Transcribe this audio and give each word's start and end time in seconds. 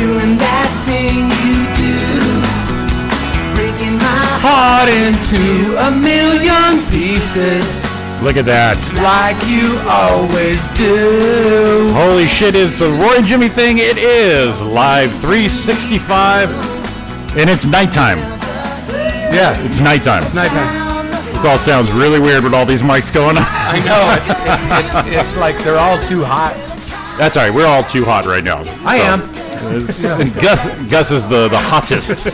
Doing 0.00 0.38
that 0.40 0.68
thing 0.88 1.28
you 1.44 1.60
do, 1.76 1.92
breaking 3.52 3.96
my 4.00 4.24
heart 4.40 4.88
into 4.88 5.76
a 5.76 5.90
million 5.92 6.80
pieces, 6.88 7.84
Look 8.24 8.36
at 8.40 8.46
that. 8.48 8.80
like 9.04 9.36
you 9.44 9.76
always 9.84 10.64
do. 10.72 11.92
Holy 11.92 12.26
shit, 12.26 12.54
it's 12.56 12.80
a 12.80 12.88
Roy 12.96 13.16
and 13.20 13.26
Jimmy 13.26 13.48
thing. 13.50 13.76
It 13.78 13.98
is 13.98 14.60
live 14.62 15.10
365, 15.20 16.48
and 17.36 17.50
it's 17.50 17.66
nighttime. 17.66 18.18
Yeah, 19.28 19.52
it's 19.64 19.80
nighttime. 19.80 20.22
It's 20.24 20.32
nighttime. 20.34 21.12
This 21.36 21.44
all 21.44 21.58
sounds 21.58 21.92
really 21.92 22.18
weird 22.20 22.42
with 22.42 22.54
all 22.54 22.64
these 22.66 22.82
mics 22.82 23.12
going 23.12 23.36
on. 23.36 23.44
I 23.46 23.78
know. 23.84 24.00
It's, 24.16 24.28
it's, 24.48 24.64
it's, 24.96 25.12
it's 25.16 25.36
like 25.36 25.56
they're 25.62 25.78
all 25.78 26.00
too 26.04 26.24
hot. 26.24 26.56
That's 27.18 27.36
all 27.36 27.44
right. 27.44 27.52
We're 27.54 27.66
all 27.66 27.84
too 27.84 28.04
hot 28.06 28.24
right 28.24 28.42
now. 28.42 28.60
I 28.84 28.96
So, 28.96 29.04
am. 29.04 29.20
It's- 29.62 30.02
Gus, 30.42 30.90
Gus 30.90 31.10
is 31.10 31.26
the, 31.26 31.48
the 31.48 31.58
hottest 31.58 32.26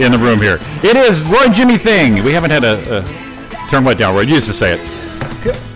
in 0.00 0.12
the 0.12 0.18
room 0.18 0.40
here. 0.40 0.58
It 0.82 0.96
is 0.96 1.24
Roy 1.24 1.48
Jimmy 1.52 1.78
thing. 1.78 2.22
We 2.24 2.32
haven't 2.32 2.50
had 2.50 2.64
a, 2.64 2.98
a 2.98 3.68
turn 3.70 3.84
what 3.84 3.98
down, 3.98 4.14
Roy? 4.14 4.22
You 4.22 4.34
used 4.34 4.46
to 4.48 4.54
say 4.54 4.74
it. 4.78 4.80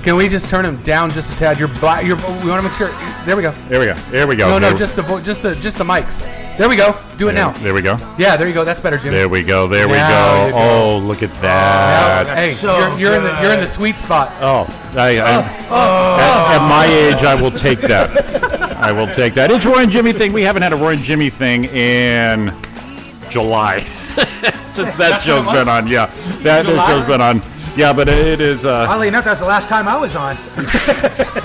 Can 0.03 0.17
we 0.17 0.29
just 0.29 0.49
turn 0.49 0.65
him 0.65 0.81
down 0.83 1.11
just 1.11 1.35
a 1.35 1.37
tad? 1.37 1.59
You're 1.59 1.69
black. 1.69 2.05
You're. 2.05 2.17
We 2.17 2.49
want 2.49 2.63
to 2.63 2.63
make 2.63 2.73
sure. 2.73 2.89
There 3.27 3.37
we 3.37 3.43
go. 3.43 3.51
There 3.69 3.79
we 3.79 3.87
go. 3.87 3.95
There 4.11 4.27
we 4.27 4.37
go. 4.37 4.49
No, 4.49 4.59
no, 4.59 4.69
There- 4.71 4.79
just 4.79 4.97
the 4.97 5.03
vo- 5.03 5.21
just 5.21 5.43
the 5.43 5.55
just 5.57 5.77
the 5.77 5.85
mics. 5.85 6.21
There 6.57 6.69
we 6.69 6.75
go. 6.77 6.97
Do 7.19 7.29
it 7.29 7.35
there, 7.35 7.45
now. 7.45 7.51
There 7.59 7.75
we 7.75 7.83
go. 7.83 7.99
Yeah, 8.19 8.37
there 8.37 8.49
you 8.49 8.55
go. 8.55 8.65
That's 8.65 8.81
better, 8.81 8.97
Jimmy. 8.97 9.17
There 9.17 9.29
we 9.29 9.45
go. 9.45 9.69
There 9.69 9.87
we 9.87 9.95
Now 9.95 10.47
you 10.47 10.53
go. 10.53 10.59
go. 10.59 10.65
Oh, 10.65 10.99
look 10.99 11.23
at 11.23 11.31
that. 11.41 12.27
hey, 12.29 12.51
so 12.51 12.79
you're, 12.79 12.99
you're 12.99 13.15
in 13.15 13.23
the 13.23 13.39
you're 13.43 13.53
in 13.53 13.61
the 13.61 13.67
sweet 13.67 13.97
spot. 13.97 14.31
Oh, 14.41 14.67
I, 14.97 15.19
I, 15.19 15.37
oh, 15.37 15.67
oh. 15.71 16.19
at, 16.19 16.57
at 16.57 16.69
my 16.69 16.87
age, 16.87 17.23
I 17.23 17.41
will 17.41 17.53
take 17.53 17.81
that. 17.83 18.65
I 18.81 18.93
will 18.93 19.09
take 19.09 19.35
that. 19.35 19.51
It's 19.51 19.67
Roy 19.67 19.83
and 19.83 19.91
Jimmy 19.91 20.13
thing. 20.13 20.33
We 20.33 20.43
haven't 20.43 20.63
had 20.63 20.73
a 20.73 20.77
Roy 20.77 20.93
and 20.93 21.03
Jimmy 21.03 21.31
thing 21.31 21.65
in 21.65 22.55
July 23.29 23.81
since 24.73 24.95
that 24.97 25.21
show's 25.25 25.47
been 25.47 25.69
on. 25.69 25.89
Yeah, 25.89 26.07
that 26.43 26.65
that 26.65 26.87
show's 26.87 27.07
been 27.07 27.21
on. 27.21 27.43
Yeah, 27.77 27.93
but 27.93 28.09
it 28.09 28.41
is. 28.41 28.65
Uh, 28.65 28.87
Oddly 28.89 29.09
enough, 29.09 29.25
that's 29.25 29.41
the 29.41 29.47
last 29.47 29.69
time 29.69 29.89
I 29.89 29.97
was 29.97 30.15
on. 30.15 30.37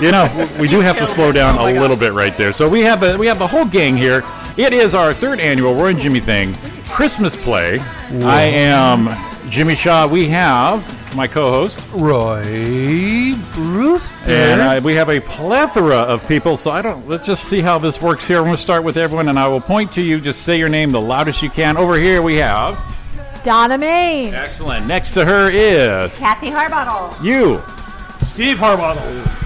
you 0.00 0.12
know, 0.12 0.48
we 0.60 0.68
do 0.68 0.78
have 0.80 0.96
to 0.98 1.06
slow 1.06 1.32
down 1.32 1.58
a 1.58 1.80
little 1.80 1.96
bit 1.96 2.12
right 2.12 2.36
there. 2.36 2.52
So 2.52 2.68
we 2.68 2.82
have 2.82 3.00
the 3.00 3.18
we 3.18 3.26
have 3.26 3.40
the 3.40 3.46
whole 3.46 3.66
gang 3.66 3.96
here. 3.96 4.22
It 4.56 4.72
is 4.72 4.94
our 4.94 5.12
third 5.12 5.40
annual 5.40 5.74
Roy 5.74 5.88
and 5.88 5.98
Jimmy 5.98 6.20
thing 6.20 6.54
Christmas 6.88 7.36
play. 7.36 7.80
I 8.22 8.42
am 8.42 9.08
Jimmy 9.50 9.74
Shaw. 9.74 10.06
We 10.06 10.28
have 10.28 11.16
my 11.16 11.26
co-host. 11.26 11.80
Roy 11.92 13.34
Brewster. 13.52 14.30
And 14.32 14.60
uh, 14.60 14.80
we 14.84 14.94
have 14.94 15.08
a 15.08 15.20
plethora 15.20 15.96
of 15.96 16.26
people, 16.28 16.56
so 16.56 16.70
I 16.70 16.82
don't. 16.82 17.08
Let's 17.08 17.26
just 17.26 17.44
see 17.44 17.60
how 17.60 17.78
this 17.78 18.00
works 18.00 18.26
here. 18.26 18.38
I'm 18.38 18.44
going 18.44 18.56
to 18.56 18.62
start 18.62 18.84
with 18.84 18.96
everyone, 18.96 19.28
and 19.28 19.38
I 19.38 19.48
will 19.48 19.60
point 19.60 19.92
to 19.92 20.02
you. 20.02 20.20
Just 20.20 20.42
say 20.42 20.58
your 20.58 20.68
name 20.68 20.92
the 20.92 21.00
loudest 21.00 21.42
you 21.42 21.50
can. 21.50 21.76
Over 21.76 21.96
here 21.96 22.22
we 22.22 22.36
have. 22.36 22.78
Donna 23.42 23.76
Maine. 23.76 24.32
Excellent. 24.32 24.86
Next 24.86 25.12
to 25.12 25.24
her 25.24 25.50
is 25.50 26.16
Kathie 26.16 26.50
Harbottle. 26.50 27.14
you. 27.24 27.60
Steve 28.22 28.56
Harbottle. 28.58 29.43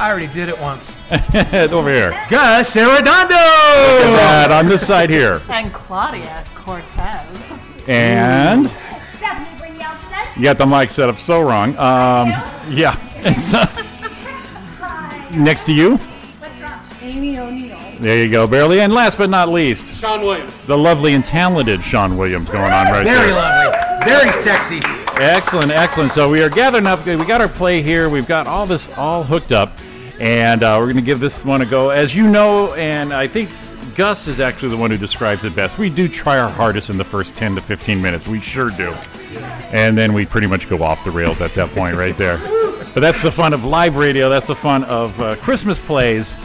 I 0.00 0.08
already 0.10 0.28
did 0.28 0.48
it 0.48 0.58
once. 0.58 0.96
Over 1.10 1.90
here. 1.92 2.10
Gus 2.30 2.74
Arredondo. 2.74 3.28
That 3.28 4.50
on 4.50 4.66
this 4.66 4.86
side 4.86 5.10
here. 5.10 5.42
And 5.50 5.70
Claudia 5.74 6.42
Cortez. 6.54 7.26
And 7.86 8.70
Stephanie 9.16 9.46
Brignosa. 9.60 10.36
you 10.36 10.42
got 10.42 10.56
the 10.58 10.66
mic 10.66 10.90
set 10.90 11.08
up 11.10 11.18
so 11.18 11.42
wrong. 11.42 11.76
Um, 11.76 12.28
yeah. 12.70 12.96
Next 15.34 15.64
to 15.64 15.74
you. 15.74 15.98
Amy 17.02 17.38
O'Neil. 17.38 17.76
There 17.98 18.24
you 18.24 18.30
go, 18.30 18.46
barely. 18.46 18.80
And 18.80 18.94
last 18.94 19.18
but 19.18 19.28
not 19.28 19.48
least, 19.50 19.94
Sean 20.00 20.22
Williams. 20.22 20.64
the 20.66 20.78
lovely 20.78 21.12
and 21.14 21.22
talented 21.24 21.82
Sean 21.82 22.16
Williams 22.16 22.48
going 22.48 22.72
on 22.72 22.86
right 22.86 23.04
now. 23.04 23.12
Very 23.12 23.26
there. 23.26 23.34
lovely. 23.34 24.06
Very 24.06 24.32
sexy. 24.32 24.80
Excellent, 25.22 25.70
excellent. 25.72 26.10
So 26.10 26.30
we 26.30 26.42
are 26.42 26.48
gathering 26.48 26.86
up. 26.86 27.04
We 27.04 27.16
got 27.26 27.42
our 27.42 27.48
play 27.48 27.82
here. 27.82 28.08
We've 28.08 28.26
got 28.26 28.46
all 28.46 28.66
this 28.66 28.88
all 28.96 29.22
hooked 29.24 29.52
up, 29.52 29.70
and 30.20 30.62
uh, 30.62 30.76
we're 30.78 30.84
going 30.84 30.96
to 30.96 31.02
give 31.02 31.18
this 31.18 31.44
one 31.44 31.62
a 31.62 31.66
go. 31.66 31.90
As 31.90 32.14
you 32.14 32.28
know, 32.28 32.74
and 32.74 33.12
I 33.12 33.26
think 33.26 33.50
Gus 33.96 34.28
is 34.28 34.38
actually 34.38 34.68
the 34.68 34.76
one 34.76 34.90
who 34.90 34.98
describes 34.98 35.44
it 35.44 35.56
best. 35.56 35.78
We 35.78 35.90
do 35.90 36.08
try 36.08 36.38
our 36.38 36.50
hardest 36.50 36.90
in 36.90 36.98
the 36.98 37.04
first 37.04 37.34
10 37.34 37.54
to 37.56 37.60
15 37.60 38.00
minutes. 38.00 38.28
We 38.28 38.40
sure 38.40 38.70
do. 38.70 38.94
And 39.72 39.96
then 39.96 40.12
we 40.12 40.26
pretty 40.26 40.46
much 40.46 40.68
go 40.68 40.82
off 40.82 41.02
the 41.04 41.10
rails 41.10 41.40
at 41.40 41.54
that 41.54 41.70
point 41.70 41.96
right 41.96 42.16
there. 42.16 42.38
But 42.92 43.00
that's 43.00 43.22
the 43.22 43.30
fun 43.30 43.52
of 43.54 43.64
live 43.64 43.96
radio. 43.96 44.28
That's 44.28 44.46
the 44.46 44.54
fun 44.54 44.84
of 44.84 45.18
uh, 45.20 45.36
Christmas 45.36 45.78
plays. 45.78 46.38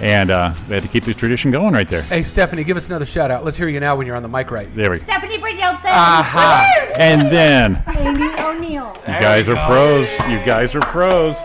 And 0.00 0.30
uh, 0.30 0.52
we 0.68 0.74
had 0.74 0.82
to 0.82 0.88
keep 0.88 1.04
the 1.04 1.14
tradition 1.14 1.50
going 1.50 1.72
right 1.72 1.88
there. 1.88 2.02
Hey, 2.02 2.24
Stephanie, 2.24 2.64
give 2.64 2.76
us 2.76 2.88
another 2.88 3.06
shout 3.06 3.30
out. 3.30 3.44
Let's 3.44 3.56
hear 3.56 3.68
you 3.68 3.80
now 3.80 3.96
when 3.96 4.06
you're 4.06 4.16
on 4.16 4.22
the 4.24 4.28
mic 4.28 4.50
right. 4.50 4.74
There 4.74 4.90
we 4.90 4.98
go. 4.98 5.04
Stephanie 5.04 5.38
Brignosa. 5.38 5.84
Aha. 5.84 6.92
And 6.96 7.22
then 7.22 7.82
Amy 7.96 8.28
O'Neil. 8.42 8.92
You 9.06 9.20
guys 9.20 9.48
are 9.48 9.56
pros. 9.66 10.10
You 10.28 10.44
guys 10.44 10.74
are 10.74 10.80
pros. 10.80 11.36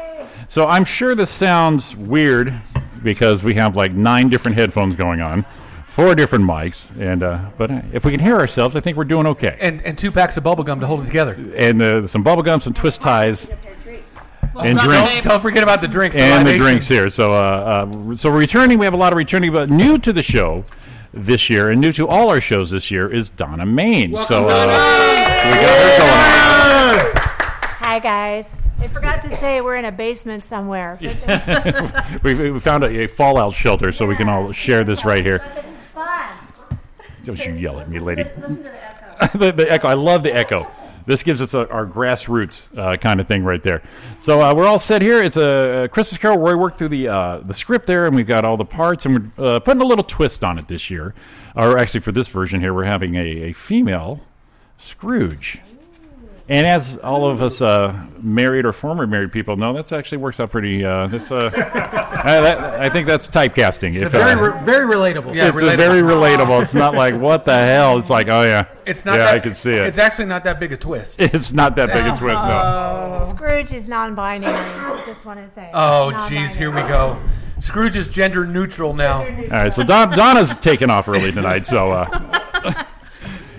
So 0.50 0.66
I'm 0.66 0.84
sure 0.84 1.14
this 1.14 1.30
sounds 1.30 1.96
weird 1.96 2.60
because 3.04 3.44
we 3.44 3.54
have 3.54 3.76
like 3.76 3.92
nine 3.92 4.30
different 4.30 4.58
headphones 4.58 4.96
going 4.96 5.22
on, 5.22 5.46
four 5.86 6.16
different 6.16 6.44
mics, 6.44 6.90
and 7.00 7.22
uh, 7.22 7.52
but 7.56 7.70
if 7.94 8.04
we 8.04 8.10
can 8.12 8.20
hear 8.20 8.36
ourselves, 8.36 8.76
I 8.76 8.80
think 8.80 8.98
we're 8.98 9.04
doing 9.04 9.28
okay. 9.28 9.58
And 9.62 9.80
and 9.84 9.96
two 9.96 10.12
packs 10.12 10.38
of 10.38 10.44
bubble 10.44 10.64
gum 10.64 10.80
to 10.80 10.88
hold 10.88 11.04
it 11.04 11.06
together. 11.06 11.38
And 11.56 11.80
uh, 11.82 12.08
some 12.08 12.24
bubble 12.24 12.42
gum, 12.42 12.60
some 12.62 12.74
twist 12.74 13.00
ties, 13.00 13.52
and 14.60 14.76
Don't, 14.76 14.88
drinks. 14.88 15.22
don't 15.22 15.40
forget 15.40 15.62
about 15.62 15.82
the 15.82 15.88
drinks. 15.88 16.16
And 16.16 16.48
the 16.48 16.54
libations. 16.54 16.66
drinks 16.66 16.88
here. 16.88 17.10
So, 17.10 17.32
uh, 17.32 17.36
uh, 18.12 18.16
so 18.16 18.32
returning, 18.32 18.80
we 18.80 18.86
have 18.86 18.96
a 18.96 18.98
lot 18.98 19.14
of 19.14 19.18
returning, 19.18 19.52
but 19.54 19.70
new 19.70 20.00
to 20.00 20.12
the 20.12 20.24
show 20.24 20.66
this 21.14 21.48
year 21.52 21.70
and 21.70 21.80
new 21.80 21.92
to 21.92 22.08
all 22.08 22.30
our 22.30 22.42
shows 22.42 22.72
this 22.72 22.90
year 22.90 23.08
is 23.14 23.30
Donna 23.30 23.68
Maine. 23.68 24.16
so, 24.16 24.48
uh, 24.48 24.66
so 24.66 25.48
we 25.48 25.56
got 25.62 25.80
her 25.80 26.34
going. 26.34 26.39
Hi, 28.00 28.04
guys. 28.32 28.58
I 28.80 28.88
forgot 28.88 29.22
to 29.24 29.30
say 29.30 29.60
we're 29.60 29.76
in 29.76 29.84
a 29.84 29.92
basement 29.92 30.46
somewhere. 30.46 30.98
But 31.02 32.24
we, 32.24 32.50
we 32.50 32.58
found 32.62 32.86
a, 32.86 33.04
a 33.04 33.08
fallout 33.08 33.54
shelter 33.54 33.92
so 33.92 34.06
we 34.06 34.16
can 34.16 34.30
all 34.30 34.54
share 34.54 34.86
this 34.86 35.04
right 35.04 35.22
here. 35.22 35.40
this 35.54 35.66
is 35.66 35.84
fun. 35.88 36.30
Don't 37.24 37.46
you 37.46 37.56
yell 37.56 37.78
at 37.78 37.90
me, 37.90 38.00
lady. 38.00 38.24
Listen 38.24 38.56
to 38.56 38.64
the 38.64 38.86
echo. 38.86 39.38
the, 39.38 39.52
the 39.52 39.70
echo. 39.70 39.90
I 39.90 39.96
love 39.96 40.24
the 40.24 40.34
echo. 40.34 40.72
This 41.08 41.24
gives 41.24 41.42
us 41.42 41.54
a, 41.54 41.70
our 41.70 41.86
grassroots 41.86 42.70
uh, 42.78 42.96
kind 42.96 43.20
of 43.20 43.28
thing 43.28 43.44
right 43.44 43.62
there. 43.62 43.84
So 44.18 44.42
uh, 44.42 44.56
we're 44.56 44.66
all 44.66 44.80
set 44.80 45.02
here. 45.02 45.22
It's 45.22 45.36
a, 45.36 45.84
a 45.84 45.90
Christmas 45.90 46.20
Carol. 46.20 46.38
Roy 46.38 46.56
worked 46.56 46.78
through 46.78 46.88
the 46.88 47.10
uh, 47.10 47.40
the 47.40 47.54
script 47.54 47.86
there, 47.86 48.06
and 48.06 48.16
we've 48.16 48.26
got 48.26 48.46
all 48.46 48.56
the 48.56 48.64
parts, 48.64 49.06
and 49.06 49.34
we're 49.38 49.56
uh, 49.56 49.60
putting 49.60 49.82
a 49.82 49.86
little 49.86 50.06
twist 50.06 50.42
on 50.42 50.58
it 50.58 50.70
this 50.70 50.90
year. 50.90 51.14
Or 51.54 51.78
actually, 51.78 52.00
for 52.00 52.14
this 52.14 52.30
version 52.30 52.62
here, 52.62 52.74
we're 52.74 52.86
having 52.86 53.16
a, 53.16 53.50
a 53.50 53.52
female 53.52 54.22
Scrooge. 54.80 55.60
And 56.52 56.66
as 56.66 56.98
all 56.98 57.28
of 57.28 57.44
us 57.44 57.62
uh, 57.62 57.94
married 58.24 58.66
or 58.66 58.72
former 58.74 59.06
married 59.06 59.32
people 59.32 59.56
know, 59.56 59.72
that's 59.72 59.92
actually 59.92 60.18
works 60.18 60.40
out 60.40 60.50
pretty. 60.50 60.84
Uh, 60.84 61.06
this, 61.06 61.32
uh, 61.32 61.52
I, 61.54 62.42
that, 62.42 62.82
I 62.82 62.90
think 62.90 63.06
that's 63.06 63.30
typecasting. 63.30 63.94
It's 63.94 64.02
If, 64.02 64.12
very, 64.12 64.32
uh, 64.32 64.50
re- 64.58 64.64
very 64.66 64.88
relatable. 64.92 65.36
Yeah, 65.36 65.50
it's 65.50 65.62
relatable. 65.62 65.78
very 65.78 66.02
relatable. 66.02 66.60
It's 66.64 66.74
not 66.74 66.96
like 66.96 67.14
what 67.14 67.46
the 67.46 67.54
hell. 67.54 68.00
It's 68.00 68.10
like 68.10 68.30
oh 68.30 68.42
yeah, 68.42 68.66
It's 68.88 69.06
not. 69.06 69.20
Yeah, 69.20 69.26
that, 69.26 69.34
I 69.36 69.40
can 69.40 69.54
see 69.54 69.74
it. 69.74 69.86
It's 69.86 70.00
actually 70.00 70.26
not 70.26 70.44
that 70.46 70.60
big 70.60 70.72
a 70.72 70.78
twist. 70.78 71.22
It's 71.40 71.54
not 71.54 71.76
that 71.76 71.94
big 71.94 72.08
a 72.08 72.18
twist, 72.18 72.44
no. 72.44 73.14
Scrooge 73.30 73.72
is 73.72 73.88
non-binary. 73.88 75.06
Just 75.06 75.26
want 75.28 75.40
to 75.46 75.54
say. 75.54 75.70
Oh, 75.76 76.10
Non-binary. 76.10 76.48
jeez, 76.48 76.56
here 76.56 76.72
we 76.72 76.82
go. 76.82 77.22
Scrooge 77.60 77.96
is 77.96 78.08
gender 78.08 78.48
neutral 78.48 78.96
now. 78.96 79.20
All 79.20 79.28
right, 79.52 79.72
so 79.72 79.84
Don, 79.84 80.10
Donna's 80.16 80.56
taking 80.56 80.90
off 80.90 81.08
early 81.08 81.32
tonight, 81.32 81.68
so. 81.68 82.06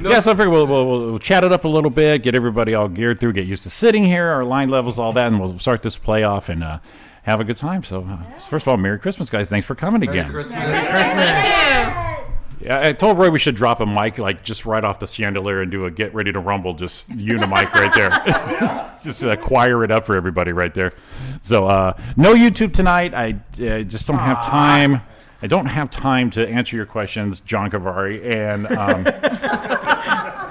Uh, 0.05 0.11
Yeah, 0.11 0.21
so 0.21 0.33
I 0.33 0.35
figure 0.35 0.51
we'll, 0.51 0.67
we'll, 0.67 0.87
we'll 1.11 1.19
chat 1.19 1.45
it 1.45 1.53
up 1.53 1.65
a 1.65 1.69
little 1.69 1.91
bit, 1.91 2.23
get 2.23 2.35
everybody 2.35 2.75
all 2.75 2.89
geared 2.89 3.21
through, 3.21 3.35
get 3.35 3.47
used 3.47 3.63
to 3.65 3.71
sitting 3.71 4.05
here, 4.05 4.27
our 4.27 4.45
line 4.45 4.71
levels, 4.71 4.99
all 4.99 5.13
that, 5.13 5.27
and 5.27 5.41
we'll 5.41 5.59
start 5.59 5.83
this 5.83 5.99
playoff 5.99 6.49
and 6.49 6.65
uh, 6.65 6.79
have 7.23 7.41
a 7.41 7.45
good 7.45 7.57
time. 7.57 7.83
So, 7.83 8.01
uh, 8.09 8.23
first 8.39 8.65
of 8.65 8.69
all, 8.69 8.77
Merry 8.77 8.99
Christmas, 8.99 9.29
guys! 9.31 9.51
Thanks 9.51 9.67
for 9.67 9.75
coming 9.75 10.03
again. 10.03 10.31
Merry 10.31 10.45
Christmas. 10.45 10.59
Merry 10.59 10.91
Christmas. 10.91 12.17
Yeah, 12.63 12.87
I 12.89 12.93
told 12.93 13.17
Roy 13.17 13.31
we 13.31 13.39
should 13.39 13.55
drop 13.55 13.81
a 13.81 13.87
mic 13.87 14.19
like 14.19 14.45
just 14.45 14.67
right 14.67 14.85
off 14.85 14.99
the 14.99 15.07
chandelier 15.07 15.63
and 15.63 15.71
do 15.71 15.87
a 15.87 15.91
get 15.91 16.15
ready 16.15 16.31
to 16.31 16.41
rumble, 16.41 16.75
just 16.75 17.09
unimic 17.09 17.73
right 17.73 17.95
there. 17.95 18.95
just 19.03 19.25
uh, 19.25 19.35
choir 19.37 19.83
it 19.83 19.91
up 19.91 20.05
for 20.05 20.15
everybody 20.15 20.53
right 20.53 20.75
there. 20.75 20.93
So 21.41 21.67
uh, 21.67 21.95
no 22.19 22.35
YouTube 22.35 22.75
tonight. 22.75 23.15
I 23.15 23.31
uh, 23.55 23.83
just 23.83 24.07
don't 24.07 24.19
have 24.19 24.45
time. 24.45 25.01
I 25.43 25.47
don't 25.47 25.67
have 25.67 25.89
time 25.91 26.31
to 26.31 26.47
answer 26.49 26.77
your 26.77 26.87
questions, 26.87 27.41
John 27.41 27.71
Cavari, 27.71 28.35
and 28.35 28.67
um, 28.67 29.07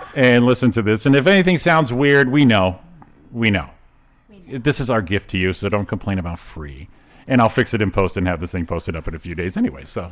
and 0.15 0.45
listen 0.45 0.71
to 0.71 0.81
this. 0.81 1.05
And 1.05 1.15
if 1.15 1.27
anything 1.27 1.57
sounds 1.57 1.93
weird, 1.93 2.29
we 2.29 2.45
know, 2.45 2.79
we 3.31 3.51
know. 3.51 3.69
This 4.47 4.79
is 4.79 4.89
our 4.89 5.01
gift 5.01 5.29
to 5.31 5.37
you, 5.37 5.53
so 5.53 5.69
don't 5.69 5.85
complain 5.85 6.17
about 6.17 6.39
free. 6.39 6.87
And 7.27 7.39
I'll 7.41 7.49
fix 7.49 7.75
it 7.75 7.81
in 7.81 7.91
post 7.91 8.17
and 8.17 8.27
have 8.27 8.39
this 8.39 8.51
thing 8.51 8.65
posted 8.65 8.95
up 8.95 9.07
in 9.07 9.13
a 9.13 9.19
few 9.19 9.35
days 9.35 9.57
anyway. 9.57 9.85
So. 9.85 10.11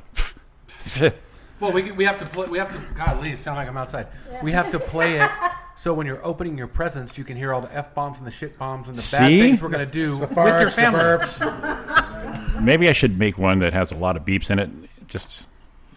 Well, 1.59 1.71
we, 1.71 1.91
we 1.91 2.03
have 2.05 2.19
to 2.19 2.25
play. 2.25 2.47
We 2.47 2.57
have 2.59 2.69
to. 2.71 2.93
God, 2.95 3.21
Lee, 3.21 3.31
it 3.31 3.39
sound 3.39 3.57
like 3.57 3.67
I'm 3.67 3.77
outside. 3.77 4.07
We 4.43 4.51
have 4.51 4.69
to 4.71 4.79
play 4.79 5.19
it 5.19 5.29
so 5.75 5.93
when 5.93 6.05
you're 6.05 6.23
opening 6.25 6.57
your 6.57 6.67
presents, 6.67 7.17
you 7.17 7.23
can 7.23 7.35
hear 7.35 7.53
all 7.53 7.61
the 7.61 7.73
f 7.75 7.93
bombs 7.95 8.19
and 8.19 8.27
the 8.27 8.31
shit 8.31 8.57
bombs 8.57 8.89
and 8.89 8.97
the 8.97 9.01
bad 9.11 9.27
See? 9.27 9.39
things 9.39 9.61
we're 9.61 9.69
gonna 9.69 9.85
do 9.85 10.11
The 10.11 10.27
with 10.27 10.31
your 10.35 10.45
farts, 10.45 10.65
the 10.65 10.71
family. 10.71 10.99
burps. 10.99 12.61
Maybe 12.61 12.89
I 12.89 12.91
should 12.91 13.17
make 13.17 13.37
one 13.37 13.59
that 13.59 13.73
has 13.73 13.91
a 13.91 13.95
lot 13.95 14.17
of 14.17 14.23
beeps 14.25 14.49
in 14.51 14.59
it, 14.59 14.69
just 15.07 15.47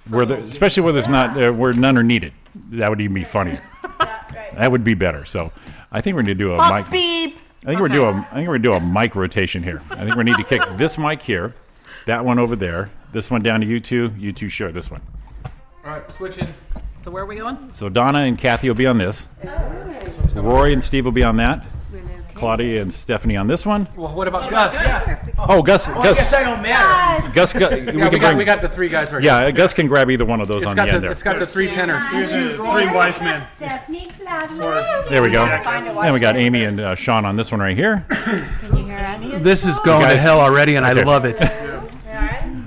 where, 0.08 0.24
the, 0.26 0.36
especially 0.38 0.82
where 0.82 0.92
there's 0.92 1.08
not 1.08 1.40
uh, 1.42 1.52
where 1.52 1.72
none 1.72 1.96
are 1.96 2.02
needed. 2.02 2.32
That 2.72 2.90
would 2.90 3.00
even 3.00 3.14
be 3.14 3.24
funnier. 3.24 3.60
That 4.54 4.70
would 4.72 4.82
be 4.82 4.94
better. 4.94 5.24
So, 5.24 5.52
I 5.92 6.00
think 6.00 6.16
we're 6.16 6.22
going 6.22 6.36
to 6.36 6.42
do 6.44 6.52
a 6.52 6.56
Fuck 6.56 6.86
mic. 6.86 6.90
beep. 6.90 7.38
I 7.62 7.66
think 7.66 7.80
we're 7.80 7.88
do 7.88 8.04
a. 8.04 8.12
I 8.12 8.34
think 8.34 8.48
we're 8.48 8.58
gonna 8.58 8.60
do 8.60 8.72
a 8.72 8.80
mic 8.80 9.14
rotation 9.14 9.62
here. 9.62 9.82
I 9.90 10.04
think 10.04 10.16
we 10.16 10.24
need 10.24 10.36
to 10.36 10.44
kick 10.44 10.62
this 10.76 10.96
mic 10.96 11.20
here, 11.20 11.54
that 12.06 12.24
one 12.24 12.38
over 12.38 12.56
there, 12.56 12.90
this 13.12 13.30
one 13.30 13.42
down 13.42 13.60
to 13.60 13.66
you 13.66 13.78
two. 13.80 14.12
You 14.18 14.32
two 14.32 14.48
share 14.48 14.72
this 14.72 14.90
one. 14.90 15.02
All 15.84 15.90
right, 15.92 16.10
switching. 16.12 16.52
So 17.00 17.10
where 17.10 17.22
are 17.22 17.26
we 17.26 17.36
going? 17.36 17.70
So 17.72 17.88
Donna 17.88 18.20
and 18.20 18.38
Kathie 18.38 18.68
will 18.68 18.74
be 18.74 18.86
on 18.86 18.98
this. 18.98 19.26
Roy 20.34 20.72
and 20.72 20.84
Steve 20.84 21.04
will 21.06 21.12
be 21.12 21.22
on 21.24 21.36
that. 21.36 21.64
Claudia 22.34 22.80
and 22.80 22.90
Stephanie 22.92 23.36
on 23.36 23.46
this 23.48 23.66
one. 23.66 23.86
Well, 23.96 24.14
what 24.14 24.26
about 24.26 24.48
Gus? 24.50 24.74
Oh, 25.38 25.62
Gus. 25.62 25.88
Well, 25.88 26.00
I 26.00 26.02
guess 26.04 26.18
Gus. 26.30 26.32
I 26.32 26.42
don't 26.42 26.62
matter. 26.62 27.30
Gus. 27.34 27.52
Gus 27.52 27.70
we 27.70 27.78
Yeah, 27.80 27.84
can 27.84 27.94
we 27.96 28.00
got 28.00 28.20
bring- 28.20 28.36
we 28.38 28.44
got 28.46 28.60
the 28.62 28.68
three 28.68 28.88
guys 28.88 29.12
right 29.12 29.22
here. 29.22 29.30
Yeah, 29.30 29.50
Gus 29.50 29.74
can 29.74 29.88
grab 29.88 30.10
either 30.10 30.24
one 30.24 30.40
of 30.40 30.48
those 30.48 30.62
It's 30.62 30.70
on 30.70 30.76
got 30.76 30.86
the 30.86 30.90
the, 30.92 30.94
end 30.96 31.04
there. 31.04 31.10
it's 31.10 31.22
got 31.22 31.38
the 31.38 31.44
three 31.46 31.70
tenors. 31.70 32.08
Three 32.08 32.90
wise 32.92 33.20
men. 33.20 33.46
Stephanie 33.56 34.08
Claudia. 34.18 35.04
There 35.10 35.22
we 35.22 35.30
go. 35.30 35.44
And 35.44 36.14
we 36.14 36.20
got 36.20 36.36
Amy 36.36 36.64
and 36.64 36.80
uh, 36.80 36.94
Sean 36.94 37.26
on 37.26 37.36
this 37.36 37.50
one 37.50 37.60
right 37.60 37.76
here. 37.76 38.06
Can 38.08 38.74
you 38.76 38.84
hear 38.84 38.98
us? 38.98 39.22
This 39.40 39.66
is 39.66 39.78
going 39.80 40.02
guys- 40.02 40.14
to 40.14 40.20
hell 40.20 40.40
already, 40.40 40.76
and 40.76 40.86
Okay. 40.86 41.00
I 41.00 41.04
love 41.04 41.24
it. 41.26 41.42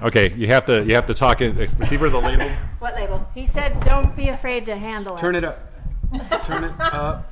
Okay, 0.03 0.33
you 0.33 0.47
have 0.47 0.65
to 0.65 0.83
you 0.83 0.95
have 0.95 1.05
to 1.07 1.13
talk 1.13 1.41
in. 1.41 1.67
See 1.85 1.97
where 1.97 2.09
the 2.09 2.19
label. 2.19 2.49
What 2.79 2.95
label? 2.95 3.25
He 3.33 3.45
said, 3.45 3.79
"Don't 3.83 4.15
be 4.15 4.27
afraid 4.29 4.65
to 4.65 4.75
handle 4.75 5.15
it." 5.15 5.19
Turn 5.19 5.35
it 5.35 5.43
up. 5.45 5.59
Turn 6.43 6.65
it 6.65 6.73
up. 6.81 7.31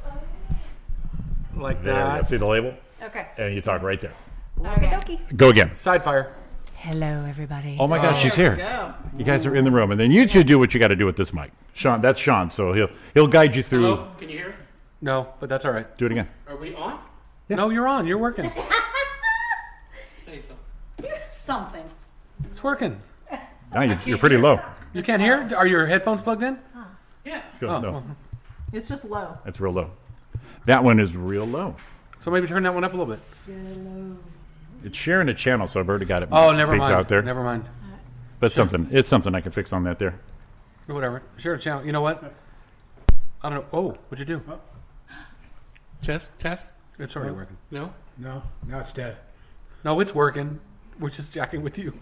Like 1.56 1.84
There, 1.84 1.94
you 1.94 2.00
go. 2.00 2.06
that. 2.06 2.26
see 2.26 2.38
the 2.38 2.46
label, 2.48 2.74
Okay. 3.04 3.28
and 3.38 3.54
you 3.54 3.62
talk 3.62 3.82
right 3.82 4.00
there. 4.00 4.14
Okay. 4.66 5.20
Go 5.36 5.50
again. 5.50 5.76
Side 5.76 6.04
fire. 6.04 6.34
Hello, 6.76 7.26
everybody. 7.28 7.78
Oh 7.80 7.88
my 7.88 7.98
God, 7.98 8.18
she's 8.18 8.34
here. 8.36 8.56
You 9.18 9.24
guys 9.26 9.46
are 9.46 9.56
in 9.56 9.66
the 9.66 9.72
room, 9.72 9.92
and 9.92 10.00
then 10.00 10.10
you 10.12 10.26
two 10.26 10.44
do 10.44 10.58
what 10.58 10.74
you 10.74 10.80
got 10.80 10.88
to 10.88 10.96
do 10.96 11.06
with 11.06 11.18
this 11.18 11.34
mic. 11.34 11.52
Sean, 11.74 12.02
that's 12.02 12.20
Sean, 12.20 12.50
so 12.50 12.72
he'll 12.74 12.90
he'll 13.14 13.28
guide 13.28 13.56
you 13.56 13.64
through. 13.64 13.82
Hello? 13.82 14.08
Can 14.18 14.30
you 14.30 14.38
hear 14.38 14.50
us? 14.50 14.68
No, 15.02 15.28
but 15.40 15.50
that's 15.50 15.66
all 15.66 15.72
right. 15.72 15.86
Do 15.98 16.06
it 16.06 16.12
again. 16.14 16.30
Are 16.48 16.56
we 16.56 16.74
on? 16.76 17.00
No, 17.50 17.70
you're 17.70 17.88
on. 17.88 18.08
You're 18.08 18.18
working. 18.18 18.50
Say 20.18 20.40
so. 20.40 20.54
Something. 21.30 21.84
It's 22.52 22.64
working. 22.64 23.02
Now 23.74 23.82
you, 23.84 23.98
you're 24.06 24.18
pretty 24.18 24.38
low. 24.38 24.60
You 24.94 25.02
can't 25.02 25.22
hear? 25.22 25.50
Are 25.56 25.66
your 25.66 25.88
headphones 25.88 26.22
plugged 26.22 26.44
in? 26.44 26.60
Yeah. 27.24 27.42
Let's 27.46 27.58
go. 27.58 27.70
Oh, 27.70 27.80
no, 27.80 27.92
well. 27.92 28.06
It's 28.74 28.88
just 28.90 29.06
low. 29.06 29.38
it's 29.46 29.60
real 29.60 29.72
low. 29.74 29.92
That 30.66 30.84
one 30.84 31.00
is 31.00 31.16
real 31.16 31.46
low. 31.46 31.76
So 32.22 32.30
maybe 32.30 32.48
turn 32.48 32.64
that 32.64 32.74
one 32.74 32.84
up 32.84 32.94
a 32.94 32.98
little 32.98 33.16
bit. 33.16 33.22
It's 34.84 34.98
sharing 34.98 35.30
a 35.30 35.34
channel, 35.34 35.68
so 35.68 35.80
I've 35.80 35.88
already 35.88 36.06
got 36.06 36.24
it. 36.24 36.30
Oh, 36.32 36.52
never 36.52 36.74
peeked 36.74 36.82
mind. 36.82 36.94
out 36.94 37.08
there. 37.08 37.22
Never 37.22 37.44
mind. 37.44 37.66
But 38.40 38.52
something, 38.52 38.90
it's 38.92 39.08
something 39.08 39.34
I 39.34 39.42
can 39.42 39.52
fix 39.52 39.72
on 39.72 39.84
that 39.86 40.00
there. 40.00 40.20
Whatever. 40.88 41.22
Share 41.38 41.54
a 41.54 41.60
channel. 41.60 41.86
You 41.86 41.92
know 41.92 42.02
what? 42.02 42.34
I 43.44 43.50
don't 43.50 43.60
know. 43.60 43.66
Oh, 43.72 43.98
what'd 44.10 44.20
you 44.20 44.38
do? 44.38 44.44
Test, 46.02 46.38
test. 46.40 46.74
It's 47.00 47.16
already 47.16 47.34
working. 47.34 47.58
No. 47.70 47.94
No, 48.18 48.44
now 48.68 48.80
it's 48.80 48.92
dead. 48.92 49.18
No, 49.84 50.00
it's 50.00 50.14
working. 50.14 50.60
We're 51.02 51.10
just 51.10 51.34
jacking 51.34 51.64
with 51.64 51.78
you. 51.80 51.94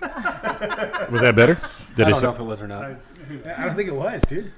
Was 0.00 1.20
that 1.20 1.34
better? 1.34 1.60
Did 1.96 2.06
I 2.06 2.08
it? 2.08 2.10
don't 2.12 2.14
sa- 2.20 2.26
know 2.28 2.32
if 2.34 2.38
it 2.40 2.44
was 2.44 2.62
or 2.62 2.68
not. 2.68 2.84
I 2.84 3.66
don't 3.66 3.74
think 3.76 3.88
it 3.88 3.94
was, 3.94 4.22
dude. 4.22 4.52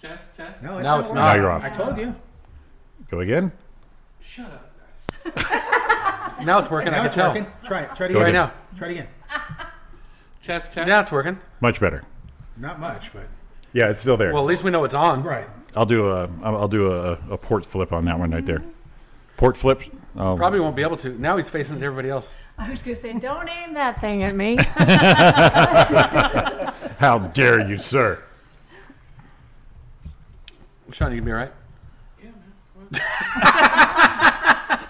Test, 0.00 0.34
test. 0.36 0.62
No, 0.62 0.78
it's 0.78 0.84
Now 0.84 0.90
not 0.96 1.00
it's 1.00 1.08
working. 1.10 1.22
Now 1.22 1.34
you're 1.36 1.50
off. 1.50 1.64
I 1.64 1.70
told 1.70 1.96
you. 1.96 2.14
Go 3.10 3.20
again. 3.20 3.52
Shut 4.20 4.46
up, 4.46 4.72
guys. 5.34 5.62
Now 6.44 6.58
it's 6.58 6.70
working. 6.70 6.88
I 6.88 6.90
Now 6.90 6.96
can 6.98 7.06
it's 7.06 7.14
tell. 7.14 7.28
working. 7.30 7.46
Try 7.64 7.80
it. 7.82 7.96
Try 7.96 8.06
it 8.06 8.12
Go 8.12 8.20
again. 8.20 8.22
Right 8.22 8.28
again. 8.28 8.34
now. 8.34 8.52
Try 8.78 8.88
it 8.88 8.90
again. 8.90 9.08
Test, 10.42 10.70
test. 10.72 10.86
Now 10.86 11.00
it's 11.00 11.10
working. 11.10 11.38
Much 11.62 11.80
better. 11.80 12.02
Not 12.58 12.78
much, 12.78 13.10
but 13.14 13.22
Yeah, 13.72 13.88
it's 13.88 14.02
still 14.02 14.18
there. 14.18 14.34
Well, 14.34 14.42
at 14.42 14.46
least 14.46 14.62
we 14.62 14.70
know 14.70 14.84
it's 14.84 14.94
on. 14.94 15.22
right. 15.22 15.46
I'll 15.74 15.86
do 15.86 16.10
a 16.10 16.28
I'll 16.42 16.56
I'll 16.56 16.68
do 16.68 16.92
a, 16.92 17.12
a 17.30 17.38
port 17.38 17.64
flip 17.64 17.90
on 17.92 18.04
that 18.04 18.18
one 18.18 18.32
right 18.32 18.44
there. 18.44 18.62
Port 19.36 19.56
flip. 19.56 19.82
Oh, 20.16 20.36
Probably 20.36 20.60
won't 20.60 20.76
be 20.76 20.82
able 20.82 20.96
to. 20.98 21.10
Now 21.10 21.36
he's 21.36 21.48
facing 21.48 21.76
it 21.76 21.80
to 21.80 21.86
everybody 21.86 22.08
else. 22.08 22.32
I 22.58 22.70
was 22.70 22.82
gonna 22.82 22.96
say, 22.96 23.12
don't 23.12 23.48
aim 23.48 23.74
that 23.74 24.00
thing 24.00 24.22
at 24.22 24.34
me. 24.34 24.56
How 26.98 27.18
dare 27.18 27.68
you, 27.68 27.76
sir? 27.76 28.22
Sean, 30.90 31.12
you 31.12 31.18
can 31.18 31.26
be 31.26 31.32
all 31.32 31.38
right. 31.38 31.52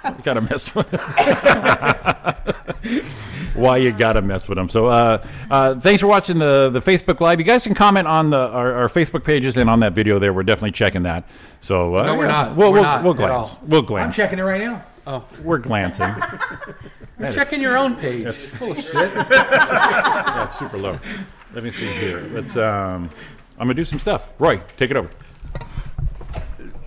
You 0.06 0.22
gotta 0.22 0.40
mess 0.40 0.74
with 0.74 0.86
Why 3.54 3.78
you 3.78 3.90
gotta 3.92 4.20
mess 4.22 4.48
with 4.48 4.56
them? 4.56 4.68
So, 4.68 4.86
uh, 4.86 5.26
uh, 5.50 5.80
thanks 5.80 6.02
for 6.02 6.06
watching 6.08 6.38
the 6.38 6.68
the 6.70 6.80
Facebook 6.80 7.20
Live. 7.20 7.38
You 7.40 7.44
guys 7.46 7.64
can 7.66 7.74
comment 7.74 8.06
on 8.06 8.30
the 8.30 8.38
our, 8.38 8.72
our 8.74 8.88
Facebook 8.88 9.24
pages 9.24 9.56
and 9.56 9.70
on 9.70 9.80
that 9.80 9.92
video 9.94 10.18
there. 10.18 10.32
We're 10.34 10.42
definitely 10.42 10.72
checking 10.72 11.04
that. 11.04 11.24
So, 11.60 11.96
uh, 11.96 12.04
No, 12.06 12.14
we're 12.16 12.26
yeah, 12.26 12.32
not. 12.32 12.56
We'll, 12.56 12.68
We're 12.70 12.74
we'll, 12.74 12.82
not 12.82 13.02
we'll 13.02 13.12
at 13.14 13.16
glance. 13.18 13.54
all. 13.54 13.62
We'll 13.66 13.80
I'm 13.80 13.86
glance. 13.86 14.14
checking 14.16 14.38
it 14.38 14.42
right 14.42 14.60
now. 14.60 14.84
Oh. 15.06 15.24
We're 15.42 15.58
glancing. 15.58 16.14
You're 17.18 17.32
checking 17.32 17.62
your 17.62 17.78
own 17.78 17.96
page. 17.96 18.26
It's 18.26 18.48
full 18.56 18.72
of 18.72 18.78
shit. 18.78 19.12
Yeah, 19.14 20.44
it's 20.44 20.58
super 20.58 20.76
low. 20.76 20.98
Let 21.54 21.64
me 21.64 21.70
see 21.70 21.86
here. 21.86 22.20
Let's. 22.32 22.56
Um, 22.58 23.08
I'm 23.58 23.66
gonna 23.66 23.74
do 23.74 23.84
some 23.86 23.98
stuff. 23.98 24.30
Roy, 24.38 24.60
take 24.76 24.90
it 24.90 24.96
over. 24.98 25.08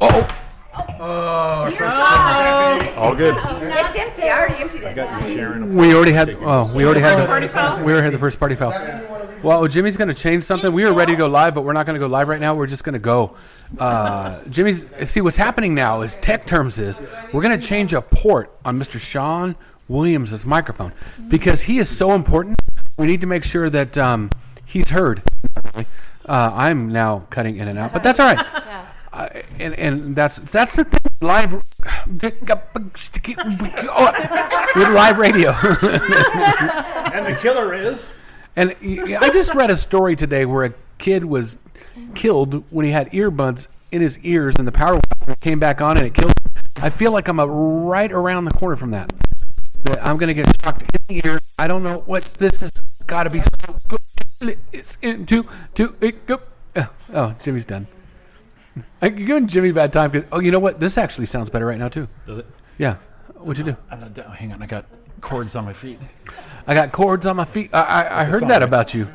Oh, 0.01 0.39
Oh, 1.01 1.69
all 2.97 3.15
good. 3.15 3.35
It's 3.37 3.95
empty. 3.95 4.23
I 4.23 4.39
already 4.39 4.61
emptied 4.61 4.83
it. 4.83 4.95
Got 4.95 5.27
you 5.27 5.35
sharing. 5.35 5.75
We 5.75 5.93
already 5.93 6.11
had. 6.11 6.29
Oh, 6.41 6.71
we 6.75 6.83
already 6.85 6.99
had 6.99 7.25
Party 7.25 7.47
foul? 7.47 7.77
the. 7.77 7.85
We 7.85 7.91
already 7.91 8.05
had 8.05 8.13
the 8.13 8.19
first 8.19 8.39
party 8.39 8.55
foul. 8.55 8.71
Well, 9.41 9.65
Jimmy's 9.67 9.95
going 9.95 10.09
to 10.09 10.13
change 10.13 10.43
something. 10.43 10.71
We 10.73 10.83
were 10.83 10.93
ready 10.93 11.13
to 11.13 11.17
go 11.17 11.27
live, 11.27 11.53
but 11.55 11.61
we're 11.61 11.73
not 11.73 11.85
going 11.85 11.93
to 11.93 11.99
go 11.99 12.07
live 12.07 12.27
right 12.27 12.41
now. 12.41 12.53
We're 12.53 12.67
just 12.67 12.83
going 12.83 12.93
to 12.93 12.99
go. 12.99 13.37
Uh, 13.77 14.43
Jimmy's. 14.49 14.85
See, 15.09 15.21
what's 15.21 15.37
happening 15.37 15.73
now 15.73 16.01
is 16.01 16.15
tech 16.17 16.45
terms 16.45 16.79
is 16.79 16.99
we're 17.31 17.41
going 17.41 17.57
to 17.57 17.65
change 17.65 17.93
a 17.93 18.01
port 18.01 18.51
on 18.65 18.77
Mr. 18.77 18.99
Sean 18.99 19.55
Williams' 19.87 20.45
microphone 20.45 20.91
because 21.29 21.61
he 21.61 21.79
is 21.79 21.89
so 21.89 22.11
important. 22.13 22.57
We 22.97 23.07
need 23.07 23.21
to 23.21 23.27
make 23.27 23.43
sure 23.43 23.69
that 23.69 23.97
um, 23.97 24.29
he's 24.65 24.89
heard. 24.89 25.23
Uh, 25.75 25.83
I'm 26.53 26.91
now 26.91 27.25
cutting 27.29 27.55
in 27.57 27.69
and 27.69 27.79
out, 27.79 27.93
but 27.93 28.03
that's 28.03 28.19
all 28.19 28.33
right. 28.33 28.85
Uh, 29.11 29.29
and 29.59 29.73
and 29.75 30.15
that's 30.15 30.37
that's 30.37 30.75
the 30.75 30.83
thing. 30.83 30.99
Live 31.21 31.53
with 34.75 34.89
live 34.89 35.17
radio. 35.17 35.51
And 37.11 37.25
the 37.25 37.35
killer 37.41 37.73
is. 37.73 38.13
And 38.55 38.75
I 38.83 39.29
just 39.31 39.55
read 39.55 39.71
a 39.71 39.75
story 39.75 40.15
today 40.15 40.45
where 40.45 40.65
a 40.65 40.73
kid 40.99 41.25
was 41.25 41.57
killed 42.13 42.63
when 42.71 42.85
he 42.85 42.91
had 42.91 43.11
earbuds 43.11 43.67
in 43.91 44.01
his 44.01 44.19
ears 44.19 44.55
and 44.59 44.67
the 44.67 44.71
power 44.71 44.93
went 44.93 45.05
off 45.11 45.27
and 45.27 45.31
it 45.31 45.41
came 45.41 45.59
back 45.59 45.81
on 45.81 45.97
and 45.97 46.05
it 46.05 46.13
killed 46.13 46.31
him. 46.31 46.61
I 46.77 46.89
feel 46.89 47.11
like 47.11 47.27
I'm 47.27 47.39
a 47.39 47.47
right 47.47 48.11
around 48.11 48.45
the 48.45 48.51
corner 48.51 48.75
from 48.75 48.91
that. 48.91 49.11
That 49.83 50.05
I'm 50.05 50.17
going 50.17 50.27
to 50.27 50.33
get 50.33 50.47
shocked 50.61 50.83
in 50.83 50.87
the 51.07 51.27
ear. 51.27 51.39
I 51.57 51.67
don't 51.67 51.83
know 51.83 52.03
what's 52.05 52.35
this 52.35 52.57
has 52.61 52.71
got 53.07 53.23
to 53.23 53.29
be 53.29 53.41
so 53.41 53.75
good. 53.87 54.57
It's 54.71 54.97
into 55.01 55.45
to 55.75 55.95
it 55.99 56.25
go. 56.27 56.41
Oh, 57.11 57.35
Jimmy's 57.41 57.65
done. 57.65 57.87
I'm 59.01 59.15
giving 59.15 59.47
Jimmy 59.47 59.69
a 59.69 59.73
bad 59.73 59.93
time. 59.93 60.11
'cause- 60.11 60.23
oh, 60.31 60.39
you 60.39 60.51
know 60.51 60.59
what? 60.59 60.79
This 60.79 60.97
actually 60.97 61.25
sounds 61.27 61.49
better 61.49 61.65
right 61.65 61.79
now 61.79 61.89
too. 61.89 62.07
Does 62.25 62.39
it? 62.39 62.45
Yeah. 62.77 62.95
What'd 63.35 63.65
you 63.65 63.71
do? 63.73 63.77
I'm 63.89 63.99
not 64.01 64.13
down. 64.13 64.31
Hang 64.31 64.51
on, 64.53 64.61
I 64.61 64.65
got 64.65 64.85
cords 65.21 65.55
on 65.55 65.65
my 65.65 65.73
feet. 65.73 65.99
I 66.67 66.73
got 66.73 66.91
cords 66.91 67.25
on 67.25 67.35
my 67.37 67.45
feet. 67.45 67.69
I, 67.73 67.81
I, 67.81 68.21
I 68.21 68.23
heard 68.25 68.43
that 68.43 68.49
right? 68.49 68.63
about 68.63 68.93
you. 68.93 69.07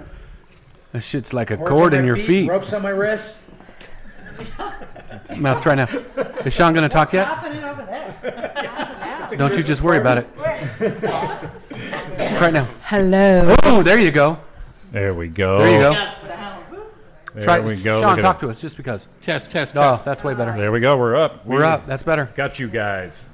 That 0.93 1.03
shit's 1.03 1.33
like 1.33 1.51
a 1.51 1.57
Cords 1.57 1.71
cord 1.71 1.93
on 1.93 2.01
in 2.01 2.05
my 2.05 2.07
your 2.07 2.17
feet. 2.17 2.49
Ropes 2.49 2.73
on 2.73 2.83
my 2.83 2.91
wrist. 2.91 3.37
Mouse, 5.37 5.61
try 5.61 5.75
now. 5.75 5.87
Is 6.45 6.55
Sean 6.55 6.73
going 6.73 6.83
to 6.83 6.89
talk 6.89 7.13
yet? 7.13 7.29
Don't 9.37 9.57
you 9.57 9.63
just 9.63 9.83
worry 9.83 9.99
about 9.99 10.19
it. 10.19 10.27
try 12.39 12.51
now. 12.51 12.69
Hello. 12.85 13.55
Oh, 13.65 13.83
there 13.83 13.99
you 13.99 14.11
go. 14.11 14.39
There 14.93 15.15
we 15.15 15.29
go. 15.29 15.59
There 15.59 15.73
you 15.73 15.79
go. 15.79 16.13
There 17.35 17.43
Try, 17.43 17.59
we 17.59 17.75
go. 17.75 18.01
Sean, 18.01 18.11
Look 18.11 18.19
at 18.19 18.23
talk 18.23 18.37
it. 18.37 18.47
to 18.47 18.49
us 18.49 18.61
just 18.61 18.77
because. 18.77 19.09
Test, 19.21 19.51
test, 19.51 19.77
Oh, 19.77 19.81
test. 19.81 20.05
that's 20.05 20.23
way 20.23 20.35
better. 20.35 20.57
There 20.57 20.71
we 20.71 20.79
go. 20.79 20.97
We're 20.97 21.17
up. 21.17 21.45
We're 21.45 21.59
We 21.59 21.65
up. 21.65 21.85
That's 21.85 22.05
better. 22.05 22.27
Got 22.37 22.61
you 22.61 22.69
guys. 22.69 23.29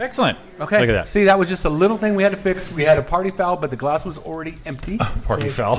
Excellent. 0.00 0.38
Okay. 0.58 0.80
Look 0.80 0.88
at 0.88 0.92
that. 0.92 1.08
See, 1.08 1.24
that 1.24 1.38
was 1.38 1.50
just 1.50 1.66
a 1.66 1.70
little 1.70 1.98
thing 1.98 2.14
we 2.14 2.22
had 2.22 2.32
to 2.32 2.38
fix. 2.38 2.72
We 2.72 2.82
had 2.82 2.98
a 2.98 3.02
party 3.02 3.30
foul, 3.30 3.56
but 3.56 3.68
the 3.68 3.76
glass 3.76 4.06
was 4.06 4.16
already 4.16 4.56
empty. 4.64 4.98
Party 5.26 5.50
foul. 5.50 5.76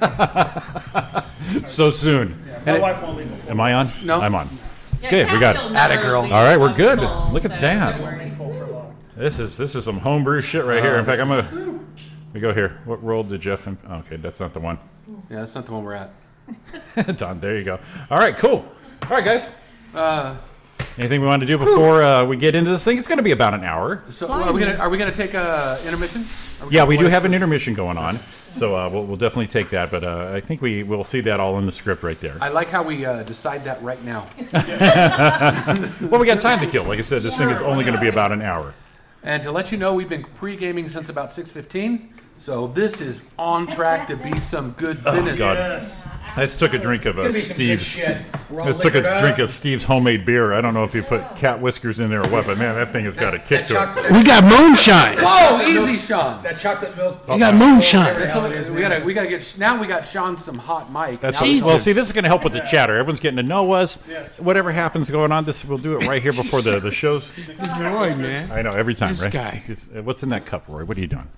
so 1.64 1.90
soon. 1.90 2.42
My 2.66 2.80
wife 2.80 3.00
won't 3.02 3.18
leave 3.18 3.30
before. 3.30 3.50
Am 3.52 3.60
I 3.60 3.74
on? 3.74 3.86
No. 4.04 4.20
I'm 4.20 4.34
on. 4.34 4.48
Good. 5.00 5.30
We 5.30 5.38
got. 5.38 5.54
It. 5.54 5.76
Atta 5.76 5.96
girl. 5.96 6.22
All 6.22 6.28
right, 6.28 6.58
we're 6.58 6.74
good. 6.74 6.98
Look 7.32 7.44
at 7.44 7.60
that. 7.60 8.00
This 9.16 9.38
is 9.38 9.56
this 9.56 9.76
is 9.76 9.84
some 9.84 9.98
homebrew 9.98 10.40
shit 10.40 10.64
right 10.64 10.80
oh, 10.80 10.82
here. 10.82 10.96
In 10.96 11.04
fact, 11.04 11.20
I'm 11.20 11.28
gonna. 11.28 11.80
We 12.34 12.40
go 12.40 12.52
here. 12.52 12.80
What 12.84 13.02
roll 13.02 13.22
did 13.22 13.40
Jeff? 13.40 13.66
And, 13.66 13.78
okay, 13.90 14.16
that's 14.16 14.40
not 14.40 14.52
the 14.52 14.60
one. 14.60 14.78
Yeah, 15.30 15.40
that's 15.40 15.54
not 15.54 15.64
the 15.64 15.72
one 15.72 15.84
we're 15.84 15.94
at. 15.94 16.10
Don, 17.16 17.40
there 17.40 17.58
you 17.58 17.64
go. 17.64 17.78
All 18.10 18.18
right, 18.18 18.36
cool. 18.36 18.64
All 19.02 19.08
right, 19.10 19.24
guys. 19.24 19.50
Uh, 19.94 20.36
Anything 20.98 21.20
we 21.20 21.26
want 21.26 21.40
to 21.40 21.46
do 21.46 21.58
before 21.58 22.02
uh, 22.02 22.24
we 22.24 22.36
get 22.36 22.54
into 22.54 22.70
this 22.70 22.82
thing? 22.84 22.96
It's 22.96 23.06
going 23.06 23.18
to 23.18 23.22
be 23.24 23.32
about 23.32 23.52
an 23.54 23.64
hour. 23.64 24.02
so 24.08 24.30
are 24.30 24.52
we 24.52 24.60
gonna 24.60 24.76
are 24.76 24.88
we 24.88 24.96
gonna 24.96 25.12
take 25.12 25.34
a 25.34 25.78
intermission? 25.84 26.26
Are 26.60 26.66
Yeah, 26.66 26.80
gonna 26.80 26.86
we 26.86 26.96
do 26.96 27.04
play- 27.04 27.10
have 27.10 27.24
an 27.26 27.34
intermission 27.34 27.74
going 27.74 27.98
on, 27.98 28.18
so 28.50 28.74
uh, 28.76 28.88
we'll, 28.88 29.04
we'll 29.04 29.16
definitely 29.16 29.46
take 29.48 29.68
that. 29.70 29.90
But 29.90 30.04
uh, 30.04 30.32
I 30.34 30.40
think 30.40 30.62
we 30.62 30.82
will 30.84 31.04
see 31.04 31.20
that 31.22 31.38
all 31.38 31.58
in 31.58 31.66
the 31.66 31.72
script 31.72 32.02
right 32.02 32.18
there. 32.20 32.36
I 32.40 32.48
like 32.48 32.68
how 32.68 32.82
we 32.82 33.04
uh, 33.04 33.22
decide 33.24 33.64
that 33.64 33.82
right 33.82 34.02
now. 34.04 34.26
Well, 36.10 36.20
we 36.20 36.26
got 36.26 36.40
time 36.40 36.60
to 36.60 36.66
kill. 36.70 36.84
Like 36.84 36.98
I 36.98 37.02
said, 37.02 37.22
this 37.22 37.36
thing 37.36 37.50
is 37.50 37.60
only 37.62 37.84
going 37.84 37.96
to 37.96 38.00
be 38.00 38.08
about 38.08 38.32
an 38.32 38.40
hour. 38.42 38.72
And 39.22 39.42
to 39.42 39.52
let 39.52 39.72
you 39.72 39.78
know, 39.78 39.92
we've 39.94 40.08
been 40.08 40.24
pre-gaming 40.24 40.88
since 40.88 41.08
about 41.08 41.28
6:15. 41.28 42.08
So 42.38 42.66
this 42.68 43.00
is 43.00 43.22
on 43.38 43.66
track 43.66 44.06
to 44.08 44.16
be 44.16 44.38
some 44.38 44.72
good 44.72 45.02
business. 45.04 45.40
Oh, 45.40 45.54
God. 45.54 45.82
I 46.36 46.40
just 46.40 46.58
took 46.58 46.74
a 46.74 46.78
drink 46.78 47.06
of 47.06 47.18
uh, 47.18 47.22
Gonna 47.22 47.32
be 47.32 47.40
some 47.40 47.56
good 47.56 47.80
Steve's. 47.80 47.84
shit. 47.86 48.18
We're 48.50 48.60
all 48.60 48.66
I 48.66 48.70
just 48.70 48.82
took 48.82 48.94
a 48.94 49.00
drink 49.20 49.38
of 49.38 49.50
Steve's 49.50 49.84
homemade 49.84 50.26
beer. 50.26 50.52
I 50.52 50.60
don't 50.60 50.74
know 50.74 50.84
if 50.84 50.94
you 50.94 51.02
put 51.02 51.22
cat 51.36 51.60
whiskers 51.60 51.98
in 51.98 52.10
there 52.10 52.20
or 52.24 52.28
what, 52.28 52.44
but 52.46 52.58
man, 52.58 52.74
that 52.74 52.92
thing 52.92 53.04
has 53.06 53.16
got 53.16 53.32
a 53.32 53.38
kick 53.38 53.66
to 53.66 53.74
it. 53.74 54.10
We 54.12 54.22
got 54.22 54.44
moonshine. 54.44 55.16
Whoa, 55.18 55.62
easy, 55.66 55.96
Sean. 55.96 56.42
that 56.42 56.58
chocolate 56.58 56.94
milk. 56.96 57.26
We 57.26 57.38
got 57.38 57.54
moonshine. 57.54 58.18
That's 58.18 58.34
what- 58.34 58.50
we 58.70 58.80
gotta 58.82 59.02
we 59.04 59.14
gotta 59.14 59.28
get 59.28 59.54
now. 59.58 59.80
We 59.80 59.86
got 59.86 60.04
Sean 60.04 60.36
some 60.36 60.58
hot 60.58 60.92
mic. 60.92 61.20
That's 61.20 61.40
Now- 61.40 61.46
Jesus. 61.46 61.66
well. 61.66 61.78
See, 61.78 61.92
this 61.92 62.06
is 62.06 62.12
going 62.12 62.24
to 62.24 62.28
help 62.28 62.44
with 62.44 62.52
the 62.52 62.60
chatter. 62.60 62.96
Everyone's 62.96 63.20
getting 63.20 63.38
to 63.38 63.42
know 63.42 63.72
us. 63.72 63.96
Whatever 64.38 64.72
happens 64.72 65.08
going 65.10 65.32
on, 65.32 65.44
this 65.46 65.64
we'll 65.64 65.78
do 65.78 65.98
it 65.98 66.06
right 66.06 66.22
here 66.22 66.32
before 66.34 66.60
the 66.60 66.80
the 66.80 66.90
shows. 66.90 67.30
Roy, 67.80 68.14
man. 68.14 68.50
I 68.52 68.60
know 68.62 68.72
every 68.72 68.94
time, 68.94 69.10
This 69.12 69.22
right? 69.22 69.32
guy. 69.32 69.62
Uh, 69.96 70.02
What's 70.02 70.22
in 70.22 70.28
that 70.28 70.44
cup, 70.44 70.64
Roy? 70.68 70.84
What 70.84 70.96
are 70.98 71.00
you 71.00 71.06
doing? 71.06 71.28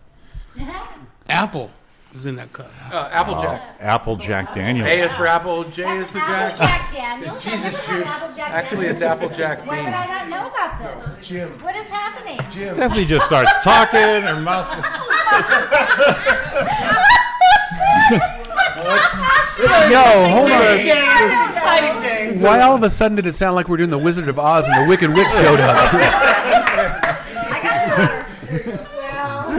Apple 1.28 1.70
is 2.14 2.26
in 2.26 2.36
that 2.36 2.52
cup. 2.52 2.70
uh, 2.92 3.08
Applejack. 3.12 3.76
Apple 3.80 4.16
Jack 4.16 4.54
Daniels. 4.54 4.88
A 4.88 5.00
is 5.00 5.12
for 5.12 5.26
apple. 5.26 5.64
J 5.64 5.98
is 5.98 6.08
for 6.10 6.18
Jack. 6.18 6.56
Jack 6.56 6.92
Daniels. 6.92 7.44
Jesus 7.44 7.78
I've 7.78 7.88
never 7.88 8.00
juice. 8.02 8.08
had 8.08 8.22
Applejack 8.22 8.50
Actually, 8.50 8.86
it's 8.86 9.00
Daniels. 9.00 9.22
Applejack 9.22 9.66
Why 9.66 9.76
would 9.76 9.84
bean. 9.84 9.94
I 9.94 10.06
not 10.06 10.28
know 10.28 10.46
about 10.48 11.16
this? 11.18 11.28
Jim. 11.28 11.50
What 11.60 11.76
is 11.76 11.86
happening? 11.88 12.38
Jim, 12.50 12.74
Stephanie 12.74 13.04
just 13.04 13.26
starts 13.26 13.52
talking. 13.62 14.00
Her 14.00 14.40
mouth. 14.40 14.68
Yo, 19.90 20.28
hold 20.28 20.50
on. 20.52 20.76
exciting 20.78 22.00
day. 22.02 22.36
Why 22.38 22.60
all 22.60 22.74
of 22.76 22.82
a 22.82 22.90
sudden 22.90 23.16
did 23.16 23.26
it 23.26 23.34
sound 23.34 23.56
like 23.56 23.68
we're 23.68 23.76
doing 23.76 23.90
the 23.90 23.98
Wizard 23.98 24.28
of 24.28 24.38
Oz 24.38 24.66
and 24.68 24.84
the 24.84 24.88
Wicked 24.88 25.12
Witch 25.12 25.28
showed 25.32 25.60
up? 25.60 25.92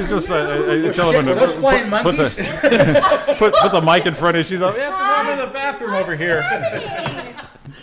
She's 0.09 0.27
just 0.27 0.31
uh, 0.31 0.35
uh, 0.35 0.93
telling 0.93 1.17
him 1.19 1.25
to 1.27 1.35
Those 1.35 1.53
flying 1.53 1.89
put, 1.91 2.03
put 2.03 2.17
the 2.17 3.35
put, 3.37 3.53
put 3.53 3.71
the 3.71 3.81
mic 3.81 4.05
in 4.07 4.13
front 4.15 4.37
of. 4.37 4.43
you. 4.45 4.49
She's 4.49 4.59
like, 4.61 4.75
yeah, 4.75 4.89
just 4.89 5.03
I'm 5.03 5.29
in 5.29 5.45
the 5.45 5.53
bathroom 5.53 5.93
over 5.93 6.15
here. 6.15 6.41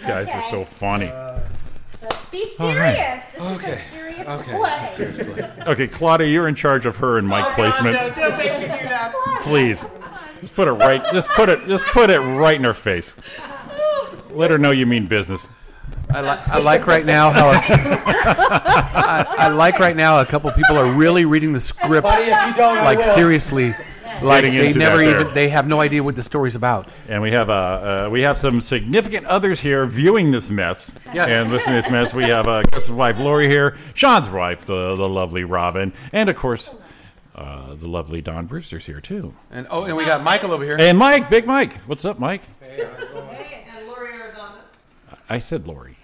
Guys 0.02 0.28
are 0.34 0.42
so 0.50 0.64
funny. 0.64 1.12
Be 2.32 2.44
serious. 2.46 2.60
All 2.60 2.74
right. 2.74 3.22
This 3.32 3.42
Okay. 3.42 3.82
is 4.20 4.26
a 4.28 4.88
serious 4.88 5.22
play. 5.34 5.52
Okay, 5.72 5.86
Claudia, 5.86 6.26
you're 6.26 6.48
in 6.48 6.54
charge 6.56 6.84
of 6.86 6.96
her 6.96 7.18
and 7.18 7.28
mic 7.28 7.44
placement. 7.54 7.96
don't 8.16 8.36
make 8.38 8.52
me 8.52 8.66
do 8.66 8.88
that. 8.88 9.40
Please, 9.42 9.84
just 10.40 10.54
put 10.54 10.66
it 10.66 10.72
right. 10.72 11.04
Just 11.12 11.28
put 11.30 11.48
it. 11.48 11.64
Just 11.66 11.86
put 11.86 12.10
it 12.10 12.18
right 12.18 12.56
in 12.56 12.64
her 12.64 12.74
face. 12.74 13.14
Let 14.30 14.50
her 14.50 14.58
know 14.58 14.72
you 14.72 14.84
mean 14.86 15.06
business. 15.06 15.48
I, 16.10 16.20
li- 16.20 16.42
I 16.46 16.58
like 16.60 16.86
right 16.86 17.04
now 17.04 17.30
how 17.30 17.48
I, 18.20 19.26
I 19.38 19.48
like 19.48 19.78
right 19.78 19.96
now 19.96 20.20
a 20.20 20.26
couple 20.26 20.50
people 20.52 20.76
are 20.76 20.90
really 20.92 21.24
reading 21.24 21.52
the 21.52 21.60
script 21.60 22.04
Buddy, 22.04 22.24
if 22.30 22.46
you 22.46 22.54
don't, 22.54 22.78
I 22.78 22.84
like 22.84 22.98
will. 22.98 23.14
seriously, 23.14 23.74
like 24.22 24.44
Getting 24.44 24.54
they 24.58 24.66
into 24.68 24.78
never 24.78 24.98
that 24.98 25.04
there. 25.04 25.20
even 25.22 25.34
they 25.34 25.48
have 25.48 25.66
no 25.66 25.80
idea 25.80 26.02
what 26.02 26.14
the 26.16 26.22
story's 26.22 26.54
about. 26.54 26.94
And 27.08 27.20
we 27.22 27.32
have 27.32 27.50
uh, 27.50 27.52
uh, 27.52 28.08
we 28.10 28.22
have 28.22 28.38
some 28.38 28.60
significant 28.60 29.26
others 29.26 29.60
here 29.60 29.84
viewing 29.84 30.30
this 30.30 30.48
mess 30.48 30.92
Yes. 31.12 31.28
and 31.30 31.50
listening 31.50 31.74
to 31.74 31.82
this 31.82 31.90
mess. 31.90 32.14
We 32.14 32.24
have 32.24 32.46
uh, 32.46 32.62
Chris's 32.72 32.92
wife 32.92 33.18
Lori 33.18 33.48
here, 33.48 33.76
Sean's 33.94 34.30
wife, 34.30 34.64
the 34.64 34.94
the 34.96 35.08
lovely 35.08 35.44
Robin, 35.44 35.92
and 36.12 36.30
of 36.30 36.36
course 36.36 36.76
uh, 37.34 37.74
the 37.74 37.88
lovely 37.88 38.22
Dawn 38.22 38.46
Brewster's 38.46 38.86
here 38.86 39.00
too. 39.00 39.34
And 39.50 39.66
oh, 39.70 39.84
and 39.84 39.96
we 39.96 40.04
got 40.04 40.22
Michael 40.22 40.52
over 40.52 40.64
here. 40.64 40.76
And 40.78 40.96
Mike, 40.96 41.28
Big 41.28 41.46
Mike, 41.46 41.74
what's 41.82 42.04
up, 42.04 42.18
Mike? 42.18 42.42
I 45.28 45.38
said 45.38 45.66
Lori. 45.66 45.96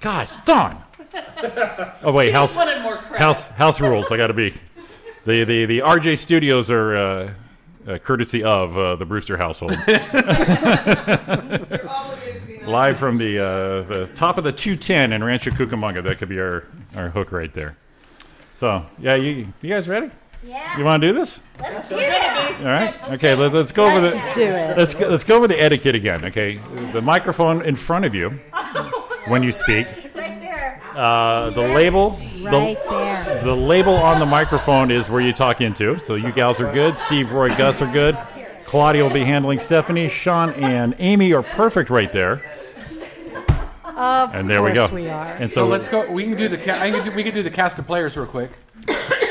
Gosh, 0.00 0.36
Dawn. 0.44 0.82
Oh 2.02 2.12
wait, 2.12 2.32
house 2.32 2.54
house 2.54 3.46
house 3.48 3.80
rules. 3.80 4.10
I 4.10 4.16
got 4.16 4.26
to 4.28 4.34
be. 4.34 4.50
The, 5.24 5.44
the 5.44 5.64
the 5.66 5.78
RJ 5.80 6.18
Studios 6.18 6.70
are 6.70 6.96
uh, 6.96 7.32
uh, 7.86 7.98
courtesy 7.98 8.42
of 8.42 8.76
uh, 8.76 8.96
the 8.96 9.04
Brewster 9.04 9.36
household. 9.36 9.72
Live 12.66 12.98
from 12.98 13.18
the 13.18 13.38
uh, 13.38 13.82
the 13.82 14.10
top 14.14 14.36
of 14.38 14.44
the 14.44 14.52
210 14.52 15.12
in 15.12 15.24
Rancho 15.24 15.50
Cucamonga. 15.50 16.02
That 16.02 16.18
could 16.18 16.28
be 16.28 16.38
our, 16.40 16.64
our 16.96 17.08
hook 17.08 17.32
right 17.32 17.52
there. 17.52 17.76
So 18.54 18.84
yeah, 18.98 19.14
you 19.14 19.52
you 19.62 19.70
guys 19.70 19.88
ready? 19.88 20.10
Yeah. 20.42 20.78
You 20.78 20.84
want 20.84 21.02
to 21.02 21.08
do 21.08 21.12
this? 21.14 21.42
Let's 21.60 21.88
do 21.88 21.96
it. 21.98 22.12
All 22.60 22.66
right. 22.66 22.94
Okay. 23.12 23.34
Let's, 23.34 23.54
let's 23.54 23.72
go 23.72 23.86
over 23.86 24.00
the 24.00 24.14
Let's 24.14 24.34
do 24.36 24.42
it. 24.42 24.78
let's 24.78 24.94
go, 24.94 25.08
let's 25.08 25.24
go 25.24 25.36
over 25.36 25.48
the 25.48 25.60
etiquette 25.60 25.94
again. 25.94 26.24
Okay. 26.26 26.60
The 26.92 27.02
microphone 27.02 27.62
in 27.62 27.74
front 27.76 28.04
of 28.04 28.14
you 28.14 28.30
when 29.26 29.42
you 29.42 29.50
speak. 29.52 29.86
Right 30.14 30.40
there. 30.40 30.80
Uh, 30.94 31.50
the 31.50 31.60
label. 31.62 32.10
Right 32.40 32.76
the, 32.76 32.88
there. 32.88 33.42
the 33.44 33.54
label 33.56 33.94
on 33.94 34.20
the 34.20 34.26
microphone 34.26 34.90
is 34.90 35.08
where 35.10 35.20
you 35.20 35.32
talk 35.32 35.60
into. 35.60 35.98
So 35.98 36.14
you 36.14 36.30
gals 36.32 36.60
are 36.60 36.72
good. 36.72 36.96
Steve, 36.96 37.32
Roy, 37.32 37.48
Gus 37.48 37.82
are 37.82 37.92
good. 37.92 38.16
Claudia 38.64 39.02
will 39.02 39.10
be 39.12 39.24
handling 39.24 39.58
Stephanie. 39.58 40.08
Sean 40.08 40.50
and 40.52 40.94
Amy 40.98 41.32
are 41.32 41.42
perfect 41.42 41.90
right 41.90 42.12
there. 42.12 42.42
Of 43.84 44.32
And 44.34 44.48
there 44.48 44.62
we 44.62 44.72
go. 44.72 44.82
course 44.86 44.92
we 44.92 45.08
are. 45.08 45.26
And 45.26 45.50
So 45.50 45.62
so, 45.64 45.66
let's 45.66 45.88
go. 45.88 46.08
We 46.10 46.22
can 46.24 46.36
do 46.36 46.48
the 46.48 46.56
ca- 46.58 46.78
I 46.80 46.90
can 46.92 47.04
do, 47.04 47.10
we 47.10 47.24
can 47.24 47.34
do 47.34 47.42
the 47.42 47.50
cast 47.50 47.78
of 47.80 47.86
players 47.86 48.16
real 48.16 48.26
quick. 48.26 48.52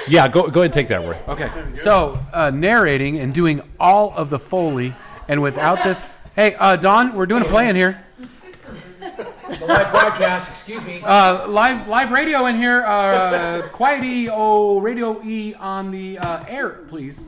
Yeah, 0.07 0.27
go 0.27 0.47
go 0.49 0.61
ahead 0.61 0.65
and 0.65 0.73
take 0.73 0.87
that, 0.89 1.01
Roy. 1.01 1.17
Okay. 1.27 1.49
So 1.73 2.17
uh, 2.33 2.49
narrating 2.51 3.19
and 3.19 3.33
doing 3.33 3.61
all 3.79 4.13
of 4.15 4.29
the 4.29 4.39
foley, 4.39 4.93
and 5.27 5.41
without 5.41 5.83
this, 5.83 6.05
hey 6.35 6.55
uh, 6.55 6.75
Don, 6.75 7.13
we're 7.15 7.25
doing 7.25 7.43
a 7.43 7.47
play 7.47 7.69
in 7.69 7.75
here. 7.75 8.03
It's 9.49 9.61
a 9.61 9.65
live 9.65 9.91
broadcast. 9.91 10.49
Excuse 10.49 10.83
me. 10.85 11.01
Uh, 11.03 11.47
live 11.47 11.87
live 11.87 12.11
radio 12.11 12.45
in 12.47 12.57
here. 12.57 12.83
Uh, 12.85 13.67
quiet 13.69 14.03
E 14.03 14.29
O 14.29 14.79
radio 14.79 15.21
E 15.23 15.53
on 15.55 15.91
the 15.91 16.17
uh, 16.19 16.43
air, 16.47 16.69
please. 16.89 17.21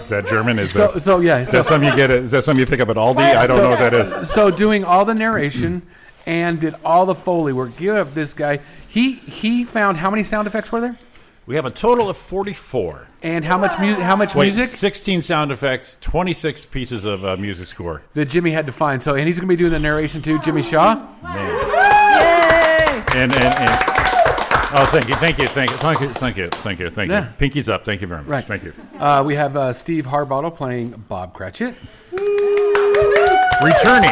Is 0.00 0.10
that 0.10 0.26
German? 0.26 0.58
Is 0.58 0.72
So 0.72 0.88
that 0.92 1.00
so 1.00 1.20
yeah. 1.20 1.38
is 1.38 1.50
that 1.50 1.64
something 1.64 1.88
you 1.88 1.96
get? 1.96 2.10
At, 2.10 2.18
is 2.20 2.30
that 2.30 2.44
something 2.44 2.60
you 2.60 2.66
pick 2.66 2.80
up 2.80 2.88
at 2.88 2.96
Aldi? 2.96 3.18
I 3.18 3.46
don't 3.46 3.58
know 3.58 3.70
what 3.70 3.78
that 3.78 3.94
is. 3.94 4.30
so 4.30 4.50
doing 4.50 4.84
all 4.84 5.04
the 5.04 5.14
narration 5.14 5.82
and 6.26 6.60
did 6.60 6.74
all 6.84 7.06
the 7.06 7.14
foley 7.14 7.52
work. 7.52 7.76
Give 7.76 8.12
this 8.14 8.34
guy. 8.34 8.60
He 8.98 9.12
he 9.12 9.62
found 9.62 9.96
how 9.96 10.10
many 10.10 10.24
sound 10.24 10.48
effects 10.48 10.72
were 10.72 10.80
there? 10.80 10.98
We 11.46 11.54
have 11.54 11.64
a 11.66 11.70
total 11.70 12.10
of 12.10 12.16
44. 12.16 13.06
And 13.22 13.44
how 13.44 13.56
much 13.56 13.78
music? 13.78 14.02
How 14.02 14.16
much 14.16 14.34
Wait, 14.34 14.46
music 14.46 14.66
16 14.66 15.22
sound 15.22 15.52
effects, 15.52 15.96
26 16.00 16.66
pieces 16.66 17.04
of 17.04 17.24
uh, 17.24 17.36
music 17.36 17.68
score. 17.68 18.02
that 18.14 18.24
Jimmy 18.24 18.50
had 18.50 18.66
to 18.66 18.72
find? 18.72 19.00
So 19.00 19.14
and 19.14 19.24
he's 19.28 19.38
gonna 19.38 19.46
be 19.48 19.54
doing 19.54 19.70
the 19.70 19.78
narration 19.78 20.20
too. 20.20 20.40
Jimmy 20.40 20.64
Shaw. 20.64 20.94
And, 23.14 23.32
and, 23.32 23.32
and 23.32 23.70
oh, 24.74 24.88
thank 24.90 25.08
you, 25.08 25.14
thank 25.14 25.38
you, 25.38 25.46
thank 25.46 25.70
you, 25.70 25.76
thank 25.76 26.00
you, 26.00 26.08
thank 26.14 26.36
you, 26.36 26.48
thank 26.50 26.80
you, 26.80 26.90
thank 26.90 27.08
Yeah. 27.08 27.28
you. 27.40 27.48
Pinkies 27.48 27.72
up. 27.72 27.84
Thank 27.84 28.00
you 28.00 28.08
very 28.08 28.22
much. 28.22 28.28
Right. 28.28 28.44
Thank 28.44 28.64
you. 28.64 28.72
Uh, 28.98 29.22
we 29.24 29.36
have 29.36 29.56
uh, 29.56 29.72
Steve 29.72 30.06
Harbottle 30.06 30.50
playing 30.54 30.90
Bob 31.08 31.34
Cratchit. 31.34 31.76
Returning, 33.62 34.10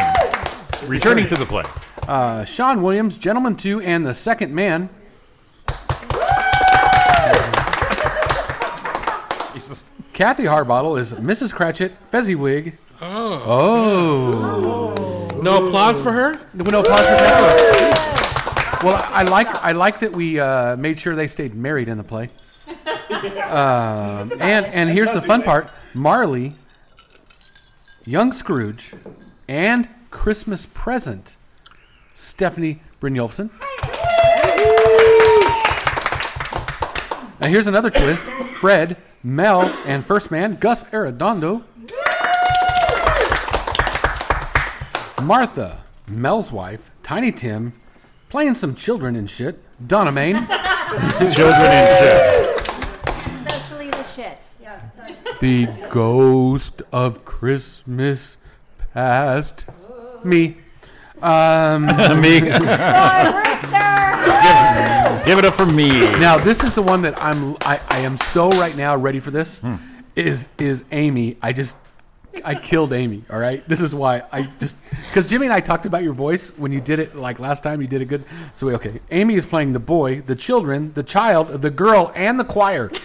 returning 0.87 1.27
to 1.27 1.35
the 1.35 1.45
play. 1.45 1.65
Uh, 2.07 2.45
Sean 2.45 2.81
Williams, 2.81 3.17
Gentleman 3.17 3.55
Two, 3.55 3.81
and 3.81 4.05
the 4.05 4.13
Second 4.13 4.53
Man. 4.53 4.89
Kathie 10.17 10.45
Harbottle 10.45 10.97
is 10.97 11.13
Mrs. 11.13 11.53
Cratchit, 11.53 11.91
Fezziwig. 12.09 12.75
Oh. 12.99 13.43
Oh. 13.45 15.41
No 15.43 15.67
applause 15.67 16.01
for 16.01 16.11
her? 16.11 16.39
No, 16.55 16.63
no 16.63 16.79
applause 16.79 17.05
for 17.05 17.17
Kathy. 17.17 18.85
Well, 18.85 19.07
I 19.09 19.23
like 19.23 19.47
I 19.47 19.73
like 19.73 19.99
that 19.99 20.13
we 20.13 20.39
uh, 20.39 20.75
made 20.75 20.99
sure 20.99 21.15
they 21.15 21.27
stayed 21.27 21.53
married 21.53 21.87
in 21.87 21.97
the 21.97 22.03
play. 22.03 22.29
Um, 23.47 24.31
and 24.41 24.65
and 24.65 24.89
here's 24.89 25.13
the 25.13 25.21
fun 25.21 25.41
part: 25.41 25.71
Marley, 25.93 26.53
young 28.05 28.33
Scrooge, 28.33 28.93
and 29.47 29.87
Christmas 30.11 30.67
present, 30.73 31.36
Stephanie 32.17 32.81
Brynjolfsson. 32.99 33.51
Now 37.39 37.47
here's 37.47 37.67
another 37.67 37.91
twist: 37.91 38.25
Fred, 38.59 38.97
Mel, 39.21 39.61
and 39.85 40.03
first 40.03 40.31
man 40.31 40.55
Gus 40.55 40.83
Arredondo. 40.85 41.63
Martha, 45.21 45.83
Mel's 46.07 46.51
wife, 46.51 46.89
Tiny 47.03 47.31
Tim, 47.31 47.73
playing 48.29 48.55
some 48.55 48.73
children 48.73 49.15
and 49.15 49.29
shit. 49.29 49.63
Donna 49.87 50.11
Maine. 50.11 50.47
Children 51.19 51.69
and 51.69 51.87
shit. 51.99 53.27
Especially 53.27 53.91
the 53.91 54.03
shit. 54.03 54.47
Yes. 54.59 54.83
The 55.39 55.67
ghost 55.91 56.81
of 56.91 57.23
Christmas 57.23 58.37
past. 58.91 59.65
Me. 60.23 60.57
Um. 61.21 61.87
Roy 61.87 62.39
Brewster! 63.43 63.87
Give 65.25 65.39
it 65.39 65.45
up 65.45 65.53
for 65.55 65.65
me. 65.67 65.89
now 66.19 66.37
this 66.37 66.63
is 66.63 66.73
the 66.75 66.81
one 66.81 67.01
that 67.01 67.21
I'm. 67.21 67.55
I, 67.61 67.79
I 67.89 67.99
am 67.99 68.17
so 68.17 68.49
right 68.51 68.75
now 68.75 68.95
ready 68.95 69.19
for 69.19 69.31
this. 69.31 69.59
Hmm. 69.59 69.75
Is 70.15 70.49
is 70.57 70.83
Amy? 70.91 71.37
I 71.41 71.53
just. 71.53 71.75
I 72.43 72.55
killed 72.55 72.93
Amy. 72.93 73.23
All 73.29 73.39
right. 73.39 73.67
This 73.67 73.81
is 73.81 73.93
why 73.93 74.23
I 74.31 74.43
just 74.59 74.77
because 75.07 75.27
Jimmy 75.27 75.45
and 75.45 75.53
I 75.53 75.59
talked 75.59 75.85
about 75.85 76.03
your 76.03 76.13
voice 76.13 76.49
when 76.57 76.71
you 76.71 76.81
did 76.81 76.99
it 76.99 77.15
like 77.15 77.39
last 77.39 77.63
time. 77.63 77.81
You 77.81 77.87
did 77.87 78.01
it 78.01 78.05
good. 78.05 78.23
So 78.53 78.69
okay, 78.69 78.99
Amy 79.11 79.35
is 79.35 79.45
playing 79.45 79.73
the 79.73 79.79
boy, 79.79 80.21
the 80.21 80.35
children, 80.35 80.93
the 80.93 81.03
child, 81.03 81.61
the 81.61 81.71
girl, 81.71 82.11
and 82.15 82.39
the 82.39 82.45
choir. 82.45 82.91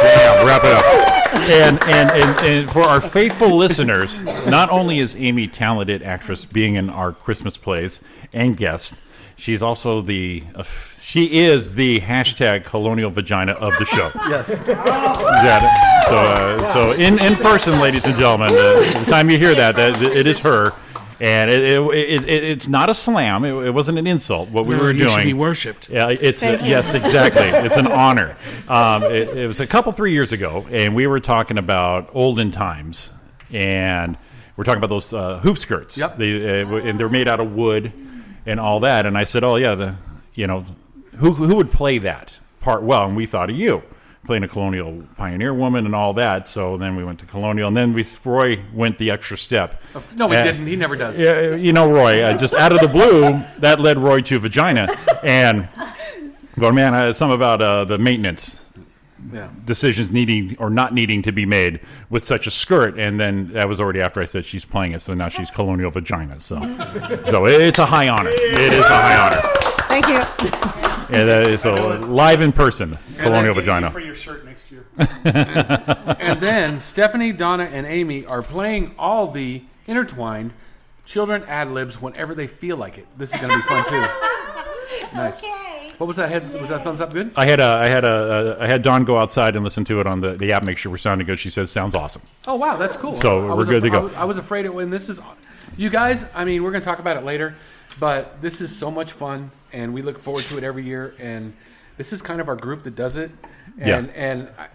Yeah, 0.00 0.44
wrap 0.44 0.64
it 0.64 0.72
up. 0.72 1.34
And, 1.34 1.82
and, 1.84 2.10
and, 2.10 2.40
and 2.40 2.70
for 2.70 2.82
our 2.82 3.00
faithful 3.00 3.56
listeners, 3.56 4.22
not 4.46 4.70
only 4.70 4.98
is 4.98 5.14
Amy 5.16 5.46
talented 5.46 6.02
actress 6.02 6.46
being 6.46 6.74
in 6.74 6.90
our 6.90 7.12
Christmas 7.12 7.56
plays 7.56 8.02
and 8.32 8.56
guest, 8.56 8.94
she's 9.36 9.62
also 9.62 10.00
the 10.00 10.42
uh, 10.54 10.62
she 11.10 11.40
is 11.40 11.74
the 11.74 11.98
hashtag 12.00 12.64
colonial 12.64 13.10
vagina 13.10 13.52
of 13.52 13.72
the 13.78 13.84
show. 13.84 14.12
Yes. 14.30 14.60
Yeah, 14.66 16.04
so 16.04 16.16
uh, 16.16 16.72
so 16.72 16.92
in, 16.92 17.18
in 17.18 17.34
person, 17.36 17.80
ladies 17.80 18.06
and 18.06 18.16
gentlemen, 18.16 18.48
uh, 18.50 18.54
the 19.00 19.06
time 19.10 19.28
you 19.28 19.36
hear 19.38 19.54
that, 19.56 19.74
that 19.76 20.00
it 20.02 20.26
is 20.28 20.38
her. 20.40 20.72
And 21.22 21.50
it, 21.50 21.60
it, 21.60 21.80
it, 21.80 22.28
it, 22.28 22.44
it's 22.44 22.66
not 22.68 22.88
a 22.88 22.94
slam. 22.94 23.44
It, 23.44 23.52
it 23.66 23.70
wasn't 23.72 23.98
an 23.98 24.06
insult. 24.06 24.48
What 24.50 24.64
we 24.66 24.74
No, 24.76 24.82
were 24.84 24.90
you 24.92 25.00
should 25.00 25.08
doing. 25.08 25.24
be 25.26 25.34
worshipped. 25.34 25.90
Yeah, 25.90 26.08
it's 26.08 26.40
Thank 26.42 26.62
you. 26.62 26.68
yes, 26.68 26.94
exactly. 26.94 27.42
It's 27.42 27.76
an 27.76 27.88
honor. 27.88 28.36
Um, 28.68 29.02
it, 29.02 29.36
it 29.36 29.46
was 29.46 29.60
a 29.60 29.66
couple 29.66 29.92
three 29.92 30.12
years 30.12 30.32
ago, 30.32 30.66
and 30.70 30.94
we 30.94 31.06
were 31.06 31.20
talking 31.20 31.58
about 31.58 32.08
olden 32.14 32.52
times, 32.52 33.12
and 33.52 34.16
we're 34.56 34.64
talking 34.64 34.78
about 34.78 34.88
those 34.88 35.12
uh, 35.12 35.40
hoop 35.40 35.58
skirts. 35.58 35.98
Yep. 35.98 36.16
They, 36.16 36.62
uh, 36.62 36.74
and 36.76 36.98
they're 36.98 37.10
made 37.10 37.28
out 37.28 37.40
of 37.40 37.52
wood 37.52 37.92
and 38.46 38.58
all 38.58 38.80
that. 38.80 39.04
And 39.04 39.18
I 39.18 39.24
said, 39.24 39.44
oh 39.44 39.56
yeah, 39.56 39.74
the 39.74 39.96
you 40.34 40.46
know, 40.46 40.64
who 41.16 41.32
who 41.32 41.56
would 41.56 41.70
play 41.72 41.98
that 41.98 42.38
part 42.60 42.82
well? 42.82 43.06
And 43.06 43.16
we 43.16 43.26
thought 43.26 43.50
of 43.50 43.56
you. 43.56 43.82
Playing 44.26 44.44
a 44.44 44.48
colonial 44.48 45.02
pioneer 45.16 45.52
woman 45.54 45.86
and 45.86 45.94
all 45.94 46.12
that, 46.12 46.46
so 46.46 46.76
then 46.76 46.94
we 46.94 47.02
went 47.02 47.18
to 47.20 47.26
colonial, 47.26 47.68
and 47.68 47.76
then 47.76 47.94
we 47.94 48.04
Roy 48.24 48.60
went 48.74 48.98
the 48.98 49.10
extra 49.10 49.36
step. 49.36 49.80
No, 50.14 50.26
we 50.26 50.36
Uh, 50.36 50.44
didn't. 50.44 50.66
He 50.66 50.76
never 50.76 50.94
does. 50.94 51.18
yeah, 51.18 51.54
you 51.54 51.72
know, 51.72 51.90
Roy, 51.90 52.22
uh, 52.22 52.36
just 52.36 52.52
out 52.54 52.70
of 52.70 52.80
the 52.80 52.86
blue, 52.86 53.40
that 53.60 53.80
led 53.80 53.96
Roy 53.98 54.20
to 54.20 54.38
vagina. 54.38 54.88
And 55.24 55.68
going, 56.58 56.74
man, 56.74 56.92
uh, 56.94 57.12
something 57.14 57.34
about 57.34 57.62
uh, 57.62 57.86
the 57.86 57.96
maintenance 57.98 58.62
Yeah. 59.32 59.48
decisions 59.64 60.12
needing 60.12 60.54
or 60.58 60.68
not 60.68 60.92
needing 60.92 61.22
to 61.22 61.32
be 61.32 61.46
made 61.46 61.80
with 62.10 62.22
such 62.22 62.46
a 62.46 62.50
skirt. 62.50 62.98
And 62.98 63.18
then 63.18 63.48
that 63.54 63.68
was 63.68 63.80
already 63.80 64.02
after 64.02 64.20
I 64.20 64.26
said 64.26 64.44
she's 64.44 64.66
playing 64.66 64.92
it, 64.92 65.00
so 65.00 65.14
now 65.14 65.28
she's 65.28 65.50
colonial 65.50 65.90
vagina. 65.90 66.40
So, 66.40 66.60
so 67.24 67.46
it's 67.46 67.78
a 67.78 67.86
high 67.86 68.08
honor. 68.08 68.30
It 68.30 68.72
is 68.74 68.84
a 68.84 68.88
high 68.88 69.16
honor. 69.16 69.40
Thank 69.88 70.08
you. 70.08 70.89
And 71.12 71.28
that 71.28 71.46
is 71.46 71.64
a 71.64 71.72
live 71.72 72.40
in 72.40 72.52
person 72.52 72.98
colonial 73.18 73.54
vagina. 73.54 73.90
For 73.90 74.00
your 74.00 74.14
shirt 74.14 74.44
next 74.44 74.70
year. 74.70 74.86
And 76.20 76.40
then 76.40 76.80
Stephanie, 76.80 77.32
Donna, 77.32 77.64
and 77.64 77.86
Amy 77.86 78.24
are 78.26 78.42
playing 78.42 78.94
all 78.98 79.30
the 79.30 79.62
intertwined 79.86 80.52
children 81.04 81.42
ad 81.44 81.70
libs 81.70 82.00
whenever 82.00 82.34
they 82.34 82.46
feel 82.46 82.76
like 82.76 82.98
it. 82.98 83.06
This 83.18 83.34
is 83.34 83.40
going 83.40 83.50
to 83.50 83.56
be 83.56 83.62
fun 83.62 83.84
too. 83.88 84.06
Nice. 85.14 85.42
Okay. 85.42 85.92
What 85.98 86.06
was 86.06 86.16
that 86.16 86.30
head? 86.30 86.50
Was 86.60 86.70
that 86.70 86.82
thumbs 86.82 87.00
up 87.00 87.12
good? 87.12 87.30
I 87.36 87.44
had 87.44 87.60
a, 87.60 87.64
I 87.64 87.86
had 87.86 88.04
a, 88.04 88.56
I 88.60 88.66
had 88.66 88.82
Dawn 88.82 89.04
go 89.04 89.18
outside 89.18 89.54
and 89.54 89.62
listen 89.64 89.84
to 89.84 90.00
it 90.00 90.06
on 90.06 90.20
the, 90.20 90.32
the 90.32 90.52
app. 90.52 90.62
Make 90.62 90.78
sure 90.78 90.90
we're 90.90 90.98
sounding 90.98 91.26
good. 91.26 91.38
She 91.38 91.50
says 91.50 91.70
sounds 91.70 91.94
awesome. 91.94 92.22
Oh 92.46 92.54
wow, 92.56 92.76
that's 92.76 92.96
cool. 92.96 93.12
So 93.12 93.44
I 93.44 93.48
we're 93.48 93.56
was 93.56 93.68
good 93.68 93.82
to 93.82 93.90
go. 93.90 93.98
I 93.98 94.02
was, 94.02 94.14
I 94.14 94.24
was 94.24 94.38
afraid 94.38 94.64
it 94.64 94.74
when 94.74 94.90
this 94.90 95.08
is, 95.08 95.20
you 95.76 95.90
guys. 95.90 96.24
I 96.34 96.44
mean, 96.44 96.62
we're 96.62 96.70
going 96.70 96.82
to 96.82 96.84
talk 96.84 96.98
about 97.00 97.16
it 97.16 97.24
later, 97.24 97.54
but 97.98 98.40
this 98.40 98.60
is 98.60 98.74
so 98.74 98.90
much 98.90 99.12
fun, 99.12 99.50
and 99.72 99.92
we 99.94 100.02
look 100.02 100.18
forward 100.18 100.42
to 100.44 100.58
it 100.58 100.64
every 100.64 100.84
year. 100.84 101.14
And 101.18 101.54
this 101.96 102.12
is 102.12 102.22
kind 102.22 102.40
of 102.40 102.48
our 102.48 102.56
group 102.56 102.82
that 102.84 102.94
does 102.96 103.16
it. 103.16 103.30
And 103.78 104.06
Yeah. 104.08 104.12
and 104.14 104.48
I, 104.58 104.66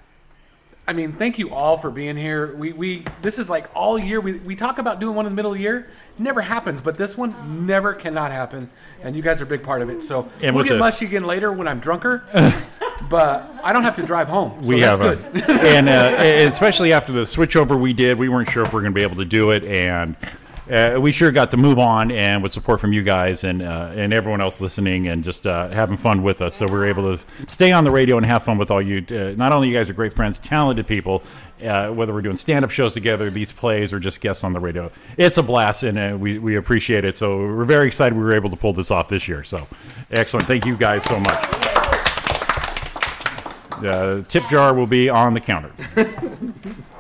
I 0.88 0.94
mean, 0.94 1.14
thank 1.14 1.40
you 1.40 1.52
all 1.52 1.78
for 1.78 1.90
being 1.90 2.16
here. 2.16 2.56
We 2.56 2.72
we 2.72 3.06
this 3.24 3.40
is 3.40 3.50
like 3.50 3.68
all 3.76 3.98
year. 3.98 4.22
We 4.22 4.34
we 4.34 4.56
talk 4.56 4.78
about 4.78 5.00
doing 5.00 5.16
one 5.16 5.26
in 5.26 5.32
the 5.32 5.36
middle 5.36 5.52
of 5.52 5.58
the 5.58 5.64
year. 5.64 5.90
Never 6.20 6.42
happens, 6.42 6.82
but 6.82 6.96
this 6.96 7.18
one 7.18 7.66
never 7.66 7.94
cannot 7.94 8.32
happen, 8.32 8.70
and 9.02 9.16
you 9.16 9.22
guys 9.24 9.42
are 9.42 9.46
a 9.46 9.48
big 9.48 9.64
part 9.64 9.82
of 9.82 9.90
it. 9.90 10.04
So 10.04 10.30
And 10.42 10.56
we'll 10.56 10.64
get 10.64 10.74
the- 10.74 10.78
mushy 10.80 11.06
again 11.06 11.24
later 11.26 11.52
when 11.52 11.68
I'm 11.68 11.80
drunker, 11.80 12.24
but 13.10 13.50
I 13.64 13.74
don't 13.74 13.84
have 13.84 13.96
to 13.98 14.04
drive 14.04 14.28
home. 14.28 14.62
So 14.64 14.70
we 14.70 14.80
that's 14.80 15.02
have 15.02 15.34
good. 15.34 15.50
a, 15.50 15.52
and 15.76 15.90
uh, 15.90 16.48
especially 16.48 16.94
after 16.94 17.12
the 17.12 17.22
switchover 17.22 17.78
we 17.80 17.92
did, 17.94 18.18
we 18.20 18.30
weren't 18.30 18.50
sure 18.50 18.64
if 18.64 18.72
we 18.72 18.78
are 18.78 18.82
going 18.82 18.94
to 18.94 18.98
be 18.98 19.04
able 19.04 19.18
to 19.18 19.26
do 19.26 19.52
it, 19.52 19.64
and 19.64 20.16
uh, 20.70 21.00
we 21.00 21.12
sure 21.12 21.32
got 21.32 21.52
to 21.52 21.58
move 21.58 21.78
on, 21.78 22.12
and 22.12 22.42
with 22.42 22.52
support 22.52 22.80
from 22.80 22.92
you 22.92 23.04
guys 23.04 23.44
and 23.44 23.62
uh, 23.62 23.92
and 23.96 24.12
everyone 24.14 24.42
else 24.42 24.62
listening, 24.62 25.08
and 25.08 25.24
just 25.24 25.46
uh, 25.46 25.72
having 25.74 25.98
fun 25.98 26.24
with 26.24 26.42
us. 26.42 26.56
So 26.56 26.66
we 26.66 26.74
were 26.74 26.88
able 26.88 27.16
to 27.16 27.24
stay 27.48 27.72
on 27.72 27.84
the 27.84 27.92
radio 27.92 28.18
and 28.18 28.26
have 28.26 28.44
fun 28.44 28.58
with 28.58 28.72
all 28.72 28.82
you. 28.82 29.06
Uh, 29.10 29.36
not 29.38 29.52
only 29.52 29.70
you 29.70 29.74
guys 29.74 29.90
are 29.90 29.94
great 29.94 30.14
friends, 30.14 30.40
talented 30.40 30.88
people. 30.88 31.24
Uh, 31.64 31.90
whether 31.90 32.14
we're 32.14 32.22
doing 32.22 32.36
stand-up 32.36 32.70
shows 32.70 32.94
together, 32.94 33.32
these 33.32 33.54
plays, 33.54 33.94
or 33.94 34.00
just 34.00 34.20
guests 34.20 34.44
on 34.44 34.52
the 34.52 34.60
radio, 34.60 34.92
it's 35.18 35.38
a 35.38 35.44
blast, 35.44 35.84
and 35.84 35.98
uh, 35.98 36.18
we 36.20 36.38
we 36.40 36.56
appreciate 36.56 37.06
it. 37.06 37.16
So 37.16 37.38
we're 37.38 37.64
very 37.64 37.88
excited 37.88 38.18
we 38.18 38.24
were 38.24 38.36
able 38.36 38.50
to 38.50 38.58
pull 38.58 38.74
this 38.74 38.92
off 38.92 39.08
this 39.08 39.28
year. 39.28 39.44
So 39.44 39.66
excellent, 40.12 40.48
thank 40.48 40.66
you 40.66 40.76
guys 40.76 41.04
so 41.04 41.20
much. 41.20 41.44
The 43.82 44.26
tip 44.30 44.48
jar 44.48 44.74
will 44.74 44.88
be 44.88 45.10
on 45.10 45.34
the 45.34 45.42
counter. 45.42 45.72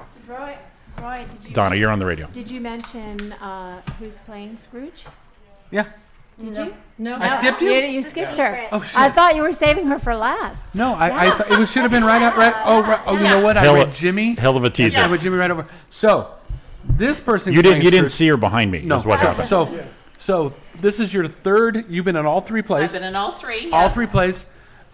Roy, 1.06 1.18
Roy, 1.18 1.26
did 1.32 1.46
you 1.50 1.56
Donna, 1.56 1.76
you're 1.76 1.92
on 1.92 2.00
the 2.00 2.06
radio. 2.06 2.28
did 2.28 2.50
you 2.50 2.60
mention 2.60 3.34
uh, 3.34 3.82
who's 4.00 4.20
playing 4.20 4.58
Scrooge? 4.58 5.06
yeah. 5.72 5.86
Did 6.38 6.58
you? 6.58 6.76
No. 6.98 7.16
I 7.16 7.38
skipped 7.38 7.62
you? 7.62 7.72
You, 7.72 7.88
you 7.88 8.04
skipped 8.04 8.36
her. 8.36 8.68
Oh, 8.74 8.82
shit. 8.82 9.00
I 9.00 9.10
thought 9.10 9.38
you 9.38 9.42
were 9.42 9.54
saving 9.54 9.86
her 9.88 9.98
for 9.98 10.14
last. 10.18 10.76
No, 10.76 10.94
I, 10.94 11.28
I 11.28 11.30
thought 11.30 11.50
it 11.50 11.58
was, 11.58 11.72
should 11.72 11.84
have 11.84 11.92
been 11.92 12.04
right 12.04 12.22
up. 12.22 12.36
Right. 12.36 12.54
Oh, 12.66 12.82
right, 12.82 13.00
oh, 13.06 13.16
you 13.16 13.24
know 13.24 13.40
what? 13.40 13.56
I 13.56 13.62
Hell 13.62 13.76
read 13.76 13.88
of- 13.88 13.96
Jimmy. 13.96 14.36
Hell 14.36 14.58
of 14.58 14.66
a 14.66 14.70
teaser. 14.70 15.00
I 15.00 15.08
read 15.08 15.22
Jimmy 15.22 15.38
right 15.38 15.50
over. 15.50 15.66
So, 15.90 16.30
this 16.84 17.22
person. 17.22 17.54
You 17.54 17.62
didn't. 17.62 17.76
playing 17.76 17.86
You 17.86 17.92
didn't 17.92 18.08
Scrooge- 18.08 18.18
see 18.18 18.28
her 18.28 18.38
behind 18.38 18.70
me. 18.70 18.82
No. 18.82 18.98
is 18.98 19.06
what 19.06 19.22
so, 19.22 19.28
happened. 19.28 19.48
so, 19.48 19.88
so 20.18 20.54
this 20.82 21.00
is 21.00 21.14
your 21.14 21.26
third. 21.26 21.86
You've 21.88 22.04
been 22.04 22.18
in 22.18 22.26
all 22.26 22.42
three 22.42 22.62
plays. 22.62 22.94
I've 22.94 23.00
been 23.00 23.08
in 23.08 23.16
all 23.16 23.32
three. 23.32 23.72
all 23.72 23.84
yes. 23.84 23.94
three 23.94 24.08
plays. 24.08 24.46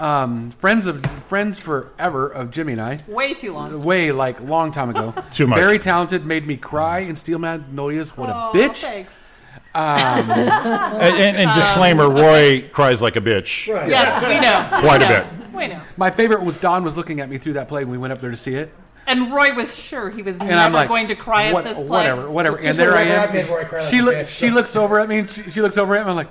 Um, 0.02 0.50
friends 0.52 0.88
of 0.88 1.06
friends 1.26 1.60
forever 1.60 2.28
of 2.28 2.50
Jimmy 2.50 2.74
and 2.74 2.82
I. 2.82 3.00
Way 3.08 3.36
too 3.36 3.54
long. 3.54 3.82
Way 3.82 4.12
like 4.12 4.42
long 4.42 4.72
time 4.72 4.90
ago. 4.90 5.14
Too 5.32 5.46
much. 5.46 5.60
Very 5.60 5.78
talented. 5.78 6.26
Made 6.26 6.48
me 6.48 6.58
cry 6.58 7.00
in 7.00 7.16
Steel 7.16 7.38
Magnolias. 7.38 8.18
What 8.18 8.30
a 8.30 8.34
Oh, 8.34 8.52
bitch. 8.52 8.82
Thanks. 8.82 9.18
and, 9.76 10.32
and, 10.32 11.38
and 11.38 11.54
disclaimer: 11.54 12.10
Roy 12.10 12.68
cries 12.74 13.02
like 13.02 13.16
a 13.16 13.22
bitch 13.22 13.68
Yes, 13.68 14.22
we 14.24 14.40
know. 14.40 14.82
quite 14.82 15.00
we 15.00 15.06
a 15.06 15.20
bit. 15.20 15.54
We 15.54 15.68
know. 15.68 15.82
My 15.98 16.10
favorite 16.10 16.42
was 16.44 16.60
Dawn 16.60 16.84
was 16.84 16.98
looking 16.98 17.20
at 17.22 17.30
me 17.30 17.38
through 17.38 17.54
that 17.54 17.68
play, 17.70 17.84
and 17.84 17.92
we 17.92 17.98
went 17.98 18.12
up 18.12 18.20
there 18.22 18.32
to 18.32 18.36
see 18.36 18.56
it. 18.56 18.74
And 19.08 19.32
Roy 19.34 19.54
was 19.54 19.76
sure 19.78 20.10
he 20.10 20.22
was 20.24 20.38
And 20.40 20.50
never 20.50 20.62
I'm 20.62 20.74
like, 20.74 20.88
going 20.88 21.08
to 21.08 21.16
cry 21.16 21.54
what- 21.54 21.66
at 21.66 21.76
this 21.76 21.78
play. 21.78 21.88
Whatever, 21.90 22.30
whatever. 22.30 22.58
And 22.60 22.78
there 22.78 22.96
I 22.96 23.04
am. 23.04 23.22
I've 23.24 23.32
been 23.34 23.46
where 23.48 23.62
I 23.62 23.64
cry 23.66 23.80
like 23.80 23.90
she 23.90 24.02
look, 24.02 24.16
bitch, 24.16 24.28
she 24.28 24.48
so- 24.50 24.54
looks 24.54 24.76
over 24.76 25.00
at 25.00 25.10
me. 25.10 25.20
And 25.20 25.30
she, 25.30 25.50
she 25.50 25.62
looks 25.62 25.78
over 25.78 25.96
at 25.96 26.06
me. 26.06 26.10
I'm 26.10 26.16
like, 26.16 26.30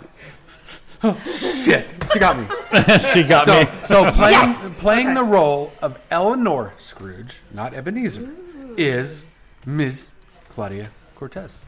oh 1.03 1.19
shit, 1.25 1.87
she 2.13 2.19
got 2.19 2.39
me. 2.39 2.45
she 3.13 3.23
got 3.23 3.45
So, 3.45 3.61
me. 3.63 3.69
so 3.85 4.11
playing 4.13 4.55
playing 4.75 5.15
the 5.15 5.25
role 5.25 5.73
of 5.83 5.99
Eleanor 6.11 6.73
Scrooge, 6.79 7.41
not 7.53 7.75
Ebenezer, 7.75 8.29
is 8.77 9.25
Ms. 9.67 10.13
Claudia 10.51 10.91
Cortez. 11.17 11.59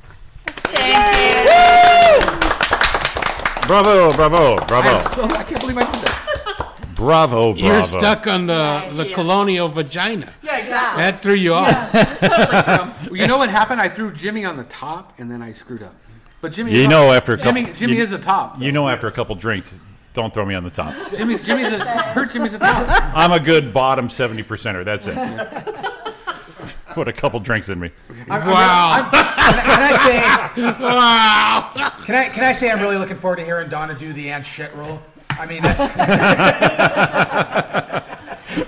Bravo! 3.66 4.12
Bravo! 4.14 4.56
Bravo! 4.66 4.88
I'm 4.88 5.00
so, 5.12 5.24
I 5.24 5.44
can't 5.44 5.60
believe 5.60 5.78
I 5.78 5.84
did 5.84 6.02
that. 6.02 6.92
Bravo! 6.96 7.52
Bravo! 7.52 7.54
You're 7.54 7.84
stuck 7.84 8.26
on 8.26 8.46
the, 8.48 8.90
the 8.92 9.12
colonial 9.14 9.68
vagina. 9.68 10.32
Yeah, 10.42 10.58
exactly. 10.58 11.02
That 11.02 11.22
threw 11.22 11.34
you 11.34 11.54
off. 11.54 11.92
Well, 13.08 13.16
you 13.16 13.26
know 13.26 13.38
what 13.38 13.50
happened? 13.50 13.80
I 13.80 13.88
threw 13.88 14.12
Jimmy 14.12 14.44
on 14.44 14.56
the 14.56 14.64
top, 14.64 15.14
and 15.18 15.30
then 15.30 15.42
I 15.42 15.52
screwed 15.52 15.82
up. 15.82 15.94
But 16.42 16.52
Jimmy, 16.52 16.72
You 16.74 16.82
is 16.82 16.88
know 16.88 17.10
after 17.12 17.32
a 17.32 17.38
couple- 17.38 17.52
Jimmy, 17.52 17.72
Jimmy 17.72 17.96
you- 17.96 18.02
is 18.02 18.12
a 18.12 18.18
top. 18.18 18.60
You 18.60 18.72
know, 18.72 18.88
after 18.88 19.06
a 19.06 19.12
couple 19.12 19.34
drinks, 19.36 19.72
don't 20.12 20.34
throw 20.34 20.44
me 20.44 20.54
on 20.54 20.64
the 20.64 20.70
top. 20.70 20.92
Jimmy's 21.16 21.46
Jimmy's 21.46 21.72
a 21.72 21.78
hurt. 21.78 22.32
Jimmy's 22.32 22.52
a 22.54 22.58
top. 22.58 22.86
I'm 23.16 23.32
a 23.32 23.40
good 23.40 23.72
bottom 23.72 24.10
70 24.10 24.42
percenter. 24.42 24.84
That's 24.84 25.06
it. 25.06 25.16
Put 26.94 27.08
a 27.08 27.12
couple 27.12 27.40
drinks 27.40 27.70
in 27.70 27.80
me. 27.80 27.90
Wow. 28.28 29.08
Can 29.10 29.20
I 29.80 29.96
say? 30.04 30.20
wow. 30.82 31.92
Can 32.04 32.14
I? 32.16 32.28
Can 32.28 32.44
I 32.44 32.52
say 32.52 32.70
I'm 32.70 32.80
really 32.80 32.98
looking 32.98 33.16
forward 33.16 33.36
to 33.36 33.44
hearing 33.44 33.70
Donna 33.70 33.94
do 33.94 34.12
the 34.12 34.28
and 34.30 34.44
shit 34.44 34.74
rule? 34.74 35.00
I 35.30 35.46
mean, 35.46 35.62
that's 35.62 35.78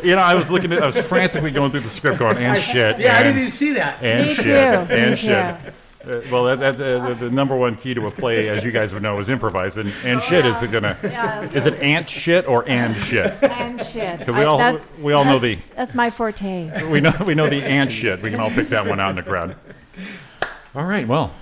You 0.03 0.17
know, 0.17 0.23
I 0.23 0.35
was 0.35 0.51
looking 0.51 0.73
at, 0.73 0.83
I 0.83 0.87
was 0.87 0.99
frantically 1.07 1.51
going 1.51 1.71
through 1.71 1.81
the 1.81 1.91
script, 1.91 2.19
going 2.19 2.39
and 2.39 2.59
shit. 2.61 2.99
yeah. 2.99 3.19
I 3.19 3.23
didn't 3.23 3.39
even 3.41 3.51
see 3.51 3.73
that. 3.75 4.03
and 4.03 4.27
Me 4.27 4.35
shit, 4.35 4.45
too, 4.45 4.51
and 4.51 5.11
me 5.11 5.17
shit. 5.17 5.59
too. 5.61 5.73
Uh, 6.07 6.21
well, 6.31 6.45
that, 6.45 6.59
that, 6.61 6.81
uh, 6.81 7.09
the, 7.09 7.15
the 7.15 7.31
number 7.31 7.57
one 7.57 7.77
key 7.77 7.95
to 7.95 8.07
a 8.07 8.11
play, 8.11 8.49
as 8.49 8.65
you 8.65 8.71
guys 8.71 8.93
would 8.93 9.03
know, 9.03 9.19
is 9.19 9.31
improvise. 9.31 9.77
And, 9.79 9.93
and 10.05 10.21
shit 10.21 10.45
is 10.45 10.63
it 10.63 10.71
gonna? 10.71 10.97
Is 11.55 11.67
it 11.67 11.75
ant 11.81 12.09
shit 12.09 12.47
or 12.47 12.69
and 12.69 12.97
shit? 13.09 13.33
And 13.43 13.81
shit. 13.81 14.27
we 14.29 14.35
I- 14.35 14.45
all- 14.45 14.59
that's, 14.59 14.93
we 15.01 15.13
all 15.13 15.25
know 15.25 15.39
that's- 15.39 15.59
the- 15.61 15.75
That's 15.77 15.95
my 15.95 16.11
forte. 16.11 16.91
We 16.91 17.01
know 17.01 17.13
we 17.27 17.35
know 17.35 17.49
the 17.49 17.63
ant 17.65 17.91
shit. 17.91 18.21
We 18.23 18.31
can 18.31 18.41
all 18.41 18.51
pick 18.51 18.67
that 18.69 18.87
one 18.87 19.01
out 19.01 19.11
in 19.11 19.17
the 19.17 19.23
crowd. 19.23 19.57
All 20.75 20.85
right. 20.85 21.07
Well, 21.07 21.33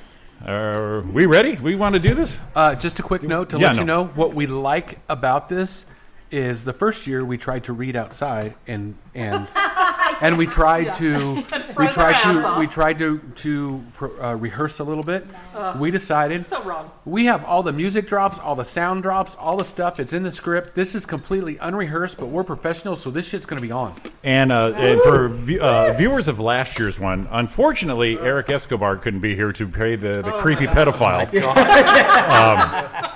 are 0.47 1.01
we 1.03 1.27
ready? 1.27 1.55
We 1.57 1.75
want 1.77 1.95
to 1.95 1.99
do 2.01 2.15
this? 2.15 2.39
Uh, 2.55 2.75
just 2.75 2.99
a 2.99 3.03
quick 3.03 3.23
note 3.23 3.51
to 3.51 3.59
Yeah, 3.59 3.69
let 3.69 3.77
you 3.77 3.85
no. 3.85 4.05
know 4.05 4.09
what 4.15 4.35
we 4.35 4.47
like 4.47 4.99
about 5.09 5.49
this 5.49 5.87
is 6.31 6.65
the 6.65 6.73
first 6.73 7.07
year 7.07 7.25
we 7.25 7.37
tried 7.37 7.65
to 7.65 7.73
read 7.75 7.95
outside 7.95 8.55
and 8.67 8.97
and 9.15 9.47
and 10.23 10.39
we 10.39 10.47
tried 10.47 10.93
to 10.95 11.43
we 11.77 11.85
froze 11.87 11.95
tried 11.95 12.21
to 12.23 12.45
off. 12.45 12.59
we 12.59 12.67
tried 12.67 12.99
to 12.99 13.19
to 13.37 13.83
pro- 13.95 14.21
uh, 14.21 14.35
rehearse 14.35 14.79
a 14.81 14.85
little 14.85 15.03
bit. 15.05 15.27
we 15.79 15.91
decided 15.91 16.45
So 16.45 16.63
wrong. 16.63 16.91
we 17.05 17.27
have 17.27 17.45
all 17.45 17.63
the 17.63 17.73
music 17.73 18.09
drops, 18.09 18.39
all 18.39 18.55
the 18.55 18.65
sound 18.65 19.03
drops, 19.03 19.35
all 19.37 19.57
the 19.57 19.65
stuff. 19.65 20.01
It's 20.01 20.13
in 20.13 20.23
the 20.23 20.31
script. 20.31 20.75
This 20.75 20.95
is 20.95 21.07
completely 21.07 21.59
unrehearsed, 21.59 22.19
but 22.19 22.27
we're 22.27 22.45
professionals, 22.45 23.01
so 23.03 23.11
this 23.11 23.29
shit's 23.29 23.47
gonna 23.47 23.61
be 23.61 23.71
on. 23.73 23.95
And, 24.25 24.53
uh, 24.53 24.73
and 24.77 25.01
for 25.03 25.27
uh, 25.61 25.93
viewers 25.95 26.29
of 26.29 26.41
last 26.41 26.79
year's 26.79 26.99
one, 27.01 27.29
unfortunately, 27.31 28.19
Eric 28.19 28.51
Escobar 28.51 28.97
couldn't 28.97 29.21
be 29.21 29.35
here 29.35 29.53
to 29.53 29.67
pay 29.69 29.97
the, 29.97 30.23
the 30.23 30.33
creepy 30.39 30.67
pedophile 30.67 31.27
um, 31.43 32.59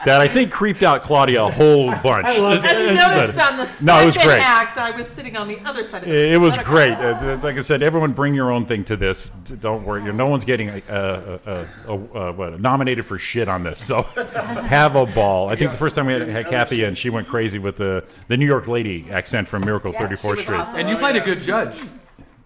that 0.04 0.20
I 0.20 0.28
think 0.28 0.50
creeped 0.50 0.82
out 0.82 1.02
Claudia 1.02 1.44
a 1.44 1.50
whole 1.50 1.90
bunch. 2.02 2.26
As 2.26 2.36
you 2.38 2.94
noticed 2.94 3.38
on 3.40 3.56
the 3.56 3.66
second 3.66 3.86
No, 3.86 4.00
it 4.00 4.06
was 4.06 4.16
great. 4.16 4.40
act, 4.42 4.78
I 4.78 4.90
was 4.92 5.06
sitting 5.08 5.36
on 5.36 5.48
the 5.48 5.58
other 5.64 5.84
side 5.84 6.02
of 6.02 6.08
the 6.08 6.32
It 6.32 6.36
was 6.38 6.56
great. 6.58 6.92
Uh, 6.92 7.38
like 7.42 7.56
I 7.56 7.60
said, 7.60 7.82
everyone 7.82 8.12
bring 8.12 8.34
your 8.34 8.45
own 8.50 8.66
thing 8.66 8.84
to 8.84 8.96
this. 8.96 9.30
Don't 9.60 9.84
worry. 9.84 10.12
No 10.12 10.26
one's 10.26 10.44
getting 10.44 10.68
a, 10.68 10.82
a, 10.88 11.40
a, 11.46 11.66
a, 11.88 11.92
a, 11.92 12.32
what, 12.32 12.60
nominated 12.60 13.04
for 13.04 13.18
shit 13.18 13.48
on 13.48 13.62
this. 13.62 13.78
So 13.78 14.02
have 14.14 14.96
a 14.96 15.06
ball. 15.06 15.48
I 15.48 15.56
think 15.56 15.70
the 15.70 15.76
first 15.76 15.96
time 15.96 16.06
we 16.06 16.14
had, 16.14 16.28
had 16.28 16.46
Kathie 16.46 16.84
and 16.84 16.96
she 16.96 17.10
went 17.10 17.28
crazy 17.28 17.58
with 17.58 17.76
the, 17.76 18.04
the 18.28 18.36
New 18.36 18.46
York 18.46 18.66
lady 18.68 19.06
accent 19.10 19.48
from 19.48 19.64
Miracle 19.64 19.92
34th 19.92 20.40
Street. 20.40 20.60
And 20.60 20.88
you 20.88 20.96
played 20.98 21.16
a 21.16 21.20
good 21.20 21.40
judge. 21.40 21.82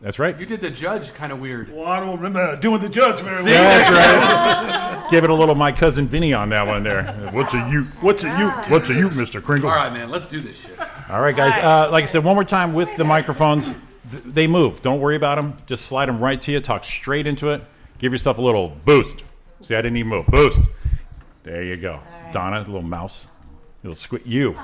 That's 0.01 0.19
right. 0.19 0.39
You 0.41 0.47
did 0.47 0.63
the 0.63 0.71
judge 0.71 1.13
kind 1.13 1.31
of 1.31 1.41
weird. 1.41 1.75
Well, 1.75 1.87
I 1.87 2.01
don't 2.01 2.17
remember 2.17 2.57
doing 2.57 2.81
the 2.81 2.89
judge 2.89 3.21
very 3.21 3.43
See? 3.43 3.51
well. 3.51 3.63
That's 3.63 3.91
right. 3.91 5.09
Give 5.11 5.25
it 5.25 5.31
a 5.31 5.35
little 5.35 5.55
my 5.55 5.73
cousin 5.73 6.09
Vinny 6.09 6.33
on 6.33 6.49
that 6.51 6.67
one 6.67 6.83
there. 6.85 7.05
What's 7.33 7.53
a 7.53 7.69
you? 7.71 7.83
What's 8.01 8.25
a 8.25 8.29
you? 8.29 8.47
Ah. 8.47 8.65
What's 8.69 8.89
a 8.89 8.95
you, 8.95 9.11
Mr. 9.11 9.43
Kringle? 9.43 9.69
All 9.69 9.77
right, 9.77 9.93
man. 9.93 10.09
Let's 10.09 10.25
do 10.25 10.41
this 10.41 10.59
shit. 10.63 10.81
All 11.11 11.21
right, 11.21 11.37
guys. 11.37 11.59
Uh, 11.59 11.91
like 11.91 12.05
I 12.05 12.07
said, 12.07 12.25
one 12.25 12.35
more 12.35 12.45
time 12.45 12.73
with 12.73 12.97
the 12.97 13.05
microphones, 13.05 13.75
th- 13.75 13.85
they 14.11 14.47
move. 14.47 14.83
Don't 14.83 15.01
worry 15.01 15.17
about 15.17 15.37
them. 15.37 15.57
Just 15.67 15.87
slide 15.87 16.07
them 16.07 16.21
right 16.21 16.41
to 16.43 16.53
you. 16.53 16.61
Talk 16.61 16.85
straight 16.85 17.27
into 17.27 17.51
it. 17.51 17.63
Give 17.99 18.13
yourself 18.13 18.39
a 18.39 18.43
little 18.43 18.77
boost. 18.85 19.25
See, 19.63 19.75
I 19.75 19.83
didn't 19.83 19.97
even 19.99 20.09
move. 20.09 20.27
Boost. 20.27 20.63
There 21.43 21.63
you 21.63 21.77
go. 21.77 22.01
Donna, 22.33 22.59
little 22.61 22.83
mouse. 22.83 23.27
It'll 23.83 23.97
squid. 23.97 24.23
You. 24.25 24.57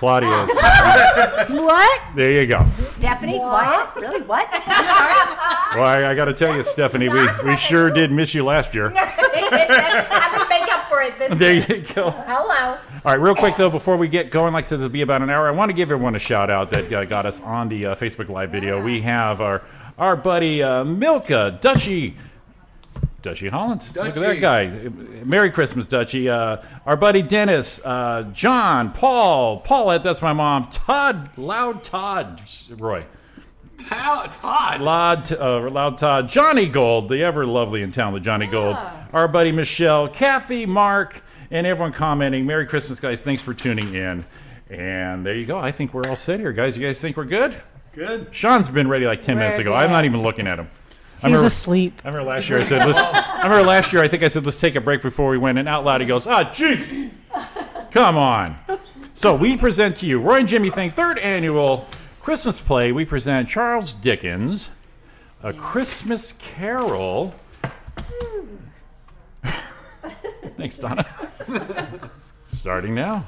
Claudia. 0.00 0.48
What? 1.50 2.00
There 2.14 2.30
you 2.32 2.46
go. 2.46 2.64
Stephanie, 2.78 3.38
quiet? 3.38 3.94
Really? 3.96 4.22
What? 4.22 4.48
Well, 5.72 5.84
I, 5.84 6.10
I 6.10 6.14
got 6.16 6.24
to 6.24 6.34
tell 6.34 6.56
you, 6.56 6.64
Stephanie, 6.64 7.08
we, 7.08 7.28
we 7.44 7.56
sure 7.56 7.90
did 7.90 8.10
miss 8.10 8.34
you 8.34 8.44
last 8.44 8.74
year. 8.74 8.86
I'm 8.96 8.96
gonna 8.96 10.48
make 10.48 10.68
up 10.74 10.88
for 10.88 11.00
it 11.00 11.16
this 11.16 11.38
There 11.38 11.54
you 11.54 11.84
go. 11.94 12.10
Hello. 12.10 12.76
All 12.76 12.78
right, 13.04 13.14
real 13.14 13.36
quick 13.36 13.54
though, 13.54 13.70
before 13.70 13.96
we 13.96 14.08
get 14.08 14.32
going, 14.32 14.52
like 14.52 14.64
I 14.64 14.66
said, 14.66 14.80
it'll 14.80 14.88
be 14.88 15.02
about 15.02 15.22
an 15.22 15.30
hour. 15.30 15.46
I 15.46 15.52
want 15.52 15.68
to 15.68 15.72
give 15.74 15.92
everyone 15.92 16.16
a 16.16 16.18
shout 16.18 16.50
out 16.50 16.72
that 16.72 16.92
uh, 16.92 17.04
got 17.04 17.24
us 17.24 17.40
on 17.42 17.68
the 17.68 17.86
uh, 17.86 17.94
Facebook 17.94 18.28
Live 18.28 18.50
video. 18.50 18.82
We 18.82 19.00
have 19.02 19.40
our 19.40 19.62
our 19.96 20.16
buddy 20.16 20.60
uh, 20.60 20.82
Milka 20.82 21.56
Dutchy. 21.60 22.16
Dutchy 23.22 23.48
Holland. 23.48 23.84
Look 23.94 24.08
at 24.08 24.14
that 24.14 24.40
guy. 24.40 24.68
Merry 25.24 25.50
Christmas, 25.50 25.86
Dutchy. 25.86 26.28
Uh, 26.28 26.58
our 26.86 26.96
buddy 26.96 27.22
Dennis, 27.22 27.80
uh, 27.84 28.30
John, 28.32 28.92
Paul, 28.92 29.60
Paulette, 29.60 30.02
that's 30.02 30.22
my 30.22 30.32
mom, 30.32 30.68
Todd, 30.70 31.36
Loud 31.36 31.82
Todd, 31.84 32.40
Roy. 32.78 33.04
Todd. 33.78 34.80
Loud, 34.80 35.32
uh, 35.32 35.68
Loud 35.70 35.98
Todd, 35.98 36.28
Johnny 36.28 36.66
Gold, 36.66 37.08
the 37.08 37.22
ever 37.22 37.46
lovely 37.46 37.82
and 37.82 37.92
talented 37.92 38.22
Johnny 38.22 38.46
Gold, 38.46 38.76
our 39.12 39.26
buddy 39.28 39.52
Michelle, 39.52 40.08
Kathy, 40.08 40.66
Mark, 40.66 41.22
and 41.50 41.66
everyone 41.66 41.92
commenting. 41.92 42.46
Merry 42.46 42.66
Christmas, 42.66 43.00
guys. 43.00 43.24
Thanks 43.24 43.42
for 43.42 43.54
tuning 43.54 43.94
in. 43.94 44.24
And 44.68 45.26
there 45.26 45.34
you 45.34 45.46
go. 45.46 45.58
I 45.58 45.72
think 45.72 45.92
we're 45.92 46.08
all 46.08 46.16
set 46.16 46.38
here, 46.38 46.52
guys. 46.52 46.76
You 46.76 46.86
guys 46.86 47.00
think 47.00 47.16
we're 47.16 47.24
good? 47.24 47.60
Good. 47.92 48.32
Sean's 48.32 48.68
been 48.68 48.88
ready 48.88 49.04
like 49.04 49.20
10 49.20 49.36
minutes 49.36 49.58
ago. 49.58 49.74
I'm 49.74 49.90
not 49.90 50.04
even 50.04 50.22
looking 50.22 50.46
at 50.46 50.60
him. 50.60 50.68
I 51.22 51.26
He's 51.26 51.32
remember, 51.34 51.46
asleep. 51.48 52.00
I 52.02 52.08
remember 52.08 52.30
last 52.30 52.48
year 52.48 52.60
I 52.60 52.62
said, 52.62 52.86
let's, 52.86 52.98
I 52.98 53.42
remember 53.42 53.66
last 53.66 53.92
year 53.92 54.02
I 54.02 54.08
think 54.08 54.22
I 54.22 54.28
said, 54.28 54.44
let's 54.44 54.56
take 54.56 54.74
a 54.74 54.80
break 54.80 55.02
before 55.02 55.28
we 55.30 55.36
went. 55.36 55.58
And 55.58 55.68
out 55.68 55.84
loud 55.84 56.00
he 56.00 56.06
goes, 56.06 56.26
ah, 56.26 56.50
Jesus. 56.50 57.10
Come 57.90 58.16
on. 58.16 58.56
So 59.12 59.34
we 59.34 59.58
present 59.58 59.98
to 59.98 60.06
you 60.06 60.18
Roy 60.18 60.38
and 60.38 60.48
Jimmy 60.48 60.70
Think 60.70 60.94
third 60.94 61.18
annual 61.18 61.86
Christmas 62.22 62.58
play. 62.58 62.90
We 62.90 63.04
present 63.04 63.48
Charles 63.48 63.92
Dickens, 63.92 64.70
A 65.42 65.52
Christmas 65.52 66.32
Carol. 66.32 67.34
Thanks, 70.56 70.78
Donna. 70.78 71.06
Starting 72.52 72.94
now. 72.94 73.26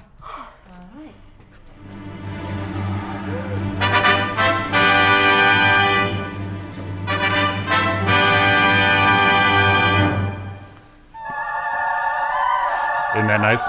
Isn't 13.14 13.26
that 13.26 13.42
nice? 13.42 13.62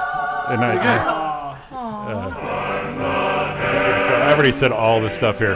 Isn't 0.47 0.61
that 0.61 0.75
nice? 0.75 1.05
Uh, 1.05 2.33
I've 4.23 4.35
already 4.35 4.53
said 4.53 4.71
all 4.71 5.01
this 5.01 5.13
stuff 5.13 5.37
here. 5.37 5.55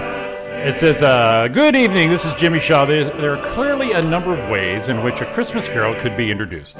It 0.66 0.78
says, 0.78 1.02
uh, 1.02 1.48
Good 1.48 1.74
evening, 1.74 2.10
this 2.10 2.26
is 2.26 2.34
Jimmy 2.34 2.60
Shaw. 2.60 2.84
There, 2.84 3.06
there 3.06 3.38
are 3.38 3.54
clearly 3.54 3.94
a 3.94 4.02
number 4.02 4.38
of 4.38 4.50
ways 4.50 4.90
in 4.90 5.04
which 5.04 5.22
a 5.22 5.26
Christmas 5.34 5.68
carol 5.68 5.96
could 6.02 6.18
be 6.18 6.30
introduced. 6.30 6.80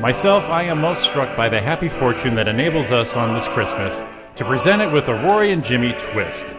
Myself, 0.00 0.44
I 0.44 0.62
am 0.62 0.80
most 0.80 1.02
struck 1.02 1.36
by 1.36 1.50
the 1.50 1.60
happy 1.60 1.90
fortune 1.90 2.34
that 2.36 2.48
enables 2.48 2.90
us 2.90 3.14
on 3.14 3.34
this 3.34 3.46
Christmas 3.48 4.02
to 4.36 4.44
present 4.46 4.80
it 4.80 4.90
with 4.90 5.08
a 5.08 5.14
Rory 5.14 5.52
and 5.52 5.62
Jimmy 5.62 5.92
twist. 5.98 6.56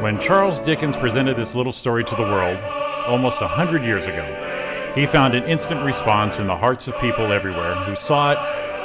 When 0.00 0.18
Charles 0.18 0.58
Dickens 0.58 0.96
presented 0.96 1.36
this 1.36 1.54
little 1.54 1.72
story 1.72 2.02
to 2.04 2.14
the 2.14 2.22
world, 2.22 2.56
almost 3.06 3.42
a 3.42 3.48
hundred 3.48 3.82
years 3.84 4.06
ago, 4.06 4.24
he 4.94 5.04
found 5.04 5.34
an 5.34 5.44
instant 5.44 5.84
response 5.84 6.38
in 6.38 6.46
the 6.46 6.56
hearts 6.56 6.88
of 6.88 6.98
people 6.98 7.30
everywhere 7.30 7.74
who 7.74 7.94
saw 7.94 8.32
it 8.32 8.38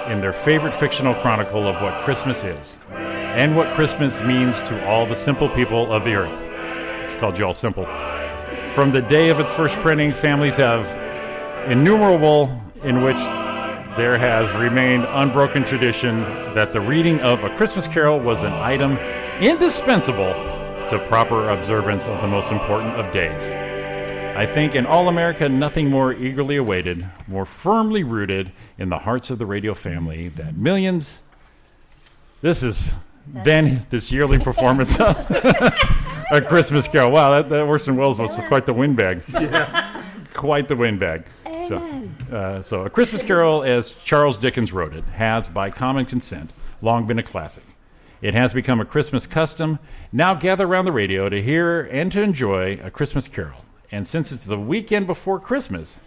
in 0.08 0.22
their 0.22 0.34
favorite 0.34 0.74
fictional 0.74 1.14
chronicle 1.16 1.68
of 1.68 1.82
what 1.82 1.94
Christmas 2.04 2.44
is 2.44 2.80
and 2.92 3.56
what 3.56 3.74
Christmas 3.76 4.22
means 4.22 4.64
to 4.64 4.88
all 4.88 5.06
the 5.06 5.16
simple 5.16 5.50
people 5.50 5.92
of 5.92 6.04
the 6.04 6.14
earth. 6.14 6.50
It's 7.04 7.16
called 7.16 7.38
Y'all 7.38 7.54
Simple. 7.54 7.86
From 8.72 8.92
the 8.92 9.02
day 9.02 9.30
of 9.30 9.40
its 9.40 9.52
first 9.52 9.76
printing, 9.76 10.14
families 10.14 10.58
have 10.58 10.86
innumerable 11.70 12.62
in 12.84 13.04
which 13.04 13.18
there 13.98 14.18
has 14.18 14.52
remained 14.54 15.04
unbroken 15.10 15.64
tradition 15.64 16.22
that 16.54 16.72
the 16.72 16.80
reading 16.82 17.20
of 17.22 17.44
a 17.44 17.56
Christmas 17.56 17.88
carol 17.88 18.20
was 18.20 18.44
an 18.44 18.54
item 18.54 18.98
indispensable 19.42 20.34
to 20.90 21.04
proper 21.08 21.50
observance 21.50 22.08
of 22.08 22.22
the 22.22 22.28
most 22.28 22.52
important 22.52 22.96
of 22.96 23.12
days. 23.12 23.67
I 24.38 24.46
think 24.46 24.76
in 24.76 24.86
all 24.86 25.08
America, 25.08 25.50
nothing 25.50 25.90
more 25.90 26.14
eagerly 26.14 26.58
awaited, 26.58 27.10
more 27.28 27.44
firmly 27.44 28.04
rooted 28.04 28.52
in 28.78 28.88
the 28.88 29.00
hearts 29.00 29.32
of 29.32 29.40
the 29.40 29.48
radio 29.48 29.74
family 29.74 30.28
that 30.28 30.56
millions. 30.56 31.22
This 32.42 32.62
is 32.62 32.94
then 33.26 33.88
this 33.90 34.12
yearly 34.12 34.38
performance 34.38 35.00
of 35.00 35.18
a 36.32 36.40
Christmas 36.48 36.88
Carol. 36.88 37.10
Wow, 37.10 37.32
that, 37.32 37.50
that 37.50 37.64
Orson 37.64 37.96
Welles 37.96 38.20
was 38.20 38.40
quite 38.48 38.68
the 38.68 38.74
windbag. 38.74 39.24
Yeah. 39.34 40.04
Quite 40.36 40.68
the 40.68 40.76
windbag. 40.76 41.26
So, 41.68 41.78
uh, 42.32 42.62
so, 42.62 42.84
A 42.84 42.92
Christmas 42.92 43.24
Carol, 43.24 43.64
as 43.64 43.94
Charles 43.94 44.38
Dickens 44.38 44.72
wrote 44.72 44.94
it, 44.94 45.04
has, 45.16 45.48
by 45.48 45.72
common 45.72 46.06
consent, 46.06 46.52
long 46.80 47.08
been 47.08 47.18
a 47.18 47.24
classic. 47.24 47.64
It 48.22 48.36
has 48.36 48.54
become 48.54 48.80
a 48.80 48.86
Christmas 48.86 49.26
custom. 49.26 49.80
Now 50.12 50.36
gather 50.36 50.68
around 50.68 50.86
the 50.86 50.92
radio 50.92 51.28
to 51.28 51.42
hear 51.42 51.82
and 51.82 52.12
to 52.12 52.22
enjoy 52.22 52.80
A 52.84 52.92
Christmas 52.92 53.28
Carol. 53.28 53.66
And 53.92 54.06
since 54.06 54.32
it's 54.32 54.46
the 54.46 54.60
weekend 54.60 55.08
before 55.08 55.40
Christmas, 55.40 56.02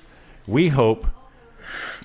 we 0.46 0.68
hope 0.68 1.06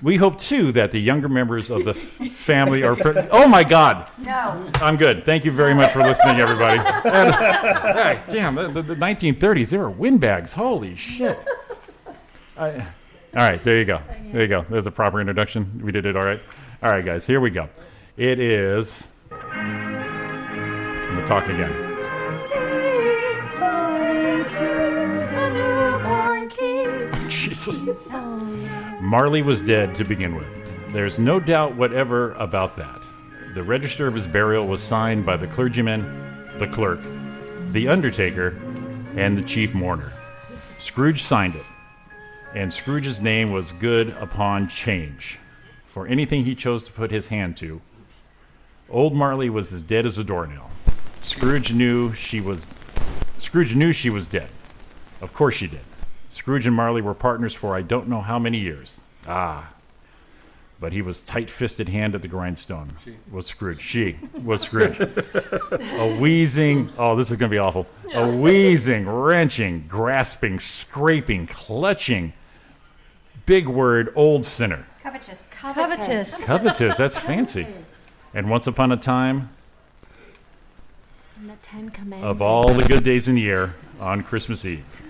We 0.02 0.16
hope 0.16 0.38
too 0.38 0.70
that 0.72 0.92
the 0.92 1.00
younger 1.00 1.28
members 1.28 1.70
of 1.70 1.84
the 1.84 1.94
family 1.94 2.82
are. 2.84 2.94
Pre- 2.94 3.26
oh 3.32 3.48
my 3.48 3.64
God! 3.64 4.10
No. 4.18 4.70
I'm 4.76 4.96
good. 4.96 5.24
Thank 5.24 5.44
you 5.44 5.50
very 5.50 5.74
much 5.74 5.90
for 5.92 6.02
listening, 6.02 6.40
everybody. 6.40 6.78
And, 7.06 8.22
damn, 8.28 8.54
the, 8.54 8.68
the, 8.68 8.82
the 8.82 8.94
1930s, 8.94 9.70
they 9.70 9.78
were 9.78 9.90
windbags. 9.90 10.52
Holy 10.52 10.94
shit. 10.94 11.38
I, 12.56 12.74
all 12.74 13.42
right, 13.42 13.62
there 13.64 13.78
you 13.78 13.84
go. 13.84 14.00
There 14.32 14.42
you 14.42 14.48
go. 14.48 14.64
There's 14.70 14.86
a 14.86 14.90
proper 14.90 15.20
introduction. 15.20 15.80
We 15.82 15.92
did 15.92 16.06
it 16.06 16.16
all 16.16 16.24
right. 16.24 16.40
All 16.82 16.90
right, 16.90 17.04
guys, 17.04 17.26
here 17.26 17.40
we 17.40 17.50
go. 17.50 17.68
It 18.16 18.38
is. 18.38 19.06
I'm 19.30 21.08
going 21.08 21.20
to 21.20 21.26
talk 21.26 21.44
again. 21.44 21.85
Jesus. 27.46 28.10
Marley 29.00 29.42
was 29.42 29.62
dead 29.62 29.94
to 29.94 30.04
begin 30.04 30.34
with. 30.34 30.48
There's 30.92 31.20
no 31.20 31.38
doubt 31.38 31.76
whatever 31.76 32.32
about 32.32 32.74
that. 32.76 33.06
The 33.54 33.62
register 33.62 34.08
of 34.08 34.14
his 34.14 34.26
burial 34.26 34.66
was 34.66 34.82
signed 34.82 35.24
by 35.24 35.36
the 35.36 35.46
clergyman, 35.46 36.02
the 36.58 36.66
clerk, 36.66 37.00
the 37.70 37.86
undertaker, 37.86 38.58
and 39.16 39.38
the 39.38 39.42
chief 39.42 39.74
mourner. 39.74 40.12
Scrooge 40.78 41.22
signed 41.22 41.54
it, 41.54 41.64
and 42.54 42.72
Scrooge's 42.72 43.22
name 43.22 43.52
was 43.52 43.70
good 43.72 44.10
upon 44.18 44.66
change 44.66 45.38
for 45.84 46.08
anything 46.08 46.44
he 46.44 46.54
chose 46.56 46.82
to 46.84 46.92
put 46.92 47.12
his 47.12 47.28
hand 47.28 47.56
to. 47.58 47.80
Old 48.90 49.14
Marley 49.14 49.50
was 49.50 49.72
as 49.72 49.84
dead 49.84 50.04
as 50.04 50.18
a 50.18 50.24
doornail. 50.24 50.68
Scrooge 51.22 51.72
knew 51.72 52.12
she 52.12 52.40
was 52.40 52.70
Scrooge 53.38 53.76
knew 53.76 53.92
she 53.92 54.10
was 54.10 54.26
dead. 54.26 54.48
Of 55.20 55.32
course 55.32 55.54
she 55.54 55.68
did. 55.68 55.80
Scrooge 56.36 56.66
and 56.66 56.76
Marley 56.76 57.00
were 57.00 57.14
partners 57.14 57.54
for 57.54 57.74
I 57.74 57.80
don't 57.80 58.08
know 58.08 58.20
how 58.20 58.38
many 58.38 58.58
years. 58.58 59.00
Ah. 59.26 59.72
But 60.78 60.92
he 60.92 61.00
was 61.00 61.22
tight-fisted 61.22 61.88
hand 61.88 62.14
at 62.14 62.20
the 62.20 62.28
grindstone. 62.28 62.92
Was 63.32 63.46
Scrooge. 63.46 63.80
She 63.80 64.18
was 64.44 64.60
Scrooge. 64.60 65.00
a 65.00 66.16
wheezing, 66.20 66.90
oh, 66.98 67.16
this 67.16 67.30
is 67.30 67.38
going 67.38 67.48
to 67.48 67.54
be 67.54 67.58
awful. 67.58 67.86
A 68.12 68.28
wheezing, 68.28 69.08
wrenching, 69.08 69.86
grasping, 69.88 70.60
scraping, 70.60 71.46
clutching, 71.46 72.34
big 73.46 73.66
word, 73.66 74.12
old 74.14 74.44
sinner. 74.44 74.86
Covetous. 75.02 75.48
Covetous. 75.50 76.44
Covetous, 76.44 76.98
that's 76.98 77.18
fancy. 77.18 77.66
And 78.34 78.50
once 78.50 78.66
upon 78.66 78.92
a 78.92 78.98
time, 78.98 79.48
the 81.46 81.54
Ten 81.62 81.88
Commandments. 81.88 82.30
of 82.30 82.42
all 82.42 82.74
the 82.74 82.84
good 82.84 83.04
days 83.04 83.26
in 83.26 83.36
the 83.36 83.40
year, 83.40 83.74
on 83.98 84.22
Christmas 84.22 84.66
Eve. 84.66 85.02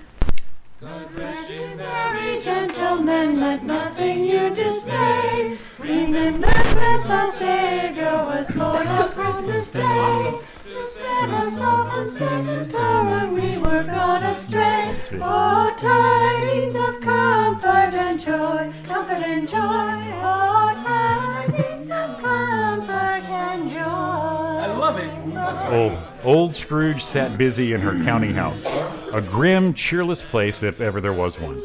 Merry 0.87 2.41
gentlemen, 2.41 3.41
let 3.41 3.65
nothing 3.65 4.25
you 4.25 4.55
dismay. 4.55 5.59
Remember 5.81 6.47
Christ 6.47 7.11
our 7.11 7.33
Savior 7.33 8.25
was 8.25 8.49
born 8.53 8.87
on 8.87 9.11
Christmas 9.11 9.73
Day. 9.73 10.39
To 10.77 10.91
set 10.91 11.31
us 11.31 11.59
off 11.59 11.91
on 11.91 12.07
Satan's 12.07 12.71
power, 12.71 13.33
we 13.33 13.57
were 13.57 13.83
gone 13.83 14.23
astray. 14.25 14.95
Oh, 15.15 15.75
tidings 15.75 16.77
of 16.77 17.01
comfort 17.01 17.95
and 17.95 18.21
joy, 18.21 18.71
comfort 18.85 19.23
and 19.23 19.49
joy. 19.49 19.59
Oh, 19.59 20.75
tidings 20.77 21.87
of 21.87 22.21
comfort 22.21 23.27
and 23.27 23.71
joy. 23.71 23.79
I 23.81 24.67
love 24.77 24.99
it. 24.99 25.73
Old, 25.73 25.99
old 26.23 26.55
Scrooge 26.55 27.03
sat 27.03 27.39
busy 27.39 27.73
in 27.73 27.81
her 27.81 28.05
counting 28.05 28.35
house, 28.35 28.67
a 29.15 29.23
grim, 29.23 29.73
cheerless 29.73 30.23
place 30.23 30.63
if 30.63 30.83
ever 30.83 31.01
there 31.01 31.15
was 31.15 31.41
one. 31.41 31.59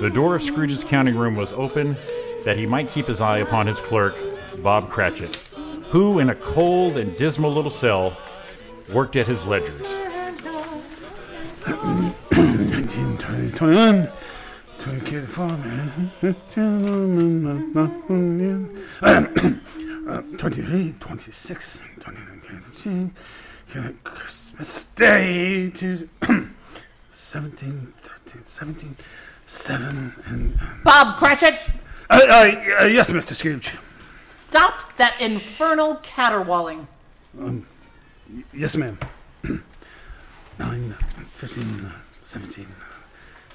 The 0.00 0.08
door 0.08 0.36
of 0.36 0.42
Scrooge's 0.42 0.84
counting 0.84 1.16
room 1.16 1.36
was 1.36 1.52
open 1.52 1.98
that 2.46 2.56
he 2.56 2.64
might 2.64 2.88
keep 2.88 3.08
his 3.08 3.20
eye 3.20 3.38
upon 3.38 3.66
his 3.66 3.80
clerk, 3.80 4.16
Bob 4.62 4.88
Cratchit, 4.88 5.36
who, 5.90 6.18
in 6.18 6.30
a 6.30 6.34
cold 6.34 6.96
and 6.96 7.14
dismal 7.18 7.52
little 7.52 7.70
cell, 7.70 8.16
worked 8.92 9.16
at 9.16 9.26
his 9.26 9.46
ledgers. 9.46 10.00
19, 11.66 13.18
20, 13.18 13.50
21, 13.52 14.08
24, 14.78 15.46
28, 20.36 21.00
26, 21.00 21.82
29, 22.00 23.10
30, 23.66 23.94
Christmas 24.04 24.84
Day 24.84 25.70
to 25.70 26.08
17, 27.10 27.92
13, 27.96 28.44
17, 28.44 28.96
7, 29.46 30.12
and. 30.26 30.58
Bob 30.84 31.16
Cratchit, 31.18 31.58
Uh, 32.10 32.20
uh, 32.28 32.82
uh, 32.82 32.84
yes, 32.84 33.10
Mr. 33.10 33.34
Scrooge. 33.34 33.72
stop 34.18 34.94
that 34.98 35.18
infernal 35.20 35.96
caterwauling. 36.02 36.86
Um, 37.40 37.66
yes, 38.52 38.76
ma'am. 38.76 38.98
9, 40.58 40.94
15, 41.34 41.86
uh, 41.86 41.90
17. 42.22 42.66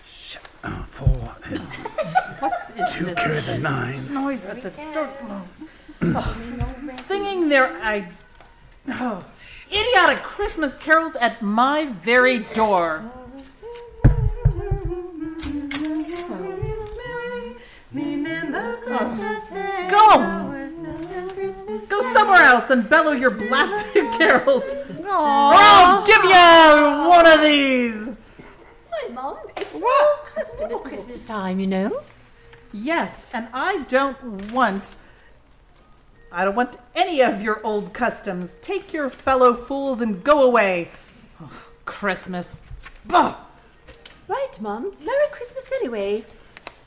Shit. 0.05 0.41
Uh, 0.63 0.83
4, 0.83 1.35
and 1.45 1.59
What 2.39 2.71
is 2.77 2.91
2 2.93 3.05
this 3.05 3.15
carry 3.15 3.39
the 3.41 3.57
9. 3.57 4.13
noise 4.13 4.45
at 4.45 4.61
the 4.61 4.71
door? 4.93 5.09
Oh, 6.01 6.37
Singing 7.07 7.49
their 7.49 7.73
I, 7.83 8.07
oh, 8.87 9.25
idiotic 9.69 10.23
Christmas 10.23 10.77
carols 10.77 11.17
at 11.17 11.41
my 11.41 11.87
very 11.87 12.39
door. 12.53 13.03
Remember 17.91 18.77
Christmas 18.77 19.51
Go! 19.91 20.48
Go 21.89 22.01
somewhere 22.13 22.43
else 22.43 22.69
and 22.69 22.87
bellow 22.89 23.11
your 23.11 23.31
blasted 23.31 24.09
carols. 24.17 24.63
Or 24.99 25.07
I'll 25.09 26.05
give 26.05 26.23
you 26.23 27.09
one 27.09 27.25
of 27.27 27.41
these. 27.41 28.09
Why, 28.89 29.07
Mom? 29.13 29.37
It's 29.57 29.75
all 29.75 30.19
custom 30.35 30.71
at 30.71 30.83
Christmas 30.83 31.25
time, 31.25 31.59
you 31.59 31.67
know. 31.67 32.01
Yes, 32.71 33.25
and 33.33 33.47
I 33.53 33.79
don't 33.87 34.51
want. 34.51 34.95
I 36.31 36.45
don't 36.45 36.55
want 36.55 36.77
any 36.95 37.21
of 37.23 37.41
your 37.41 37.65
old 37.65 37.93
customs. 37.93 38.55
Take 38.61 38.93
your 38.93 39.09
fellow 39.09 39.53
fools 39.55 40.01
and 40.01 40.23
go 40.23 40.43
away. 40.43 40.89
Oh, 41.41 41.51
Christmas. 41.85 42.61
Bah! 43.05 43.35
Right, 44.27 44.61
Mom. 44.61 44.91
Merry 45.03 45.27
Christmas 45.31 45.71
anyway. 45.71 46.23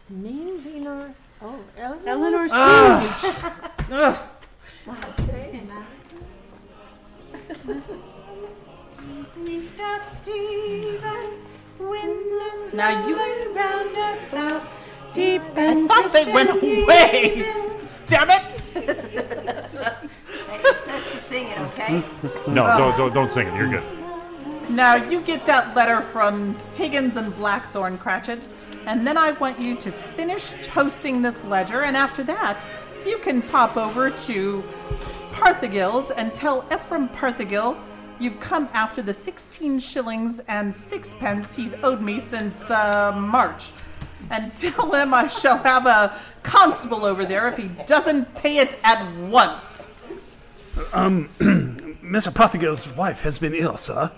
Me, 0.09 0.53
Eleanor. 0.65 1.15
Oh, 1.41 1.59
Eleanor, 1.77 2.03
Eleanor 2.07 2.49
Ah. 2.53 3.73
Ugh. 3.91 4.29
We 9.45 9.59
stopped 9.59 10.09
Stephen 10.09 11.31
when 11.79 12.09
the 12.09 12.73
Now 12.75 13.07
you- 13.07 13.17
was 13.17 13.47
round 13.55 13.91
about 14.29 14.63
deep 15.13 15.43
I 15.57 15.65
and 15.65 15.89
thought 15.89 16.11
they 16.13 16.31
went 16.33 16.51
away. 16.51 17.53
Damn 18.07 18.31
it! 18.31 18.43
It 18.75 18.99
says 20.77 21.05
to 21.13 21.17
sing 21.17 21.49
it, 21.49 21.61
okay? 21.61 22.03
No, 22.49 22.67
don't, 22.77 22.97
don't, 22.97 23.15
don't 23.15 23.31
sing 23.31 23.47
it. 23.47 23.55
You're 23.55 23.69
good. 23.69 23.85
Now 24.71 24.97
you 24.97 25.21
get 25.23 25.47
that 25.47 25.77
letter 25.77 26.01
from 26.01 26.57
Higgins 26.75 27.17
and 27.17 27.35
Blackthorn, 27.37 27.99
Cratchit, 27.99 28.41
and 28.87 29.07
then 29.07 29.17
I 29.17 29.31
want 29.33 29.61
you 29.61 29.77
to 29.77 29.93
finish 29.93 30.67
posting 30.69 31.23
this 31.23 31.43
ledger, 31.45 31.83
and 31.83 31.97
after 31.97 32.25
that, 32.25 32.67
you 33.07 33.19
can 33.19 33.43
pop 33.43 33.77
over 33.77 34.11
to 34.11 34.63
Parthagil's 35.33 36.11
and 36.11 36.35
tell 36.35 36.67
Ephraim 36.73 37.09
Parthagil 37.09 37.77
you've 38.21 38.39
come 38.41 38.69
after 38.73 39.03
the 39.03 39.13
16 39.15 39.81
shillings 39.81 40.41
and 40.49 40.73
sixpence 40.73 41.53
he's 41.55 41.75
owed 41.83 42.01
me 42.01 42.21
since 42.21 42.59
uh, 42.71 43.13
March. 43.17 43.71
And 44.31 44.55
tell 44.55 44.93
him 44.93 45.13
I 45.13 45.27
shall 45.27 45.59
have 45.59 45.87
a 45.87 46.19
constable 46.43 47.05
over 47.05 47.25
there 47.27 47.49
if 47.49 47.57
he 47.57 47.69
doesn't 47.87 48.33
pay 48.37 48.59
it 48.59 48.79
at 48.85 49.17
once. 49.17 49.89
Um, 50.93 51.29
Mr. 51.39 52.33
Pothinger's 52.33 52.89
wife 52.97 53.23
has 53.23 53.39
been 53.39 53.55
ill, 53.55 53.77
sir. 53.77 54.11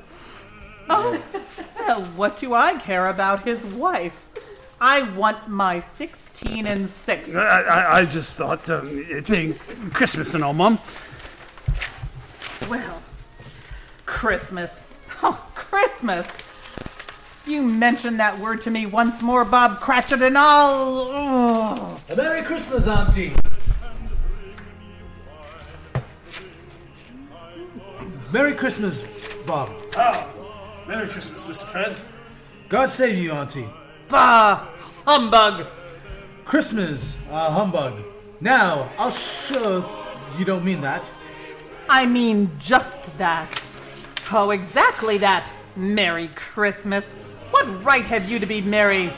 Oh, 0.91 1.23
well, 1.79 2.03
what 2.17 2.37
do 2.37 2.55
I 2.55 2.75
care 2.75 3.09
about 3.09 3.45
his 3.45 3.65
wife? 3.65 4.27
I 4.87 5.01
want 5.15 5.49
my 5.49 5.81
16 5.81 6.67
and 6.67 6.91
6. 6.91 7.35
I, 7.35 7.41
I, 7.41 7.99
I 8.01 8.05
just 8.05 8.37
thought, 8.37 8.69
um, 8.69 8.87
it 9.09 9.27
being 9.27 9.55
Christmas 9.95 10.35
and 10.35 10.45
all, 10.45 10.53
Mum. 10.53 10.79
Well, 12.69 13.01
Christmas. 14.05 14.93
Oh, 15.23 15.43
Christmas. 15.55 16.27
You 17.47 17.63
mention 17.63 18.19
that 18.19 18.39
word 18.39 18.61
to 18.61 18.71
me 18.71 18.85
once 18.85 19.23
more, 19.23 19.47
Bob 19.47 19.81
Cratchit, 19.81 20.21
and 20.21 20.37
I'll. 20.37 21.09
Oh. 21.11 22.01
A 22.11 22.15
Merry 22.15 22.43
Christmas, 22.43 22.87
Auntie. 22.87 23.33
Merry 28.31 28.53
Christmas, 28.53 29.03
Bob. 29.47 29.71
Oh, 29.97 30.85
Merry 30.87 31.09
Christmas, 31.09 31.43
Mr. 31.45 31.67
Fred. 31.67 31.97
God 32.69 32.91
save 32.91 33.17
you, 33.17 33.33
Auntie. 33.33 33.67
Bah! 34.09 34.74
Humbug! 35.07 35.67
Christmas, 36.47 37.19
uh, 37.31 37.51
humbug. 37.51 38.03
Now, 38.41 38.91
I'll 38.99 39.11
show 39.11 39.85
you 40.39 40.45
don't 40.45 40.65
mean 40.65 40.81
that. 40.81 41.11
I 41.89 42.07
mean 42.07 42.51
just 42.59 43.17
that. 43.19 43.63
Oh, 44.33 44.51
exactly 44.51 45.19
that. 45.19 45.53
Merry 45.77 46.29
Christmas. 46.29 47.13
What 47.51 47.85
right 47.85 48.05
have 48.05 48.31
you 48.31 48.39
to 48.39 48.47
be 48.47 48.63
merry? 48.63 49.09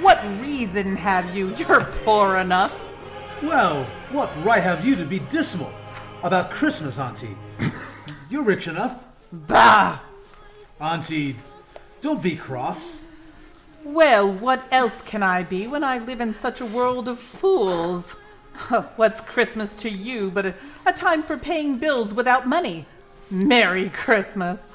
What 0.00 0.24
reason 0.40 0.96
have 0.96 1.34
you? 1.36 1.54
You're 1.56 1.84
poor 2.04 2.36
enough. 2.36 2.74
Well, 3.42 3.84
what 4.10 4.30
right 4.42 4.62
have 4.62 4.86
you 4.86 4.96
to 4.96 5.04
be 5.04 5.18
dismal 5.18 5.72
about 6.22 6.50
Christmas, 6.50 6.98
Auntie? 6.98 7.36
You're 8.30 8.42
rich 8.42 8.68
enough. 8.68 9.04
Bah! 9.30 9.98
Auntie, 10.80 11.36
don't 12.00 12.22
be 12.22 12.36
cross. 12.36 12.98
Well, 13.84 14.32
what 14.32 14.66
else 14.70 15.02
can 15.02 15.22
I 15.22 15.42
be 15.42 15.66
when 15.66 15.84
I 15.84 15.98
live 15.98 16.22
in 16.22 16.32
such 16.32 16.62
a 16.62 16.66
world 16.66 17.06
of 17.06 17.18
fools? 17.18 18.12
What's 18.96 19.20
Christmas 19.20 19.74
to 19.74 19.90
you 19.90 20.30
but 20.30 20.46
a, 20.46 20.54
a 20.86 20.92
time 20.92 21.22
for 21.22 21.36
paying 21.36 21.76
bills 21.76 22.14
without 22.14 22.48
money? 22.48 22.86
Merry 23.28 23.90
Christmas. 23.90 24.68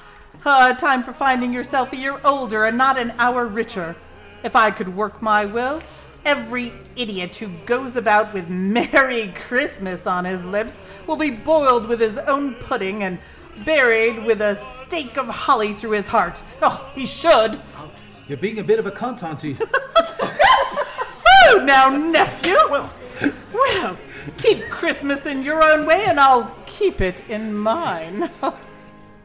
A 0.44 0.74
time 0.74 1.02
for 1.02 1.12
finding 1.12 1.52
yourself 1.52 1.92
a 1.92 1.96
year 1.96 2.20
older 2.24 2.66
and 2.66 2.78
not 2.78 2.98
an 2.98 3.12
hour 3.18 3.46
richer. 3.46 3.96
If 4.44 4.54
I 4.54 4.70
could 4.70 4.94
work 4.94 5.20
my 5.20 5.44
will, 5.44 5.82
every 6.24 6.72
idiot 6.94 7.34
who 7.34 7.48
goes 7.66 7.96
about 7.96 8.32
with 8.32 8.48
Merry 8.48 9.34
Christmas 9.34 10.06
on 10.06 10.24
his 10.24 10.44
lips 10.44 10.80
will 11.08 11.16
be 11.16 11.30
boiled 11.30 11.88
with 11.88 11.98
his 11.98 12.16
own 12.16 12.54
pudding 12.54 13.02
and 13.02 13.18
buried 13.64 14.24
with 14.24 14.40
a 14.40 14.54
stake 14.84 15.18
of 15.18 15.26
holly 15.26 15.74
through 15.74 15.90
his 15.90 16.06
heart. 16.06 16.40
Oh, 16.62 16.88
he 16.94 17.06
should. 17.06 17.60
You're 18.30 18.38
being 18.38 18.60
a 18.60 18.62
bit 18.62 18.78
of 18.78 18.86
a 18.86 18.92
cunt, 18.92 19.24
Auntie. 19.24 19.58
Oh, 21.48 21.56
now, 21.64 21.88
nephew. 21.88 22.54
Well, 22.70 22.88
well, 23.52 23.98
keep 24.38 24.68
Christmas 24.68 25.26
in 25.26 25.42
your 25.42 25.64
own 25.64 25.84
way, 25.84 26.04
and 26.04 26.20
I'll 26.20 26.54
keep 26.64 27.00
it 27.00 27.28
in 27.28 27.52
mine. 27.52 28.30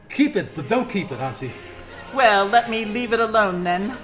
keep 0.08 0.34
it, 0.34 0.56
but 0.56 0.66
don't 0.66 0.90
keep 0.90 1.12
it, 1.12 1.20
Auntie. 1.20 1.52
well, 2.14 2.46
let 2.46 2.68
me 2.68 2.84
leave 2.84 3.12
it 3.12 3.20
alone 3.20 3.62
then. 3.62 3.94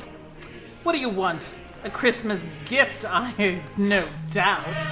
What 0.85 0.93
do 0.93 0.99
you 0.99 1.09
want? 1.09 1.51
A 1.83 1.91
Christmas 1.91 2.41
gift, 2.67 3.05
I 3.09 3.61
no 3.77 4.05
doubt. 4.31 4.87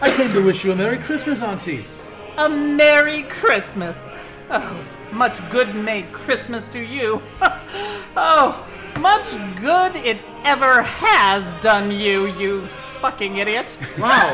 I 0.00 0.10
came 0.10 0.32
to 0.32 0.44
wish 0.44 0.64
you 0.64 0.72
a 0.72 0.76
Merry 0.76 0.98
Christmas, 0.98 1.42
Auntie. 1.42 1.84
A 2.38 2.48
Merry 2.48 3.22
Christmas. 3.24 3.96
Oh, 4.50 4.84
much 5.12 5.38
good 5.50 5.76
may 5.76 6.02
Christmas 6.10 6.66
do 6.66 6.80
you. 6.80 7.22
oh, 8.16 8.66
much 9.00 9.30
good 9.60 9.96
it 9.96 10.18
ever 10.44 10.82
has 10.82 11.42
done 11.62 11.90
you, 11.90 12.26
you 12.26 12.66
fucking 13.00 13.36
idiot. 13.36 13.76
Wow. 13.98 14.32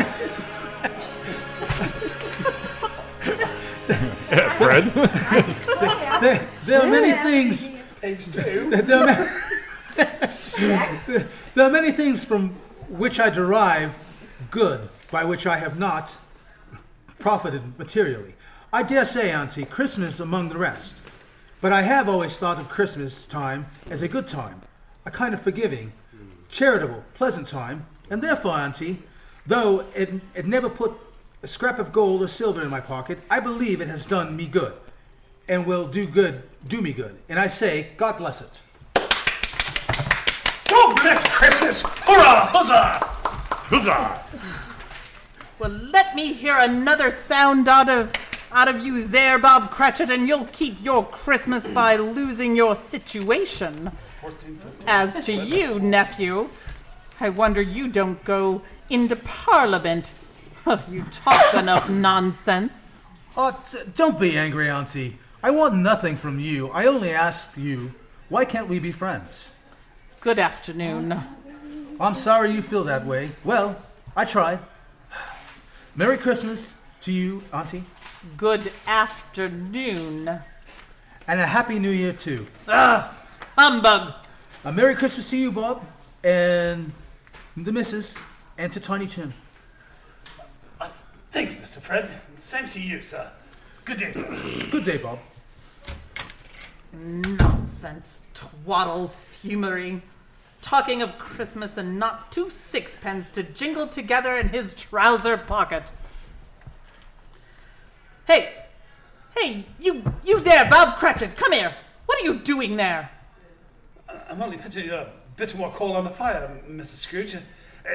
Yeah, 3.88 4.48
Fred? 4.58 4.84
there, 6.20 6.48
there 6.64 6.82
are 6.82 6.88
many 6.88 7.12
things. 7.22 7.70
Age 8.02 8.24
two. 8.32 8.70
There 8.86 8.98
are, 8.98 9.06
ma- 9.06 10.26
there 11.54 11.66
are 11.66 11.70
many 11.70 11.92
things 11.92 12.22
from 12.24 12.50
which 12.88 13.18
I 13.20 13.28
derive 13.30 13.94
good, 14.50 14.88
by 15.10 15.24
which 15.24 15.46
I 15.46 15.58
have 15.58 15.78
not 15.78 16.16
profited 17.18 17.78
materially. 17.78 18.34
I 18.72 18.82
dare 18.82 19.04
say, 19.04 19.32
Auntie, 19.32 19.64
Christmas 19.64 20.20
among 20.20 20.48
the 20.48 20.56
rest. 20.58 20.94
But 21.60 21.72
I 21.72 21.82
have 21.82 22.08
always 22.08 22.38
thought 22.38 22.58
of 22.58 22.70
Christmas 22.70 23.26
time 23.26 23.66
as 23.90 24.00
a 24.00 24.08
good 24.08 24.26
time, 24.26 24.62
a 25.04 25.10
kind 25.10 25.34
of 25.34 25.42
forgiving, 25.42 25.92
charitable, 26.50 27.04
pleasant 27.14 27.46
time, 27.46 27.86
and 28.08 28.22
therefore, 28.22 28.52
Auntie, 28.52 29.02
though 29.46 29.84
it, 29.94 30.10
it 30.34 30.46
never 30.46 30.70
put 30.70 30.92
a 31.42 31.48
scrap 31.48 31.78
of 31.78 31.92
gold 31.92 32.22
or 32.22 32.28
silver 32.28 32.62
in 32.62 32.70
my 32.70 32.80
pocket, 32.80 33.18
I 33.30 33.40
believe 33.40 33.80
it 33.80 33.88
has 33.88 34.06
done 34.06 34.36
me 34.36 34.46
good, 34.46 34.72
and 35.48 35.66
will 35.66 35.86
do 35.86 36.06
good, 36.06 36.42
do 36.66 36.80
me 36.80 36.92
good. 36.92 37.18
And 37.28 37.38
I 37.38 37.48
say, 37.48 37.88
God 37.98 38.16
bless 38.16 38.40
it. 38.40 38.60
God 40.68 40.94
bless 40.96 41.22
Christmas! 41.24 41.82
Hurrah! 41.82 42.46
Huzzah! 42.52 42.98
Huzzah! 43.68 44.22
Well, 45.58 45.70
let 45.70 46.16
me 46.16 46.32
hear 46.32 46.56
another 46.56 47.10
sound 47.10 47.68
out 47.68 47.90
of 47.90 48.12
out 48.52 48.68
of 48.68 48.84
you 48.84 49.06
there, 49.06 49.38
Bob 49.38 49.70
Cratchit, 49.70 50.10
and 50.10 50.26
you'll 50.26 50.46
keep 50.46 50.82
your 50.82 51.04
Christmas 51.04 51.66
by 51.68 51.96
losing 51.96 52.56
your 52.56 52.74
situation. 52.74 53.90
As 54.86 55.24
to 55.26 55.32
you, 55.32 55.78
nephew, 55.78 56.48
I 57.20 57.28
wonder 57.30 57.62
you 57.62 57.88
don't 57.88 58.22
go 58.24 58.62
into 58.88 59.16
Parliament. 59.16 60.12
Oh, 60.66 60.78
you 60.90 61.02
talk 61.04 61.54
enough 61.54 61.88
nonsense. 61.88 63.10
Oh, 63.34 63.58
t- 63.72 63.78
don't 63.96 64.20
be 64.20 64.36
angry, 64.36 64.68
Auntie. 64.68 65.16
I 65.42 65.50
want 65.50 65.74
nothing 65.74 66.16
from 66.16 66.38
you. 66.38 66.68
I 66.68 66.84
only 66.84 67.12
ask 67.12 67.56
you, 67.56 67.94
why 68.28 68.44
can't 68.44 68.68
we 68.68 68.78
be 68.78 68.92
friends? 68.92 69.50
Good 70.20 70.38
afternoon. 70.38 71.18
I'm 71.98 72.14
sorry 72.14 72.50
you 72.50 72.60
feel 72.60 72.84
that 72.84 73.06
way. 73.06 73.30
Well, 73.42 73.74
I 74.14 74.26
tried. 74.26 74.58
Merry 75.96 76.18
Christmas 76.18 76.74
to 77.00 77.10
you, 77.10 77.42
Auntie. 77.54 77.84
Good 78.36 78.70
afternoon. 78.86 80.28
And 81.26 81.40
a 81.40 81.46
Happy 81.46 81.78
New 81.78 81.90
Year, 81.90 82.12
too. 82.12 82.46
Ah, 82.68 83.18
humbug. 83.56 84.12
A 84.62 84.70
Merry 84.70 84.94
Christmas 84.94 85.30
to 85.30 85.38
you, 85.38 85.50
Bob, 85.50 85.82
and 86.22 86.92
the 87.56 87.72
missus, 87.72 88.14
and 88.58 88.70
to 88.74 88.80
Tiny 88.80 89.06
Tim. 89.06 89.32
Thank 91.32 91.52
you, 91.52 91.56
Mr. 91.56 91.80
Fred. 91.80 92.10
Same 92.36 92.66
to 92.66 92.80
you, 92.80 93.00
sir. 93.00 93.30
Good 93.86 93.96
day, 93.96 94.12
sir. 94.12 94.66
Good 94.70 94.84
day, 94.84 94.98
Bob. 94.98 95.18
Nonsense, 96.92 98.24
twaddle 98.34 99.08
fumery. 99.08 100.02
Talking 100.60 101.00
of 101.00 101.16
Christmas 101.16 101.78
and 101.78 101.98
not 101.98 102.32
two 102.32 102.50
sixpence 102.50 103.30
to 103.30 103.42
jingle 103.42 103.86
together 103.86 104.36
in 104.36 104.50
his 104.50 104.74
trouser 104.74 105.38
pocket. 105.38 105.90
Hey, 108.30 108.52
hey, 109.36 109.64
you, 109.80 110.04
you 110.24 110.38
there, 110.38 110.70
Bob 110.70 111.00
Cratchit, 111.00 111.36
come 111.36 111.50
here. 111.50 111.74
What 112.06 112.20
are 112.20 112.24
you 112.24 112.38
doing 112.38 112.76
there? 112.76 113.10
I'm 114.08 114.40
only 114.40 114.56
putting 114.56 114.88
a 114.88 115.08
bit 115.34 115.56
more 115.56 115.72
coal 115.72 115.96
on 115.96 116.04
the 116.04 116.10
fire, 116.10 116.48
Mrs. 116.70 116.98
Scrooge. 116.98 117.34
Uh, 117.34 117.40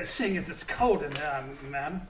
seeing 0.04 0.36
as 0.36 0.50
it's 0.50 0.66
cold 0.66 1.04
in 1.04 1.14
there, 1.14 1.42
ma'am. 1.70 2.06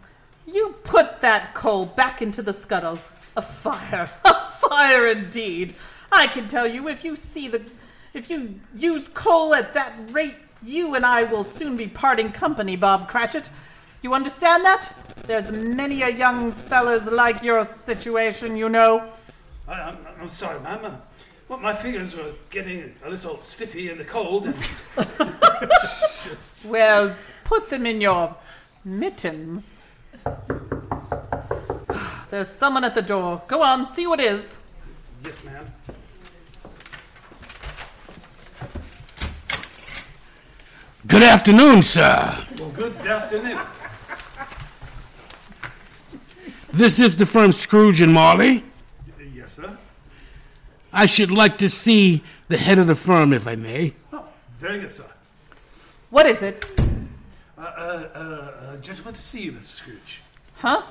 You 0.47 0.73
put 0.83 1.21
that 1.21 1.53
coal 1.53 1.85
back 1.85 2.23
into 2.23 2.41
the 2.41 2.51
scuttle. 2.51 2.97
A 3.37 3.43
fire, 3.43 4.09
a 4.25 4.33
fire 4.33 5.07
indeed. 5.07 5.75
I 6.11 6.25
can 6.25 6.47
tell 6.47 6.65
you, 6.65 6.87
if 6.87 7.03
you 7.03 7.15
see 7.15 7.47
the, 7.47 7.61
if 8.15 8.31
you 8.31 8.59
use 8.75 9.07
coal 9.07 9.53
at 9.53 9.75
that 9.75 9.93
rate, 10.09 10.37
you 10.63 10.95
and 10.95 11.05
I 11.05 11.25
will 11.25 11.43
soon 11.43 11.77
be 11.77 11.85
parting 11.85 12.31
company, 12.31 12.75
Bob 12.75 13.07
Cratchit. 13.07 13.51
You 14.01 14.13
understand 14.13 14.63
that? 14.65 14.93
There's 15.25 15.51
many 15.51 16.03
a 16.03 16.09
young 16.09 16.51
fellows 16.51 17.05
like 17.05 17.41
your 17.43 17.65
situation, 17.65 18.55
you 18.55 18.69
know. 18.69 19.09
I, 19.67 19.73
I'm, 19.73 19.97
I'm 20.21 20.29
sorry, 20.29 20.59
ma'am. 20.61 20.79
Uh, 20.85 20.91
well, 21.47 21.59
my 21.59 21.73
fingers 21.73 22.15
were 22.15 22.33
getting 22.49 22.93
a 23.03 23.09
little 23.09 23.41
stiffy 23.43 23.89
in 23.89 23.97
the 23.97 24.05
cold. 24.05 24.47
And 24.47 24.55
Well, 26.65 27.15
put 27.43 27.69
them 27.69 27.85
in 27.85 28.01
your 28.01 28.35
mittens. 28.83 29.81
There's 32.31 32.49
someone 32.49 32.83
at 32.83 32.95
the 32.95 33.01
door. 33.01 33.41
Go 33.47 33.61
on, 33.61 33.87
see 33.87 34.07
what 34.07 34.19
is. 34.19 34.57
yes, 35.23 35.43
ma'am. 35.43 35.65
Good 41.07 41.23
afternoon, 41.23 41.83
sir. 41.83 42.35
Well, 42.57 42.69
good 42.69 42.95
afternoon. 43.05 43.59
This 46.75 46.99
is 46.99 47.15
the 47.15 47.25
firm 47.25 47.53
Scrooge 47.53 48.01
and 48.01 48.13
Marley. 48.13 48.61
Yes, 49.33 49.53
sir. 49.53 49.77
I 50.91 51.05
should 51.05 51.31
like 51.31 51.57
to 51.59 51.69
see 51.69 52.21
the 52.49 52.57
head 52.57 52.79
of 52.79 52.87
the 52.87 52.95
firm, 52.95 53.31
if 53.31 53.47
I 53.47 53.55
may. 53.55 53.93
Oh, 54.11 54.25
very 54.57 54.79
good, 54.79 54.91
sir. 54.91 55.05
What 56.09 56.25
is 56.25 56.41
it? 56.43 56.69
Uh, 57.57 57.61
uh, 57.61 57.63
uh, 57.63 58.19
uh, 58.19 58.77
gentlemen, 58.79 59.13
to 59.13 59.21
see 59.21 59.43
you, 59.43 59.53
Mr. 59.53 59.61
Scrooge. 59.61 60.21
Huh? 60.55 60.83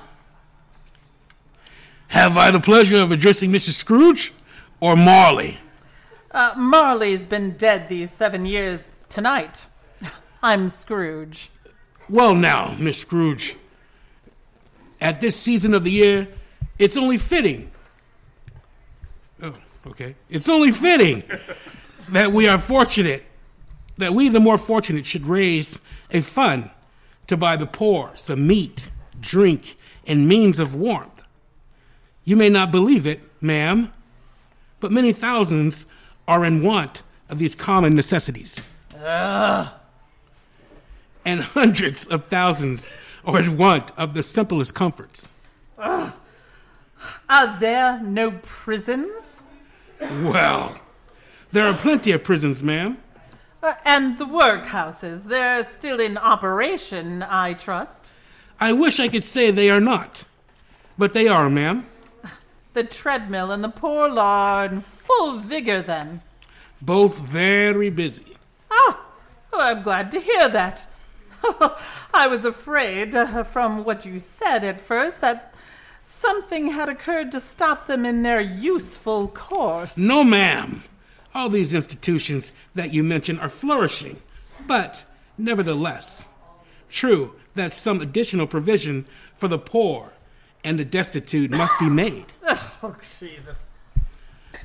Have 2.07 2.35
I 2.35 2.49
the 2.49 2.59
pleasure 2.59 2.97
of 2.97 3.11
addressing 3.11 3.51
Mrs. 3.51 3.73
Scrooge 3.73 4.33
or 4.79 4.95
Marley? 4.95 5.59
Uh, 6.31 6.53
Marley's 6.57 7.27
been 7.27 7.57
dead 7.57 7.89
these 7.89 8.09
seven 8.09 8.47
years 8.47 8.89
tonight. 9.07 9.67
I'm 10.41 10.67
Scrooge. 10.69 11.51
Well, 12.09 12.33
now, 12.33 12.75
Miss 12.79 12.97
Scrooge, 12.97 13.55
at 15.01 15.21
this 15.21 15.35
season 15.35 15.73
of 15.73 15.83
the 15.83 15.91
year, 15.91 16.27
it's 16.79 16.97
only 16.97 17.17
fitting. 17.17 17.71
Oh, 19.41 19.53
okay. 19.87 20.15
It's 20.29 20.49
only 20.49 20.71
fitting 20.71 21.23
that 22.09 22.31
we 22.31 22.47
are 22.47 22.59
fortunate, 22.59 23.23
that 23.97 24.13
we, 24.13 24.29
the 24.29 24.39
more 24.39 24.57
fortunate, 24.57 25.05
should 25.05 25.25
raise 25.25 25.81
a 26.11 26.21
fund 26.21 26.69
to 27.27 27.37
buy 27.37 27.55
the 27.55 27.65
poor 27.65 28.11
some 28.15 28.45
meat, 28.45 28.89
drink, 29.19 29.75
and 30.05 30.27
means 30.27 30.59
of 30.59 30.75
warmth. 30.75 31.23
You 32.23 32.35
may 32.35 32.49
not 32.49 32.71
believe 32.71 33.05
it, 33.05 33.21
ma'am, 33.41 33.93
but 34.79 34.91
many 34.91 35.13
thousands 35.13 35.85
are 36.27 36.43
in 36.43 36.63
want 36.63 37.03
of 37.29 37.39
these 37.39 37.55
common 37.55 37.95
necessities. 37.95 38.61
Ugh. 39.03 39.67
And 41.23 41.41
hundreds 41.41 42.05
of 42.05 42.25
thousands 42.25 42.91
are 43.25 43.39
in 43.39 43.57
want 43.57 43.91
of 43.97 44.13
the 44.13 44.23
simplest 44.23 44.75
comforts. 44.75 45.29
Ugh. 45.77 46.13
Are 47.29 47.59
there 47.59 48.01
no 48.01 48.31
prisons? 48.31 49.43
Well, 49.99 50.79
there 51.51 51.65
are 51.65 51.73
plenty 51.73 52.11
of 52.11 52.23
prisons, 52.23 52.61
ma'am. 52.61 52.97
Uh, 53.61 53.73
and 53.83 54.17
the 54.17 54.25
workhouses, 54.25 55.25
they're 55.25 55.65
still 55.65 55.99
in 55.99 56.17
operation, 56.17 57.23
I 57.23 57.53
trust. 57.53 58.11
I 58.59 58.73
wish 58.73 58.99
I 58.99 59.07
could 59.07 59.23
say 59.23 59.51
they 59.51 59.69
are 59.69 59.79
not, 59.79 60.25
but 60.97 61.13
they 61.13 61.27
are, 61.27 61.49
ma'am. 61.49 61.85
The 62.73 62.83
treadmill 62.83 63.51
and 63.51 63.63
the 63.63 63.69
poor 63.69 64.09
law 64.09 64.57
are 64.57 64.65
in 64.65 64.81
full 64.81 65.39
vigor 65.39 65.81
then. 65.81 66.21
Both 66.81 67.17
very 67.17 67.89
busy. 67.89 68.37
Ah, 68.69 69.01
oh, 69.53 69.61
I'm 69.61 69.81
glad 69.81 70.11
to 70.11 70.19
hear 70.19 70.49
that. 70.49 70.85
I 72.13 72.27
was 72.29 72.45
afraid, 72.45 73.15
uh, 73.15 73.43
from 73.43 73.83
what 73.83 74.05
you 74.05 74.19
said 74.19 74.63
at 74.63 74.81
first, 74.81 75.21
that 75.21 75.53
something 76.03 76.71
had 76.71 76.89
occurred 76.89 77.31
to 77.33 77.39
stop 77.39 77.87
them 77.87 78.05
in 78.05 78.23
their 78.23 78.41
useful 78.41 79.27
course. 79.27 79.97
No, 79.97 80.23
ma'am. 80.23 80.83
All 81.33 81.49
these 81.49 81.73
institutions 81.73 82.51
that 82.73 82.93
you 82.93 83.03
mention 83.03 83.39
are 83.39 83.49
flourishing, 83.49 84.21
but 84.65 85.05
nevertheless, 85.37 86.25
true 86.89 87.33
that 87.55 87.73
some 87.73 88.01
additional 88.01 88.47
provision 88.47 89.05
for 89.37 89.47
the 89.47 89.59
poor 89.59 90.11
and 90.63 90.79
the 90.79 90.85
destitute 90.85 91.51
must 91.51 91.77
be 91.79 91.89
made. 91.89 92.25
Oh, 92.83 92.95
Jesus. 93.19 93.67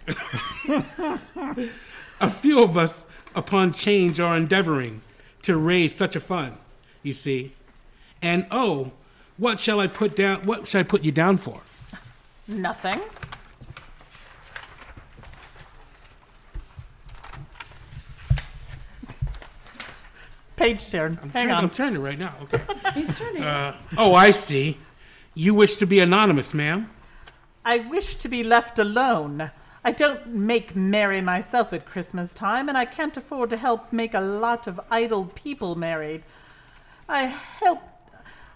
A 2.21 2.29
few 2.29 2.63
of 2.63 2.77
us, 2.77 3.07
upon 3.35 3.73
change, 3.73 4.21
are 4.21 4.37
endeavoring 4.37 5.01
to 5.43 5.57
raise 5.57 5.95
such 5.95 6.17
a 6.17 6.21
fund, 6.21 6.57
you 7.03 7.13
see. 7.13 7.53
And 8.23 8.47
oh, 8.51 8.93
what 9.37 9.59
shall 9.61 9.81
I 9.81 9.87
put 9.87 10.17
down? 10.17 10.43
What 10.43 10.69
shall 10.69 10.81
I 10.81 10.85
put 10.85 11.03
you 11.03 11.13
down 11.13 11.39
for? 11.39 11.61
Nothing. 12.47 13.01
Page 20.57 20.91
turn. 20.91 21.19
I'm 21.23 21.31
Hang 21.31 21.43
turning, 21.43 21.57
on. 21.57 21.65
I'm 21.65 21.71
turning 21.71 22.03
right 22.03 22.19
now. 22.19 22.35
Okay. 22.43 22.61
He's 22.95 23.19
turning. 23.19 23.43
Uh, 23.43 23.75
oh, 23.97 24.15
I 24.15 24.31
see. 24.31 24.77
You 25.35 25.55
wish 25.55 25.77
to 25.77 25.87
be 25.87 26.01
anonymous, 26.01 26.53
ma'am. 26.53 26.91
I 27.65 27.79
wish 27.79 28.17
to 28.17 28.29
be 28.29 28.43
left 28.43 28.79
alone. 28.79 29.51
I 29.83 29.93
don't 29.93 30.27
make 30.27 30.77
merry 30.77 31.23
myself 31.23 31.73
at 31.73 31.87
Christmas 31.87 32.35
time, 32.35 32.69
and 32.69 32.77
I 32.77 32.85
can't 32.85 33.17
afford 33.17 33.49
to 33.51 33.57
help 33.57 33.91
make 33.93 34.13
a 34.13 34.21
lot 34.21 34.67
of 34.67 34.79
idle 34.91 35.27
people 35.35 35.77
married. 35.77 36.23
I 37.11 37.25
help. 37.25 37.81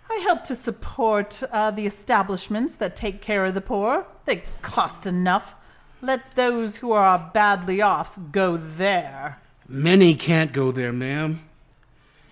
I 0.09 0.21
help 0.23 0.45
to 0.45 0.55
support 0.55 1.43
uh, 1.51 1.73
the 1.73 1.87
establishments 1.87 2.77
that 2.77 2.95
take 2.95 3.21
care 3.21 3.45
of 3.45 3.55
the 3.55 3.61
poor. 3.61 4.07
They 4.27 4.45
cost 4.63 5.09
enough. 5.09 5.57
Let 6.01 6.37
those 6.37 6.77
who 6.77 6.93
are 6.93 7.31
badly 7.35 7.83
off 7.83 8.17
go 8.31 8.57
there. 8.57 9.41
Many 9.67 10.15
can't 10.15 10.53
go 10.53 10.71
there, 10.71 10.93
ma'am. 10.93 11.41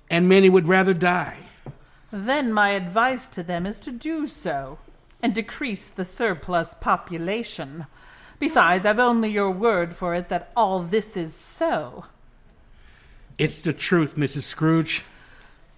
And 0.09 0.29
many 0.29 0.49
would 0.49 0.69
rather 0.69 0.95
die. 0.95 1.39
Then 2.13 2.53
my 2.53 2.71
advice 2.71 3.29
to 3.31 3.43
them 3.43 3.67
is 3.67 3.81
to 3.81 3.91
do 3.91 4.29
so 4.29 4.79
and 5.21 5.35
decrease 5.35 5.89
the 5.89 6.05
surplus 6.05 6.77
population. 6.79 7.87
Besides, 8.39 8.87
I've 8.87 9.01
only 9.01 9.31
your 9.31 9.51
word 9.51 9.93
for 9.93 10.15
it 10.15 10.29
that 10.29 10.53
all 10.55 10.81
this 10.81 11.17
is 11.17 11.35
so. 11.35 12.05
It's 13.39 13.61
the 13.61 13.73
truth, 13.73 14.15
Mrs. 14.15 14.43
Scrooge. 14.43 15.05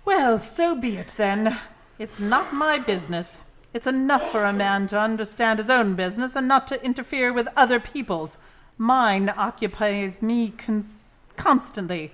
Well, 0.05 0.39
so 0.39 0.75
be 0.75 0.97
it 0.97 1.15
then. 1.17 1.59
It's 1.99 2.21
not 2.21 2.53
my 2.53 2.79
business. 2.79 3.41
It's 3.73 3.87
enough 3.87 4.31
for 4.31 4.45
a 4.45 4.53
man 4.53 4.87
to 4.89 4.99
understand 4.99 5.59
his 5.59 5.71
own 5.71 5.95
business 5.95 6.37
and 6.37 6.47
not 6.47 6.67
to 6.69 6.85
interfere 6.85 7.33
with 7.33 7.49
other 7.57 7.81
people's. 7.81 8.39
Mine 8.77 9.29
occupies 9.31 10.21
me 10.21 10.51
cons- 10.51 11.15
constantly. 11.37 12.13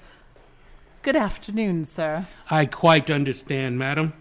Good 1.03 1.17
afternoon, 1.17 1.85
sir. 1.85 2.27
I 2.51 2.67
quite 2.67 3.11
understand, 3.11 3.79
madam. 3.79 4.13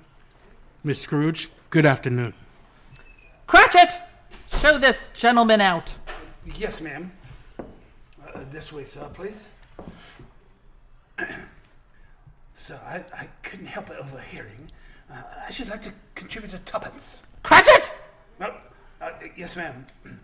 Miss 0.84 1.02
Scrooge, 1.02 1.50
good 1.70 1.86
afternoon. 1.86 2.34
Cratchit! 3.48 3.92
Show 4.58 4.78
this 4.78 5.10
gentleman 5.14 5.62
out. 5.62 5.96
Yes, 6.56 6.82
ma'am. 6.82 7.12
Uh, 7.60 7.64
this 8.52 8.74
way, 8.74 8.86
sir, 8.86 9.08
please. 9.14 9.50
sir, 12.70 12.80
I, 12.86 13.22
I 13.22 13.28
couldn't 13.42 13.66
help 13.66 13.90
overhearing. 13.90 14.70
Uh, 15.12 15.16
I 15.48 15.50
should 15.50 15.70
like 15.70 15.82
to 15.82 15.92
contribute 16.14 16.54
a 16.54 16.60
tuppence. 16.60 17.24
Cratchit! 17.42 17.92
Uh, 18.40 18.52
uh, 19.02 19.10
yes, 19.36 19.58
ma'am. 19.58 19.86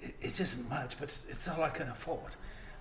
It, 0.00 0.14
it 0.20 0.40
isn't 0.40 0.68
much, 0.68 0.96
but 1.00 1.18
it's 1.28 1.48
all 1.48 1.60
I 1.60 1.70
can 1.70 1.88
afford. 1.88 2.36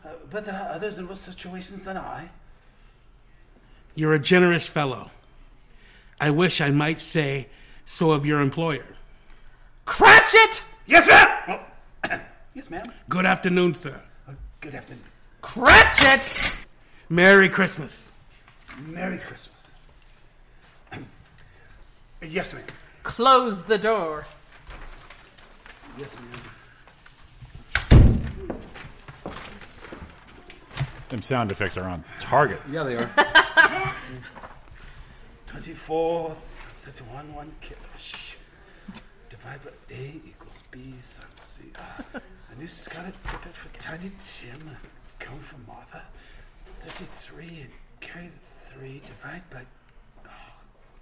Uh, 0.05 0.09
but 0.29 0.45
there 0.45 0.53
are 0.53 0.69
others 0.75 0.99
in 0.99 1.07
worse 1.07 1.19
situations 1.19 1.81
than 1.81 1.97
I. 1.97 2.29
You're 3.95 4.13
a 4.13 4.19
generous 4.19 4.67
fellow. 4.67 5.09
I 6.21 6.29
wish 6.29 6.61
I 6.61 6.69
might 6.69 7.01
say 7.01 7.47
so 7.85 8.11
of 8.11 8.23
your 8.23 8.39
employer. 8.39 8.85
Cratchit! 9.85 10.61
Yes, 10.85 11.07
ma'am! 11.07 11.59
Oh, 12.05 12.19
yes, 12.53 12.69
ma'am. 12.69 12.85
Good 13.09 13.25
afternoon, 13.25 13.73
sir. 13.73 13.99
Uh, 14.27 14.33
good 14.61 14.75
afternoon. 14.75 15.05
Cratchit! 15.41 16.31
Merry 17.09 17.49
Christmas. 17.49 18.07
Merry 18.85 19.17
Christmas. 19.17 19.71
yes, 22.21 22.53
ma'am. 22.53 22.63
Close 23.03 23.63
the 23.63 23.77
door. 23.77 24.25
Yes, 25.97 26.15
ma'am. 26.19 26.41
Them 31.09 31.21
sound 31.21 31.51
effects 31.51 31.77
are 31.77 31.87
on 31.87 32.03
target. 32.19 32.59
Yeah, 32.69 32.83
they 32.83 32.95
are. 32.97 33.09
24, 35.47 36.35
31, 36.81 37.33
1 37.33 37.51
kill. 37.61 37.77
Shh. 37.97 38.35
Divide 39.29 39.63
by 39.63 39.71
A 39.95 40.21
equals 40.25 40.63
B 40.69 40.93
sub 41.01 41.25
C. 41.39 41.63
Ah, 41.79 42.01
a 42.13 42.55
new 42.59 42.67
scarlet 42.67 43.15
tippet 43.23 43.53
for 43.55 43.69
Tiny 43.79 44.11
Tim. 44.19 44.77
Comb 45.19 45.39
for 45.39 45.59
Martha. 45.65 46.03
33 46.81 47.61
and 47.61 47.71
carry 48.01 48.27
the 48.27 48.46
3. 48.79 49.01
Divide 49.05 49.49
by. 49.49 49.61
Oh, 50.25 50.29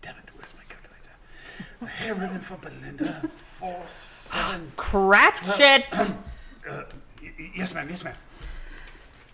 damn 0.02 0.16
it. 0.18 0.30
Where's 0.36 0.54
my 0.56 0.64
calculator? 0.70 1.12
A 1.82 1.86
hair 1.86 2.16
ribbon 2.16 2.40
for 2.40 2.56
Belinda. 2.58 3.30
4, 3.38 3.84
7. 3.88 4.72
Cratchit! 4.78 5.86
Uh, 6.68 6.82
yes, 7.56 7.76
ma'am. 7.76 7.86
Yes, 7.88 8.04
ma'am. 8.04 8.16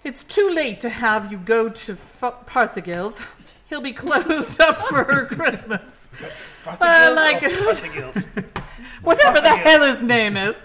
It's 0.04 0.22
too 0.26 0.50
late 0.50 0.82
to 0.82 0.90
have 0.90 1.32
you 1.32 1.38
go 1.38 1.70
to 1.70 1.94
F- 1.94 2.46
Parthagil's. 2.46 3.22
He'll 3.70 3.80
be 3.80 3.94
closed 3.94 4.60
up 4.60 4.82
for 4.82 5.28
Christmas. 5.28 6.10
Uh, 6.68 7.14
like, 7.16 7.42
whatever 9.02 9.40
the 9.40 9.50
hell 9.50 9.84
his 9.96 10.04
name 10.04 10.36
is. 10.36 10.56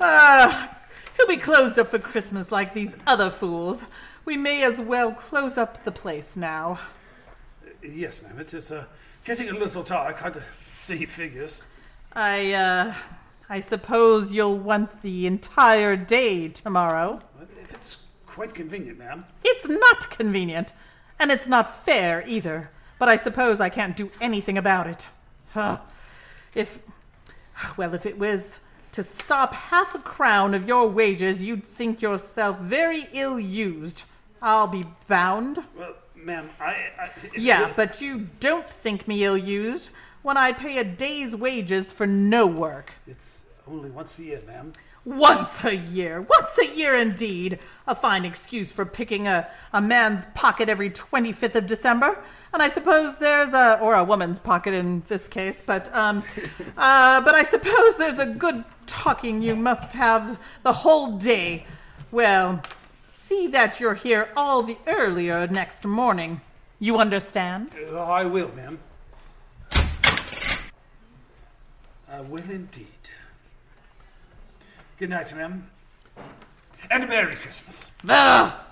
Uh, 0.00 0.66
he'll 1.16 1.28
be 1.28 1.36
closed 1.36 1.78
up 1.78 1.88
for 1.88 1.98
Christmas 1.98 2.50
like 2.50 2.72
these 2.72 2.96
other 3.06 3.28
fools. 3.28 3.84
We 4.24 4.36
may 4.36 4.62
as 4.62 4.80
well 4.80 5.12
close 5.12 5.58
up 5.58 5.84
the 5.84 5.90
place 5.90 6.36
now. 6.36 6.78
Yes, 7.82 8.22
ma'am. 8.22 8.38
It's, 8.38 8.54
it's 8.54 8.70
uh, 8.70 8.84
getting 9.24 9.48
a 9.48 9.52
little 9.52 9.82
dark. 9.82 10.18
Hard 10.18 10.34
to 10.34 10.42
see 10.72 11.04
figures. 11.06 11.62
I, 12.12 12.52
uh, 12.52 12.94
I 13.48 13.60
suppose 13.60 14.32
you'll 14.32 14.58
want 14.58 15.02
the 15.02 15.26
entire 15.26 15.96
day 15.96 16.48
tomorrow. 16.48 17.20
If 17.62 17.74
it's 17.74 17.98
quite 18.26 18.54
convenient, 18.54 18.98
ma'am. 18.98 19.24
It's 19.44 19.68
not 19.68 20.10
convenient, 20.10 20.72
and 21.18 21.32
it's 21.32 21.48
not 21.48 21.74
fair 21.84 22.22
either. 22.26 22.70
But 23.00 23.08
I 23.08 23.16
suppose 23.16 23.60
I 23.60 23.68
can't 23.68 23.96
do 23.96 24.10
anything 24.20 24.56
about 24.56 24.86
it. 24.86 25.08
Huh. 25.52 25.78
If, 26.54 26.78
well, 27.76 27.94
if 27.94 28.06
it 28.06 28.18
was 28.18 28.60
to 28.92 29.02
stop 29.02 29.52
half 29.52 29.94
a 29.96 29.98
crown 29.98 30.54
of 30.54 30.68
your 30.68 30.86
wages, 30.86 31.42
you'd 31.42 31.64
think 31.64 32.00
yourself 32.00 32.60
very 32.60 33.08
ill 33.12 33.40
used. 33.40 34.04
I'll 34.42 34.66
be 34.66 34.84
bound. 35.06 35.58
Well, 35.76 35.94
ma'am, 36.16 36.50
I. 36.60 36.90
I 37.00 37.10
Yeah, 37.36 37.68
is- 37.68 37.76
but 37.76 38.00
you 38.00 38.28
don't 38.40 38.68
think 38.68 39.06
me 39.08 39.24
ill 39.24 39.38
used 39.38 39.90
when 40.22 40.36
I 40.36 40.52
pay 40.52 40.78
a 40.78 40.84
day's 40.84 41.34
wages 41.34 41.92
for 41.92 42.06
no 42.06 42.46
work. 42.46 42.92
It's 43.06 43.44
only 43.66 43.90
once 43.90 44.18
a 44.18 44.24
year, 44.24 44.42
ma'am. 44.46 44.72
Once 45.04 45.64
a 45.64 45.74
year. 45.74 46.20
Once 46.20 46.58
a 46.58 46.66
year 46.76 46.96
indeed. 46.96 47.58
A 47.88 47.94
fine 47.94 48.24
excuse 48.24 48.70
for 48.70 48.84
picking 48.84 49.26
a, 49.26 49.48
a 49.72 49.80
man's 49.80 50.26
pocket 50.34 50.68
every 50.68 50.90
25th 50.90 51.56
of 51.56 51.66
December. 51.66 52.18
And 52.52 52.62
I 52.62 52.68
suppose 52.68 53.18
there's 53.18 53.52
a, 53.52 53.80
or 53.80 53.94
a 53.94 54.04
woman's 54.04 54.38
pocket 54.38 54.74
in 54.74 55.02
this 55.08 55.26
case, 55.26 55.62
but, 55.64 55.92
um, 55.94 56.22
uh, 56.76 57.20
but 57.20 57.34
I 57.34 57.42
suppose 57.42 57.96
there's 57.96 58.18
a 58.20 58.26
good 58.26 58.64
talking 58.86 59.42
you 59.42 59.56
must 59.56 59.92
have 59.94 60.38
the 60.62 60.72
whole 60.72 61.16
day. 61.16 61.66
Well, 62.12 62.62
see 63.32 63.46
that 63.46 63.80
you're 63.80 63.94
here 63.94 64.28
all 64.36 64.62
the 64.62 64.76
earlier 64.86 65.46
next 65.46 65.84
morning. 65.84 66.40
You 66.78 66.98
understand? 66.98 67.70
Oh, 67.88 67.98
I 67.98 68.24
will, 68.24 68.50
ma'am. 68.54 68.78
I 72.10 72.20
will 72.20 72.50
indeed. 72.50 72.86
Good 74.98 75.10
night, 75.10 75.34
ma'am. 75.34 75.66
And 76.90 77.04
a 77.04 77.06
Merry 77.06 77.36
Christmas. 77.36 77.92
Ah! 78.06 78.66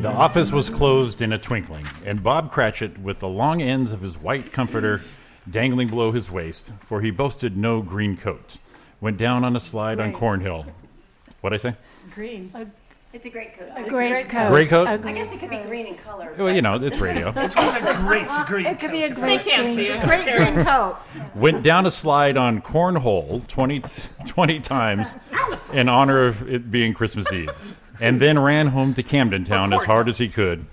The 0.00 0.08
office 0.08 0.52
was 0.52 0.70
closed 0.70 1.22
in 1.22 1.32
a 1.32 1.38
twinkling, 1.38 1.86
and 2.06 2.22
Bob 2.22 2.52
Cratchit, 2.52 2.98
with 2.98 3.18
the 3.18 3.26
long 3.28 3.60
ends 3.60 3.90
of 3.90 4.00
his 4.00 4.16
white 4.18 4.52
comforter 4.52 5.00
dangling 5.50 5.88
below 5.88 6.12
his 6.12 6.30
waist, 6.30 6.72
for 6.80 7.00
he 7.00 7.10
boasted 7.10 7.56
no 7.56 7.82
green 7.82 8.16
coat, 8.16 8.58
went 9.00 9.16
down 9.18 9.44
on 9.44 9.56
a 9.56 9.60
slide 9.60 9.98
on 9.98 10.10
Great. 10.10 10.20
Cornhill. 10.20 10.66
What'd 11.40 11.58
I 11.58 11.60
say? 11.70 11.76
Green. 12.14 12.52
It's 13.12 13.26
a 13.26 13.30
great 13.30 13.58
coat. 13.58 13.70
A 13.74 13.80
It's 13.80 13.88
great 13.88 14.28
coat. 14.28 14.48
Great 14.50 14.68
coat? 14.68 14.86
I 14.86 15.12
guess 15.12 15.32
it 15.32 15.40
could 15.40 15.50
be 15.50 15.56
green 15.58 15.86
in 15.86 15.96
color. 15.96 16.32
Well, 16.38 16.54
you 16.54 16.60
know, 16.62 16.74
it's 16.76 16.98
radio. 16.98 17.30
It's 17.36 17.56
one 17.56 17.68
of 17.74 17.82
the 17.82 17.94
great 18.06 18.28
green 18.46 18.66
It 18.66 18.78
could 18.78 18.90
be 18.92 19.02
a 19.04 19.08
coats. 19.08 19.20
great 19.20 19.42
They 19.44 19.50
can't 19.50 19.62
green 19.66 19.74
see 19.74 19.86
it. 19.88 20.00
coat. 20.00 20.06
Great 20.06 20.36
green 20.36 20.64
coat. 20.66 20.96
Went 21.34 21.62
down 21.64 21.86
a 21.86 21.90
slide 21.90 22.36
on 22.36 22.60
Cornhole 22.62 23.44
20, 23.48 23.82
20 24.26 24.60
times 24.60 25.14
in 25.72 25.88
honor 25.88 26.24
of 26.24 26.48
it 26.48 26.70
being 26.70 26.92
Christmas 26.92 27.32
Eve, 27.32 27.50
and 28.00 28.20
then 28.20 28.38
ran 28.38 28.68
home 28.68 28.94
to 28.94 29.02
Camden 29.02 29.44
Town 29.44 29.72
as 29.72 29.84
hard 29.84 30.08
as 30.08 30.18
he 30.18 30.28
could, 30.28 30.66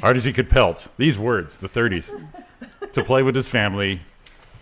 hard 0.00 0.16
as 0.16 0.24
he 0.24 0.32
could 0.32 0.48
pelt. 0.48 0.88
These 0.96 1.18
words, 1.18 1.58
the 1.58 1.68
30s, 1.68 2.14
to 2.92 3.02
play 3.04 3.22
with 3.22 3.34
his 3.34 3.48
family. 3.48 4.00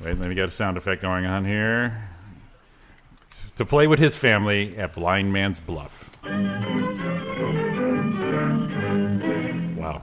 Wait, 0.03 0.18
let 0.18 0.29
me 0.29 0.35
get 0.35 0.49
a 0.49 0.53
sound 0.53 0.77
effect 0.77 1.03
going 1.03 1.27
on 1.27 1.45
here. 1.45 2.09
To 3.57 3.64
play 3.64 3.87
with 3.87 3.99
his 3.99 4.14
family 4.14 4.77
at 4.77 4.95
Blind 4.95 5.33
Man's 5.33 5.59
Bluff. 5.59 6.11
Wow. 9.77 10.03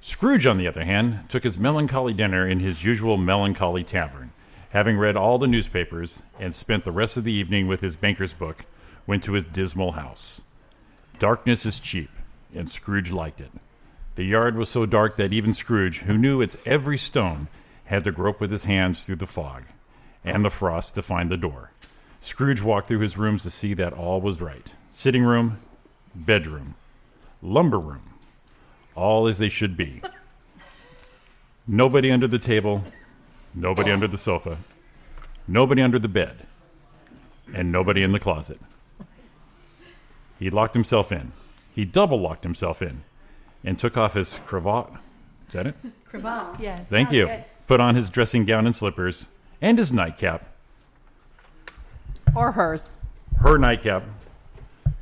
Scrooge, 0.00 0.46
on 0.46 0.56
the 0.56 0.66
other 0.66 0.84
hand, 0.84 1.28
took 1.28 1.44
his 1.44 1.58
melancholy 1.58 2.14
dinner 2.14 2.46
in 2.46 2.60
his 2.60 2.84
usual 2.84 3.18
melancholy 3.18 3.84
tavern. 3.84 4.32
Having 4.70 4.98
read 4.98 5.16
all 5.16 5.36
the 5.38 5.46
newspapers 5.46 6.22
and 6.38 6.54
spent 6.54 6.84
the 6.84 6.92
rest 6.92 7.16
of 7.16 7.24
the 7.24 7.32
evening 7.32 7.66
with 7.66 7.80
his 7.80 7.96
banker's 7.96 8.32
book, 8.32 8.64
went 9.06 9.22
to 9.24 9.32
his 9.32 9.46
dismal 9.46 9.92
house. 9.92 10.40
Darkness 11.20 11.66
is 11.66 11.78
cheap, 11.78 12.08
and 12.54 12.66
Scrooge 12.66 13.12
liked 13.12 13.42
it. 13.42 13.50
The 14.14 14.24
yard 14.24 14.56
was 14.56 14.70
so 14.70 14.86
dark 14.86 15.18
that 15.18 15.34
even 15.34 15.52
Scrooge, 15.52 15.98
who 15.98 16.16
knew 16.16 16.40
its 16.40 16.56
every 16.64 16.96
stone, 16.96 17.48
had 17.84 18.04
to 18.04 18.10
grope 18.10 18.40
with 18.40 18.50
his 18.50 18.64
hands 18.64 19.04
through 19.04 19.16
the 19.16 19.26
fog 19.26 19.64
and 20.24 20.42
the 20.42 20.48
frost 20.48 20.94
to 20.94 21.02
find 21.02 21.30
the 21.30 21.36
door. 21.36 21.72
Scrooge 22.20 22.62
walked 22.62 22.88
through 22.88 23.00
his 23.00 23.18
rooms 23.18 23.42
to 23.42 23.50
see 23.50 23.74
that 23.74 23.92
all 23.92 24.22
was 24.22 24.40
right 24.40 24.72
sitting 24.90 25.22
room, 25.22 25.58
bedroom, 26.14 26.74
lumber 27.42 27.78
room, 27.78 28.14
all 28.94 29.26
as 29.26 29.36
they 29.36 29.50
should 29.50 29.76
be. 29.76 30.00
Nobody 31.66 32.10
under 32.10 32.28
the 32.28 32.38
table, 32.38 32.82
nobody 33.54 33.90
under 33.90 34.08
the 34.08 34.16
sofa, 34.16 34.56
nobody 35.46 35.82
under 35.82 35.98
the 35.98 36.08
bed, 36.08 36.46
and 37.54 37.70
nobody 37.70 38.02
in 38.02 38.12
the 38.12 38.18
closet. 38.18 38.58
He 40.40 40.48
locked 40.48 40.74
himself 40.74 41.12
in. 41.12 41.32
He 41.74 41.84
double 41.84 42.18
locked 42.18 42.42
himself 42.42 42.80
in 42.82 43.02
and 43.62 43.78
took 43.78 43.96
off 43.96 44.14
his 44.14 44.40
cravat. 44.46 44.86
Is 45.48 45.52
that 45.54 45.66
it? 45.66 45.76
Cravat. 46.06 46.58
Yes. 46.58 46.80
Thank 46.88 47.08
Sounds 47.08 47.18
you. 47.18 47.26
good. 47.26 47.44
Put 47.66 47.80
on 47.80 47.94
his 47.94 48.08
dressing 48.08 48.46
gown 48.46 48.66
and 48.66 48.74
slippers 48.74 49.30
and 49.60 49.76
his 49.78 49.92
nightcap. 49.92 50.46
Or 52.34 52.52
hers. 52.52 52.90
Her 53.38 53.58
nightcap. 53.58 54.02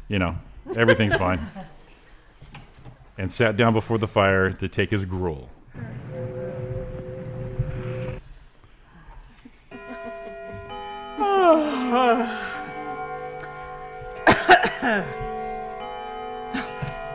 You 0.09 0.19
know, 0.19 0.37
everything's 0.75 1.15
fine. 1.15 1.41
And 3.17 3.31
sat 3.31 3.57
down 3.57 3.73
before 3.73 3.99
the 3.99 4.09
fire 4.09 4.53
to 4.53 4.69
take 4.69 4.91
his 4.91 5.05
gruel. 5.05 5.49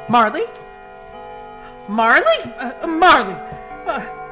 Marley? 0.10 0.44
Marley? 1.88 2.54
Uh, 2.58 2.88
Marley! 2.88 3.34
Uh, 3.86 4.24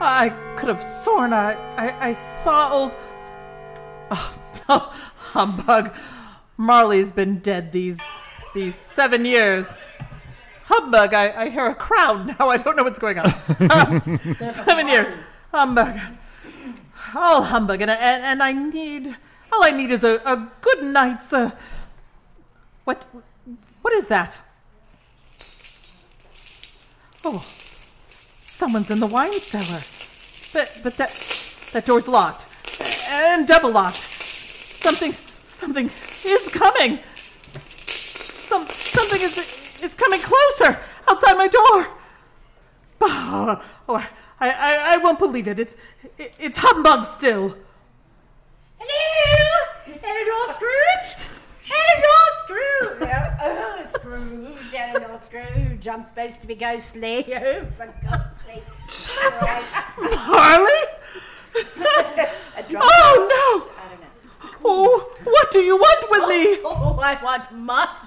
I 0.00 0.30
could 0.56 0.68
have 0.68 0.82
sworn 0.82 1.32
I, 1.32 1.52
I, 1.76 2.08
I 2.08 2.12
saw 2.12 2.72
old. 2.72 2.96
Oh, 4.10 4.34
humbug. 5.16 5.94
Marley's 6.56 7.12
been 7.12 7.38
dead 7.38 7.72
these 7.72 8.00
these 8.54 8.74
seven 8.74 9.24
years. 9.24 9.78
Humbug, 10.64 11.14
I, 11.14 11.42
I 11.42 11.48
hear 11.50 11.66
a 11.66 11.74
crowd 11.74 12.26
now. 12.38 12.48
I 12.48 12.56
don't 12.56 12.76
know 12.76 12.82
what's 12.82 12.98
going 12.98 13.18
on. 13.18 13.30
seven 14.52 14.88
years. 14.88 15.08
Humbug. 15.52 15.98
All 17.14 17.42
humbug, 17.42 17.82
and, 17.82 17.90
and, 17.90 18.22
and 18.22 18.42
I 18.42 18.52
need. 18.52 19.14
All 19.52 19.62
I 19.64 19.70
need 19.70 19.90
is 19.90 20.02
a, 20.02 20.20
a 20.24 20.50
good 20.60 20.82
night's. 20.82 21.32
Uh, 21.32 21.50
what? 22.84 23.04
What 23.82 23.92
is 23.94 24.06
that? 24.06 24.38
Oh, 27.24 27.44
someone's 28.04 28.90
in 28.90 29.00
the 29.00 29.06
wine 29.06 29.38
cellar. 29.40 29.82
But 30.52 30.70
but 30.82 30.96
that 30.96 31.12
that 31.72 31.86
door's 31.86 32.08
locked 32.08 32.46
and 33.08 33.46
double 33.46 33.70
locked. 33.70 34.06
Something 34.72 35.14
something 35.48 35.90
is 36.24 36.48
coming. 36.48 37.00
Some 37.86 38.66
something 38.68 39.20
is 39.20 39.36
is 39.82 39.94
coming 39.94 40.20
closer 40.20 40.78
outside 41.08 41.36
my 41.36 41.48
door. 41.48 41.86
Oh, 43.00 43.60
I, 43.88 44.48
I, 44.50 44.94
I 44.94 44.96
won't 44.98 45.18
believe 45.18 45.48
it. 45.48 45.58
It's 45.58 45.76
it, 46.18 46.34
it's 46.38 46.58
humbug 46.58 47.04
still. 47.04 47.56
Hello? 48.78 49.96
Eleanor 50.02 50.54
Scrooge? 50.54 51.31
Eleanor 51.78 52.28
Scrooge! 52.42 53.08
Oh, 53.44 53.84
Scrooge, 53.96 54.74
Eleanor 54.76 55.18
Scrooge. 55.20 55.88
I'm 55.88 56.02
supposed 56.04 56.40
to 56.42 56.46
be 56.46 56.54
ghostly. 56.54 57.24
Oh, 57.34 57.66
for 57.76 57.92
God's 58.04 58.40
sake. 58.44 58.62
Harley? 59.98 60.82
Oh 62.74 63.26
no! 63.28 63.66
I 63.76 63.88
don't 63.90 64.00
know. 64.00 64.08
Oh, 64.64 65.16
what 65.24 65.50
do 65.50 65.58
you 65.60 65.76
want 65.76 66.10
with 66.10 66.28
me? 66.28 66.60
Oh, 66.64 66.98
I 67.02 67.22
want 67.22 67.52
much, 67.52 67.98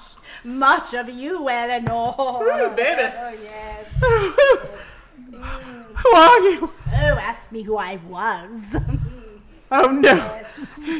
much 0.43 0.93
of 0.93 1.09
you, 1.09 1.47
Eleanor. 1.47 2.15
Oh, 2.17 2.73
baby. 2.75 3.13
Oh, 3.15 3.33
yes. 3.43 3.93
Who 5.97 6.09
are 6.15 6.39
you? 6.39 6.71
Oh, 6.87 7.17
ask 7.19 7.51
me 7.51 7.61
who 7.61 7.77
I 7.77 7.97
was. 8.07 8.61
Oh 9.71 9.89
no, 9.89 10.41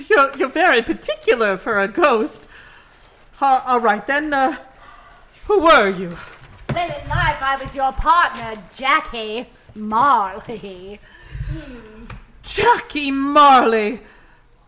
you're 0.10 0.36
you're 0.38 0.50
very 0.50 0.82
particular 0.82 1.56
for 1.56 1.80
a 1.80 1.88
ghost. 1.88 2.48
Uh, 3.42 3.62
all 3.66 3.80
right 3.80 4.06
then. 4.08 4.34
Uh, 4.34 4.56
who 5.46 5.60
were 5.62 5.90
you? 5.90 6.16
well, 6.74 6.86
in 6.88 7.10
life, 7.10 7.42
I 7.42 7.58
was 7.62 7.76
your 7.76 7.92
partner, 7.94 8.62
Jackie 8.74 9.48
Marley. 9.76 11.00
Jackie 12.44 13.12
Marley. 13.12 14.00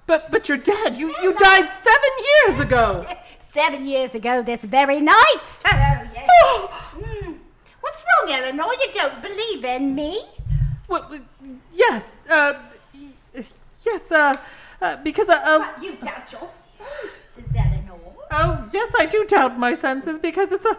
But 0.05 0.31
but 0.31 0.47
you're 0.47 0.57
dead. 0.57 0.95
You 0.95 1.13
you 1.21 1.33
died 1.33 1.69
seven 1.71 2.13
years 2.29 2.59
ago. 2.59 3.05
Seven 3.39 3.87
years 3.87 4.13
ago 4.13 4.43
this 4.43 4.63
very 4.63 5.01
night. 5.01 5.47
Oh, 5.65 6.07
yes. 6.13 6.29
Oh, 6.29 6.69
Hmm. 7.01 7.31
What's 7.81 8.03
wrong, 8.05 8.31
Eleanor? 8.31 8.71
You 8.79 8.91
don't 8.93 9.19
believe 9.21 9.65
in 9.65 9.95
me? 9.95 10.21
what, 10.85 11.09
what- 11.09 11.23
yes. 11.73 12.21
Uh, 12.29 12.53
yes. 13.33 14.11
Uh, 14.11 14.35
uh 14.79 14.97
because 14.97 15.27
uh, 15.29 15.39
uh, 15.43 15.59
But 15.73 15.83
you 15.83 15.95
doubt 15.95 16.31
your 16.31 16.41
senses, 16.41 16.77
Eleanor. 16.77 17.16
Oh 18.31 18.69
yes, 18.73 18.93
I 18.99 19.05
do 19.05 19.25
doubt 19.25 19.57
my 19.59 19.73
senses 19.73 20.19
because 20.19 20.51
it's 20.51 20.65
a. 20.65 20.77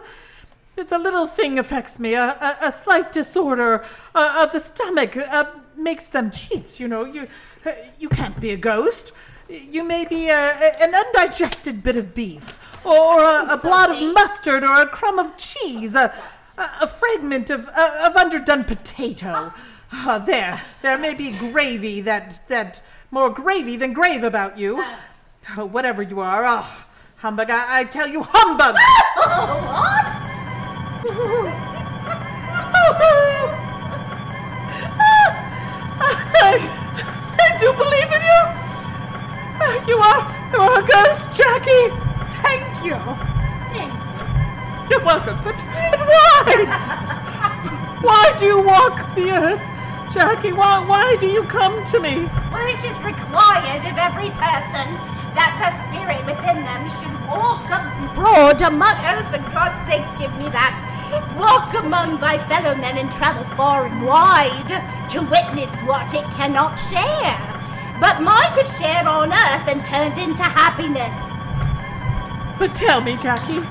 It's 0.77 0.93
a 0.93 0.97
little 0.97 1.27
thing 1.27 1.59
affects 1.59 1.99
me. 1.99 2.13
A, 2.13 2.23
a, 2.29 2.67
a 2.67 2.71
slight 2.71 3.11
disorder 3.11 3.83
uh, 4.15 4.43
of 4.45 4.53
the 4.53 4.61
stomach 4.61 5.17
uh, 5.17 5.43
makes 5.75 6.05
them 6.05 6.31
cheats. 6.31 6.79
You 6.79 6.87
know, 6.87 7.03
you 7.03 7.27
uh, 7.65 7.71
you 7.99 8.07
can't 8.07 8.39
be 8.39 8.51
a 8.51 8.57
ghost. 8.57 9.11
You 9.49 9.83
may 9.83 10.05
be 10.05 10.29
a, 10.29 10.37
a- 10.37 10.81
an 10.83 10.95
undigested 10.95 11.83
bit 11.83 11.97
of 11.97 12.15
beef 12.15 12.57
or 12.85 13.19
a, 13.21 13.55
a 13.55 13.57
blot 13.57 13.89
of 13.89 14.13
mustard, 14.13 14.63
or 14.63 14.79
a 14.81 14.87
crumb 14.87 15.19
of 15.19 15.35
cheese, 15.35 15.95
a, 15.95 16.13
a, 16.57 16.69
a 16.83 16.87
fragment 16.87 17.49
of, 17.49 17.67
uh, 17.75 18.05
of 18.07 18.15
underdone 18.15 18.63
potato. 18.63 19.51
Ah, 19.91 20.23
there, 20.25 20.61
there 20.81 20.97
may 20.97 21.13
be 21.13 21.31
gravy 21.31 21.99
that, 22.01 22.41
that, 22.47 22.81
more 23.11 23.29
gravy 23.31 23.75
than 23.75 23.91
grave 23.91 24.23
about 24.23 24.57
you. 24.57 24.81
Oh, 25.57 25.65
whatever 25.65 26.01
you 26.01 26.19
are, 26.21 26.45
oh, 26.47 26.85
humbug, 27.19 27.49
I, 27.49 27.79
I 27.79 27.83
tell 27.83 28.07
you, 28.07 28.23
humbug! 28.23 28.75
I, 36.41 36.55
I 37.39 37.57
do 37.59 37.73
believe 37.73 38.11
in 38.15 38.21
you! 38.23 38.69
You 39.87 39.97
are, 39.97 40.23
you 40.53 40.59
are 40.59 40.79
a 40.79 40.85
ghost, 40.87 41.33
Jackie! 41.33 41.91
Thank 42.41 42.85
you. 42.85 42.95
Thank 43.75 43.93
You're 44.89 45.03
welcome, 45.03 45.41
but, 45.43 45.57
but 45.91 45.99
why? 45.99 46.65
why 48.01 48.33
do 48.39 48.45
you 48.45 48.61
walk 48.61 49.13
the 49.15 49.31
earth? 49.31 49.61
Jackie, 50.13 50.53
why, 50.53 50.79
why 50.85 51.17
do 51.19 51.27
you 51.27 51.43
come 51.43 51.83
to 51.85 51.99
me? 51.99 52.29
Well, 52.49 52.65
it 52.65 52.83
is 52.85 52.97
required 52.99 53.85
of 53.85 53.97
every 53.97 54.29
person 54.31 55.18
that 55.35 55.57
the 55.61 55.69
spirit 55.85 56.25
within 56.25 56.63
them 56.63 56.81
should 56.99 57.15
walk 57.27 57.65
abroad 57.69 58.61
among. 58.61 58.95
earth, 59.05 59.29
for 59.29 59.41
God's 59.53 59.79
sakes, 59.85 60.11
give 60.19 60.33
me 60.37 60.49
that. 60.49 60.77
Walk 61.37 61.73
among 61.73 62.19
thy 62.19 62.37
fellow 62.37 62.75
men 62.75 62.97
and 62.97 63.11
travel 63.11 63.43
far 63.55 63.87
and 63.87 64.05
wide 64.05 64.69
to 65.09 65.21
witness 65.21 65.71
what 65.81 66.13
it 66.13 66.25
cannot 66.31 66.75
share, 66.89 67.37
but 67.99 68.21
might 68.21 68.53
have 68.57 68.69
shared 68.77 69.07
on 69.07 69.31
earth 69.33 69.67
and 69.67 69.83
turned 69.83 70.17
into 70.17 70.43
happiness. 70.43 71.15
But 72.57 72.75
tell 72.75 73.01
me, 73.01 73.15
Jackie, 73.15 73.61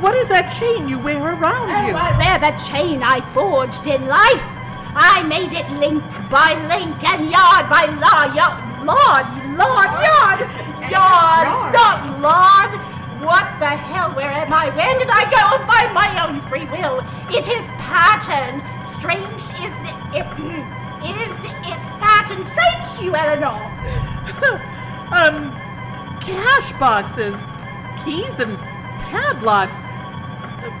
what 0.00 0.14
is 0.14 0.28
that 0.28 0.46
chain 0.46 0.88
you 0.88 0.98
wear 0.98 1.18
around 1.20 1.70
Oh, 1.74 1.86
you? 1.86 1.94
I 1.96 2.14
wear 2.16 2.38
the 2.38 2.54
chain 2.62 3.02
I 3.02 3.20
forged 3.34 3.86
in 3.86 4.06
life. 4.06 4.46
I 4.94 5.22
made 5.26 5.52
it 5.52 5.68
link 5.78 6.02
by 6.30 6.54
link 6.70 7.02
and 7.02 7.28
yard 7.30 7.68
by 7.68 7.86
law, 7.98 8.32
yard, 8.34 8.77
lord, 8.88 9.26
lord, 9.60 9.90
yard, 10.00 10.40
yard, 10.88 11.44
not 11.76 11.98
lord. 12.24 12.72
What 13.20 13.46
the 13.60 13.68
hell? 13.68 14.14
Where 14.14 14.30
am 14.30 14.52
I? 14.52 14.70
Where 14.70 14.96
did 14.96 15.10
I 15.10 15.24
go? 15.28 15.44
By 15.66 15.92
my 15.92 16.08
own 16.24 16.40
free 16.48 16.64
will. 16.66 17.04
It 17.28 17.48
is 17.48 17.64
pattern. 17.76 18.62
Strange 18.80 19.42
is 19.60 19.74
it? 19.84 19.98
Is 20.98 21.30
its 21.62 21.94
pattern 22.02 22.42
strange 22.44 23.00
you, 23.00 23.14
Eleanor? 23.14 23.54
um, 25.14 25.54
cash 26.20 26.72
boxes, 26.72 27.36
keys 28.04 28.40
and 28.40 28.58
padlocks. 28.98 29.76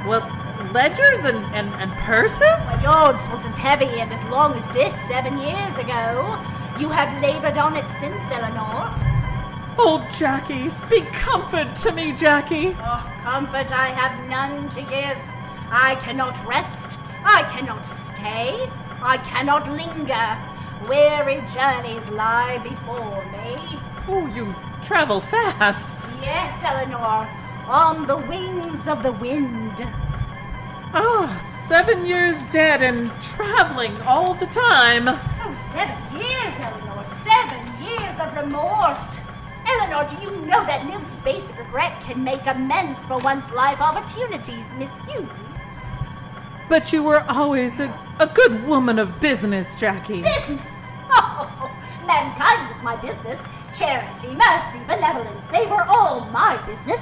Well, 0.06 0.26
ledgers 0.72 1.20
and, 1.20 1.44
and, 1.54 1.72
and 1.74 1.92
purses? 1.98 2.40
Well, 2.40 2.82
yours 2.82 3.28
was 3.28 3.46
as 3.46 3.56
heavy 3.56 4.00
and 4.00 4.12
as 4.12 4.24
long 4.24 4.54
as 4.54 4.66
this 4.70 4.92
seven 5.06 5.38
years 5.38 5.78
ago. 5.78 6.44
You 6.78 6.88
have 6.90 7.20
labored 7.20 7.58
on 7.58 7.74
it 7.74 7.90
since, 7.90 8.30
Eleanor. 8.30 8.94
Old 9.76 10.08
Jackie, 10.10 10.70
speak 10.70 11.12
comfort 11.12 11.74
to 11.82 11.90
me, 11.90 12.12
Jackie. 12.12 12.76
Oh, 12.78 13.12
comfort 13.20 13.72
I 13.72 13.88
have 13.88 14.28
none 14.28 14.68
to 14.68 14.82
give. 14.82 15.18
I 15.70 15.96
cannot 15.96 16.38
rest. 16.46 16.96
I 17.24 17.42
cannot 17.50 17.84
stay. 17.84 18.70
I 19.02 19.18
cannot 19.18 19.68
linger. 19.68 20.38
Weary 20.88 21.44
journeys 21.52 22.08
lie 22.10 22.58
before 22.58 23.24
me. 23.32 23.80
Oh, 24.06 24.30
you 24.32 24.54
travel 24.80 25.20
fast. 25.20 25.96
Yes, 26.22 26.62
Eleanor, 26.64 27.28
on 27.66 28.06
the 28.06 28.16
wings 28.16 28.86
of 28.86 29.02
the 29.02 29.12
wind. 29.12 29.84
Oh, 30.94 31.26
seven 31.68 32.06
years 32.06 32.42
dead 32.44 32.80
and 32.82 33.10
traveling 33.20 33.94
all 34.02 34.34
the 34.34 34.46
time. 34.46 35.08
Oh, 35.08 35.68
seven 35.72 36.18
years, 36.18 36.54
Eleanor. 36.58 37.04
Seven 37.24 37.84
years 37.84 38.18
of 38.20 38.34
remorse. 38.34 39.16
Eleanor, 39.66 40.08
do 40.08 40.16
you 40.24 40.46
know 40.46 40.64
that 40.64 40.86
no 40.88 40.98
space 41.02 41.50
of 41.50 41.58
regret 41.58 42.00
can 42.00 42.24
make 42.24 42.46
amends 42.46 43.06
for 43.06 43.18
one's 43.18 43.50
life 43.50 43.80
opportunities 43.82 44.72
misused? 44.74 45.28
But 46.70 46.92
you 46.92 47.02
were 47.02 47.22
always 47.28 47.78
a, 47.80 47.88
a 48.18 48.26
good 48.26 48.66
woman 48.66 48.98
of 48.98 49.20
business, 49.20 49.74
Jackie. 49.74 50.22
Business! 50.22 50.74
Oh, 51.10 51.70
mankind 52.06 52.68
was 52.68 52.82
my 52.82 52.94
business. 52.96 53.42
Charity, 53.76 54.28
mercy, 54.34 54.78
benevolence, 54.86 55.44
they 55.46 55.66
were 55.66 55.84
all 55.84 56.26
my 56.26 56.56
business. 56.66 57.00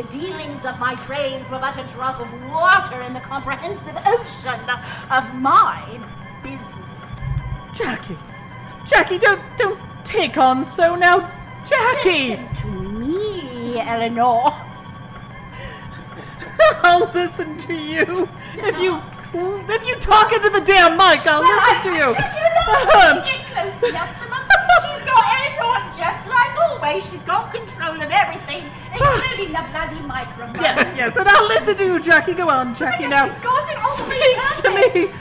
The 0.00 0.08
dealings 0.08 0.64
of 0.64 0.78
my 0.78 0.94
trade 0.94 1.42
were 1.50 1.58
but 1.58 1.76
a 1.76 1.82
drop 1.92 2.20
of 2.20 2.32
water 2.50 3.02
in 3.02 3.12
the 3.12 3.20
comprehensive 3.20 3.94
ocean 4.06 4.58
of 5.10 5.34
my 5.34 6.00
business. 6.42 7.34
Jackie, 7.74 8.16
Jackie, 8.86 9.18
don't 9.18 9.42
don't 9.58 9.78
take 10.02 10.38
on 10.38 10.64
so 10.64 10.96
now, 10.96 11.30
Jackie. 11.66 12.30
Listen 12.30 12.54
to 12.54 12.66
me, 12.68 13.78
Eleanor. 13.78 14.40
I'll 16.82 17.10
listen 17.12 17.58
to 17.58 17.74
you. 17.74 18.26
If 18.54 18.80
you 18.80 19.02
if 19.34 19.86
you 19.86 19.96
talk 19.96 20.32
into 20.32 20.48
the 20.48 20.62
damn 20.62 20.96
mic, 20.96 21.26
I'll 21.26 21.42
listen 21.42 21.92
to 21.92 21.98
you. 21.98 22.16
Um, 22.70 23.16
Get 23.24 23.44
close 23.46 23.90
enough 23.90 24.19
always. 26.80 27.10
She's 27.10 27.22
got 27.22 27.52
control 27.52 28.00
of 28.00 28.10
everything, 28.10 28.64
including 28.92 29.52
the 29.52 29.64
bloody 29.70 30.00
microphone. 30.00 30.54
yes, 30.56 30.96
yes, 30.96 31.16
and 31.16 31.28
I'll 31.28 31.48
listen 31.48 31.76
to 31.76 31.84
you, 31.84 32.00
Jackie. 32.00 32.34
Go 32.34 32.48
on, 32.48 32.74
Jackie. 32.74 33.06
Now, 33.06 33.28
She's 33.28 33.42
got 33.42 33.70
it 33.70 33.76
all 33.76 33.96
speak 33.96 34.38
to 34.62 34.70
me, 34.70 35.12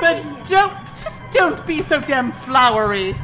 but 0.00 0.22
don't 0.48 0.86
just 0.88 1.22
don't 1.30 1.64
be 1.66 1.80
so 1.80 2.00
damn 2.00 2.32
flowery. 2.32 3.10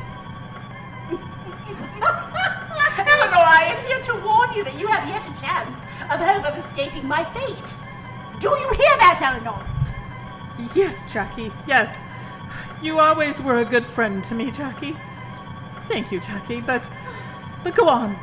Eleanor, 2.99 3.45
I 3.45 3.75
am 3.77 3.87
here 3.87 4.01
to 4.01 4.15
warn 4.27 4.53
you 4.55 4.65
that 4.65 4.79
you 4.79 4.87
have 4.87 5.09
yet 5.09 5.25
a 5.25 5.41
chance 5.41 5.71
of 6.13 6.21
hope 6.21 6.45
of 6.45 6.57
escaping 6.65 7.07
my 7.07 7.25
fate. 7.33 7.75
Do 8.41 8.49
you 8.49 8.73
hear 8.75 8.97
that, 8.99 9.21
Eleanor? 9.23 9.65
Yes, 10.75 11.13
Jackie. 11.13 11.53
Yes, 11.67 12.03
you 12.83 12.99
always 12.99 13.41
were 13.41 13.59
a 13.59 13.65
good 13.65 13.87
friend 13.87 14.23
to 14.25 14.35
me, 14.35 14.51
Jackie. 14.51 14.97
Thank 15.85 16.13
you, 16.13 16.21
Jackie. 16.21 16.61
But 16.61 16.89
but 17.65 17.75
go 17.75 17.89
on, 17.89 18.19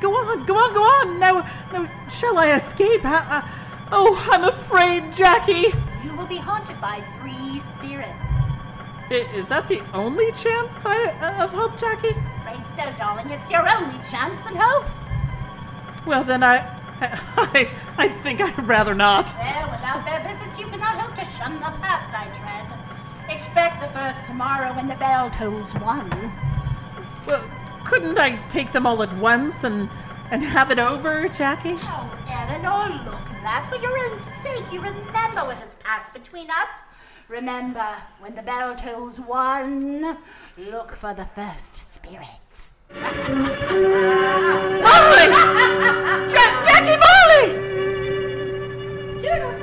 go 0.00 0.12
on, 0.14 0.44
go 0.46 0.54
on, 0.56 0.72
go 0.74 0.80
on. 0.82 1.18
Now, 1.20 1.48
now, 1.72 2.08
shall 2.08 2.38
I 2.38 2.54
escape? 2.56 3.04
I, 3.04 3.16
I, 3.16 3.88
oh, 3.92 4.28
I'm 4.32 4.44
afraid, 4.44 5.12
Jackie. 5.12 5.72
You 6.04 6.14
will 6.16 6.26
be 6.26 6.36
haunted 6.36 6.80
by 6.80 7.00
three 7.18 7.60
spirits. 7.74 8.08
I- 9.10 9.28
Is 9.34 9.48
that 9.48 9.68
the 9.68 9.82
only 9.94 10.32
chance 10.32 10.84
I, 10.84 11.04
uh, 11.20 11.44
of 11.44 11.52
hope, 11.52 11.76
Jackie? 11.76 12.16
Afraid 12.40 12.66
so, 12.76 12.92
darling. 12.98 13.30
It's 13.30 13.50
your 13.50 13.68
only 13.68 13.98
chance 14.02 14.44
and 14.46 14.56
hope. 14.58 14.86
Well, 16.06 16.24
then 16.24 16.42
I, 16.42 16.56
I, 17.00 17.70
I 17.98 18.08
think 18.08 18.40
I'd 18.40 18.66
rather 18.66 18.94
not. 18.94 19.34
Well, 19.38 19.70
without 19.70 20.04
their 20.04 20.20
visits, 20.22 20.58
you 20.58 20.66
cannot 20.66 20.96
hope 20.98 21.14
to 21.14 21.24
shun 21.36 21.54
the 21.54 21.70
past 21.80 22.12
I 22.14 22.26
tread. 22.32 22.78
Expect 23.30 23.80
the 23.80 23.88
first 23.88 24.24
tomorrow 24.26 24.74
when 24.74 24.88
the 24.88 24.96
bell 24.96 25.30
tolls 25.30 25.74
one. 25.74 26.10
Well, 27.26 27.44
couldn't 27.84 28.18
I 28.18 28.36
take 28.48 28.72
them 28.72 28.86
all 28.86 29.02
at 29.02 29.16
once 29.18 29.64
and 29.64 29.88
and 30.30 30.42
have 30.42 30.70
it 30.70 30.78
over, 30.78 31.28
Jackie? 31.28 31.74
Oh, 31.76 32.24
Eleanor, 32.26 32.70
oh, 32.72 33.02
look 33.04 33.24
that. 33.42 33.66
For 33.68 33.76
your 33.82 33.98
own 34.10 34.18
sake, 34.18 34.72
you 34.72 34.80
remember 34.80 35.44
what 35.44 35.58
has 35.58 35.74
passed 35.74 36.14
between 36.14 36.48
us. 36.48 36.70
Remember, 37.28 37.86
when 38.20 38.34
the 38.34 38.42
bell 38.42 38.74
tolls 38.74 39.20
one, 39.20 40.16
look 40.56 40.92
for 40.92 41.12
the 41.12 41.26
first 41.26 41.76
spirit. 41.92 42.70
Molly! 42.94 43.10
Ja- 46.32 46.62
Jackie 46.62 46.96
Molly! 47.04 47.54
Toodles! 49.20 49.61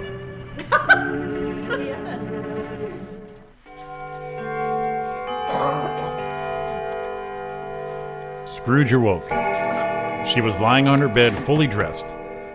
Scrooge 8.60 8.92
awoke. 8.92 9.26
She 10.28 10.42
was 10.42 10.60
lying 10.60 10.90
on 10.90 11.00
her 11.00 11.08
bed, 11.08 11.34
fully 11.34 11.66
dressed. 11.66 12.08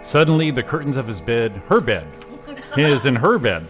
Suddenly, 0.02 0.50
the 0.50 0.62
curtains 0.62 0.98
of 0.98 1.06
his 1.06 1.22
bed, 1.22 1.50
her 1.68 1.80
bed, 1.80 2.06
his 2.74 3.06
and 3.06 3.16
her 3.16 3.38
bed, 3.38 3.66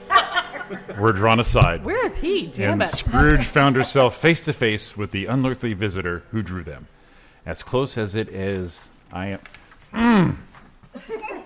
were 0.99 1.12
drawn 1.12 1.39
aside. 1.39 1.85
Where 1.85 2.05
is 2.05 2.16
he? 2.16 2.49
Damn 2.49 2.72
and 2.72 2.82
it. 2.82 2.87
Scrooge 2.87 3.45
found 3.45 3.76
herself 3.76 4.16
face 4.16 4.45
to 4.47 4.53
face 4.53 4.97
with 4.97 5.12
the 5.12 5.26
unearthly 5.26 5.74
visitor 5.74 6.24
who 6.32 6.43
drew 6.43 6.64
them. 6.64 6.89
As 7.47 7.62
close 7.62 7.97
as 7.97 8.16
it 8.16 8.28
is, 8.28 8.91
I 9.12 9.26
am. 9.26 9.41
Mm. 9.93 10.37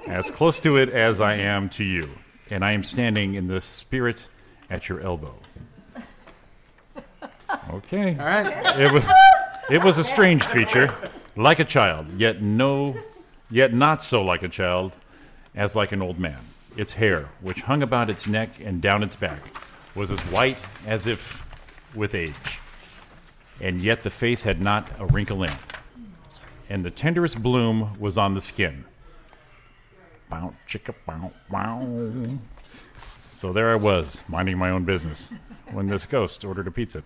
as 0.07 0.31
close 0.31 0.59
to 0.61 0.79
it 0.79 0.89
as 0.89 1.21
I 1.21 1.35
am 1.35 1.69
to 1.71 1.85
you. 1.85 2.09
And 2.49 2.65
I 2.65 2.73
am 2.73 2.83
standing 2.83 3.35
in 3.35 3.47
the 3.47 3.61
spirit 3.61 4.27
at 4.71 4.89
your 4.89 5.03
elbow. 5.03 5.35
Okay. 7.71 8.17
All 8.19 8.25
right. 8.25 8.81
It 8.81 8.91
was, 8.91 9.05
it 9.71 9.85
was 9.85 9.99
a 9.99 10.05
strange 10.05 10.45
feature, 10.45 10.95
like 11.37 11.59
a 11.59 11.65
child, 11.65 12.07
yet 12.19 12.43
no 12.43 12.97
yet 13.51 13.73
not 13.73 14.03
so 14.03 14.23
like 14.23 14.43
a 14.43 14.49
child 14.49 14.93
as 15.55 15.75
like 15.75 15.93
an 15.93 16.03
old 16.03 16.19
man. 16.19 16.39
Its 16.77 16.93
hair, 16.95 17.29
which 17.41 17.63
hung 17.63 17.83
about 17.83 18.11
its 18.11 18.29
neck 18.29 18.51
and 18.63 18.81
down 18.81 19.03
its 19.03 19.17
back, 19.17 19.41
was 19.95 20.11
as 20.11 20.21
white 20.31 20.59
as 20.87 21.07
if 21.07 21.45
with 21.95 22.15
age, 22.15 22.61
and 23.61 23.83
yet 23.83 24.03
the 24.03 24.11
face 24.11 24.43
had 24.43 24.61
not 24.61 24.89
a 24.99 25.07
wrinkle 25.07 25.43
in 25.43 25.51
it, 25.51 25.59
and 26.69 26.85
the 26.85 26.91
tenderest 26.91 27.43
bloom 27.43 27.99
was 27.99 28.17
on 28.17 28.35
the 28.35 28.41
skin. 28.41 28.85
Bow, 30.29 30.55
chicka, 30.69 30.95
bow, 31.07 31.33
wow. 31.51 31.87
So 33.33 33.53
there 33.53 33.71
I 33.71 33.77
was, 33.77 34.23
minding 34.29 34.59
my 34.59 34.71
own 34.71 34.85
business, 34.85 35.33
when 35.73 35.89
this 35.89 36.07
ghost 36.07 36.45
ordered 36.45 36.67
a 36.67 36.71
pizza. 36.71 37.03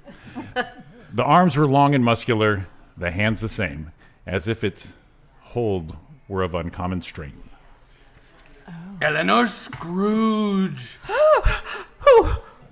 The 1.15 1.25
arms 1.25 1.59
were 1.59 1.67
long 1.67 1.95
and 1.95 2.03
muscular, 2.03 2.67
the 2.97 3.11
hands 3.11 3.41
the 3.43 3.49
same, 3.49 3.93
as 4.27 4.49
if 4.49 4.65
its 4.65 4.97
hold 5.41 5.95
were 6.27 6.43
of 6.43 6.55
uncommon 6.55 7.03
strength. 7.03 7.55
Eleanor 9.03 9.47
Scrooge. 9.47 10.97
Who? 11.05 12.23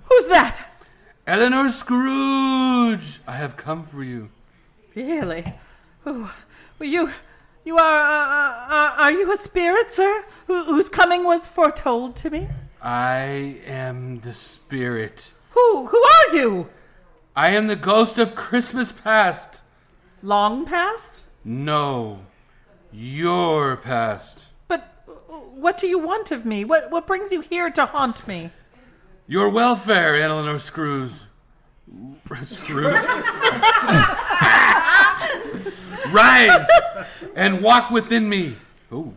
Who's 0.05 0.27
that? 0.29 0.67
Eleanor 1.27 1.69
Scrooge. 1.69 3.19
I 3.27 3.33
have 3.33 3.57
come 3.57 3.85
for 3.85 4.03
you. 4.03 4.29
Really? 4.95 5.45
Oh, 6.03 6.33
well, 6.79 6.89
you, 6.89 7.11
you 7.63 7.77
are, 7.77 7.99
uh, 7.99 8.65
uh, 8.69 8.95
are 8.97 9.11
you 9.11 9.31
a 9.31 9.37
spirit, 9.37 9.91
sir, 9.91 10.25
who, 10.47 10.63
whose 10.65 10.89
coming 10.89 11.25
was 11.25 11.45
foretold 11.45 12.15
to 12.17 12.31
me? 12.31 12.47
I 12.81 13.59
am 13.67 14.19
the 14.21 14.33
spirit. 14.33 15.31
Who, 15.51 15.85
who 15.85 16.03
are 16.03 16.35
you? 16.35 16.69
I 17.35 17.51
am 17.51 17.67
the 17.67 17.75
ghost 17.77 18.17
of 18.17 18.35
Christmas 18.35 18.91
past. 18.91 19.61
Long 20.21 20.65
past? 20.65 21.23
No, 21.45 22.19
your 22.91 23.77
past. 23.77 24.47
But 24.67 25.03
uh, 25.07 25.11
what 25.35 25.77
do 25.77 25.87
you 25.87 25.97
want 25.97 26.31
of 26.31 26.45
me? 26.45 26.65
What, 26.65 26.91
what 26.91 27.07
brings 27.07 27.31
you 27.31 27.39
here 27.41 27.71
to 27.71 27.85
haunt 27.85 28.27
me? 28.27 28.51
Your 29.27 29.49
welfare, 29.49 30.17
Eleanor 30.17 30.59
Scrooge. 30.59 31.11
Scrooge. 32.43 32.93
Rise 36.11 36.67
and 37.35 37.61
walk 37.61 37.91
within 37.91 38.27
me. 38.27 38.55
Ooh. 38.91 39.13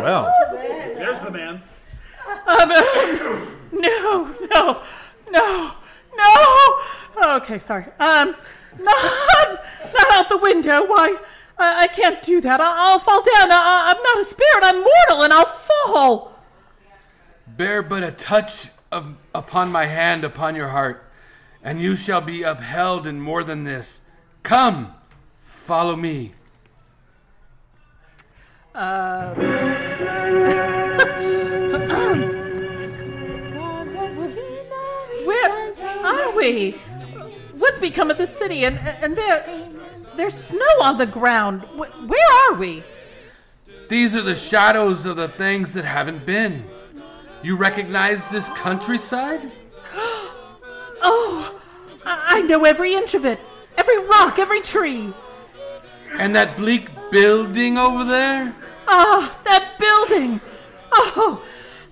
Well, 0.00 0.28
There's 0.96 1.20
the 1.20 1.30
man. 1.30 1.62
Um, 2.46 3.58
no, 3.80 4.34
no, 4.50 4.82
no, 5.30 5.72
no. 6.14 7.36
Okay, 7.36 7.58
sorry. 7.58 7.84
Um, 7.98 8.36
not, 8.78 9.64
not 9.94 10.12
out 10.12 10.28
the 10.28 10.36
window. 10.36 10.84
Why? 10.84 11.16
I, 11.56 11.84
I 11.84 11.86
can't 11.86 12.22
do 12.22 12.40
that. 12.42 12.60
I, 12.60 12.64
I'll 12.66 12.98
fall 12.98 13.22
down. 13.22 13.50
I, 13.50 13.94
I'm 13.94 14.02
not 14.02 14.20
a 14.20 14.24
spirit. 14.24 14.60
I'm 14.62 14.76
mortal, 14.76 15.22
and 15.24 15.32
I'll 15.32 15.46
fall. 15.46 16.38
Bear 17.46 17.82
but 17.82 18.02
a 18.02 18.12
touch 18.12 18.68
of, 18.90 19.16
upon 19.34 19.72
my 19.72 19.86
hand 19.86 20.22
upon 20.24 20.54
your 20.54 20.68
heart, 20.68 21.10
and 21.62 21.80
you 21.80 21.96
shall 21.96 22.20
be 22.20 22.42
upheld 22.42 23.06
in 23.06 23.20
more 23.20 23.42
than 23.42 23.64
this. 23.64 24.02
Come, 24.42 24.92
follow 25.42 25.96
me. 25.96 26.34
Uh, 28.74 29.34
are 36.12 36.36
we? 36.36 36.72
What's 37.52 37.78
become 37.78 38.10
of 38.10 38.18
the 38.18 38.26
city? 38.26 38.64
And 38.64 38.78
and 39.02 39.16
there, 39.16 39.68
there's 40.16 40.34
snow 40.34 40.74
on 40.82 40.98
the 40.98 41.06
ground. 41.06 41.62
Where 41.74 42.32
are 42.46 42.54
we? 42.54 42.82
These 43.88 44.16
are 44.16 44.22
the 44.22 44.34
shadows 44.34 45.06
of 45.06 45.16
the 45.16 45.28
things 45.28 45.74
that 45.74 45.84
haven't 45.84 46.24
been. 46.24 46.64
You 47.42 47.56
recognize 47.56 48.28
this 48.30 48.48
countryside? 48.50 49.50
Oh, 51.04 51.60
I 52.04 52.42
know 52.42 52.64
every 52.64 52.94
inch 52.94 53.14
of 53.14 53.26
it. 53.26 53.40
Every 53.76 53.98
rock, 54.06 54.38
every 54.38 54.60
tree. 54.60 55.12
And 56.12 56.34
that 56.36 56.56
bleak 56.56 56.88
building 57.10 57.76
over 57.76 58.04
there? 58.04 58.54
Ah, 58.86 59.36
that 59.44 59.78
building. 59.78 60.40
Oh, 60.92 61.44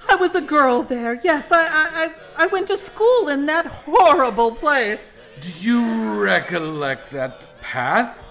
I 0.08 0.14
was 0.14 0.34
a 0.34 0.40
girl 0.40 0.82
there. 0.82 1.18
Yes, 1.24 1.50
I, 1.50 1.66
I, 1.66 2.04
I, 2.04 2.12
I 2.40 2.46
went 2.46 2.68
to 2.68 2.78
school 2.78 3.28
in 3.28 3.44
that 3.46 3.66
horrible 3.66 4.52
place. 4.52 5.12
Do 5.42 5.50
you 5.60 6.18
recollect 6.18 7.10
that 7.10 7.60
path? 7.60 8.24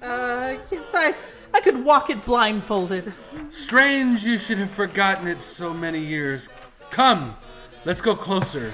Uh, 0.00 0.56
yes, 0.70 0.86
I, 0.94 1.14
I 1.52 1.60
could 1.60 1.84
walk 1.84 2.08
it 2.08 2.24
blindfolded. 2.24 3.12
Strange 3.50 4.24
you 4.24 4.38
should 4.38 4.56
have 4.56 4.70
forgotten 4.70 5.26
it 5.28 5.42
so 5.42 5.74
many 5.74 5.98
years. 5.98 6.48
Come, 6.88 7.36
let's 7.84 8.00
go 8.00 8.16
closer. 8.16 8.72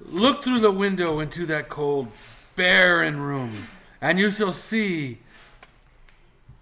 Look 0.00 0.42
through 0.42 0.60
the 0.60 0.72
window 0.72 1.20
into 1.20 1.44
that 1.46 1.68
cold, 1.68 2.08
barren 2.56 3.20
room, 3.20 3.52
and 4.00 4.18
you 4.18 4.30
shall 4.30 4.54
see 4.54 5.18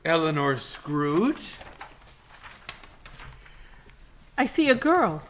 Eleanor 0.04 0.58
Scrooge, 0.58 1.58
I 4.36 4.46
see 4.46 4.70
a 4.70 4.74
girl. 4.74 5.22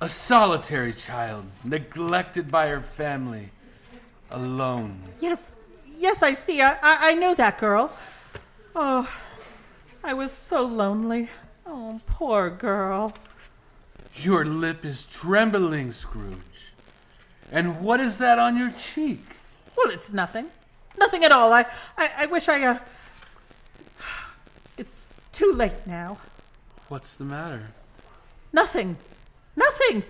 a 0.00 0.08
solitary 0.08 0.92
child, 0.92 1.44
neglected 1.64 2.50
by 2.50 2.68
her 2.68 2.80
family, 2.80 3.50
alone. 4.30 5.00
Yes, 5.20 5.56
yes, 5.98 6.22
I 6.22 6.34
see. 6.34 6.60
I, 6.60 6.72
I, 6.82 7.10
I 7.10 7.14
know 7.14 7.34
that 7.34 7.58
girl. 7.58 7.90
Oh, 8.76 9.08
I 10.02 10.12
was 10.14 10.32
so 10.32 10.62
lonely. 10.66 11.30
Oh, 11.66 12.00
poor 12.06 12.50
girl. 12.50 13.14
Your 14.16 14.44
lip 14.44 14.84
is 14.84 15.06
trembling, 15.06 15.92
Scrooge. 15.92 16.74
And 17.50 17.80
what 17.80 18.00
is 18.00 18.18
that 18.18 18.38
on 18.38 18.56
your 18.56 18.72
cheek? 18.72 19.24
Well, 19.76 19.90
it's 19.90 20.12
nothing. 20.12 20.46
Nothing 20.98 21.24
at 21.24 21.32
all. 21.32 21.52
I, 21.52 21.64
I, 21.96 22.10
I 22.18 22.26
wish 22.26 22.48
I, 22.48 22.62
uh. 22.64 22.78
It's 24.76 25.06
too 25.32 25.52
late 25.52 25.86
now. 25.86 26.18
What's 26.94 27.14
the 27.14 27.24
matter? 27.24 27.72
Nothing. 28.52 28.96
Nothing. 29.56 30.04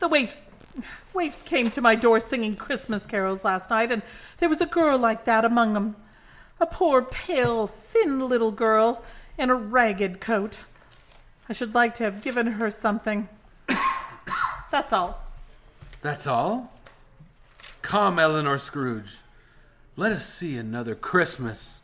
The 0.00 0.06
waifs. 0.06 0.42
Waifs 1.14 1.42
came 1.42 1.70
to 1.70 1.80
my 1.80 1.94
door 1.94 2.20
singing 2.20 2.56
Christmas 2.56 3.06
carols 3.06 3.42
last 3.42 3.70
night, 3.70 3.90
and 3.90 4.02
there 4.36 4.50
was 4.50 4.60
a 4.60 4.66
girl 4.66 4.98
like 4.98 5.24
that 5.24 5.46
among 5.46 5.72
them. 5.72 5.96
A 6.60 6.66
poor, 6.66 7.00
pale, 7.00 7.66
thin 7.66 8.28
little 8.28 8.52
girl 8.52 9.02
in 9.38 9.48
a 9.48 9.54
ragged 9.54 10.20
coat. 10.20 10.58
I 11.48 11.54
should 11.54 11.74
like 11.74 11.94
to 11.94 12.04
have 12.04 12.20
given 12.20 12.48
her 12.48 12.70
something. 12.70 13.26
That's 14.70 14.92
all. 14.92 15.24
That's 16.02 16.26
all? 16.26 16.70
Come, 17.80 18.18
Eleanor 18.18 18.58
Scrooge. 18.58 19.20
Let 19.96 20.12
us 20.12 20.26
see 20.26 20.58
another 20.58 20.94
Christmas. 20.94 21.80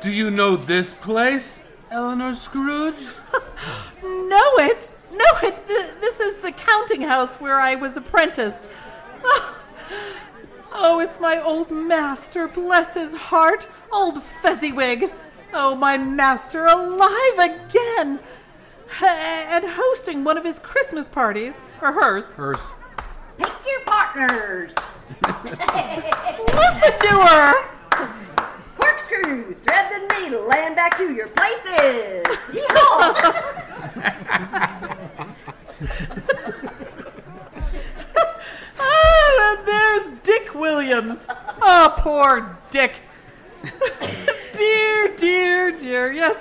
Do 0.00 0.10
you 0.12 0.30
know 0.30 0.56
this 0.56 0.92
place, 0.92 1.60
Eleanor 1.90 2.34
Scrooge? 2.34 2.94
Know 4.02 4.52
it? 4.58 4.94
Know 5.12 5.32
it? 5.42 5.66
Th- 5.66 5.90
This 6.00 6.20
is 6.20 6.36
the 6.36 6.52
counting 6.52 7.00
house 7.02 7.36
where 7.36 7.58
I 7.58 7.74
was 7.74 7.96
apprenticed. 7.96 8.68
Oh, 10.80 11.00
it's 11.00 11.18
my 11.18 11.42
old 11.42 11.70
master, 11.72 12.46
bless 12.46 12.92
his 12.94 13.14
heart, 13.14 13.66
old 13.90 14.22
Fezziwig. 14.22 15.10
Oh, 15.54 15.74
my 15.74 15.96
master 15.96 16.66
alive 16.66 17.38
again. 17.38 18.20
Ha- 18.90 19.46
And 19.50 19.64
hosting 19.66 20.24
one 20.24 20.36
of 20.36 20.44
his 20.44 20.58
Christmas 20.60 21.08
parties, 21.08 21.56
or 21.82 21.92
hers. 21.92 22.30
Hers. 22.32 22.70
Pick 23.38 23.50
your 23.66 23.80
partners. 23.86 24.74
Listen 25.24 26.98
to 27.00 27.26
her. 27.26 27.54
Corkscrew, 28.98 29.54
thread 29.54 29.90
the 29.92 30.20
needle, 30.20 30.42
land 30.48 30.74
back 30.74 30.96
to 30.96 31.12
your 31.12 31.28
places. 31.28 32.24
Yeehaw! 32.50 33.44
Ah, 38.80 39.56
and 39.58 39.66
there's 39.68 40.18
Dick 40.20 40.54
Williams. 40.54 41.26
Oh, 41.60 41.94
poor 41.98 42.58
Dick. 42.70 43.00
dear, 44.52 45.16
dear, 45.16 45.72
dear. 45.72 46.12
Yes. 46.12 46.36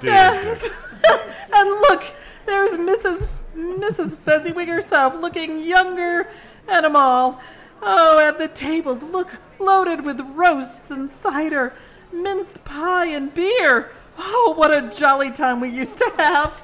Dear 0.00 0.12
yes. 0.12 0.68
and 1.54 1.68
look, 1.68 2.02
there's 2.46 2.72
Mrs. 2.72 3.38
Mrs. 3.56 4.14
Fezziwig 4.16 4.68
herself, 4.68 5.20
looking 5.20 5.62
younger 5.62 6.28
and 6.68 6.84
'em 6.86 6.96
all. 6.96 7.40
Oh, 7.82 8.18
and 8.18 8.38
the 8.38 8.48
tables 8.48 9.02
look 9.02 9.36
loaded 9.58 10.04
with 10.04 10.20
roasts 10.20 10.90
and 10.90 11.10
cider, 11.10 11.72
mince 12.12 12.58
pie 12.58 13.06
and 13.06 13.32
beer. 13.32 13.90
Oh, 14.18 14.54
what 14.56 14.70
a 14.70 14.90
jolly 14.90 15.30
time 15.30 15.60
we 15.60 15.70
used 15.70 15.96
to 15.98 16.12
have. 16.16 16.60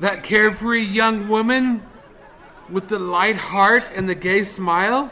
That 0.00 0.24
carefree 0.24 0.84
young 0.84 1.28
woman 1.28 1.82
with 2.70 2.88
the 2.88 2.98
light 2.98 3.36
heart 3.36 3.90
and 3.94 4.08
the 4.08 4.14
gay 4.14 4.42
smile? 4.42 5.10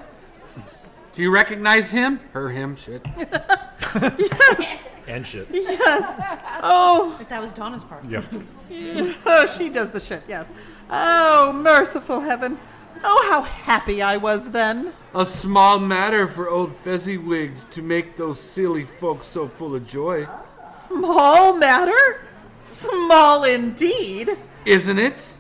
Do 1.15 1.23
you 1.23 1.33
recognize 1.33 1.91
him? 1.91 2.21
Her, 2.33 2.49
him, 2.49 2.77
shit. 2.77 3.07
yes. 3.17 4.85
And 5.11 5.27
shit. 5.27 5.49
Yes. 5.51 6.21
Oh. 6.63 7.19
That 7.29 7.43
was 7.43 7.53
Donna's 7.53 7.83
part. 7.83 8.05
Yep. 8.05 8.25
oh, 9.27 9.47
she 9.47 9.69
does 9.69 9.91
the 9.91 9.99
shit, 9.99 10.23
yes. 10.29 10.49
Oh, 10.89 11.53
merciful 11.53 12.21
heaven. 12.21 12.57
Oh, 13.03 13.29
how 13.31 13.43
happy 13.43 14.03
I 14.03 14.17
was 14.17 14.51
then. 14.51 14.93
A 15.15 15.25
small 15.27 15.79
matter 15.79 16.29
for 16.29 16.49
old 16.49 16.73
Fezziwigs 16.85 17.69
to 17.71 17.83
make 17.83 18.17
those 18.17 18.41
silly 18.41 18.85
folks 18.85 19.27
so 19.27 19.49
full 19.49 19.75
of 19.75 19.87
joy. 19.87 20.27
Small 20.71 21.57
matter? 21.57 22.21
Small 22.59 23.45
indeed. 23.45 24.37
Isn't 24.65 24.99
it? 24.99 25.35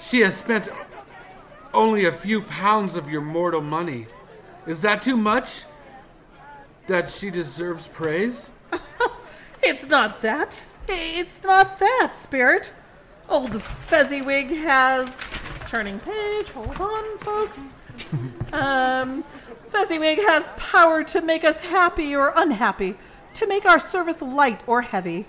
She 0.00 0.20
has 0.20 0.36
spent 0.36 0.68
only 1.72 2.06
a 2.06 2.12
few 2.12 2.42
pounds 2.42 2.96
of 2.96 3.08
your 3.08 3.20
mortal 3.20 3.60
money. 3.60 4.06
Is 4.66 4.82
that 4.82 5.02
too 5.02 5.16
much? 5.16 5.64
That 6.88 7.08
she 7.08 7.30
deserves 7.30 7.86
praise? 7.86 8.50
It's 9.62 9.88
not 9.88 10.22
that. 10.22 10.60
It's 10.88 11.42
not 11.42 11.78
that, 11.78 12.12
Spirit. 12.14 12.72
Old 13.30 13.62
Fezziwig 13.62 14.48
has. 14.48 15.16
Turning 15.68 16.00
page. 16.00 16.50
Hold 16.50 16.80
on, 16.80 17.18
folks. 17.18 17.64
Um, 18.52 19.22
Fezziwig 19.68 20.18
has 20.18 20.50
power 20.56 21.04
to 21.04 21.20
make 21.20 21.44
us 21.44 21.64
happy 21.64 22.16
or 22.16 22.32
unhappy, 22.34 22.96
to 23.34 23.46
make 23.46 23.64
our 23.66 23.78
service 23.78 24.20
light 24.20 24.60
or 24.66 24.82
heavy. 24.82 25.26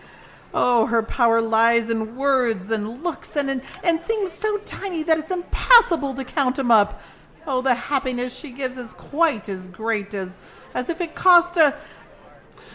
Oh, 0.52 0.88
her 0.88 1.04
power 1.04 1.41
lies 1.41 1.91
in 1.91 2.16
words 2.16 2.72
and 2.72 3.04
looks 3.04 3.36
and 3.36 3.52
in, 3.52 3.62
and 3.84 4.02
things 4.02 4.32
so 4.32 4.58
tiny 4.60 5.04
that 5.04 5.20
it's 5.20 5.32
impossible 5.32 6.16
to 6.16 6.24
count 6.24 6.58
'em 6.58 6.72
up. 6.72 7.02
Oh, 7.45 7.62
the 7.62 7.76
happiness 7.76 8.38
she 8.38 8.49
gives 8.49 8.78
is 8.78 8.93
quite 8.93 9.47
as 9.47 9.68
great 9.68 10.16
as 10.16 10.39
as 10.74 10.89
if 10.89 11.02
it 11.02 11.14
cost 11.14 11.58
a. 11.58 11.76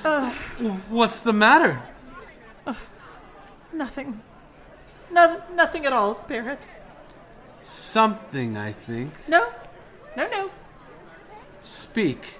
Uh, 0.04 0.30
What's 0.88 1.20
the 1.22 1.32
matter? 1.32 1.82
nothing. 3.72 4.22
No, 5.16 5.40
nothing 5.54 5.86
at 5.86 5.94
all, 5.94 6.14
Spirit. 6.14 6.68
Something, 7.62 8.58
I 8.58 8.72
think. 8.72 9.14
No, 9.26 9.50
no, 10.14 10.28
no. 10.28 10.50
Speak. 11.62 12.34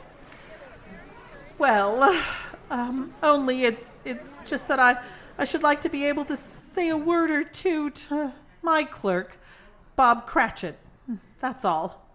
Well, 1.57 2.03
um, 2.71 3.13
only 3.23 3.65
it's 3.65 3.99
it's 4.05 4.41
just 4.45 4.69
that 4.69 4.79
I 4.79 5.03
I 5.39 5.47
should 5.47 5.63
like 5.63 5.81
to 5.81 5.89
be 5.89 6.05
able 6.05 6.27
to 6.27 6.37
say 6.37 6.91
a 6.91 6.99
word 6.99 7.31
or 7.31 7.45
two 7.45 7.89
to 7.89 8.35
my 8.61 8.85
clerk, 8.85 9.39
Bob 9.97 10.27
Cratchit. 10.27 10.79
That's 11.41 11.65
all. 11.65 12.06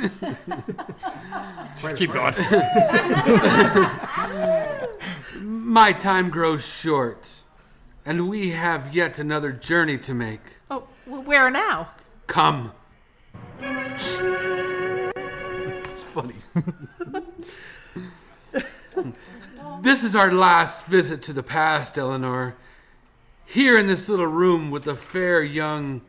Just 1.78 1.96
keep 1.96 2.12
going. 2.12 2.34
My 5.42 5.94
time 5.94 6.30
grows 6.30 6.66
short, 6.66 7.30
and 8.06 8.30
we 8.30 8.50
have 8.50 8.94
yet 8.94 9.20
another 9.20 9.54
journey 9.54 9.98
to 10.00 10.14
make. 10.14 10.42
Oh, 10.70 10.84
well, 11.08 11.24
where 11.24 11.50
now? 11.50 11.92
Come. 12.28 12.74
It's 13.62 14.18
funny. 16.04 16.36
this 19.82 20.04
is 20.04 20.14
our 20.14 20.34
last 20.34 20.84
visit 20.84 21.22
to 21.24 21.32
the 21.32 21.44
past, 21.44 21.98
Eleanor. 21.98 22.58
Here 23.46 23.80
in 23.80 23.88
this 23.88 24.10
little 24.10 24.28
room 24.28 24.72
with 24.72 24.84
the 24.84 24.96
fair 24.96 25.42
young 25.42 26.02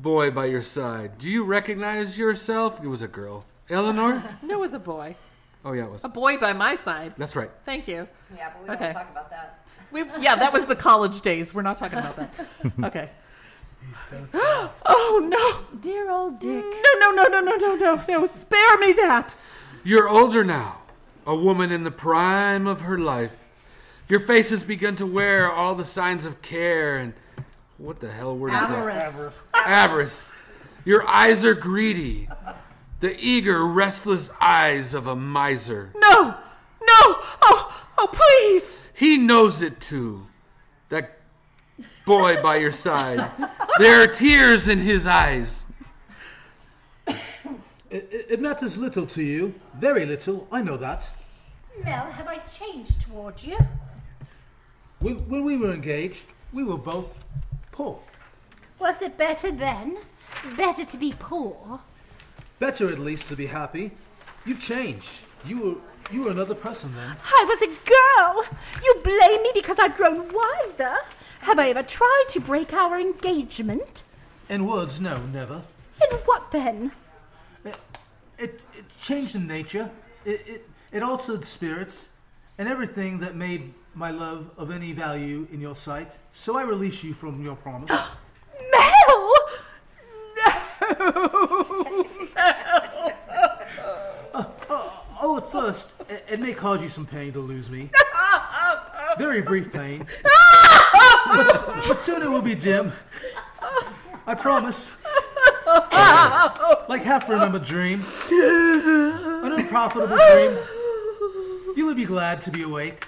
boy 0.00 0.30
by 0.30 0.46
your 0.46 0.62
side. 0.62 1.18
Do 1.18 1.28
you 1.28 1.44
recognize 1.44 2.18
yourself? 2.18 2.80
It 2.82 2.88
was 2.88 3.02
a 3.02 3.08
girl. 3.08 3.44
Eleanor? 3.68 4.22
No, 4.42 4.54
it 4.54 4.60
was 4.60 4.74
a 4.74 4.78
boy. 4.78 5.16
Oh, 5.64 5.72
yeah, 5.72 5.84
it 5.84 5.90
was. 5.90 6.02
A 6.04 6.08
boy 6.08 6.38
by 6.38 6.52
my 6.52 6.74
side. 6.74 7.14
That's 7.18 7.36
right. 7.36 7.50
Thank 7.64 7.86
you. 7.86 8.08
Yeah, 8.36 8.50
but 8.52 8.62
we 8.62 8.74
Okay. 8.74 8.84
don't 8.86 8.94
talk 8.94 9.10
about 9.10 9.30
that. 9.30 9.66
We, 9.92 10.04
yeah, 10.20 10.36
that 10.36 10.52
was 10.52 10.66
the 10.66 10.76
college 10.76 11.20
days. 11.20 11.52
We're 11.52 11.62
not 11.62 11.76
talking 11.76 11.98
about 11.98 12.16
that. 12.16 12.30
Okay. 12.84 13.10
oh 14.34 15.26
no, 15.28 15.78
dear 15.80 16.10
old 16.10 16.38
Dick. 16.38 16.64
No, 16.64 17.10
no, 17.10 17.10
no, 17.10 17.24
no, 17.28 17.40
no, 17.40 17.56
no, 17.56 17.74
no, 17.76 18.04
no! 18.06 18.26
Spare 18.26 18.78
me 18.78 18.92
that. 18.92 19.34
You're 19.84 20.08
older 20.08 20.44
now, 20.44 20.78
a 21.26 21.34
woman 21.34 21.72
in 21.72 21.84
the 21.84 21.90
prime 21.90 22.66
of 22.66 22.82
her 22.82 22.98
life. 22.98 23.32
Your 24.08 24.20
face 24.20 24.50
has 24.50 24.62
begun 24.62 24.96
to 24.96 25.06
wear 25.06 25.50
all 25.50 25.74
the 25.74 25.84
signs 25.86 26.26
of 26.26 26.42
care 26.42 26.98
and 26.98 27.14
what 27.80 27.98
the 27.98 28.10
hell 28.10 28.36
word 28.36 28.52
is 28.52 28.60
that? 28.60 28.70
Avarice. 28.70 29.46
Avarice. 29.54 30.30
Your 30.84 31.06
eyes 31.06 31.44
are 31.44 31.54
greedy, 31.54 32.28
the 33.00 33.16
eager, 33.18 33.66
restless 33.66 34.30
eyes 34.40 34.94
of 34.94 35.06
a 35.06 35.16
miser. 35.16 35.92
No, 35.96 36.34
no! 36.82 37.00
Oh, 37.42 37.86
oh, 37.98 38.08
please! 38.12 38.72
He 38.92 39.16
knows 39.16 39.62
it 39.62 39.80
too. 39.80 40.26
That 40.90 41.18
boy 42.04 42.42
by 42.42 42.56
your 42.56 42.72
side. 42.72 43.30
There 43.78 44.02
are 44.02 44.06
tears 44.06 44.68
in 44.68 44.78
his 44.78 45.06
eyes. 45.06 45.64
It, 47.06 47.16
it, 47.90 48.26
it 48.30 48.40
matters 48.40 48.76
little 48.76 49.06
to 49.06 49.22
you. 49.22 49.54
Very 49.74 50.04
little. 50.04 50.46
I 50.52 50.62
know 50.62 50.76
that. 50.76 51.08
Mel, 51.82 52.10
have 52.10 52.28
I 52.28 52.38
changed 52.52 53.00
towards 53.00 53.44
you? 53.44 53.58
When, 55.00 55.16
when 55.28 55.44
we 55.44 55.56
were 55.56 55.72
engaged, 55.72 56.24
we 56.52 56.62
were 56.62 56.78
both 56.78 57.06
poor. 57.80 57.98
Was 58.78 59.00
it 59.00 59.16
better 59.16 59.50
then? 59.50 59.96
Better 60.56 60.84
to 60.84 60.96
be 60.96 61.14
poor? 61.18 61.80
Better 62.58 62.90
at 62.90 62.98
least 62.98 63.28
to 63.28 63.36
be 63.36 63.46
happy. 63.46 63.90
You've 64.44 64.60
changed. 64.60 65.08
You 65.46 65.58
were 65.60 65.74
you 66.12 66.24
were 66.24 66.30
another 66.30 66.54
person 66.54 66.92
then. 66.94 67.16
I 67.24 67.44
was 67.48 67.62
a 67.62 67.72
girl. 67.94 68.44
You 68.82 69.00
blame 69.02 69.42
me 69.42 69.50
because 69.54 69.78
I've 69.78 69.96
grown 69.96 70.30
wiser. 70.32 70.96
Have 71.40 71.58
I 71.58 71.70
ever 71.70 71.82
tried 71.82 72.24
to 72.30 72.40
break 72.40 72.72
our 72.74 73.00
engagement? 73.00 74.02
In 74.48 74.66
words, 74.66 75.00
no, 75.00 75.16
never. 75.32 75.62
In 76.02 76.18
what 76.26 76.50
then? 76.50 76.92
It, 77.64 77.76
it, 78.38 78.60
it 78.74 78.84
changed 79.00 79.36
in 79.36 79.46
nature. 79.46 79.88
It, 80.24 80.42
it, 80.46 80.68
it 80.92 81.02
altered 81.02 81.44
spirits 81.44 82.08
and 82.58 82.68
everything 82.68 83.20
that 83.20 83.36
made 83.36 83.72
my 83.94 84.10
love 84.10 84.50
of 84.56 84.70
any 84.70 84.92
value 84.92 85.46
in 85.52 85.60
your 85.60 85.76
sight. 85.76 86.16
So 86.32 86.56
I 86.56 86.62
release 86.62 87.02
you 87.02 87.14
from 87.14 87.42
your 87.42 87.56
promise. 87.56 87.90
Mel! 88.72 89.32
oh, 95.22 95.40
at 95.42 95.50
first, 95.50 95.94
it, 96.08 96.24
it 96.30 96.40
may 96.40 96.54
cause 96.54 96.82
you 96.82 96.88
some 96.88 97.06
pain 97.06 97.32
to 97.32 97.40
lose 97.40 97.68
me. 97.68 97.90
Very 99.18 99.42
brief 99.42 99.72
pain. 99.72 100.00
but, 101.26 101.64
but 101.66 101.98
soon 101.98 102.22
it 102.22 102.30
will 102.30 102.42
be 102.42 102.54
Jim. 102.54 102.92
I 104.26 104.34
promise. 104.34 104.90
Like 106.88 107.02
half 107.02 107.28
a 107.28 107.32
remembered 107.32 107.64
dream. 107.64 108.02
An 108.30 109.52
unprofitable 109.52 110.16
dream. 110.16 110.56
You 111.76 111.86
would 111.86 111.96
be 111.96 112.04
glad 112.04 112.40
to 112.42 112.50
be 112.50 112.62
awake 112.62 113.06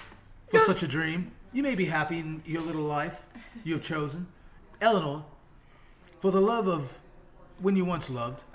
for 0.53 0.65
such 0.65 0.83
a 0.83 0.87
dream. 0.87 1.31
You 1.51 1.63
may 1.63 1.75
be 1.75 1.85
happy 1.85 2.19
in 2.19 2.41
your 2.45 2.61
little 2.61 2.83
life 2.83 3.25
you 3.63 3.73
have 3.73 3.83
chosen. 3.83 4.27
Eleanor, 4.81 5.23
for 6.19 6.31
the 6.31 6.41
love 6.41 6.67
of 6.67 6.99
when 7.59 7.75
you 7.75 7.85
once 7.85 8.09
loved, 8.09 8.43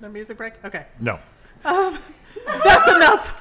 No 0.00 0.08
music 0.08 0.38
break? 0.38 0.54
Okay. 0.64 0.86
No. 0.98 1.18
Um, 1.64 1.98
that's 2.46 2.88
enough. 2.88 3.36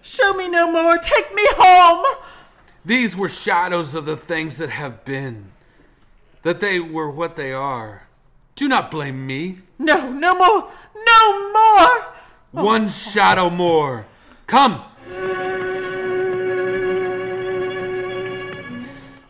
Show 0.00 0.32
me 0.32 0.48
no 0.48 0.72
more. 0.72 0.96
Take 0.96 1.34
me 1.34 1.44
home. 1.50 2.22
These 2.86 3.14
were 3.16 3.28
shadows 3.28 3.94
of 3.94 4.06
the 4.06 4.16
things 4.16 4.56
that 4.56 4.70
have 4.70 5.04
been, 5.04 5.52
that 6.42 6.60
they 6.60 6.80
were 6.80 7.10
what 7.10 7.36
they 7.36 7.52
are. 7.52 8.08
Do 8.56 8.66
not 8.66 8.90
blame 8.90 9.26
me. 9.26 9.56
No, 9.78 10.10
no 10.10 10.34
more. 10.34 10.70
No 11.06 11.52
more. 11.52 12.14
One 12.52 12.88
shadow 12.88 13.48
more. 13.48 14.06
Come. 14.46 14.84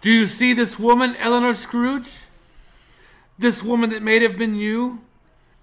Do 0.01 0.11
you 0.11 0.27
see 0.27 0.55
this 0.55 0.79
woman, 0.79 1.15
Eleanor 1.17 1.53
Scrooge? 1.53 2.09
This 3.39 3.63
woman 3.63 3.91
that 3.91 4.03
may 4.03 4.21
have 4.21 4.39
been 4.39 4.55
you, 4.55 5.01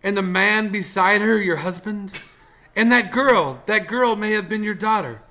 and 0.03 0.15
the 0.15 0.21
man 0.21 0.69
beside 0.69 1.21
her, 1.21 1.41
your 1.41 1.57
husband? 1.57 2.11
And 2.75 2.91
that 2.91 3.11
girl, 3.11 3.63
that 3.65 3.87
girl 3.87 4.15
may 4.15 4.33
have 4.33 4.47
been 4.47 4.63
your 4.63 4.75
daughter. 4.75 5.21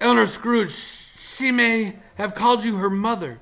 Eleanor 0.00 0.28
Scrooge, 0.28 0.70
she 1.18 1.50
may 1.50 1.96
have 2.14 2.36
called 2.36 2.62
you 2.62 2.76
her 2.76 2.90
mother. 2.90 3.38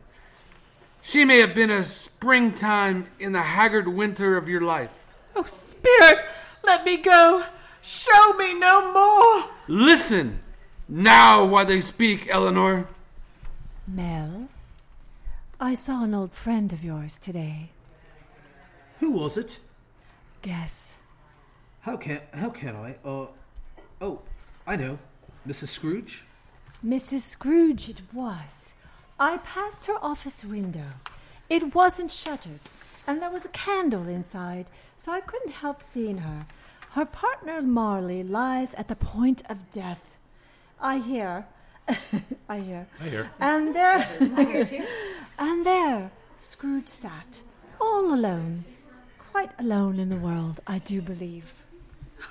She 1.02 1.26
may 1.26 1.40
have 1.40 1.54
been 1.54 1.70
a 1.70 1.84
springtime 1.84 3.06
in 3.20 3.32
the 3.32 3.42
haggard 3.42 3.86
winter 3.86 4.38
of 4.38 4.48
your 4.48 4.62
life. 4.62 4.90
Oh, 5.36 5.42
Spirit, 5.42 6.24
let 6.64 6.86
me 6.86 6.96
go. 6.96 7.44
Show 7.84 8.32
me 8.38 8.58
no 8.58 8.94
more. 8.94 9.50
Listen 9.68 10.40
now 10.88 11.44
while 11.44 11.66
they 11.66 11.82
speak, 11.82 12.26
Eleanor. 12.30 12.88
Mel, 13.86 14.48
I 15.60 15.74
saw 15.74 16.02
an 16.02 16.14
old 16.14 16.32
friend 16.32 16.72
of 16.72 16.82
yours 16.82 17.18
today. 17.18 17.68
Who 19.00 19.10
was 19.10 19.36
it? 19.36 19.58
Guess. 20.40 20.94
How 21.82 21.98
can 21.98 22.22
how 22.32 22.48
can 22.48 22.74
I? 22.74 22.96
Uh, 23.06 23.26
oh, 24.00 24.22
I 24.66 24.76
know, 24.76 24.98
Mrs. 25.46 25.68
Scrooge. 25.68 26.24
Mrs. 26.82 27.20
Scrooge 27.20 27.90
it 27.90 28.00
was. 28.14 28.72
I 29.20 29.36
passed 29.36 29.84
her 29.88 30.02
office 30.02 30.42
window. 30.42 30.92
It 31.50 31.74
wasn't 31.74 32.10
shuttered, 32.10 32.60
and 33.06 33.20
there 33.20 33.30
was 33.30 33.44
a 33.44 33.50
candle 33.50 34.08
inside, 34.08 34.70
so 34.96 35.12
I 35.12 35.20
couldn't 35.20 35.52
help 35.52 35.82
seeing 35.82 36.18
her. 36.18 36.46
Her 36.94 37.04
partner 37.04 37.60
Marley 37.60 38.22
lies 38.22 38.72
at 38.74 38.86
the 38.86 38.94
point 38.94 39.42
of 39.48 39.68
death. 39.72 40.12
I 40.80 40.98
hear. 40.98 41.46
I 42.48 42.60
hear. 42.60 42.86
I 43.00 43.08
hear. 43.08 43.30
And 43.40 43.74
there. 43.74 44.08
I 44.36 44.44
hear 44.44 44.64
too. 44.64 44.84
And 45.38 45.66
there, 45.66 46.12
Scrooge 46.38 46.86
sat, 46.86 47.42
all 47.80 48.14
alone. 48.14 48.64
Quite 49.32 49.50
alone 49.58 49.98
in 49.98 50.08
the 50.08 50.16
world, 50.16 50.60
I 50.68 50.78
do 50.78 51.02
believe. 51.02 51.64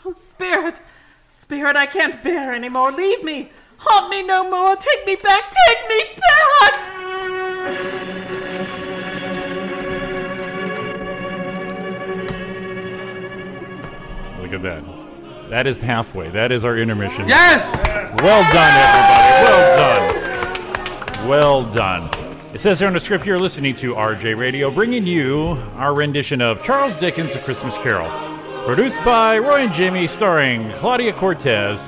Oh, 0.05 0.13
Spirit, 0.13 0.79
Spirit, 1.27 1.75
I 1.75 1.85
can't 1.85 2.23
bear 2.23 2.53
any 2.53 2.69
more. 2.69 2.93
Leave 2.93 3.21
me. 3.21 3.49
Haunt 3.79 4.09
me 4.09 4.23
no 4.23 4.49
more. 4.49 4.77
Take 4.77 5.05
me 5.05 5.17
back. 5.17 5.53
Take 5.67 5.89
me 5.89 6.05
back. 6.61 8.22
At 14.53 14.61
that. 14.61 14.83
That 15.49 15.67
is 15.67 15.79
halfway. 15.79 16.29
That 16.29 16.51
is 16.51 16.63
our 16.63 16.77
intermission. 16.77 17.27
Yes! 17.27 17.83
Well 18.21 18.43
done, 18.53 18.73
everybody. 18.85 19.43
Well 19.43 19.77
done. 21.17 21.27
Well 21.27 21.63
done. 21.71 22.09
It 22.53 22.59
says 22.59 22.77
here 22.79 22.87
on 22.87 22.93
the 22.93 22.99
script 22.99 23.25
you're 23.25 23.39
listening 23.39 23.75
to 23.77 23.95
RJ 23.95 24.37
Radio, 24.37 24.69
bringing 24.69 25.07
you 25.07 25.57
our 25.75 25.93
rendition 25.93 26.39
of 26.39 26.63
Charles 26.63 26.95
Dickens' 26.95 27.35
A 27.35 27.39
Christmas 27.39 27.75
Carol. 27.79 28.09
Produced 28.65 29.03
by 29.03 29.39
Roy 29.39 29.61
and 29.61 29.73
Jimmy, 29.73 30.05
starring 30.05 30.71
Claudia 30.73 31.13
Cortez, 31.13 31.81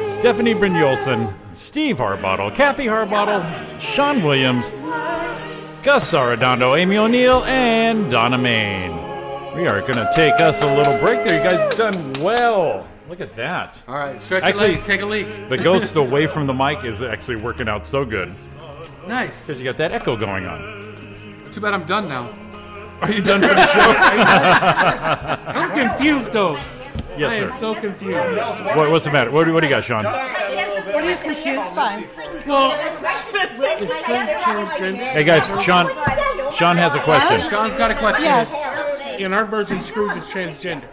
Stephanie 0.00 0.54
Brynjolfsson, 0.54 1.34
Steve 1.52 1.98
Harbottle, 1.98 2.50
Kathie 2.50 2.86
Harbottle, 2.86 3.44
Sean 3.78 4.22
Williams, 4.22 4.70
Gus 5.82 6.12
Arredondo, 6.12 6.78
Amy 6.78 6.96
O'Neil, 6.96 7.44
and 7.44 8.10
Donna 8.10 8.38
Maine. 8.38 9.03
We 9.54 9.66
are 9.68 9.80
going 9.80 9.94
to 9.94 10.10
take 10.14 10.40
us 10.40 10.62
a 10.62 10.76
little 10.76 10.98
break 10.98 11.24
there. 11.24 11.42
You 11.42 11.48
guys 11.48 11.74
done 11.76 12.12
well. 12.14 12.86
Look 13.08 13.20
at 13.20 13.34
that. 13.36 13.80
All 13.86 13.94
right, 13.94 14.20
stretch 14.20 14.42
your 14.42 14.48
Actually, 14.48 14.68
legs, 14.72 14.82
take 14.82 15.02
a 15.02 15.06
leak. 15.06 15.48
The 15.48 15.58
ghost 15.58 15.94
away 15.96 16.26
from 16.26 16.46
the 16.46 16.54
mic 16.54 16.84
is 16.84 17.02
actually 17.02 17.36
working 17.36 17.68
out 17.68 17.84
so 17.86 18.04
good 18.04 18.34
Nice. 19.06 19.46
because 19.46 19.60
you 19.60 19.64
got 19.66 19.76
that 19.76 19.92
echo 19.92 20.16
going 20.16 20.46
on. 20.46 21.48
Too 21.52 21.60
bad 21.60 21.74
I'm 21.74 21.84
done 21.84 22.08
now. 22.08 22.30
Are 23.00 23.12
you 23.12 23.22
done 23.22 23.42
for 23.42 23.48
the 23.54 23.66
show? 23.66 23.80
I'm 23.80 25.88
confused 25.88 26.32
though. 26.32 26.54
Yes, 27.16 27.36
sir. 27.36 27.48
I 27.48 27.52
am 27.52 27.58
so 27.60 27.74
confused. 27.74 28.16
What, 28.76 28.90
what's 28.90 29.04
the 29.04 29.12
matter? 29.12 29.30
What, 29.30 29.44
do- 29.44 29.54
what 29.54 29.60
do 29.60 29.66
you 29.66 29.72
got, 29.74 29.84
Sean? 29.84 30.04
What 30.04 30.14
are 30.16 31.10
you 31.10 31.16
confused 31.16 31.76
by? 31.76 32.04
Well, 32.46 32.72
it's. 32.80 33.00
Hey 34.80 35.24
guys, 35.24 35.46
Sean. 35.62 35.86
Sean 36.52 36.76
has 36.76 36.94
a 36.94 37.00
question. 37.00 37.40
Sean's 37.50 37.76
got 37.76 37.90
a 37.90 37.94
question. 37.94 38.24
Yes. 38.24 38.93
In 39.18 39.32
our 39.32 39.44
version, 39.44 39.80
Scrooge 39.80 40.16
is 40.16 40.24
transgender. 40.26 40.84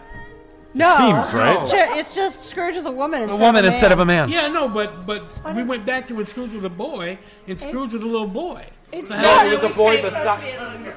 No. 0.74 0.88
it 0.90 0.98
Seems 0.98 1.34
right. 1.34 1.68
Sure, 1.68 1.86
It's 2.00 2.16
just 2.16 2.46
Scrooge 2.46 2.76
is 2.76 2.86
a 2.86 2.92
woman 2.92 3.20
A 3.20 3.24
instead 3.24 3.40
woman 3.42 3.66
of 3.66 3.72
a 3.72 3.74
instead 3.74 3.92
of 3.92 4.00
a 4.00 4.06
man. 4.06 4.30
man. 4.30 4.30
Yeah, 4.30 4.48
no, 4.48 4.70
but 4.70 5.06
but 5.06 5.42
we 5.54 5.64
went 5.64 5.86
back 5.86 6.08
to 6.08 6.16
when 6.16 6.26
Scrooge 6.26 6.54
was 6.54 6.64
a 6.64 6.70
boy, 6.70 7.18
and 7.48 7.60
Scrooge 7.60 7.92
was 7.92 8.02
a 8.02 8.06
little 8.06 8.28
boy. 8.28 8.66
It's 8.94 9.10
No, 9.12 9.46
it 9.46 9.52
was 9.52 9.64
a 9.64 9.70
boy 9.70 10.02
beside. 10.02 10.42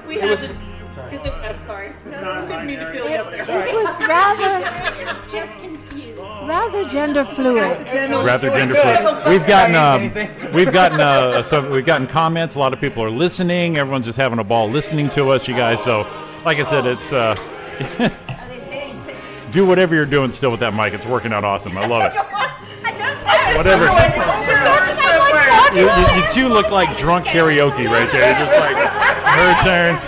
We 0.07 0.15
had 0.19 0.29
was. 0.29 0.47
to. 0.47 0.55
Because 1.11 1.27
I'm 1.27 1.59
sorry. 1.59 1.91
Didn't 2.05 2.67
mean 2.67 2.79
to 2.79 2.89
feel 2.89 3.09
you 3.09 3.15
up 3.17 3.29
there. 3.29 3.67
It 3.67 3.75
was 3.75 3.99
rather, 4.07 4.95
Just, 5.03 5.29
just 5.29 5.57
confused. 5.59 6.17
rather 6.47 6.85
gender 6.85 7.25
fluid. 7.25 7.85
Rather 8.25 8.47
gender 8.49 8.75
fluid. 8.75 9.27
We've 9.27 9.45
gotten 9.45 9.75
um, 9.75 10.53
we've 10.53 10.71
gotten 10.71 11.01
uh, 11.01 11.41
some 11.43 11.69
we've 11.69 11.85
gotten 11.85 12.07
comments. 12.07 12.55
A 12.55 12.59
lot 12.59 12.71
of 12.71 12.79
people 12.79 13.03
are 13.03 13.09
listening. 13.11 13.77
Everyone's 13.77 14.05
just 14.05 14.17
having 14.17 14.39
a 14.39 14.43
ball 14.45 14.69
listening 14.69 15.09
to 15.09 15.31
us, 15.31 15.49
you 15.49 15.55
guys. 15.55 15.83
So, 15.83 16.03
like 16.45 16.59
I 16.59 16.63
said, 16.63 16.85
it's 16.85 17.11
uh, 17.11 17.35
do 19.51 19.65
whatever 19.65 19.95
you're 19.95 20.05
doing 20.05 20.31
still 20.31 20.51
with 20.51 20.59
that 20.59 20.75
mic. 20.75 20.93
It's 20.93 21.07
working 21.07 21.33
out 21.33 21.43
awesome. 21.43 21.77
I 21.77 21.87
love 21.87 22.13
it. 22.13 22.15
Whatever. 23.57 23.85
You, 25.75 25.81
you, 25.81 26.21
you 26.21 26.27
two 26.29 26.49
look 26.49 26.71
like 26.71 26.97
drunk 26.97 27.25
karaoke 27.25 27.85
right 27.85 28.11
there. 28.11 28.29
You're 28.29 28.45
just 28.45 28.57
like 28.59 28.75
her 28.77 29.63
turn. 29.63 29.99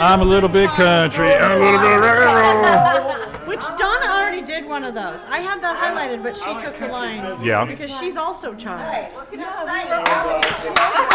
I'm 0.00 0.20
a 0.20 0.24
little 0.24 0.48
bit 0.48 0.68
country. 0.70 1.32
I'm 1.32 1.60
a 1.60 1.64
little 1.64 1.80
bit 1.80 2.00
rock 2.00 2.18
and 2.18 3.04
roll. 3.04 3.46
Which 3.46 3.60
Donna 3.60 4.06
already 4.06 4.42
did 4.42 4.66
one 4.66 4.84
of 4.84 4.94
those. 4.94 5.24
I 5.28 5.38
had 5.38 5.62
that 5.62 5.76
highlighted, 5.76 6.22
but 6.22 6.36
she 6.36 6.58
took 6.58 6.78
the 6.78 6.88
line. 6.88 7.44
Yeah. 7.44 7.64
Because 7.64 7.96
she's 7.98 8.16
also 8.16 8.54
child. 8.54 9.12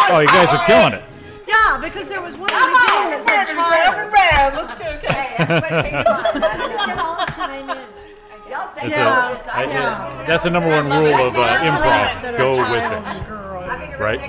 Oh, 0.10 0.20
you 0.20 0.28
guys 0.28 0.54
are 0.54 0.66
killing 0.66 0.94
it. 0.94 1.04
Yeah, 1.48 1.80
because 1.82 2.08
there 2.10 2.22
was 2.22 2.36
one 2.38 2.50
in 2.50 2.56
the 2.56 2.66
beginning 2.68 3.12
that 3.12 3.24
said 3.28 3.56
child. 3.56 3.96
Let's 4.56 5.80
go. 5.94 6.04
That's, 8.76 8.94
a, 8.96 9.52
I- 9.54 10.24
that's 10.28 10.44
the 10.44 10.50
number 10.50 10.70
one 10.70 10.86
rule 10.90 11.14
of 11.14 11.36
uh, 11.36 11.58
improv. 11.60 12.38
Go 12.38 12.52
with 12.58 13.92
it. 13.92 14.00
Right? 14.00 14.22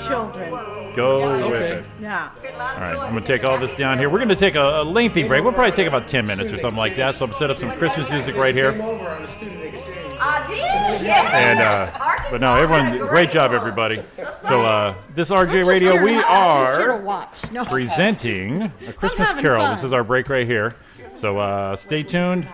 Children. 0.00 0.85
Go 0.96 1.50
with 1.50 1.62
it. 1.62 1.84
Yeah. 2.00 2.30
All 2.34 2.58
right, 2.58 2.98
I'm 2.98 3.12
going 3.12 3.22
to 3.22 3.26
take 3.26 3.44
all 3.44 3.58
this 3.58 3.74
down 3.74 3.98
here. 3.98 4.08
We're 4.08 4.18
going 4.18 4.30
to 4.30 4.34
take 4.36 4.54
a, 4.54 4.80
a 4.80 4.84
lengthy 4.84 5.28
break. 5.28 5.44
We'll 5.44 5.52
probably 5.52 5.72
take 5.72 5.86
about 5.86 6.08
10 6.08 6.26
minutes 6.26 6.52
or 6.52 6.56
something 6.58 6.78
like 6.78 6.96
that. 6.96 7.14
So 7.14 7.26
I'm 7.26 7.32
set 7.34 7.50
up 7.50 7.58
some 7.58 7.70
Christmas 7.72 8.10
music 8.10 8.34
right 8.36 8.54
here. 8.54 8.68
over 8.68 9.08
on 9.08 9.22
a 9.22 9.28
student 9.28 9.62
exchange. 9.62 10.16
I 10.18 10.46
did. 10.46 11.04
Yes. 11.04 11.34
And 11.34 11.58
uh, 11.60 12.30
but 12.30 12.40
no, 12.40 12.56
everyone, 12.56 12.98
great 13.08 13.30
job, 13.30 13.52
everybody. 13.52 14.02
So 14.32 14.62
uh, 14.64 14.94
this 15.14 15.30
RJ 15.30 15.66
Radio, 15.66 16.02
we 16.02 16.14
Just 16.14 16.78
here 16.78 16.98
to 16.98 17.08
are 17.08 17.64
presenting 17.66 18.72
a 18.86 18.92
Christmas 18.92 19.32
Carol. 19.34 19.68
This 19.68 19.84
is 19.84 19.92
our 19.92 20.02
break 20.02 20.28
right 20.30 20.46
here. 20.46 20.74
So 21.14 21.38
uh, 21.38 21.76
stay 21.76 22.02
tuned. 22.02 22.48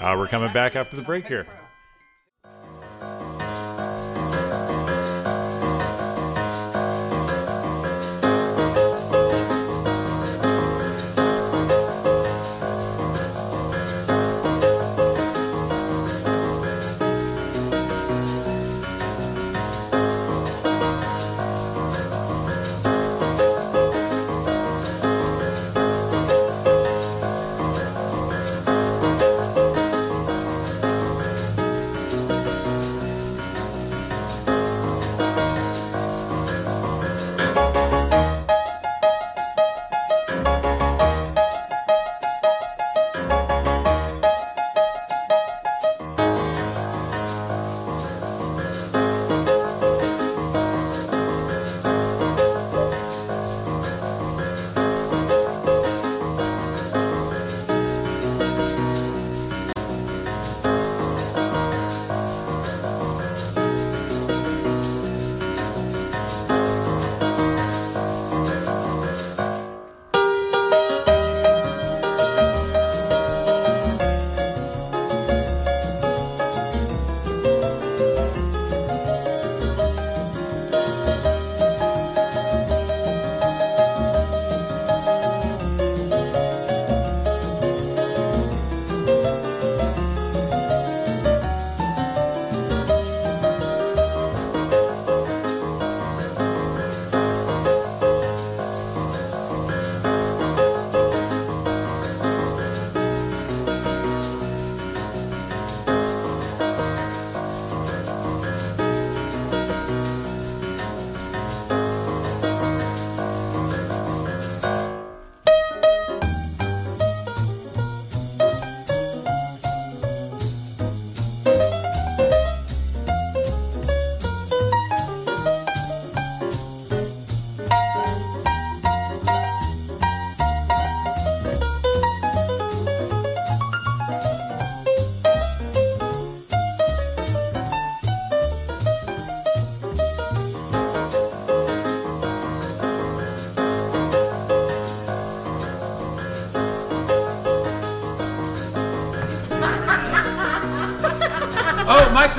Uh, 0.00 0.14
we're 0.18 0.28
coming 0.28 0.52
back 0.52 0.76
after 0.76 0.96
the 0.96 1.02
break 1.02 1.26
here. 1.26 1.46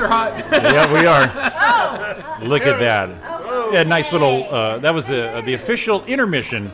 Are 0.00 0.08
hot. 0.08 0.38
yeah, 0.52 0.92
we 0.92 1.06
are. 1.06 2.46
Look 2.46 2.62
at 2.62 2.78
that. 2.80 3.72
Yeah, 3.72 3.82
nice 3.82 4.12
little. 4.12 4.44
Uh, 4.44 4.78
that 4.78 4.94
was 4.94 5.06
the 5.06 5.30
uh, 5.30 5.40
the 5.42 5.54
official 5.54 6.04
intermission 6.06 6.72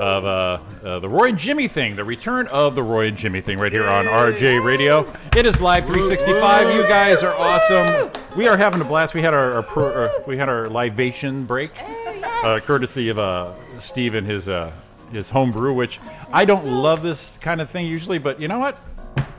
of 0.00 0.24
uh, 0.24 0.58
uh, 0.84 0.98
the 0.98 1.08
Roy 1.08 1.28
and 1.28 1.38
Jimmy 1.38 1.68
thing, 1.68 1.96
the 1.96 2.04
return 2.04 2.46
of 2.48 2.74
the 2.74 2.82
Roy 2.82 3.08
and 3.08 3.16
Jimmy 3.16 3.40
thing, 3.40 3.58
right 3.58 3.72
here 3.72 3.88
on 3.88 4.04
RJ 4.04 4.64
Radio. 4.64 5.10
It 5.36 5.46
is 5.46 5.60
live 5.60 5.84
365. 5.84 6.74
You 6.74 6.82
guys 6.82 7.22
are 7.22 7.34
awesome. 7.34 8.10
We 8.36 8.46
are 8.46 8.56
having 8.56 8.80
a 8.80 8.84
blast. 8.84 9.14
We 9.14 9.22
had 9.22 9.34
our, 9.34 9.54
our 9.54 9.62
pro, 9.62 10.06
uh, 10.06 10.22
we 10.26 10.36
had 10.36 10.48
our 10.48 10.68
libation 10.68 11.46
break, 11.46 11.70
uh, 11.82 12.60
courtesy 12.62 13.08
of 13.08 13.18
uh, 13.18 13.52
Steve 13.80 14.14
and 14.14 14.26
his 14.26 14.48
uh, 14.48 14.70
his 15.12 15.30
home 15.30 15.52
brew, 15.52 15.72
which 15.72 16.00
I 16.32 16.44
don't 16.44 16.66
love 16.66 17.02
this 17.02 17.38
kind 17.38 17.60
of 17.60 17.70
thing 17.70 17.86
usually, 17.86 18.18
but 18.18 18.40
you 18.40 18.48
know 18.48 18.58
what? 18.58 18.78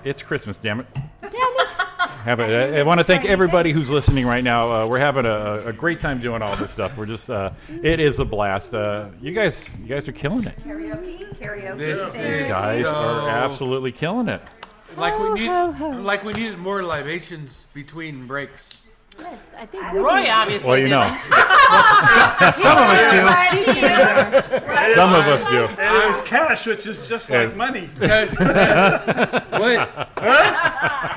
It's 0.03 0.23
Christmas. 0.23 0.57
Damn 0.57 0.79
it. 0.81 0.87
Have 2.27 2.41
a, 2.41 2.75
I, 2.75 2.79
I 2.79 2.83
want 2.83 2.99
to 2.99 3.05
thank 3.05 3.23
everybody 3.23 3.71
who's 3.71 3.89
listening 3.89 4.25
right 4.27 4.43
now. 4.43 4.69
Uh, 4.69 4.87
we're 4.87 4.99
having 4.99 5.25
a, 5.25 5.67
a 5.67 5.71
great 5.71 6.01
time 6.01 6.19
doing 6.19 6.41
all 6.41 6.57
this 6.57 6.71
stuff. 6.71 6.97
We're 6.97 7.05
just, 7.05 7.29
uh, 7.29 7.51
it 7.81 8.01
is 8.01 8.19
a 8.19 8.25
blast. 8.25 8.73
Uh, 8.73 9.07
you 9.21 9.31
guys, 9.31 9.69
you 9.79 9.87
guys 9.87 10.09
are 10.09 10.11
killing 10.11 10.43
it. 10.45 10.59
Karaoke, 10.65 11.25
karaoke. 11.37 11.77
This 11.77 12.15
You 12.17 12.21
is 12.25 12.47
guys 12.49 12.85
so- 12.85 12.93
are 12.95 13.29
absolutely 13.29 13.93
killing 13.93 14.27
it. 14.27 14.41
like 14.97 15.17
we 15.17 15.29
need, 15.35 15.49
like 15.49 16.25
we 16.25 16.33
needed 16.33 16.57
more 16.57 16.83
libations 16.83 17.65
between 17.73 18.27
breaks. 18.27 18.81
Yes, 19.19 19.55
I 19.57 19.65
think 19.65 19.91
we 19.93 19.99
Roy 19.99 20.23
do. 20.23 20.29
obviously 20.29 20.67
Well, 20.69 20.77
you 20.77 20.87
know, 20.89 21.01
Some 22.53 22.77
of 22.77 22.87
us 22.87 23.03
do. 23.11 24.93
some 24.93 25.13
of 25.13 25.27
us 25.27 25.45
do. 25.47 25.65
And 25.65 26.03
it 26.03 26.07
was 26.07 26.21
cash, 26.21 26.65
which 26.65 26.85
is 26.87 27.07
just 27.09 27.29
like 27.29 27.55
money. 27.55 27.89
Wait. 27.99 28.09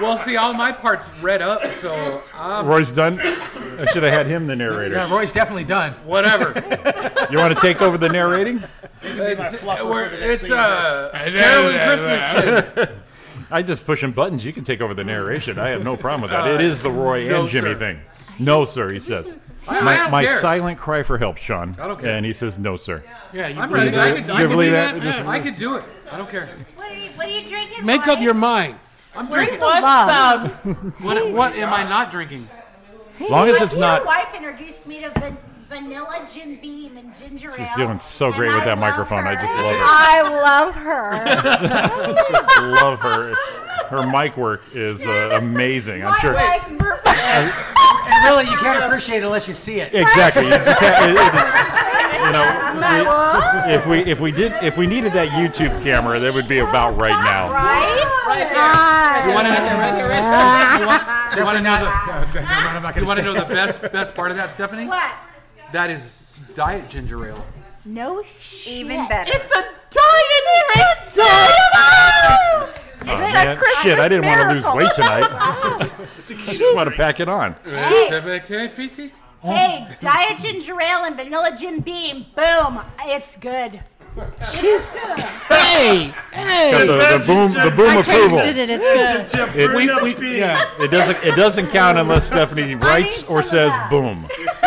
well, 0.00 0.16
see, 0.18 0.36
all 0.36 0.52
my 0.54 0.72
parts 0.72 1.08
read 1.20 1.42
up, 1.42 1.64
so 1.76 2.22
um, 2.34 2.66
Roy's 2.66 2.90
done. 2.92 3.20
I 3.20 3.86
should 3.92 4.02
have 4.02 4.12
had 4.12 4.26
him 4.26 4.46
the 4.46 4.56
narrator. 4.56 4.94
Yeah, 4.96 5.12
Roy's 5.14 5.32
definitely 5.32 5.64
done. 5.64 5.92
whatever. 6.04 6.52
You 7.30 7.38
want 7.38 7.54
to 7.54 7.60
take 7.60 7.80
over 7.82 7.96
the 7.98 8.08
narrating? 8.08 8.62
It's, 9.02 9.62
we're- 9.62 10.10
it's 10.12 10.50
uh, 10.50 11.10
Carolyn 11.12 11.78
Christmas 11.86 12.74
shit. 12.74 12.90
I 13.50 13.62
just 13.62 13.84
pushing 13.84 14.12
buttons. 14.12 14.44
You 14.44 14.52
can 14.52 14.64
take 14.64 14.80
over 14.80 14.94
the 14.94 15.04
narration. 15.04 15.58
I 15.58 15.68
have 15.70 15.82
no 15.84 15.96
problem 15.96 16.22
with 16.22 16.30
that. 16.30 16.46
It 16.46 16.60
uh, 16.60 16.64
is 16.64 16.80
the 16.80 16.90
Roy 16.90 17.28
no, 17.28 17.42
and 17.42 17.48
Jimmy 17.48 17.72
sir. 17.74 17.78
thing. 17.78 18.00
No, 18.38 18.64
sir, 18.64 18.90
he 18.90 19.00
says. 19.00 19.34
I 19.68 19.80
My, 19.80 19.96
don't 19.96 20.10
my 20.10 20.24
care. 20.24 20.36
silent 20.38 20.78
cry 20.78 21.02
for 21.02 21.18
help, 21.18 21.36
Sean. 21.36 21.76
I 21.78 21.86
don't 21.86 22.00
care. 22.00 22.10
And 22.16 22.24
he 22.24 22.32
says, 22.32 22.58
no, 22.58 22.76
sir. 22.76 23.02
Yeah, 23.32 23.48
you 23.48 23.60
I'm 23.60 23.68
believe 23.68 23.92
ready. 23.94 23.96
I 23.98 24.08
it. 24.08 24.16
could, 24.16 24.26
You 24.26 24.32
I 24.34 24.40
could 24.42 24.48
believe 24.50 24.68
do 24.70 24.72
that? 24.72 24.94
that. 24.94 25.02
Just- 25.02 25.20
I 25.20 25.38
could 25.40 25.56
do 25.56 25.76
it. 25.76 25.84
I 26.10 26.16
don't 26.16 26.30
care. 26.30 26.48
What 26.76 26.90
are 26.90 26.94
you, 26.94 27.10
what 27.10 27.26
are 27.26 27.30
you 27.30 27.46
drinking? 27.46 27.84
Make 27.84 28.06
Roy? 28.06 28.12
up 28.14 28.20
your 28.20 28.34
mind. 28.34 28.76
I'm 29.14 29.28
Where's 29.28 29.48
drinking. 29.48 29.68
the 29.68 30.06
sound? 30.06 30.50
What, 31.00 31.30
what 31.32 31.54
am 31.54 31.72
I 31.72 31.82
not 31.88 32.10
drinking? 32.10 32.46
long 33.28 33.48
as 33.48 33.60
it's 33.60 33.78
not. 33.78 33.98
Your 34.00 34.06
wife 34.06 34.34
introduced 34.34 34.86
me 34.86 35.00
to 35.02 35.10
van- 35.20 35.36
vanilla 35.70 36.26
Jim 36.34 36.56
Beam 36.60 36.96
and 36.96 37.14
ginger 37.18 37.48
ale. 37.48 37.56
She's 37.56 37.76
doing 37.76 38.00
so 38.00 38.26
and 38.26 38.34
great 38.34 38.52
with 38.52 38.62
I 38.62 38.66
that 38.66 38.78
love 38.78 38.90
microphone. 38.90 39.26
I 39.26 39.34
just 39.40 39.54
love 39.56 39.76
her. 39.78 39.84
I 39.86 40.20
love 40.42 40.74
her. 40.74 42.14
just 42.30 42.60
love 42.60 42.98
her. 43.00 43.34
Her 43.88 44.06
mic 44.06 44.36
work 44.36 44.62
is 44.74 45.06
uh, 45.06 45.38
amazing. 45.40 46.04
I'm 46.04 46.18
sure. 46.20 46.34
leg 46.34 46.60
perfect. 46.78 47.16
And 47.16 48.24
really, 48.24 48.50
you 48.50 48.56
can't 48.58 48.84
appreciate 48.84 49.18
it 49.18 49.24
unless 49.24 49.46
you 49.46 49.54
see 49.54 49.80
it. 49.80 49.94
Exactly. 49.94 50.44
You 50.44 50.50
just 50.50 50.80
have, 50.80 51.08
it, 51.08 51.16
it 51.16 51.34
is, 51.40 51.50
you 52.26 52.32
know, 52.32 52.46
we- 53.66 53.72
if 53.72 53.86
we 53.86 53.98
if 54.10 54.20
we 54.20 54.32
did 54.32 54.52
if 54.62 54.76
we 54.76 54.86
needed 54.86 55.12
that 55.12 55.28
YouTube 55.28 55.70
camera, 55.82 56.18
that 56.18 56.34
would 56.34 56.48
be 56.48 56.58
about 56.58 56.98
right 57.00 57.10
now. 57.24 57.50
Right? 57.52 57.96
You 59.26 59.34
want 59.34 59.46
to 59.46 59.52
know? 59.52 59.60
You 60.80 60.86
want, 60.86 61.36
you 61.36 61.44
want 61.44 61.56
to 61.56 61.62
know 61.62 61.78
the? 61.78 63.00
You 63.00 63.06
want 63.06 63.18
to 63.18 63.24
know 63.24 63.34
the 63.34 63.44
best 63.54 63.80
best 63.92 64.14
part 64.14 64.30
of 64.30 64.36
that, 64.36 64.50
Stephanie? 64.50 64.86
What? 64.86 65.10
That 65.72 65.90
is 65.90 66.20
diet 66.54 66.88
ginger 66.88 67.28
ale. 67.28 67.46
No 67.84 68.22
shit. 68.40 68.72
Even 68.72 69.08
better. 69.08 69.30
It's 69.34 69.50
a 69.52 69.62
diet 69.90 70.44
drink. 71.14 71.28
Oh, 72.42 72.72
man. 73.06 73.58
Shit, 73.82 73.98
I 73.98 74.08
didn't 74.08 74.26
want 74.26 74.48
to 74.48 74.54
lose 74.54 74.66
weight 74.74 74.94
tonight. 74.94 75.26
I 75.30 75.90
just 76.28 76.74
want 76.74 76.90
to 76.90 76.96
pack 76.96 77.20
it 77.20 77.28
on. 77.28 77.54
Hey, 79.42 79.96
diet 80.00 80.38
ginger 80.38 80.80
ale 80.80 81.04
and 81.04 81.16
vanilla 81.16 81.56
Jim 81.58 81.80
Beam. 81.80 82.26
Boom. 82.34 82.80
It's 83.04 83.36
good. 83.36 83.80
She's 84.52 84.90
Hey, 85.50 86.12
Got 86.70 86.86
the, 86.86 87.18
the 87.18 87.24
boom 87.26 87.52
the 87.52 87.70
boom 87.76 87.96
approval. 87.98 88.38
Tasted 88.38 88.70
it. 88.70 88.80
It's 88.80 89.34
good. 89.34 89.56
It, 89.56 89.74
we, 89.74 90.14
we, 90.14 90.38
yeah. 90.38 90.70
it 90.78 90.90
doesn't 90.90 91.16
it 91.24 91.34
doesn't 91.36 91.68
count 91.68 91.98
unless 91.98 92.26
Stephanie 92.26 92.76
writes 92.76 93.24
or 93.24 93.42
says 93.42 93.72
boom. 93.90 94.26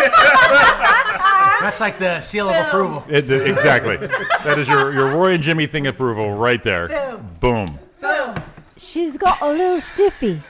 That's 1.64 1.80
like 1.80 1.98
the 1.98 2.20
seal 2.20 2.50
of 2.50 2.68
approval. 2.68 3.06
It, 3.08 3.32
exactly. 3.32 3.96
That 3.98 4.60
is 4.60 4.68
your 4.68 4.94
your 4.94 5.10
Roy 5.12 5.34
and 5.34 5.44
Jimmy 5.44 5.68
thing 5.68 5.88
approval 5.88 6.34
right 6.36 6.62
there. 6.62 6.90
Boom. 7.40 7.80
Boom. 8.02 8.36
she's 8.76 9.18
got 9.18 9.42
a 9.42 9.50
little 9.50 9.80
stiffy. 9.80 10.42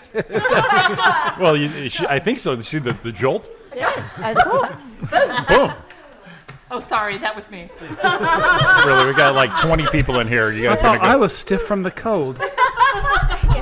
Well, 1.39 1.55
you, 1.55 1.89
she, 1.89 2.05
I 2.07 2.19
think 2.19 2.39
so. 2.39 2.59
See 2.59 2.79
the, 2.79 2.93
the 3.03 3.11
jolt? 3.11 3.49
Yes, 3.75 4.17
I 4.17 4.33
saw 4.33 4.63
it. 4.63 5.47
Boom. 5.47 5.73
Oh, 6.75 6.79
sorry, 6.79 7.19
that 7.19 7.35
was 7.35 7.51
me. 7.51 7.69
Really, 7.79 9.05
we 9.05 9.13
got 9.13 9.35
like 9.35 9.55
20 9.57 9.85
people 9.87 10.19
in 10.19 10.27
here. 10.27 10.51
You 10.51 10.67
I 10.67 10.73
guys 10.73 10.81
gonna 10.81 10.97
thought 10.99 11.07
I 11.07 11.15
was 11.15 11.35
stiff 11.37 11.61
from 11.61 11.83
the 11.83 11.91
cold. 11.91 12.37
Is 12.41 12.49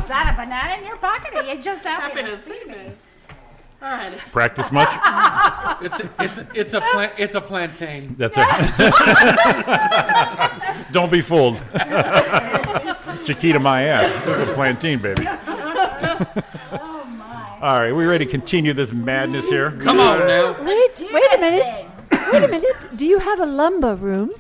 that 0.07 0.31
a 0.33 0.35
banana 0.41 0.75
in 0.79 0.85
your 0.85 0.95
pocket 0.95 1.35
or 1.35 1.43
you 1.43 1.61
just 1.61 1.83
happy 1.83 2.21
Happy 2.21 2.31
to 2.31 2.38
to 2.38 2.41
see 2.41 2.57
see 2.59 2.65
me? 2.69 2.73
me. 2.73 2.91
All 3.81 3.89
right. 3.91 4.17
practice 4.31 4.71
much? 4.71 4.89
It's 5.81 5.99
it's 6.19 6.39
it's 6.53 6.73
a 6.73 6.79
plant 6.81 7.13
it's 7.17 7.33
a 7.35 7.41
plantain. 7.41 8.15
That's 8.17 8.38
it. 8.39 8.47
Don't 10.93 11.11
be 11.11 11.21
fooled. 11.21 11.57
Chiquita, 13.25 13.59
my 13.59 13.83
ass. 13.83 14.13
This 14.25 14.35
is 14.38 14.41
a 14.43 14.53
plantain, 14.53 14.99
baby. 15.01 15.25
Oh 15.27 17.03
my. 17.17 17.57
All 17.61 17.79
right, 17.79 17.91
we 17.91 18.05
ready 18.05 18.25
to 18.25 18.31
continue 18.31 18.73
this 18.73 18.93
madness 18.93 19.49
here? 19.49 19.71
Come 19.81 19.99
on 19.99 20.19
now. 20.19 20.53
Wait, 20.63 21.03
wait 21.11 21.33
a 21.35 21.41
minute. 21.41 21.85
Wait 22.31 22.43
a 22.43 22.47
minute. 22.47 22.87
Do 22.97 23.05
you 23.07 23.19
have 23.19 23.39
a 23.39 23.45
lumber 23.45 23.95
room? 23.95 24.31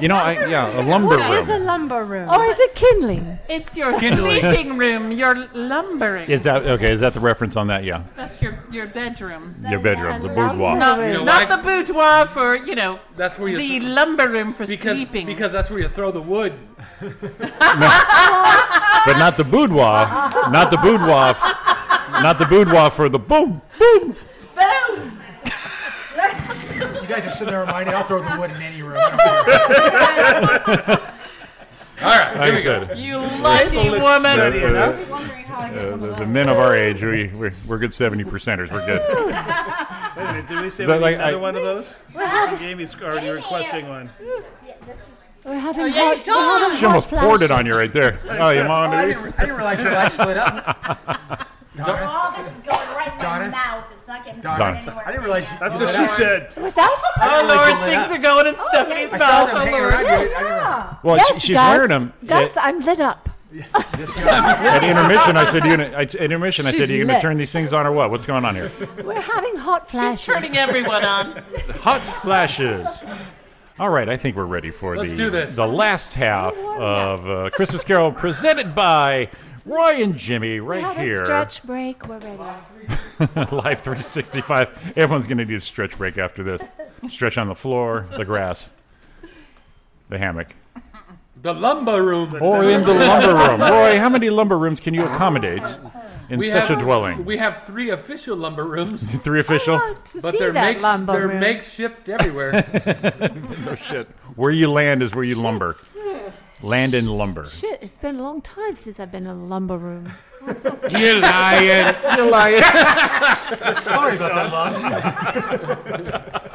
You 0.00 0.08
know, 0.08 0.16
I, 0.16 0.46
yeah, 0.46 0.80
a 0.80 0.82
lumber 0.82 1.16
room. 1.16 1.28
What 1.28 1.42
is 1.42 1.48
a 1.54 1.58
lumber 1.58 2.04
room? 2.04 2.30
Or 2.30 2.42
is 2.44 2.58
it 2.58 2.74
kindling? 2.74 3.38
It's 3.50 3.76
your 3.76 3.92
Kindling. 4.00 4.40
sleeping 4.40 4.78
room. 4.78 5.12
Your 5.12 5.34
lumbering. 5.52 6.30
Is 6.30 6.44
that 6.44 6.64
okay? 6.64 6.92
Is 6.92 7.00
that 7.00 7.12
the 7.12 7.20
reference 7.20 7.54
on 7.56 7.66
that? 7.66 7.84
Yeah, 7.84 8.04
That's 8.16 8.40
your 8.40 8.64
your 8.70 8.86
bedroom. 8.86 9.54
your 9.68 9.80
bedroom, 9.80 10.22
the 10.22 10.28
lumber 10.28 10.48
boudoir. 10.52 10.76
Not. 10.78 10.98
You 11.00 11.12
know 11.14 11.24
not 11.24 11.48
why? 11.50 11.56
the 11.56 11.62
boudoir 11.62 12.26
for 12.28 12.56
you 12.56 12.74
know 12.76 12.98
That's 13.16 13.38
where 13.38 13.50
you 13.50 13.58
the 13.58 13.80
lumber 13.80 14.28
room 14.28 14.54
for 14.54 14.64
because 14.66 14.96
sleeping. 14.96 15.26
because 15.26 15.52
that's 15.52 15.68
where 15.68 15.80
you 15.80 15.88
throw 15.88 16.10
the 16.12 16.22
wood. 16.22 16.54
But 19.06 19.18
not 19.18 19.36
the 19.36 19.44
boudoir. 19.44 20.06
Not 20.50 20.70
the 20.70 20.76
boudoir. 20.76 21.34
Not 22.22 22.38
the 22.38 22.44
boudoir 22.46 22.90
for 22.90 23.08
the 23.08 23.18
boom. 23.18 23.60
Boom. 23.78 24.14
You 24.56 25.19
guys 27.10 27.26
are 27.26 27.30
sitting 27.30 27.48
there 27.52 27.60
reminding, 27.60 27.94
I'll 27.94 28.04
throw 28.04 28.22
the 28.22 28.36
wood 28.38 28.50
in 28.50 28.62
any 28.62 28.82
room. 28.82 28.96
I 29.00 30.64
don't 30.66 30.86
care. 30.86 31.12
All 32.02 32.06
right, 32.06 32.34
Like 32.34 32.44
here 32.46 32.54
I 32.54 32.56
we 32.56 32.62
go. 32.62 32.86
said, 32.86 32.98
you 32.98 33.18
lucky 33.18 33.90
the, 33.90 33.98
woman. 34.00 34.36
the- 34.38 34.78
uh, 35.52 35.96
the, 35.96 36.14
the 36.20 36.26
men 36.26 36.48
of 36.48 36.56
our 36.56 36.74
age, 36.74 37.02
we, 37.02 37.26
we're, 37.28 37.52
we're 37.66 37.76
good 37.78 37.92
70 37.92 38.24
percenters. 38.24 38.72
We're 38.72 38.86
good. 38.86 39.02
Wait 39.06 39.34
a 39.34 40.32
minute, 40.32 40.46
did 40.48 40.62
we 40.62 40.70
say 40.70 40.86
But 40.86 40.96
we 40.98 41.02
like, 41.02 41.16
need 41.18 41.22
another 41.24 41.36
I- 41.36 41.40
one 41.40 41.56
of 41.56 41.62
those? 41.62 41.94
I 42.16 42.48
think 42.48 42.62
Amy's 42.62 42.94
already 43.02 43.28
requesting 43.28 43.86
one. 43.88 44.08
We're 45.44 45.58
having 45.58 45.82
Oh, 45.82 45.86
yeah, 45.86 46.14
hot, 46.14 46.26
you 46.26 46.32
we're 46.34 46.58
having 46.58 46.78
She 46.78 46.86
almost 46.86 47.10
hot 47.10 47.20
poured 47.20 47.42
it 47.42 47.50
on 47.50 47.66
you 47.66 47.74
right 47.76 47.92
there. 47.92 48.18
Oh, 48.30 48.48
you 48.50 48.60
want 48.66 48.70
I 48.94 49.06
one 49.06 49.08
didn't. 49.08 49.34
I 49.38 49.40
didn't 49.40 49.56
realize 49.56 49.82
your 49.82 49.92
light 49.92 50.12
split 50.12 50.36
up. 50.38 51.46
All 51.86 52.32
this 52.42 52.56
is 52.56 52.62
going 52.62 52.78
right 52.96 53.08
in 53.12 53.16
my 53.18 53.22
Darn 53.22 53.50
mouth. 53.50 53.84
It's 54.10 54.16
not 54.16 54.24
getting 54.24 54.40
Darn 54.40 54.76
anywhere. 54.76 55.02
I 55.06 55.10
didn't 55.12 55.22
realize 55.24 55.52
you 55.52 55.58
That's 55.60 55.78
you 55.78 55.86
what 55.86 55.92
lit 55.92 55.96
she 55.96 56.02
up. 56.02 56.10
said. 56.10 56.50
What's 56.56 56.74
that? 56.74 57.02
Oh 57.20 57.42
Really 57.44 57.54
Lord, 57.56 57.80
lit 57.80 57.90
things 57.90 58.04
up. 58.06 58.10
are 58.10 58.18
going 58.18 58.46
in 58.48 58.54
Stephanie's 58.68 59.12
I 59.12 59.18
saw 59.18 59.26
mouth. 59.28 59.46
them 59.48 59.56
Oh 59.56 59.60
hanging 59.60 59.80
Lord. 59.80 59.92
around 59.94 60.02
you. 60.02 60.08
I 60.08 60.18
didn't- 60.24 61.04
Well, 61.04 61.16
yes, 61.16 61.34
she- 61.34 61.40
she's 61.40 61.56
Gus. 61.56 61.76
wearing 61.76 61.88
them. 61.90 62.12
Gus, 62.26 62.56
I'm 62.56 62.80
lit 62.80 63.00
up. 63.00 63.28
Yes. 63.52 63.74
At 64.26 64.82
intermission, 64.82 65.36
I 65.36 65.44
said, 65.44 65.64
you 65.64 65.76
gonna, 65.76 65.90
I, 65.96 66.02
at 66.02 66.14
intermission, 66.16 66.66
I 66.66 66.70
said, 66.70 66.80
She's 66.82 66.90
are 66.90 66.94
you 66.96 67.04
going 67.06 67.16
to 67.16 67.20
turn 67.22 67.36
these 67.36 67.52
things 67.52 67.72
on 67.72 67.84
or 67.86 67.90
what? 67.92 68.10
What's 68.12 68.26
going 68.26 68.44
on 68.44 68.54
here? 68.54 68.70
We're 69.04 69.20
having 69.20 69.56
hot 69.56 69.88
flashes. 69.90 70.20
She's 70.20 70.34
turning 70.34 70.56
everyone 70.56 71.04
on. 71.04 71.36
Hot 71.80 72.00
flashes. 72.02 73.02
All 73.78 73.90
right, 73.90 74.08
I 74.08 74.16
think 74.16 74.36
we're 74.36 74.44
ready 74.44 74.70
for 74.70 74.96
Let's 74.96 75.10
the 75.10 75.16
do 75.16 75.30
this. 75.30 75.56
the 75.56 75.66
last 75.66 76.14
half 76.14 76.56
of 76.56 77.28
uh, 77.30 77.50
Christmas 77.50 77.82
Carol 77.82 78.12
presented 78.12 78.72
by 78.74 79.30
Roy 79.64 80.02
and 80.02 80.16
Jimmy 80.16 80.52
we 80.54 80.60
right 80.60 80.96
here. 81.06 81.22
a 81.22 81.24
stretch 81.24 81.62
break. 81.64 82.06
We're 82.08 82.18
ready. 82.18 82.36
Live 83.52 83.80
365. 83.80 84.94
Everyone's 84.96 85.26
going 85.26 85.38
to 85.38 85.44
do 85.44 85.56
a 85.56 85.60
stretch 85.60 85.96
break 85.98 86.18
after 86.18 86.42
this. 86.42 86.68
Stretch 87.08 87.38
on 87.38 87.48
the 87.48 87.54
floor, 87.54 88.06
the 88.16 88.24
grass, 88.24 88.70
the 90.08 90.18
hammock, 90.18 90.48
The 91.42 91.52
lumber 91.54 92.02
room. 92.04 92.34
or 92.40 92.64
in 92.64 92.84
the 92.84 92.94
lumber 92.94 93.34
room. 93.34 93.60
Roy, 93.60 93.98
how 93.98 94.08
many 94.08 94.30
lumber 94.30 94.58
rooms 94.58 94.80
can 94.80 94.94
you 94.94 95.04
accommodate 95.04 95.62
in 96.30 96.38
We 96.38 96.46
such 96.46 96.68
have, 96.68 96.78
a 96.78 96.82
dwelling. 96.82 97.24
We 97.24 97.36
have 97.38 97.64
three 97.64 97.90
official 97.90 98.36
lumber 98.36 98.64
rooms. 98.64 99.10
Three 99.22 99.40
official? 99.40 99.76
I 99.76 99.78
want 99.78 100.04
to 100.06 100.20
But 100.22 100.32
see 100.32 100.38
they're, 100.38 100.52
that 100.52 100.68
makes, 100.68 100.82
lumber 100.82 101.12
they're 101.12 101.28
room. 101.28 101.40
makeshift 101.40 102.08
everywhere. 102.08 102.52
no 103.64 103.74
shit. 103.74 104.06
Where 104.36 104.50
you 104.52 104.70
land 104.70 105.02
is 105.02 105.14
where 105.14 105.24
you 105.24 105.34
lumber. 105.34 105.74
Land 106.62 106.94
in 106.94 107.06
lumber. 107.06 107.46
Shit, 107.46 107.78
it's 107.82 107.96
been 107.98 108.16
a 108.16 108.22
long 108.22 108.42
time 108.42 108.76
since 108.76 109.00
I've 109.00 109.10
been 109.10 109.24
in 109.24 109.30
a 109.30 109.44
lumber 109.44 109.78
room. 109.78 110.12
You're 110.90 111.18
lying. 111.18 111.94
You're 112.16 112.30
lying. 112.30 112.62
Sorry 113.82 114.16
about 114.16 114.34
that, 114.34 114.52
Lon. 114.52 116.50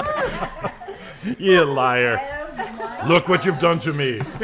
You 1.39 1.65
liar. 1.65 2.21
Look 3.07 3.27
what 3.27 3.45
you've 3.45 3.59
done 3.59 3.79
to 3.81 3.93
me. 3.93 4.19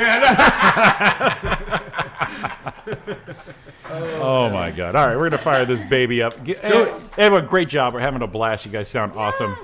oh 3.90 4.50
my 4.50 4.72
god. 4.72 4.96
All 4.96 5.08
right, 5.08 5.16
we're 5.16 5.30
going 5.30 5.32
to 5.32 5.38
fire 5.38 5.66
this 5.66 5.84
baby 5.84 6.22
up. 6.22 6.44
Get. 6.44 6.64
Everyone, 6.64 7.46
great 7.48 7.70
job. 7.70 7.94
We're 7.94 8.00
having 8.00 8.22
a 8.22 8.28
blast. 8.28 8.66
You 8.66 8.72
guys 8.72 8.88
sound 8.88 9.14
awesome. 9.14 9.56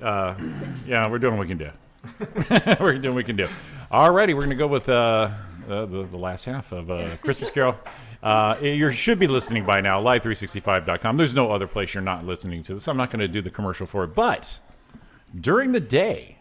Uh, 0.00 0.34
yeah, 0.86 1.08
we're 1.10 1.18
doing 1.18 1.36
what 1.36 1.46
we 1.46 1.48
can 1.48 1.58
do. 1.58 1.70
we're 2.80 2.98
doing 2.98 3.14
what 3.14 3.16
we 3.16 3.24
can 3.24 3.36
do. 3.36 3.48
Alrighty, 3.90 4.34
we're 4.34 4.42
going 4.42 4.50
to 4.50 4.56
go 4.56 4.66
with 4.66 4.88
uh, 4.88 5.30
uh, 5.68 5.86
the, 5.86 6.04
the 6.04 6.16
last 6.16 6.44
half 6.44 6.72
of 6.72 6.90
uh, 6.90 7.16
Christmas 7.18 7.50
Carol. 7.50 7.76
Uh, 8.22 8.56
you 8.60 8.90
should 8.90 9.18
be 9.18 9.26
listening 9.26 9.64
by 9.64 9.80
now, 9.80 10.00
live365.com. 10.02 11.16
There's 11.16 11.34
no 11.34 11.52
other 11.52 11.66
place 11.66 11.94
you're 11.94 12.02
not 12.02 12.24
listening 12.24 12.62
to 12.64 12.74
this. 12.74 12.88
I'm 12.88 12.96
not 12.96 13.10
going 13.10 13.20
to 13.20 13.28
do 13.28 13.40
the 13.42 13.50
commercial 13.50 13.86
for 13.86 14.04
it. 14.04 14.14
But 14.14 14.58
during 15.38 15.72
the 15.72 15.80
day, 15.80 16.38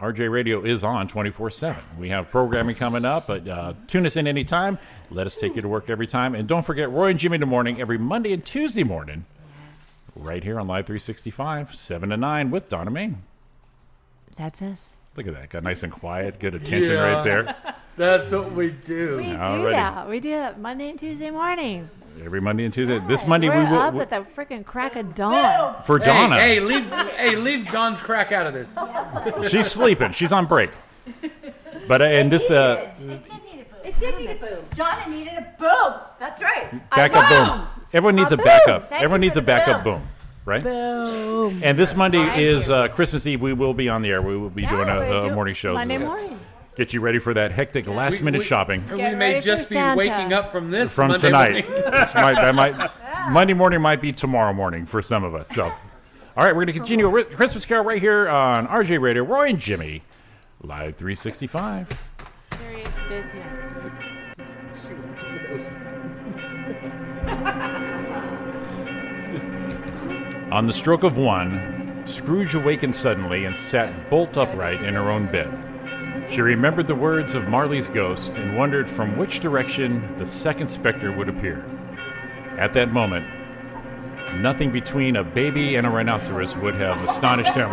RJ 0.00 0.30
Radio 0.30 0.64
is 0.64 0.82
on 0.82 1.06
24 1.06 1.50
7. 1.50 1.82
We 1.98 2.08
have 2.08 2.30
programming 2.30 2.74
coming 2.76 3.04
up, 3.04 3.26
but 3.26 3.46
uh, 3.46 3.74
tune 3.86 4.06
us 4.06 4.16
in 4.16 4.26
anytime. 4.26 4.78
Let 5.10 5.26
us 5.26 5.36
take 5.36 5.54
you 5.54 5.62
to 5.62 5.68
work 5.68 5.88
every 5.88 6.06
time. 6.06 6.34
And 6.34 6.48
don't 6.48 6.62
forget 6.62 6.90
Roy 6.90 7.10
and 7.10 7.18
Jimmy 7.18 7.36
in 7.36 7.40
the 7.40 7.46
morning 7.46 7.80
every 7.80 7.98
Monday 7.98 8.32
and 8.32 8.44
Tuesday 8.44 8.82
morning, 8.82 9.24
yes. 9.68 10.18
right 10.22 10.42
here 10.42 10.58
on 10.58 10.66
Live 10.66 10.86
365, 10.86 11.74
7 11.74 12.08
to 12.08 12.16
9 12.16 12.50
with 12.50 12.68
Donna 12.68 12.90
Maine. 12.90 13.22
That's 14.36 14.62
us. 14.62 14.96
Look 15.16 15.26
at 15.28 15.34
that. 15.34 15.48
Got 15.50 15.62
nice 15.62 15.82
and 15.82 15.92
quiet. 15.92 16.40
Good 16.40 16.54
attention 16.54 16.90
Yeah. 16.92 17.14
right 17.16 17.24
there. 17.24 17.56
That's 17.96 18.32
what 18.32 18.50
we 18.52 18.70
do. 18.72 19.18
We 19.18 19.26
do 19.26 19.70
that. 19.70 20.08
We 20.08 20.18
do 20.18 20.30
that 20.30 20.58
Monday 20.60 20.90
and 20.90 20.98
Tuesday 20.98 21.30
mornings. 21.30 21.96
Every 22.24 22.40
Monday 22.40 22.64
and 22.64 22.74
Tuesday. 22.74 22.98
This 23.06 23.24
Monday 23.24 23.48
We're 23.48 23.64
we 23.64 23.70
will. 23.70 23.78
up 23.78 23.94
at 23.94 24.08
the 24.10 24.16
freaking 24.34 24.64
crack 24.64 24.96
of 24.96 25.14
dawn. 25.14 25.80
for 25.84 26.00
Hey, 26.00 26.04
Donna. 26.06 26.40
hey, 26.40 26.58
leave, 26.60 26.90
hey, 26.92 27.36
leave 27.36 27.70
Dawn's 27.70 28.00
crack 28.00 28.32
out 28.32 28.48
of 28.48 28.54
this. 28.54 29.48
She's 29.52 29.68
sleeping. 29.70 30.10
She's 30.10 30.32
on 30.32 30.46
break. 30.46 30.70
But 31.86 32.02
uh, 32.02 32.06
and 32.06 32.32
this 32.32 32.50
uh, 32.50 32.92
It 33.84 33.96
did 33.98 34.16
need 34.18 34.30
a 34.30 34.34
boom. 34.34 34.64
Donna 34.74 35.08
needed 35.08 35.34
a 35.34 35.54
boom. 35.56 35.94
That's 36.18 36.42
right. 36.42 36.90
backup 36.90 37.28
boom. 37.28 37.66
Everyone 37.92 38.16
needs 38.16 38.32
A 38.32 38.34
a 38.34 38.36
boom. 38.38 38.44
backup. 38.46 38.88
Thank 38.88 39.02
Everyone 39.02 39.20
needs 39.20 39.36
a 39.36 39.42
backup 39.42 39.84
boom. 39.84 40.00
boom, 40.00 40.08
right? 40.44 40.62
Boom. 40.62 41.60
And 41.62 41.78
this 41.78 41.94
Monday 41.96 42.42
is 42.44 42.70
uh, 42.70 42.88
Christmas 42.88 43.26
Eve. 43.26 43.40
We 43.42 43.52
will 43.52 43.74
be 43.74 43.88
on 43.88 44.02
the 44.02 44.10
air. 44.10 44.22
We 44.22 44.36
will 44.36 44.50
be 44.50 44.62
Yeah, 44.62 44.70
doing 44.70 44.86
we 44.86 44.92
a, 44.92 45.20
a 45.20 45.22
do 45.28 45.34
morning 45.34 45.54
show. 45.54 45.74
Monday 45.74 45.98
morning. 45.98 46.38
Get 46.76 46.92
you 46.92 47.00
ready 47.00 47.20
for 47.20 47.32
that 47.34 47.52
hectic 47.52 47.86
last 47.86 48.20
minute 48.20 48.40
we- 48.40 48.44
shopping 48.44 48.80
And 48.88 48.96
Get 48.98 49.12
we 49.12 49.18
may 49.18 49.28
ready 49.34 49.40
for 49.40 49.46
just 49.46 49.70
be 49.70 49.74
Santa. 49.76 49.96
waking 49.96 50.32
up 50.32 50.50
from 50.50 50.70
this 50.72 50.92
from 50.92 51.08
Monday 51.08 51.26
tonight. 51.28 51.68
morning. 51.68 51.84
That's 51.90 52.14
might, 52.14 52.34
that 52.34 52.54
might 52.54 53.30
Monday 53.30 53.54
morning 53.54 53.80
might 53.80 54.00
be 54.00 54.10
tomorrow 54.12 54.52
morning 54.52 54.84
for 54.84 55.00
some 55.00 55.22
of 55.22 55.34
us. 55.36 55.48
So, 55.48 55.66
all 55.66 55.72
right, 56.36 56.48
we're 56.48 56.64
going 56.64 56.66
to 56.66 56.72
continue 56.72 57.08
with 57.08 57.30
Christmas 57.36 57.64
Carol 57.64 57.84
right 57.84 58.02
here 58.02 58.28
on 58.28 58.66
RJ 58.66 59.00
Radio. 59.00 59.22
Roy 59.22 59.50
and 59.50 59.58
Jimmy, 59.60 60.02
live 60.62 60.96
365. 60.96 61.96
Serious 62.38 62.96
business. 63.08 63.56
On 70.54 70.68
the 70.68 70.72
stroke 70.72 71.02
of 71.02 71.16
one, 71.16 72.04
Scrooge 72.06 72.54
awakened 72.54 72.94
suddenly 72.94 73.44
and 73.44 73.56
sat 73.56 74.08
bolt 74.08 74.36
upright 74.36 74.84
in 74.84 74.94
her 74.94 75.10
own 75.10 75.26
bed. 75.26 75.50
She 76.30 76.42
remembered 76.42 76.86
the 76.86 76.94
words 76.94 77.34
of 77.34 77.48
Marley's 77.48 77.88
ghost 77.88 78.38
and 78.38 78.56
wondered 78.56 78.88
from 78.88 79.16
which 79.16 79.40
direction 79.40 80.16
the 80.16 80.24
second 80.24 80.68
specter 80.68 81.10
would 81.10 81.28
appear. 81.28 81.64
At 82.56 82.72
that 82.74 82.92
moment, 82.92 83.26
nothing 84.36 84.70
between 84.70 85.16
a 85.16 85.24
baby 85.24 85.74
and 85.74 85.88
a 85.88 85.90
rhinoceros 85.90 86.56
would 86.58 86.76
have 86.76 87.02
astonished 87.02 87.54
him 87.54 87.70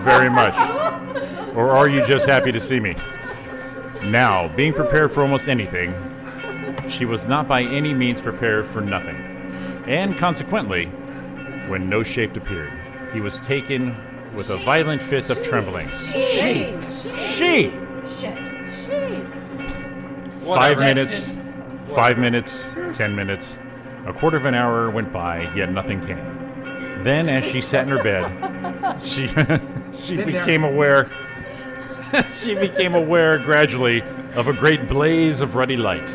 very 0.00 0.30
much. 0.30 0.56
Or 1.54 1.72
are 1.72 1.90
you 1.90 2.02
just 2.06 2.26
happy 2.26 2.52
to 2.52 2.60
see 2.60 2.80
me? 2.80 2.96
Now, 4.04 4.48
being 4.56 4.72
prepared 4.72 5.12
for 5.12 5.20
almost 5.20 5.46
anything, 5.46 5.92
she 6.88 7.04
was 7.04 7.26
not 7.26 7.46
by 7.46 7.64
any 7.64 7.92
means 7.92 8.22
prepared 8.22 8.66
for 8.66 8.80
nothing. 8.80 9.16
And 9.86 10.16
consequently, 10.16 10.90
when 11.68 11.88
no 11.88 12.02
shape 12.02 12.36
appeared, 12.36 12.72
he 13.12 13.20
was 13.20 13.40
taken 13.40 13.96
with 14.34 14.50
a 14.50 14.56
violent 14.58 15.00
fit 15.02 15.30
of 15.30 15.42
trembling. 15.42 15.88
She! 15.90 16.74
She! 17.16 17.72
Five 20.44 20.78
minutes, 20.78 21.38
five 21.84 22.18
minutes, 22.18 22.68
ten 22.92 23.14
minutes, 23.14 23.58
a 24.06 24.12
quarter 24.12 24.36
of 24.36 24.46
an 24.46 24.54
hour 24.54 24.90
went 24.90 25.12
by, 25.12 25.52
yet 25.54 25.70
nothing 25.70 26.00
came. 26.04 27.02
Then, 27.02 27.28
as 27.28 27.44
she 27.44 27.60
sat 27.60 27.84
in 27.84 27.90
her 27.90 28.02
bed, 28.02 29.02
she 29.02 29.26
she 30.00 30.16
Been 30.16 30.32
there. 30.32 30.40
became 30.40 30.64
aware. 30.64 31.10
she 32.32 32.54
became 32.54 32.94
aware 32.94 33.38
gradually 33.38 34.02
of 34.34 34.48
a 34.48 34.52
great 34.52 34.88
blaze 34.88 35.40
of 35.42 35.54
ruddy 35.54 35.76
light, 35.76 36.08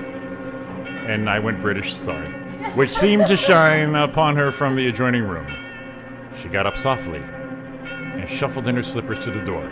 and 1.07 1.29
I 1.29 1.37
went 1.39 1.61
British, 1.61 1.93
sorry, 1.93 2.33
which 2.75 2.89
seemed 2.89 3.27
to 3.27 3.37
shine 3.37 3.95
upon 3.95 4.35
her 4.35 4.51
from 4.51 4.75
the 4.75 4.87
adjoining 4.87 5.23
room. 5.23 5.47
She 6.35 6.47
got 6.49 6.65
up 6.65 6.77
softly 6.77 7.19
and 7.19 8.27
shuffled 8.27 8.67
in 8.67 8.75
her 8.75 8.83
slippers 8.83 9.19
to 9.19 9.31
the 9.31 9.41
door. 9.41 9.69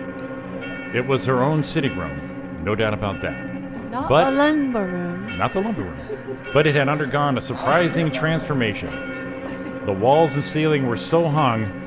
It 0.94 1.06
was 1.08 1.26
her 1.26 1.42
own 1.42 1.64
sitting 1.64 1.98
room, 1.98 2.64
no 2.64 2.76
doubt 2.76 2.94
about 2.94 3.22
that. 3.22 3.90
Not 3.92 4.08
But- 4.10 4.28
a 4.28 4.32
lumber 4.32 4.86
room. 4.86 5.38
Not 5.38 5.54
the 5.54 5.62
lumber 5.62 5.82
room. 5.84 5.98
But 6.54 6.68
it 6.68 6.76
had 6.76 6.90
undergone 6.90 7.38
a 7.38 7.42
surprising 7.42 8.12
transformation. 8.12 8.90
The 9.86 9.94
walls 9.94 10.36
and 10.36 10.44
ceiling 10.44 10.88
were 10.88 10.98
so 10.98 11.28
hung. 11.28 11.78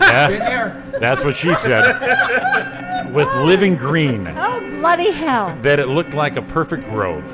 That, 0.00 1.00
that's 1.00 1.24
what 1.24 1.34
she 1.36 1.54
said. 1.54 3.10
With 3.14 3.32
living 3.36 3.76
green, 3.76 4.26
Oh, 4.28 4.60
bloody 4.80 5.10
hell. 5.12 5.56
that 5.62 5.78
it 5.80 5.88
looked 5.88 6.12
like 6.14 6.36
a 6.36 6.42
perfect 6.42 6.84
grove, 6.90 7.24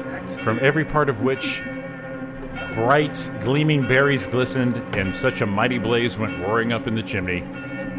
from 0.40 0.58
every 0.62 0.84
part 0.84 1.08
of 1.08 1.22
which 1.22 1.60
bright, 2.78 3.28
gleaming 3.40 3.88
berries 3.88 4.28
glistened, 4.28 4.76
and 4.94 5.12
such 5.12 5.40
a 5.40 5.46
mighty 5.46 5.78
blaze 5.78 6.16
went 6.16 6.38
roaring 6.38 6.72
up 6.72 6.86
in 6.86 6.94
the 6.94 7.02
chimney 7.02 7.42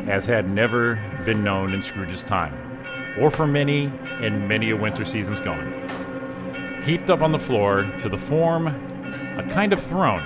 as 0.08 0.26
had 0.26 0.50
never 0.50 0.96
been 1.26 1.44
known 1.44 1.74
in 1.74 1.82
Scrooge's 1.82 2.24
time, 2.24 2.54
or 3.20 3.30
for 3.30 3.46
many 3.46 3.92
and 4.22 4.48
many 4.48 4.70
a 4.70 4.76
winter 4.78 5.04
season's 5.04 5.42
gone. 5.42 6.82
Heaped 6.86 7.10
up 7.10 7.22
on 7.22 7.34
the 7.34 7.38
floor 7.38 7.92
to 8.00 8.08
the 8.08 8.18
form 8.18 8.68
a 9.38 9.44
kind 9.50 9.74
of 9.74 9.84
throne. 9.84 10.24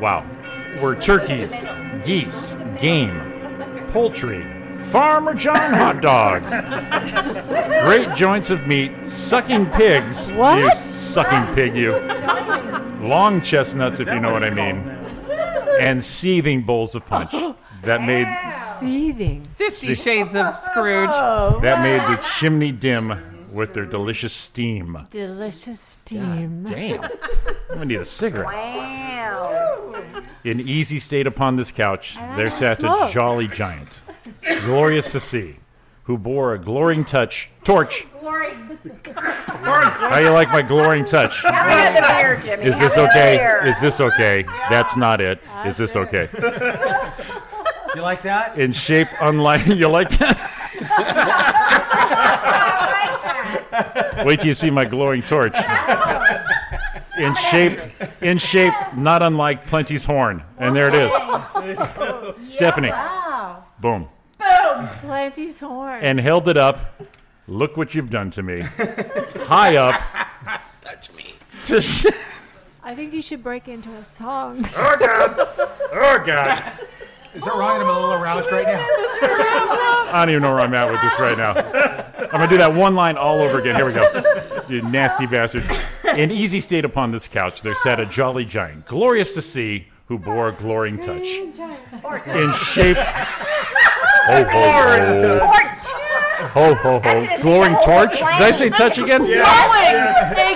Wow. 0.00 0.24
Were 0.80 0.94
turkeys, 0.94 1.64
geese, 2.04 2.54
game, 2.80 3.20
poultry, 3.90 4.46
Farmer 4.78 5.34
John 5.34 5.72
hot 5.72 6.00
dogs, 6.00 6.52
great 7.84 8.16
joints 8.16 8.50
of 8.50 8.66
meat, 8.68 9.08
sucking 9.08 9.66
pigs. 9.70 10.30
What? 10.32 10.60
You 10.60 10.70
sucking 10.76 11.52
pig, 11.56 11.74
you. 11.74 11.94
Long 13.06 13.40
chestnuts, 13.40 14.00
if 14.00 14.08
you 14.08 14.20
know 14.20 14.32
what 14.32 14.42
I 14.42 14.50
mean. 14.50 14.78
And 15.80 16.04
seething 16.04 16.62
bowls 16.62 16.94
of 16.94 17.06
punch. 17.06 17.34
That 17.82 18.02
made 18.02 18.26
Seething. 18.52 19.44
Fifty 19.44 19.94
Shades 19.94 20.34
of 20.34 20.56
Scrooge. 20.56 21.10
Oh, 21.12 21.60
that 21.62 21.82
made 21.82 22.00
the 22.00 22.20
chimney 22.20 22.72
dim 22.72 23.14
with 23.54 23.74
their 23.74 23.84
delicious 23.84 24.32
steam. 24.32 25.06
Delicious 25.10 25.78
steam. 25.78 26.64
Damn. 26.64 27.04
I'm 27.04 27.10
gonna 27.68 27.84
need 27.84 28.00
a 28.00 28.04
cigarette. 28.04 28.52
In 30.42 30.58
easy 30.60 30.98
state 30.98 31.28
upon 31.28 31.54
this 31.54 31.70
couch, 31.70 32.16
there 32.34 32.50
sat 32.50 32.78
a 32.78 32.80
smoke. 32.80 33.12
jolly 33.12 33.46
giant, 33.46 34.02
glorious 34.64 35.12
to 35.12 35.20
see, 35.20 35.56
who 36.06 36.16
bore 36.16 36.54
a 36.54 36.58
glorying 36.58 37.04
touch 37.04 37.50
torch. 37.64 38.06
Glory. 38.20 38.54
How 39.14 40.18
you 40.18 40.30
like 40.30 40.48
my 40.50 40.62
glorying 40.62 41.04
touch? 41.04 41.42
Have 41.42 41.94
the 41.94 42.02
beer, 42.02 42.40
Jimmy. 42.42 42.64
Is 42.64 42.78
this 42.78 42.94
Have 42.94 43.04
the 43.06 43.10
okay? 43.10 43.36
beer. 43.36 43.66
Is 43.66 43.80
this 43.80 44.00
okay? 44.00 44.44
That's 44.70 44.96
not 44.96 45.20
it. 45.20 45.40
Is 45.64 45.76
this 45.76 45.96
okay? 45.96 46.28
You 47.94 48.02
like 48.02 48.22
that? 48.22 48.56
In 48.58 48.72
shape 48.72 49.08
unlike 49.20 49.66
you 49.68 49.88
like 49.88 50.10
that? 50.18 50.52
Wait 54.24 54.38
till 54.40 54.48
you 54.48 54.54
see 54.54 54.70
my 54.70 54.84
glowing 54.84 55.22
torch. 55.22 55.56
In 57.18 57.34
shape, 57.34 57.78
in 58.20 58.38
shape, 58.38 58.74
not 58.94 59.22
unlike 59.22 59.66
Plenty's 59.66 60.04
horn, 60.04 60.42
and 60.58 60.76
there 60.76 60.88
it 60.88 60.94
is. 60.94 62.52
Stephanie, 62.52 62.90
Wow. 62.90 63.64
boom, 63.80 64.08
Planty's 65.00 65.60
horn. 65.60 66.02
and 66.02 66.20
held 66.20 66.48
it 66.48 66.56
up. 66.56 67.00
Look 67.48 67.76
what 67.76 67.94
you've 67.94 68.10
done 68.10 68.30
to 68.32 68.42
me. 68.42 68.60
High 69.46 69.76
up. 69.76 70.00
Touch 70.80 71.12
me. 71.14 71.34
To 71.64 71.80
sh- 71.80 72.06
I 72.82 72.94
think 72.94 73.12
you 73.12 73.22
should 73.22 73.42
break 73.42 73.68
into 73.68 73.90
a 73.94 74.02
song. 74.02 74.64
Oh 74.76 74.96
God! 74.98 75.34
Oh 75.92 76.22
God! 76.24 76.72
Is 77.34 77.42
that 77.44 77.54
Ryan? 77.54 77.82
I'm 77.82 77.88
a 77.88 77.92
little 77.92 78.12
aroused 78.14 78.50
right 78.52 78.66
now. 78.66 78.84
I 78.88 80.12
don't 80.24 80.30
even 80.30 80.42
know 80.42 80.52
where 80.54 80.60
I'm 80.60 80.74
at 80.74 80.90
with 80.90 81.00
this 81.02 81.18
right 81.18 81.36
now. 81.36 81.54
I'm 81.54 82.30
gonna 82.30 82.48
do 82.48 82.56
that 82.58 82.72
one 82.74 82.94
line 82.94 83.16
all 83.16 83.40
over 83.42 83.58
again. 83.58 83.74
Here 83.76 83.86
we 83.86 83.92
go. 83.92 84.62
You 84.68 84.82
nasty 84.82 85.26
bastard. 85.26 85.64
In 86.16 86.30
easy 86.30 86.60
state 86.60 86.84
upon 86.84 87.10
this 87.12 87.28
couch, 87.28 87.62
there 87.62 87.74
sat 87.74 87.98
a 88.00 88.06
jolly 88.06 88.44
giant, 88.44 88.86
glorious 88.86 89.34
to 89.34 89.42
see, 89.42 89.86
who 90.06 90.18
bore 90.18 90.48
a 90.48 90.52
glorying 90.52 90.98
touch. 91.00 91.26
In 91.28 92.52
shape. 92.52 92.96
Ho 94.26 94.44
ho 94.44 94.72
ho. 94.72 95.38
Ho 96.48 96.74
ho 96.74 96.98
ho. 97.00 97.38
Glowing 97.40 97.76
torch. 97.84 98.14
Did 98.18 98.24
I 98.24 98.50
say 98.50 98.68
touch 98.70 98.98
again? 98.98 99.20
Glowing! 99.20 99.36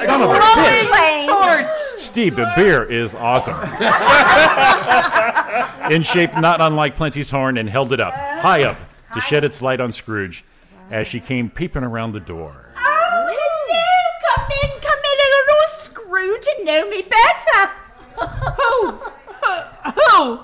Son 0.00 0.22
of 0.22 0.30
a 0.30 0.38
glowing 0.38 0.88
bitch. 0.90 1.26
torch! 1.26 1.70
Steve, 1.96 2.34
the 2.36 2.50
beer 2.56 2.82
is 2.82 3.14
awesome. 3.14 3.54
In 5.92 6.02
shape 6.02 6.34
not 6.34 6.60
unlike 6.60 6.96
Plenty's 6.96 7.30
horn, 7.30 7.56
and 7.58 7.68
held 7.68 7.92
it 7.92 8.00
up, 8.00 8.12
high 8.14 8.64
up, 8.64 8.76
to 9.14 9.20
shed 9.20 9.44
its 9.44 9.62
light 9.62 9.80
on 9.80 9.92
Scrooge 9.92 10.44
as 10.90 11.06
she 11.06 11.20
came 11.20 11.48
peeping 11.48 11.84
around 11.84 12.10
the 12.12 12.18
door. 12.20 12.72
Oh, 12.76 13.28
hello! 13.30 13.82
Come 14.34 14.50
in, 14.64 14.70
come 14.80 14.98
in, 14.98 15.18
little 15.46 15.68
Scrooge, 15.68 16.46
and 16.56 16.66
know 16.66 16.88
me 16.88 17.02
better. 17.02 17.70
Who? 18.56 18.98
Who? 19.94 20.40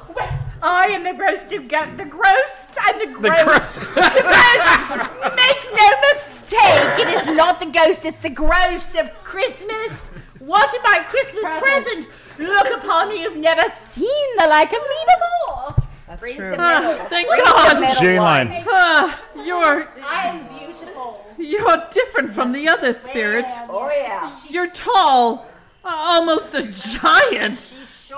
I 0.62 0.86
am 0.88 1.04
the 1.04 1.12
roasted 1.14 1.68
goat, 1.68 1.96
the 1.96 2.04
gross, 2.04 2.72
I'm 2.80 2.98
the 2.98 3.06
The 3.06 3.28
gross. 3.28 3.74
The 3.94 4.22
gross. 4.22 5.36
Make 5.36 5.62
no 5.74 5.88
mistake, 6.12 6.98
it 7.00 7.08
is 7.08 7.36
not 7.36 7.60
the 7.60 7.66
ghost, 7.66 8.04
it's 8.04 8.18
the 8.18 8.30
ghost 8.30 8.96
of 8.96 9.10
Christmas. 9.22 10.10
What 10.38 10.72
am 10.74 10.80
I, 10.84 11.04
Christmas 11.08 11.44
present? 11.60 12.08
Look 12.38 12.82
upon 12.82 13.08
me, 13.10 13.22
you've 13.22 13.36
never 13.36 13.68
seen 13.70 14.36
the 14.36 14.46
like 14.46 14.72
of 14.72 14.78
me 14.78 15.14
before. 15.14 15.86
That's 16.06 16.34
true. 16.34 16.54
Ah, 16.58 17.06
thank 17.08 17.28
God. 17.28 17.98
Jane 18.00 18.20
line. 18.20 18.62
Ah, 18.68 19.20
you're 19.44 19.88
I'm 20.04 20.46
beautiful. 20.58 21.24
you're 21.38 21.82
different 21.90 22.30
from 22.30 22.52
the 22.52 22.68
other 22.68 22.92
spirit. 22.92 23.46
Oh, 23.68 23.90
yeah. 23.92 24.32
You're 24.48 24.70
tall, 24.70 25.48
uh, 25.84 25.88
almost 25.92 26.54
a 26.54 26.62
giant, 26.62 27.72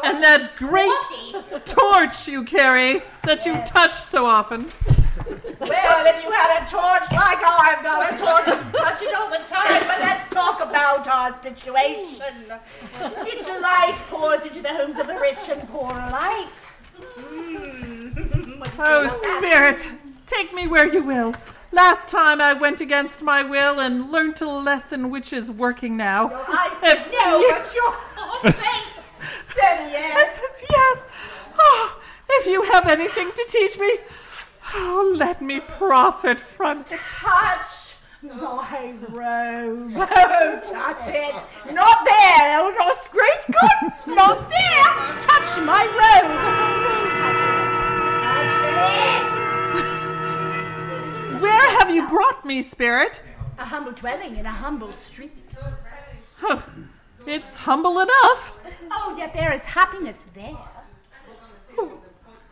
and 0.05 0.23
that 0.23 0.55
great 0.57 0.91
torch 1.65 2.29
you 2.29 2.45
carry 2.45 3.03
that 3.25 3.45
you 3.47 3.55
touch 3.67 3.95
so 3.95 4.27
often. 4.27 4.67
Well, 5.61 6.07
if 6.07 6.25
you 6.25 6.31
had 6.31 6.63
a 6.63 6.71
torch 6.71 7.11
like 7.13 7.39
I've 7.45 7.83
got 7.83 8.13
a 8.13 8.17
torch, 8.17 8.73
touch 8.75 9.03
it 9.03 9.15
all 9.15 9.29
the 9.31 9.39
time. 9.45 9.83
But 9.87 9.99
let's 10.01 10.29
talk 10.33 10.61
about 10.61 11.07
our 11.09 11.41
situation. 11.43 12.21
Its 13.01 13.49
light 13.63 13.97
pours 14.09 14.43
into 14.47 14.63
the 14.63 14.69
homes 14.69 14.99
of 14.99 15.07
the 15.07 15.19
rich 15.19 15.39
and 15.51 15.69
poor 15.69 15.91
alike. 15.91 16.49
Mm. 17.19 18.59
What 18.59 18.71
do 18.73 18.77
you 18.79 18.85
Oh, 18.87 19.39
spirit, 19.39 19.87
take 20.27 20.53
me 20.53 20.67
where 20.67 20.93
you 20.93 21.03
will. 21.03 21.35
Last 21.71 22.09
time 22.09 22.41
I 22.41 22.55
went 22.55 22.81
against 22.81 23.23
my 23.23 23.43
will 23.43 23.79
and 23.81 24.11
learnt 24.11 24.41
a 24.41 24.49
lesson 24.51 25.11
which 25.11 25.33
is 25.33 25.51
working 25.51 25.97
now. 25.97 26.31
I 26.49 26.77
said 26.81 26.97
If 26.99 27.13
no, 27.13 27.39
you- 27.41 27.53
but 27.55 27.75
your 27.75 27.93
whole 27.93 28.51
face 28.51 28.98
said 29.47 29.91
yes. 29.91 30.41
Yes, 30.41 30.65
yes. 30.71 31.05
Oh, 31.59 32.01
if 32.29 32.47
you 32.47 32.63
have 32.63 32.87
anything 32.87 33.31
to 33.33 33.45
teach 33.49 33.77
me, 33.79 33.99
oh, 34.75 35.15
let 35.17 35.41
me 35.41 35.61
profit 35.61 36.39
from 36.41 36.81
it. 36.81 36.87
Touch 36.87 37.95
my 38.23 38.95
robe. 39.09 39.93
Oh, 39.97 40.61
touch 40.65 41.09
it. 41.09 41.35
Not 41.73 42.05
there. 42.05 42.61
Oh, 42.61 42.71
no, 42.79 42.93
Scrooge. 42.95 43.47
Good. 43.47 43.93
Not 44.15 44.49
there. 44.51 44.85
Touch 45.21 45.59
my 45.65 45.87
robe. 45.87 46.39
Touch 47.15 47.45
it. 47.45 47.69
Touch 48.23 48.75
it. 48.75 48.79
Where 51.41 51.69
have 51.79 51.91
you 51.95 52.07
brought 52.09 52.45
me, 52.45 52.63
spirit? 52.63 53.23
A 53.59 53.65
humble 53.65 53.93
dwelling 53.93 54.37
in 54.37 54.47
a 54.47 54.51
humble 54.51 54.93
street. 54.93 55.33
Huh, 56.37 56.61
It's 57.29 57.59
humble 57.59 57.99
enough. 58.01 58.59
Oh, 58.91 59.15
yet 59.19 59.35
there 59.35 59.53
is 59.53 59.67
happiness 59.67 60.25
there. 60.33 60.57
Who 61.77 61.91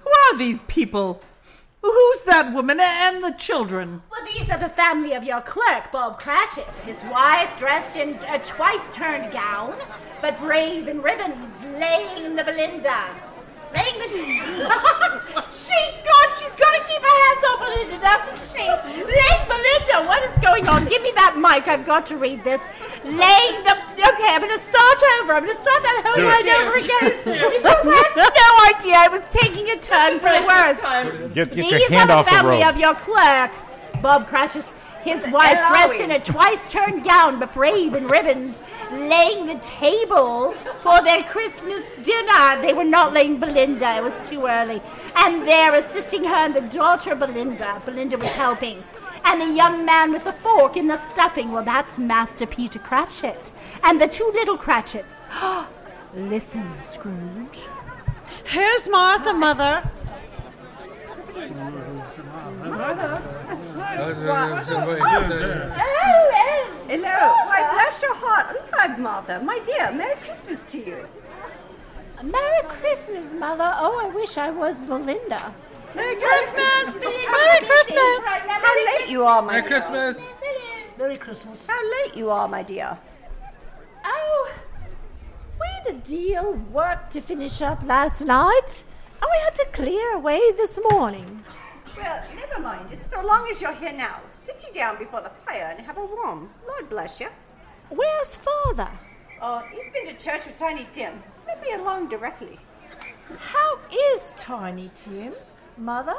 are 0.06 0.36
these 0.36 0.60
people? 0.68 1.22
Who's 1.80 2.22
that 2.24 2.52
woman 2.52 2.78
and 2.78 3.24
the 3.24 3.30
children? 3.30 4.02
Well, 4.10 4.26
these 4.26 4.50
are 4.50 4.58
the 4.58 4.68
family 4.68 5.14
of 5.14 5.24
your 5.24 5.40
clerk, 5.40 5.90
Bob 5.92 6.18
Cratchit. 6.18 6.66
His 6.84 7.02
wife, 7.04 7.58
dressed 7.58 7.96
in 7.96 8.18
a 8.28 8.38
twice-turned 8.40 9.32
gown, 9.32 9.74
but 10.20 10.38
brave 10.40 10.88
in 10.88 11.00
ribbons, 11.00 11.64
laying 11.64 12.36
the 12.36 12.44
Belinda. 12.44 13.06
Laying 13.72 13.98
the... 13.98 14.08
she, 15.52 15.78
God, 16.04 16.28
she's 16.36 16.54
got 16.54 16.72
to 16.76 16.84
keep 16.84 17.00
her 17.00 17.16
hands 17.24 17.44
off 17.48 17.60
Belinda, 17.60 17.98
doesn't 17.98 18.36
she? 18.52 18.68
Laying 18.68 19.46
Belinda, 19.48 20.06
what 20.06 20.22
is 20.22 20.36
going 20.44 20.68
on? 20.68 20.84
Give 20.84 21.00
me 21.00 21.12
that 21.14 21.38
mic, 21.38 21.66
I've 21.66 21.86
got 21.86 22.04
to 22.06 22.18
read 22.18 22.44
this. 22.44 22.60
Laying 23.06 23.62
the... 23.64 23.74
Okay, 23.96 24.28
I'm 24.28 24.40
going 24.40 24.52
to 24.52 24.60
start 24.62 24.98
over. 25.22 25.34
I'm 25.34 25.44
going 25.44 25.56
to 25.56 25.62
start 25.62 25.82
that 25.82 26.02
whole 26.04 26.16
Do 26.16 26.26
it. 26.26 26.34
line 26.34 26.48
over 26.60 26.74
again. 26.76 27.12
Because 27.56 27.86
I 27.86 27.96
had 28.14 28.34
no 28.36 28.76
idea 28.76 28.94
I 28.96 29.08
was 29.08 29.28
taking 29.28 29.70
a 29.70 29.76
turn 29.78 30.18
for 30.18 30.30
the 30.30 30.42
worse. 30.46 30.80
Get, 31.34 31.50
get 31.50 31.50
These 31.52 31.70
your 31.72 31.90
hand 31.90 32.10
are 32.10 32.18
off 32.18 32.24
the 32.26 32.30
the 32.30 32.36
family 32.36 32.58
rope. 32.58 32.66
of 32.74 32.78
your 32.78 32.94
clerk, 32.94 33.50
Bob 34.02 34.26
Cratchit. 34.26 34.70
His 35.04 35.24
wife, 35.28 35.56
dressed 35.68 36.00
in 36.00 36.10
a 36.10 36.18
twice-turned 36.18 37.04
gown 37.04 37.38
but 37.38 37.54
brave 37.54 37.94
in 37.94 38.08
ribbons, 38.08 38.60
laying 38.90 39.46
the 39.46 39.54
table 39.60 40.50
for 40.82 41.00
their 41.00 41.22
Christmas 41.22 41.92
dinner. 42.02 42.60
They 42.60 42.72
were 42.72 42.82
not 42.82 43.12
laying 43.12 43.38
Belinda; 43.38 43.98
it 43.98 44.02
was 44.02 44.20
too 44.28 44.46
early. 44.46 44.82
And 45.14 45.42
there, 45.44 45.74
assisting 45.74 46.24
her, 46.24 46.34
and 46.34 46.54
the 46.54 46.60
daughter 46.62 47.14
Belinda. 47.14 47.80
Belinda 47.84 48.18
was 48.18 48.30
helping, 48.30 48.82
and 49.26 49.40
the 49.40 49.52
young 49.54 49.84
man 49.84 50.12
with 50.12 50.24
the 50.24 50.32
fork 50.32 50.76
in 50.76 50.86
the 50.86 50.96
stuffing. 50.96 51.50
Well, 51.52 51.64
that's 51.64 51.98
Master 51.98 52.46
Peter 52.46 52.78
Cratchit, 52.78 53.52
and 53.82 54.00
the 54.00 54.06
two 54.06 54.30
little 54.34 54.56
Cratchits. 54.56 55.26
Listen, 56.14 56.64
Scrooge. 56.80 57.60
Here's 58.44 58.88
Martha, 58.88 59.34
Mother. 59.34 59.82
Oh, 61.38 63.02
Hello. 66.88 67.32
Why, 67.46 67.70
bless 67.74 68.02
your 68.02 68.14
heart 68.14 68.56
alive, 68.56 68.98
Martha. 68.98 69.40
My 69.40 69.58
dear, 69.58 69.92
Merry 69.92 70.14
Christmas 70.16 70.64
to 70.66 70.78
you. 70.78 71.08
Merry 72.22 72.62
Christmas, 72.62 73.34
Mother. 73.34 73.74
Oh, 73.76 74.00
I 74.04 74.14
wish 74.14 74.38
I 74.38 74.50
was 74.50 74.78
Belinda. 74.80 75.52
Merry 75.96 76.16
Christmas. 76.16 76.94
Merry 76.94 77.66
Christmas. 77.66 78.18
How 78.48 78.74
late 78.84 79.08
you 79.08 79.24
are, 79.24 79.40
my 79.40 79.52
Merry 79.52 79.62
dear. 79.62 79.70
Christmas. 79.70 80.20
Merry 80.98 81.16
Christmas. 81.16 81.66
How 81.66 81.90
late 82.02 82.14
you 82.14 82.30
are, 82.30 82.46
my 82.46 82.62
dear. 82.62 82.98
Oh, 84.04 84.50
we 85.58 85.66
had 85.74 85.96
a 85.96 85.98
deal 86.06 86.52
work 86.70 87.08
to 87.10 87.20
finish 87.20 87.62
up 87.62 87.82
last 87.84 88.26
night, 88.26 88.84
and 89.20 89.30
we 89.30 89.38
had 89.44 89.54
to 89.54 89.66
clear 89.72 90.14
away 90.14 90.52
this 90.52 90.78
morning. 90.90 91.42
Well, 91.96 92.22
never 92.36 92.60
mind. 92.60 92.92
It's 92.92 93.06
so 93.06 93.22
long 93.22 93.48
as 93.50 93.62
you're 93.62 93.72
here 93.72 93.92
now. 93.92 94.20
Sit 94.32 94.64
you 94.66 94.72
down 94.74 94.98
before 94.98 95.22
the 95.22 95.30
fire 95.46 95.74
and 95.76 95.86
have 95.86 95.96
a 95.96 96.04
warm. 96.04 96.50
Lord 96.68 96.90
bless 96.90 97.20
you. 97.20 97.28
Where's 97.88 98.36
Father? 98.36 98.90
Oh, 99.40 99.62
he's 99.72 99.88
been 99.88 100.06
to 100.06 100.14
church 100.14 100.46
with 100.46 100.56
Tiny 100.58 100.86
Tim. 100.92 101.22
He'll 101.46 101.62
be 101.62 101.82
along 101.82 102.08
directly. 102.08 102.58
How 103.38 103.78
is 104.12 104.34
Tiny 104.36 104.90
Tim, 104.94 105.32
Mother? 105.76 106.16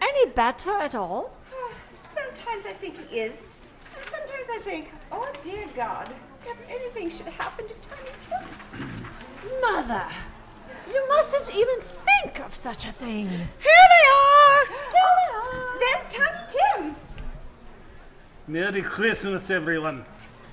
Any 0.00 0.30
better 0.30 0.72
at 0.72 0.94
all? 0.94 1.32
Sometimes 1.96 2.66
I 2.66 2.72
think 2.72 2.96
he 3.08 3.20
is. 3.20 3.54
Sometimes 4.02 4.48
I 4.52 4.58
think, 4.58 4.92
oh 5.10 5.30
dear 5.42 5.66
God, 5.74 6.14
if 6.46 6.70
anything 6.70 7.08
should 7.08 7.26
happen 7.26 7.66
to 7.66 7.74
Tiny 7.74 8.10
Tim. 8.18 9.60
Mother, 9.60 10.04
you 10.92 11.08
mustn't 11.08 11.48
even 11.54 11.80
think 11.80 12.40
of 12.40 12.54
such 12.54 12.86
a 12.86 12.92
thing. 12.92 13.28
Here 13.28 13.86
they 13.94 14.06
are. 14.14 14.66
Here 14.68 15.12
they 15.20 15.30
are. 15.34 15.78
There's 15.80 16.04
Tiny 16.14 16.46
Tim. 16.48 16.96
Merry 18.46 18.82
Christmas, 18.82 19.50
everyone. 19.50 20.04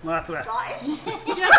Martha. 0.03 0.43
Here 0.81 1.09
we 1.25 1.35
go. 1.35 1.49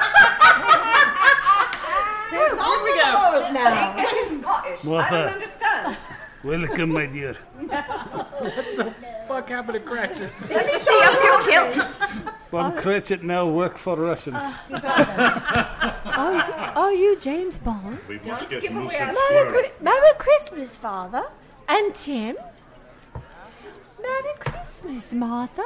now. 3.54 3.90
English 3.96 4.14
is 4.16 4.38
Scottish. 4.38 4.84
I 4.84 5.10
don't 5.10 5.32
understand. 5.32 5.96
Welcome, 6.44 6.92
my 6.92 7.06
dear. 7.06 7.34
What 7.58 8.76
the 8.76 8.94
fuck 9.26 9.48
happened 9.48 9.74
to 9.74 9.80
Cratchit? 9.80 10.30
Let 10.50 10.66
me 10.66 10.78
see 10.78 11.00
up 11.02 11.24
your 11.24 11.42
kilt. 11.74 11.86
Bob 12.50 12.76
Cratchit 12.76 13.22
now 13.22 13.48
work 13.48 13.78
for 13.78 13.96
Russians. 13.96 14.36
Ah. 14.38 16.00
Oh, 16.16 16.72
oh, 16.76 16.90
you 16.90 17.16
James 17.18 17.58
Bond? 17.58 17.98
We 18.08 18.18
must 18.18 18.50
give 18.50 18.62
get 18.62 18.72
away 18.72 18.82
our 18.98 19.08
and 19.08 19.16
Merry, 19.30 19.48
squirrel. 19.48 19.62
Chri- 19.64 19.82
Merry 19.82 20.12
Christmas, 20.18 20.76
Father. 20.76 21.24
And 21.68 21.94
Tim. 21.94 22.36
Merry 24.00 24.34
Christmas, 24.38 25.14
Martha. 25.14 25.64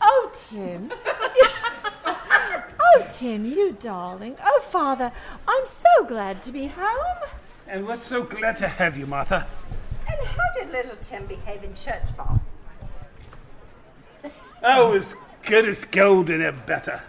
Oh, 0.00 0.30
Tim. 0.34 0.90
Oh, 2.94 3.06
Tim, 3.10 3.46
you 3.46 3.74
darling. 3.80 4.36
Oh, 4.44 4.60
Father, 4.64 5.12
I'm 5.48 5.64
so 5.64 6.04
glad 6.06 6.42
to 6.42 6.52
be 6.52 6.66
home. 6.66 7.16
And 7.68 7.86
we're 7.86 7.96
so 7.96 8.22
glad 8.22 8.56
to 8.56 8.68
have 8.68 8.96
you, 8.96 9.06
Martha. 9.06 9.46
And 10.08 10.26
how 10.26 10.52
did 10.54 10.70
little 10.70 10.96
Tim 10.96 11.26
behave 11.26 11.64
in 11.64 11.74
church, 11.74 12.16
Bob? 12.16 12.40
Oh, 14.62 14.92
as 14.92 15.16
good 15.44 15.66
as 15.68 15.84
gold 15.84 16.30
and 16.30 16.42
a 16.42 16.52
better. 16.52 17.02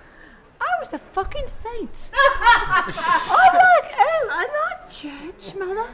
I 0.60 0.68
was 0.80 0.94
a 0.94 0.98
fucking 0.98 1.48
saint. 1.48 2.10
I 2.14 2.86
like, 3.54 3.94
oh, 3.98 4.28
I 4.32 4.48
like 4.72 4.90
church, 4.90 5.56
Mother. 5.56 5.88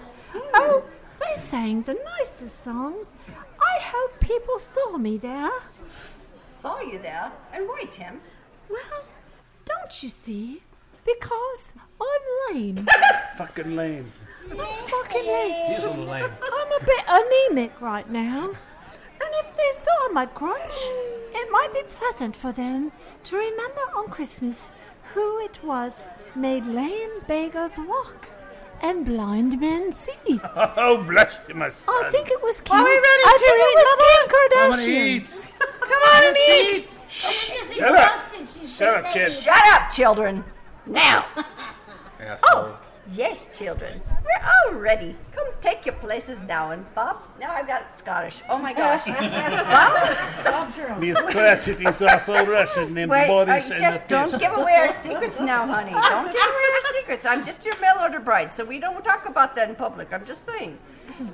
Oh, 0.53 0.83
they 1.19 1.35
sang 1.35 1.81
the 1.83 1.97
nicest 2.17 2.63
songs. 2.63 3.09
I 3.59 3.79
hope 3.81 4.19
people 4.21 4.59
saw 4.59 4.97
me 4.97 5.17
there. 5.17 5.51
Saw 6.35 6.79
you 6.79 6.99
there? 6.99 7.31
And 7.51 7.67
why, 7.67 7.83
Tim? 7.89 8.21
Well, 8.69 9.03
don't 9.65 10.03
you 10.03 10.09
see? 10.09 10.61
Because 11.03 11.73
I'm 11.99 12.55
lame. 12.55 12.87
Fucking 13.37 13.75
lame. 13.75 14.11
I'm 14.59 14.87
fucking 14.89 15.25
lame. 15.25 15.73
He's 15.75 15.83
a 15.83 15.89
little 15.89 16.05
lame. 16.05 16.23
I'm 16.23 16.81
a 16.81 16.85
bit 16.85 17.03
anemic 17.07 17.79
right 17.81 18.09
now. 18.09 18.45
And 19.21 19.31
if 19.43 19.55
they 19.55 19.71
saw 19.71 20.09
my 20.13 20.25
crutch, 20.25 20.77
it 21.33 21.51
might 21.51 21.73
be 21.73 21.81
pleasant 21.97 22.35
for 22.35 22.51
them 22.51 22.91
to 23.25 23.35
remember 23.37 23.81
on 23.95 24.07
Christmas 24.07 24.71
who 25.13 25.39
it 25.39 25.59
was 25.63 26.05
made 26.35 26.65
lame 26.65 27.09
beggars 27.27 27.77
walk 27.79 28.27
and 28.81 29.05
blind 29.05 29.59
men 29.59 29.91
see. 29.91 30.11
Oh, 30.55 31.03
bless 31.05 31.37
you, 31.49 31.55
my 31.55 31.69
son. 31.69 31.93
I 32.05 32.09
think 32.11 32.29
it 32.29 32.41
was 32.41 32.61
Kim. 32.61 32.77
Are 32.77 32.83
we 32.83 32.89
ready 32.89 33.03
I 33.03 33.33
to 33.33 33.39
think 33.39 33.57
eat, 33.59 33.65
it 33.65 33.77
was 33.79 33.89
Mother? 33.89 34.11
Kim 34.13 34.25
I 34.25 34.33
Kardashian. 34.33 34.69
want 34.69 34.87
eat. 34.87 35.51
Come 35.89 36.03
on 36.15 36.23
and 36.27 36.37
eat. 36.37 36.89
Shh! 37.09 37.51
Shut 37.75 37.95
up. 37.95 38.19
Shut 38.67 39.05
up, 39.05 39.13
kid. 39.13 39.31
Shut 39.31 39.67
up, 39.73 39.89
children. 39.89 40.43
Now. 40.85 41.25
Asshole. 42.21 42.49
Oh, 42.51 42.79
yes, 43.13 43.47
children. 43.57 44.01
We're 44.07 44.49
all 44.49 44.79
ready. 44.79 45.15
Come 45.33 45.45
take 45.61 45.85
your 45.85 45.95
places 45.95 46.43
now. 46.43 46.71
And 46.71 46.85
Bob, 46.93 47.17
now 47.39 47.51
I've 47.51 47.67
got 47.67 47.91
Scottish. 47.91 48.41
Oh 48.49 48.57
my 48.57 48.73
gosh. 48.73 49.05
Bob? 50.43 50.99
Miss 50.99 51.19
Cratchit 51.25 51.81
is 51.81 52.01
also 52.01 52.45
Russian 52.45 52.97
and 52.97 53.11
Wait, 53.11 53.25
uh, 53.25 53.45
Boris 53.45 53.71
and 53.71 53.79
just 53.79 54.01
the 54.03 54.07
don't 54.07 54.39
give 54.39 54.53
away 54.53 54.75
our 54.75 54.93
secrets 54.93 55.39
now, 55.39 55.65
honey. 55.65 55.91
Don't 55.91 56.31
give 56.31 56.41
away 56.41 56.65
our 56.75 56.81
secrets. 56.93 57.25
I'm 57.25 57.43
just 57.43 57.65
your 57.65 57.79
mail 57.79 57.95
order 58.01 58.19
bride, 58.19 58.53
so 58.53 58.63
we 58.63 58.79
don't 58.79 59.03
talk 59.03 59.27
about 59.27 59.55
that 59.55 59.69
in 59.69 59.75
public. 59.75 60.13
I'm 60.13 60.25
just 60.25 60.45
saying. 60.45 60.77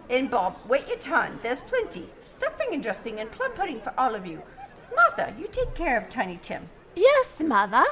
And 0.10 0.32
Bob, 0.32 0.58
wait 0.68 0.88
your 0.88 0.98
turn. 0.98 1.38
There's 1.42 1.62
plenty. 1.62 2.10
Stuffing 2.22 2.70
and 2.74 2.82
dressing 2.82 3.20
and 3.20 3.32
plum 3.32 3.52
pudding 3.52 3.82
for 3.82 3.94
all 3.98 4.16
of 4.16 4.26
you. 4.26 4.42
Martha, 4.96 5.34
you 5.38 5.48
take 5.52 5.76
care 5.76 5.98
of 5.98 6.10
Tiny 6.10 6.40
Tim. 6.42 6.70
Yes, 6.96 7.42
Mother. 7.44 7.84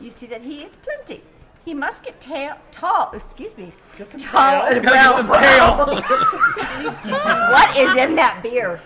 You 0.00 0.10
see 0.10 0.26
that 0.26 0.42
he 0.42 0.64
eats 0.64 0.76
plenty. 0.76 1.22
He 1.64 1.72
must 1.72 2.04
get 2.04 2.20
tail, 2.20 2.56
tall, 2.70 3.10
excuse 3.14 3.56
me, 3.56 3.72
some 4.04 4.20
tall 4.20 4.68
tail. 4.68 4.76
and 4.76 4.84
Gotta 4.84 5.26
well. 5.26 5.86
get 5.86 6.08
some 6.08 6.94
tail. 6.94 7.12
what 7.52 7.76
is 7.76 7.96
in 7.96 8.14
that 8.16 8.40
beer? 8.42 8.78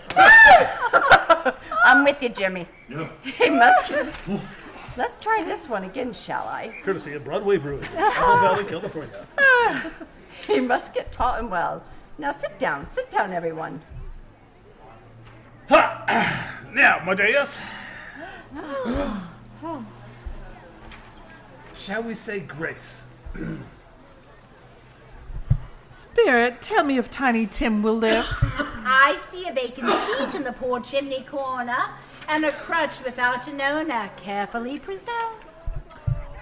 I'm 1.83 2.05
with 2.05 2.23
you, 2.23 2.29
Jimmy. 2.29 2.67
Yeah. 2.87 3.09
He 3.23 3.49
must. 3.49 3.93
Let's 4.97 5.17
try 5.17 5.43
this 5.43 5.67
one 5.67 5.83
again, 5.83 6.13
shall 6.13 6.47
I? 6.47 6.73
Courtesy 6.83 7.13
of 7.13 7.23
Broadway 7.25 7.57
Brewing, 7.57 7.83
Apple 7.95 8.37
Valley, 8.37 8.63
California. 8.65 9.25
He 10.47 10.61
must 10.61 10.93
get 10.93 11.11
tall 11.11 11.35
and 11.35 11.51
well. 11.51 11.83
Now 12.17 12.31
sit 12.31 12.57
down, 12.59 12.89
sit 12.89 13.11
down, 13.11 13.33
everyone. 13.33 13.81
Now, 16.71 16.99
Madeus. 16.99 17.57
Oh. 19.61 19.85
Shall 21.79 22.03
we 22.03 22.13
say 22.13 22.41
grace? 22.41 23.05
Spirit, 25.85 26.61
tell 26.61 26.83
me 26.83 26.97
if 26.97 27.09
Tiny 27.09 27.47
Tim 27.47 27.81
will 27.81 27.95
live. 27.95 28.25
I 28.41 29.17
see 29.31 29.47
a 29.47 29.53
vacant 29.53 29.89
seat 29.89 30.35
in 30.35 30.43
the 30.43 30.51
poor 30.51 30.81
chimney 30.81 31.23
corner, 31.23 31.77
and 32.27 32.43
a 32.43 32.51
crutch 32.51 33.01
without 33.05 33.47
an 33.47 33.61
owner, 33.61 34.11
carefully 34.17 34.77
preserved. 34.77 35.45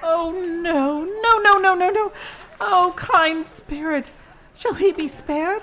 Oh 0.01 0.31
no, 0.31 1.03
no, 1.03 1.37
no, 1.37 1.59
no, 1.59 1.75
no, 1.75 1.91
no. 1.91 2.11
Oh, 2.59 2.93
kind 2.95 3.45
spirit, 3.45 4.09
shall 4.55 4.73
he 4.73 4.91
be 4.91 5.07
spared? 5.07 5.61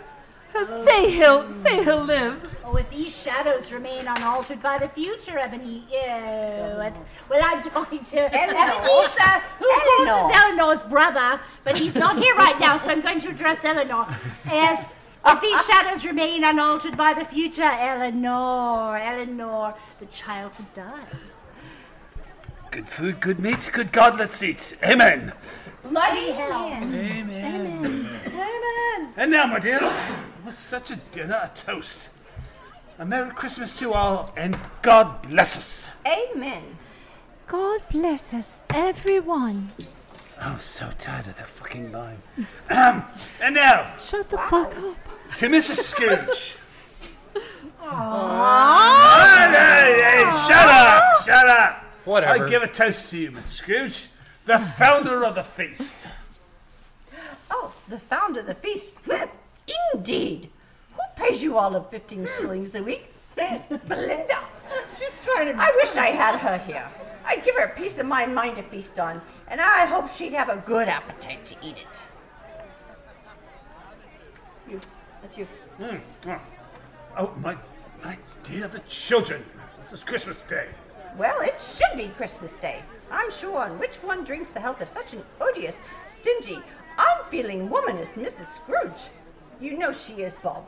Uh, 0.57 0.85
say 0.85 1.11
he'll, 1.11 1.53
say 1.53 1.83
he'll 1.83 2.05
live. 2.05 2.51
Oh, 2.65 2.77
if 2.77 2.89
these 2.91 3.17
shadows 3.17 3.73
remain 3.73 4.07
unaltered 4.07 4.63
by 4.63 4.79
the 4.79 4.89
future, 4.89 5.39
Ebony. 5.39 5.85
Ew, 5.91 6.81
it's, 6.81 7.05
well, 7.29 7.43
I'm 7.45 7.63
talking 7.63 8.05
to 8.05 8.21
Ebenezer, 8.35 8.73
who 8.73 9.75
of 9.75 9.83
course 9.83 10.07
Eleanor. 10.09 10.31
is 10.31 10.37
Eleanor's 10.37 10.83
brother, 10.85 11.41
but 11.65 11.77
he's 11.77 11.95
not 11.95 12.17
here 12.17 12.35
right 12.37 12.59
now, 12.59 12.77
so 12.79 12.89
I'm 12.89 13.01
going 13.01 13.21
to 13.21 13.29
address 13.29 13.65
Eleanor. 13.65 14.07
Yes, 14.47 14.95
if 15.27 15.41
these 15.41 15.67
shadows 15.67 16.07
remain 16.07 16.45
unaltered 16.45 16.97
by 16.97 17.13
the 17.15 17.25
future, 17.25 17.63
Eleanor, 17.63 18.97
Eleanor, 18.97 19.75
the 19.99 20.07
child 20.07 20.53
would 20.59 20.73
die. 20.73 21.05
Good 22.71 22.89
food, 22.89 23.21
good 23.21 23.39
meat, 23.41 23.71
good 23.73 23.93
God, 23.93 24.19
let's 24.19 24.43
eat. 24.43 24.77
Amen. 24.83 25.33
Bloody 25.89 26.31
hell. 26.33 26.67
Amen. 26.73 27.31
Amen. 27.31 28.21
Amen. 28.27 29.13
And 29.17 29.31
now, 29.31 29.47
my 29.47 29.59
dears, 29.59 29.83
it 29.83 29.93
was 30.45 30.57
such 30.57 30.91
a 30.91 30.97
dinner, 31.13 31.39
a 31.43 31.49
toast. 31.55 32.11
A 32.99 33.05
Merry 33.05 33.31
Christmas 33.31 33.77
to 33.81 33.93
all, 33.93 34.33
and 34.37 34.59
God 34.83 35.23
bless 35.29 35.57
us. 35.57 35.89
Amen. 36.07 36.63
God 37.47 37.81
bless 37.91 38.33
us, 38.33 38.63
everyone. 38.71 39.73
I'm 40.41 40.59
so 40.59 40.91
tired 40.99 41.27
of 41.27 41.37
that 41.37 41.49
fucking 41.49 41.93
line. 41.93 42.19
Um, 42.71 43.05
and 43.43 43.55
now, 43.55 43.95
Shut 43.99 44.31
the 44.31 44.39
fuck 44.39 44.75
up. 44.77 45.35
to 45.37 45.49
Mrs. 45.49 45.77
Scrooge. 45.77 46.57
Hey, 47.81 47.91
hey, 49.53 50.01
hey, 50.03 50.23
shut 50.47 50.69
up, 50.69 51.03
shut 51.25 51.49
up. 51.49 51.85
Whatever. 52.05 52.45
I 52.45 52.49
give 52.49 52.63
a 52.63 52.69
toast 52.69 53.11
to 53.11 53.19
you, 53.19 53.31
Miss 53.31 53.47
Scrooge, 53.47 54.09
the 54.47 54.59
founder 54.59 55.25
of 55.25 55.35
the 55.35 55.45
feast. 55.45 56.07
Oh, 57.51 57.73
the 57.89 57.99
founder 57.99 58.41
of 58.41 58.47
the 58.47 58.55
feast. 58.55 58.95
Indeed. 59.95 60.51
Who 60.95 61.01
pays 61.17 61.43
you 61.43 61.59
all 61.59 61.75
of 61.75 61.91
15 61.91 62.27
shillings 62.39 62.75
a 62.75 62.83
week? 62.83 63.13
Belinda. 63.37 64.39
She's 64.99 65.21
trying 65.25 65.47
to. 65.47 65.61
I 65.61 65.73
wish 65.77 65.97
I 65.97 66.07
had 66.07 66.39
her 66.39 66.59
here. 66.59 66.87
I'd 67.25 67.43
give 67.43 67.55
her 67.57 67.65
a 67.65 67.75
piece 67.75 67.99
of 67.99 68.07
my 68.07 68.27
mind 68.27 68.57
to 68.57 68.63
feast 68.63 69.01
on, 69.01 69.21
and 69.49 69.61
I 69.61 69.87
hope 69.87 70.09
she'd 70.09 70.35
have 70.35 70.51
a 70.51 70.63
good 70.67 70.89
appetite 70.89 71.45
to 71.47 71.57
eat 71.63 71.79
it. 71.79 72.03
You. 74.69 74.81
That's 75.23 75.39
you. 75.39 75.47
Mm, 75.81 76.01
oh. 76.27 76.41
Oh, 77.17 77.33
my, 77.41 77.57
my 78.03 78.19
dear, 78.43 78.69
the 78.69 78.81
children. 78.81 79.45
This 79.79 79.93
is 79.93 80.05
Christmas 80.05 80.43
Day. 80.43 80.69
Well, 81.17 81.41
it 81.43 81.61
should 81.61 81.97
be 81.97 82.09
Christmas 82.09 82.57
Day. 82.57 82.83
I'm 83.11 83.31
sure 83.31 83.59
on 83.59 83.79
which 83.79 83.99
one 83.99 84.25
drinks 84.25 84.51
the 84.53 84.59
health 84.59 84.81
of 84.81 84.89
such 84.89 85.13
an 85.13 85.23
odious, 85.41 85.81
stingy, 86.09 86.59
unfeeling 86.99 87.71
woman 87.71 87.99
as 87.99 88.17
Mrs. 88.17 88.47
Scrooge. 88.47 89.11
You 89.61 89.79
know 89.79 89.93
she 89.93 90.23
is, 90.23 90.35
Bob. 90.37 90.67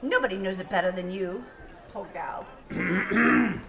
Nobody 0.00 0.36
knows 0.38 0.58
it 0.58 0.70
better 0.70 0.90
than 0.90 1.10
you, 1.10 1.44
poor 1.88 2.06
gal. 2.14 2.46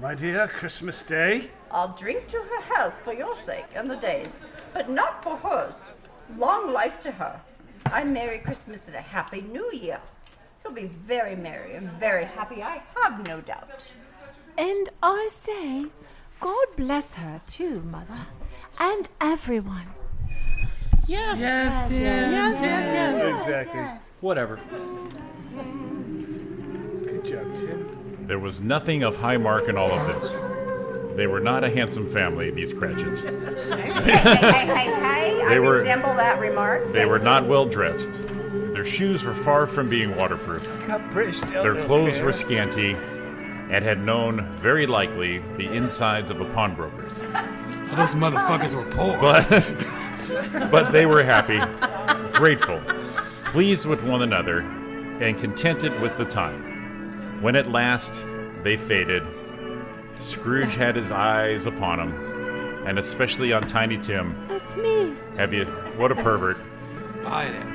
My 0.00 0.14
dear, 0.16 0.48
Christmas 0.48 1.04
Day. 1.04 1.48
I'll 1.70 1.94
drink 1.96 2.26
to 2.28 2.38
her 2.38 2.60
health 2.74 2.94
for 3.04 3.12
your 3.12 3.36
sake 3.36 3.66
and 3.76 3.88
the 3.88 3.96
day's, 3.96 4.40
but 4.72 4.90
not 4.90 5.22
for 5.22 5.36
hers. 5.36 5.90
Long 6.36 6.72
life 6.72 6.98
to 7.00 7.12
her. 7.12 7.40
I 7.86 8.02
Merry 8.02 8.38
Christmas 8.38 8.88
and 8.88 8.96
a 8.96 9.00
Happy 9.00 9.42
New 9.42 9.70
Year. 9.72 10.00
You'll 10.64 10.72
be 10.72 10.86
very 10.86 11.36
merry 11.36 11.74
and 11.74 11.88
very 11.92 12.24
happy, 12.24 12.64
I 12.64 12.82
have 12.96 13.24
no 13.28 13.40
doubt. 13.40 13.92
And 14.58 14.88
I 15.02 15.28
say, 15.30 15.86
God 16.40 16.66
bless 16.76 17.14
her 17.14 17.40
too, 17.46 17.80
Mother, 17.82 18.26
and 18.78 19.08
everyone. 19.20 19.86
Yes, 21.06 21.38
Yes, 21.38 21.88
Tim. 21.88 22.00
yes, 22.00 22.60
yes, 22.60 22.62
yes. 22.62 23.40
Exactly. 23.40 23.80
Whatever. 24.20 24.60
Good 27.04 27.24
job, 27.24 27.54
Tim. 27.54 27.88
There 28.26 28.38
was 28.38 28.60
nothing 28.60 29.02
of 29.02 29.16
high 29.16 29.36
mark 29.36 29.68
in 29.68 29.76
all 29.76 29.90
of 29.90 30.06
this. 30.06 30.32
They 31.16 31.26
were 31.26 31.40
not 31.40 31.64
a 31.64 31.68
handsome 31.70 32.06
family, 32.08 32.50
these 32.50 32.72
Cratchits. 32.72 33.22
hey, 33.24 33.30
hey, 33.30 33.90
hey, 34.02 34.66
hey, 34.66 34.84
hey, 34.84 35.42
I 35.42 35.46
They 35.48 35.58
were- 35.58 35.78
resemble 35.78 36.14
that 36.14 36.38
remark. 36.38 36.92
They 36.92 37.04
were 37.04 37.18
not 37.18 37.46
well 37.46 37.66
dressed. 37.66 38.22
Their 38.72 38.84
shoes 38.84 39.24
were 39.24 39.34
far 39.34 39.66
from 39.66 39.88
being 39.90 40.16
waterproof. 40.16 40.64
Got 40.86 41.10
British 41.10 41.40
Their 41.40 41.74
clothes 41.84 42.14
Claire. 42.14 42.24
were 42.24 42.32
scanty 42.32 42.96
and 43.72 43.82
had 43.82 43.98
known, 43.98 44.46
very 44.52 44.86
likely, 44.86 45.38
the 45.56 45.66
insides 45.66 46.30
of 46.30 46.40
a 46.42 46.44
pawnbroker's. 46.52 47.20
Those 47.96 48.14
motherfuckers 48.14 48.74
were 48.74 48.84
poor. 48.90 49.18
But, 49.18 50.70
but 50.70 50.92
they 50.92 51.06
were 51.06 51.22
happy, 51.22 51.58
grateful, 52.34 52.82
pleased 53.46 53.86
with 53.86 54.04
one 54.04 54.20
another, 54.20 54.58
and 54.58 55.40
contented 55.40 55.98
with 56.02 56.18
the 56.18 56.26
time. 56.26 57.40
When 57.40 57.56
at 57.56 57.70
last 57.70 58.22
they 58.62 58.76
faded, 58.76 59.22
Scrooge 60.20 60.74
had 60.74 60.94
his 60.94 61.10
eyes 61.10 61.64
upon 61.64 61.98
him, 61.98 62.86
and 62.86 62.98
especially 62.98 63.54
on 63.54 63.62
Tiny 63.62 63.96
Tim. 63.96 64.36
That's 64.48 64.76
me. 64.76 65.14
Have 65.38 65.54
you? 65.54 65.64
What 65.96 66.12
a 66.12 66.14
pervert! 66.14 66.58
Buy 67.22 67.44
it. 67.44 67.66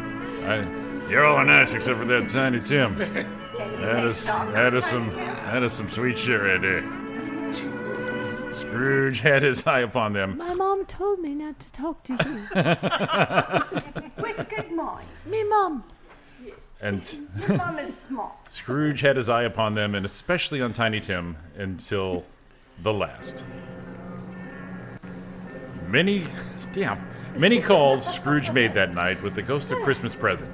I, 0.46 1.10
you're 1.10 1.26
all 1.26 1.44
nice 1.44 1.74
except 1.74 1.98
for 1.98 2.06
that 2.06 2.30
Tiny 2.30 2.60
Tim. 2.60 3.34
Can 3.78 3.86
you 3.86 3.86
That 3.86 4.02
say 4.02 4.08
is, 4.08 4.18
stronger, 4.18 4.52
that 4.54 4.74
is 4.74 4.86
some 4.86 5.10
that 5.12 5.64
is 5.64 5.74
some 5.74 5.90
sweet 5.90 6.18
shit 6.18 6.42
right 6.42 6.60
there. 6.62 6.84
Scrooge 8.54 9.20
had 9.20 9.44
his 9.44 9.66
eye 9.68 9.82
upon 9.82 10.14
them. 10.14 10.38
My 10.38 10.54
mom 10.56 10.86
told 10.86 11.20
me 11.20 11.36
not 11.36 11.60
to 11.60 11.72
talk 11.72 12.04
to 12.06 12.14
you. 12.14 12.48
With 14.24 14.50
good 14.50 14.72
mind. 14.72 15.08
me 15.28 15.44
mom. 15.44 15.84
Yes. 16.44 16.74
And 16.82 17.30
Your 17.48 17.58
mom 17.58 17.78
is 17.78 17.96
smart. 17.96 18.48
Scrooge 18.48 19.02
had 19.02 19.16
his 19.16 19.30
eye 19.30 19.44
upon 19.44 19.76
them, 19.76 19.94
and 19.94 20.06
especially 20.06 20.60
on 20.62 20.74
Tiny 20.74 21.00
Tim, 21.00 21.38
until 21.56 22.26
the 22.82 22.94
last. 22.94 23.44
Many, 25.88 26.26
damn, 26.74 27.00
many 27.36 27.62
calls 27.62 28.12
Scrooge 28.12 28.52
made 28.52 28.74
that 28.74 28.94
night 28.94 29.22
with 29.22 29.36
the 29.36 29.44
ghost 29.44 29.72
of 29.72 29.80
Christmas 29.84 30.16
present. 30.16 30.50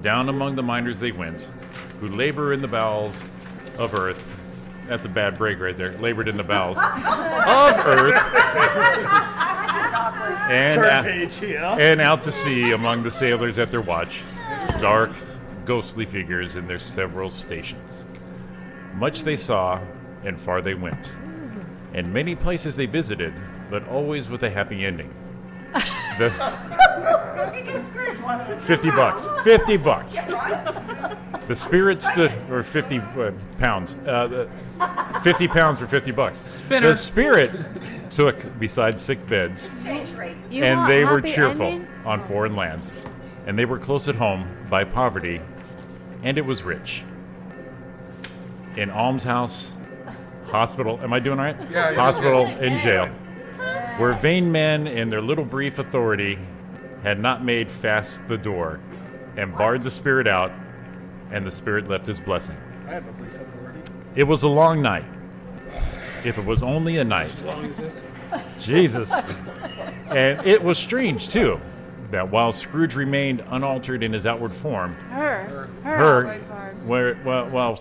Down 0.00 0.28
among 0.28 0.54
the 0.56 0.62
miners 0.62 0.98
they 1.00 1.12
went, 1.12 1.50
who 2.02 2.08
labor 2.08 2.52
in 2.52 2.60
the 2.60 2.66
bowels 2.66 3.22
of 3.78 3.94
earth. 3.94 4.36
That's 4.88 5.06
a 5.06 5.08
bad 5.08 5.38
break 5.38 5.60
right 5.60 5.76
there. 5.76 5.92
Labored 5.98 6.26
in 6.26 6.36
the 6.36 6.42
bowels 6.42 6.76
of 6.82 7.86
earth 7.86 8.14
That's 8.16 9.72
just 9.76 9.94
awkward. 9.94 10.32
and, 10.50 10.74
Turn 10.74 10.86
out- 10.86 11.04
page 11.04 11.36
here. 11.36 11.60
and 11.78 12.00
out 12.00 12.24
to 12.24 12.32
sea 12.32 12.72
among 12.72 13.04
the 13.04 13.10
sailors 13.10 13.56
at 13.60 13.70
their 13.70 13.82
watch, 13.82 14.24
dark, 14.80 15.12
ghostly 15.64 16.04
figures 16.04 16.56
in 16.56 16.66
their 16.66 16.80
several 16.80 17.30
stations. 17.30 18.04
Much 18.94 19.22
they 19.22 19.36
saw, 19.36 19.80
and 20.24 20.40
far 20.40 20.60
they 20.60 20.74
went, 20.74 21.14
and 21.94 22.12
many 22.12 22.34
places 22.34 22.74
they 22.74 22.86
visited, 22.86 23.32
but 23.70 23.86
always 23.86 24.28
with 24.28 24.42
a 24.42 24.50
happy 24.50 24.84
ending. 24.84 25.14
The 26.18 26.30
Because 27.54 27.86
Scrooge 27.86 28.20
wants 28.20 28.50
it. 28.50 28.60
50 28.60 28.90
bucks. 28.90 29.26
50 29.42 29.76
bucks. 29.78 30.16
The 31.48 31.56
spirit 31.56 31.98
stood, 31.98 32.32
or 32.50 32.62
50 32.62 32.98
uh, 32.98 33.32
pounds. 33.58 33.96
Uh, 34.06 34.26
the, 34.28 35.20
50 35.22 35.48
pounds 35.48 35.78
for 35.80 35.88
50 35.88 36.12
bucks. 36.12 36.40
Spinner. 36.48 36.90
The 36.90 36.96
spirit 36.96 37.50
took 38.10 38.58
beside 38.60 39.00
sick 39.00 39.26
beds 39.28 39.66
Exchange 39.66 40.12
rate. 40.12 40.36
You 40.50 40.62
and 40.62 40.78
want 40.78 40.90
they 40.90 41.04
were 41.04 41.18
happy 41.18 41.32
cheerful 41.32 41.66
ending? 41.66 41.88
on 42.04 42.22
foreign 42.28 42.54
lands, 42.54 42.92
and 43.46 43.58
they 43.58 43.64
were 43.64 43.78
close 43.78 44.08
at 44.08 44.14
home 44.14 44.48
by 44.70 44.84
poverty, 44.84 45.40
and 46.22 46.38
it 46.38 46.46
was 46.46 46.62
rich. 46.62 47.02
In 48.76 48.88
almshouse, 48.90 49.72
hospital. 50.46 51.00
Am 51.02 51.12
I 51.12 51.18
doing 51.18 51.40
all 51.40 51.44
right? 51.44 51.56
Yeah, 51.70 51.90
you're 51.90 52.00
hospital 52.00 52.46
good. 52.46 52.62
in 52.62 52.78
jail, 52.78 53.10
where 54.02 54.14
vain 54.14 54.50
men 54.50 54.88
in 54.88 55.08
their 55.08 55.20
little 55.22 55.44
brief 55.44 55.78
authority 55.78 56.36
had 57.04 57.20
not 57.20 57.44
made 57.44 57.70
fast 57.70 58.26
the 58.26 58.36
door, 58.36 58.80
and 59.36 59.56
barred 59.56 59.80
the 59.82 59.90
spirit 59.92 60.26
out, 60.26 60.50
and 61.30 61.46
the 61.46 61.50
spirit 61.52 61.86
left 61.86 62.04
his 62.04 62.18
blessing. 62.18 62.56
I 62.88 62.94
have 62.94 63.06
a 63.06 63.12
brief 63.12 63.32
authority. 63.32 63.80
It 64.16 64.24
was 64.24 64.42
a 64.42 64.48
long 64.48 64.82
night. 64.82 65.04
If 66.24 66.36
it 66.36 66.44
was 66.44 66.64
only 66.64 66.96
a 66.96 67.04
night. 67.04 67.30
Jesus. 68.58 69.12
And 70.08 70.44
it 70.44 70.60
was 70.60 70.78
strange, 70.78 71.28
too, 71.28 71.60
that 72.10 72.28
while 72.28 72.50
Scrooge 72.50 72.96
remained 72.96 73.44
unaltered 73.50 74.02
in 74.02 74.12
his 74.12 74.26
outward 74.26 74.52
form, 74.52 74.94
Her. 75.10 75.68
Her. 75.84 75.96
her, 75.96 76.40
form. 76.40 76.88
where, 76.88 77.18
well, 77.24 77.48
while, 77.50 77.80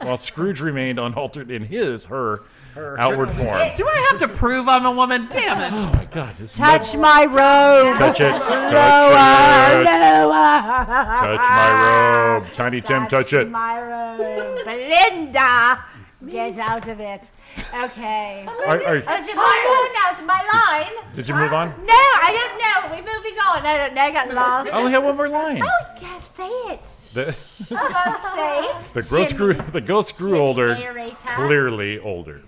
while 0.00 0.16
Scrooge 0.16 0.60
remained 0.60 0.98
unaltered 0.98 1.52
in 1.52 1.62
his, 1.62 2.06
her, 2.06 2.40
outward 2.76 3.30
form. 3.30 3.70
Do 3.76 3.86
I 3.86 4.06
have 4.10 4.18
to 4.20 4.28
prove 4.28 4.68
I'm 4.68 4.84
a 4.86 4.92
woman? 4.92 5.26
Damn 5.30 5.60
it. 5.60 5.72
Oh 5.82 5.92
my 5.94 6.04
God! 6.06 6.34
This 6.38 6.54
Touch 6.56 6.94
my 6.96 7.24
robe. 7.24 7.96
Touch 7.96 8.20
it. 8.20 8.30
Touch 8.30 8.72
Lower, 8.72 9.82
it. 9.82 10.26
lower. 10.26 10.84
Touch 10.86 11.50
my 11.50 12.38
robe. 12.40 12.52
Tiny 12.54 12.80
Tim, 12.80 13.06
touch 13.08 13.32
it. 13.32 13.50
My 13.50 13.80
robe. 13.80 14.64
Belinda, 14.64 15.84
get 16.28 16.58
out 16.58 16.88
of 16.88 17.00
it. 17.00 17.30
Okay. 17.74 18.46
Are- 18.66 18.82
are- 18.82 19.02
oh, 19.06 19.14
is 19.14 19.28
it 19.28 19.36
my 19.36 19.62
turn 19.66 19.92
now? 19.94 20.12
Is 20.12 20.20
it 20.20 20.26
my 20.26 20.42
line? 20.52 21.12
Did 21.14 21.28
you 21.28 21.34
move 21.34 21.52
on? 21.52 21.68
No, 21.68 21.92
I 21.92 22.30
don't 22.32 22.58
know. 22.58 22.96
We're 22.96 23.14
moving 23.14 23.38
on. 23.38 23.66
I 23.66 23.76
don't 23.78 23.94
know. 23.94 24.00
I 24.02 24.10
got 24.10 24.32
lost. 24.34 24.68
I 24.68 24.78
only 24.78 24.92
have 24.92 25.04
one 25.04 25.16
more 25.16 25.28
line. 25.28 25.62
Oh, 25.62 25.94
yeah, 26.00 26.18
say 26.20 26.48
it. 26.48 26.84
The, 27.12 27.32
say. 27.66 28.70
the 28.94 29.02
ghost 29.08 29.36
grew. 29.36 29.52
The 29.54 29.80
ghost 29.82 30.16
grew 30.16 30.38
older. 30.38 30.74
narrator. 30.74 31.16
Clearly 31.34 31.98
older. 31.98 32.40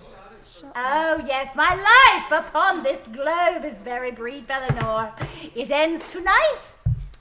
Oh, 0.63 1.25
yes, 1.27 1.57
my 1.57 1.75
life 1.75 2.47
upon 2.47 2.83
this 2.83 3.09
globe 3.09 3.65
is 3.65 3.83
very 3.83 4.13
brief, 4.13 4.49
Eleanor. 4.49 5.13
It 5.55 5.71
ends 5.71 6.07
tonight. 6.13 6.73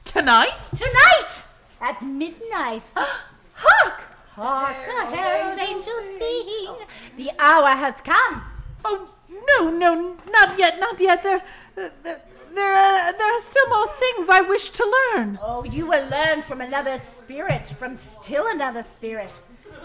Tonight? 0.03 0.69
Tonight! 0.75 1.43
At 1.81 2.01
midnight. 2.03 2.91
Hark! 3.53 4.01
Hark 4.31 4.75
the 4.85 5.15
herald 5.15 5.59
angels 5.59 6.17
sing. 6.17 6.75
The 7.17 7.31
hour 7.39 7.69
has 7.69 8.01
come. 8.01 8.43
Oh, 8.85 9.09
no, 9.29 9.69
no, 9.71 10.17
not 10.29 10.57
yet, 10.57 10.79
not 10.79 10.99
yet. 10.99 11.23
There, 11.23 11.41
there, 11.75 11.91
there, 12.03 12.73
uh, 12.75 13.11
there 13.13 13.31
are 13.31 13.41
still 13.41 13.69
more 13.69 13.87
things 13.87 14.29
I 14.29 14.41
wish 14.41 14.69
to 14.71 15.13
learn. 15.15 15.39
Oh, 15.41 15.63
you 15.63 15.87
will 15.87 16.07
learn 16.09 16.41
from 16.41 16.61
another 16.61 16.99
spirit, 16.99 17.67
from 17.67 17.95
still 17.95 18.47
another 18.47 18.83
spirit. 18.83 19.31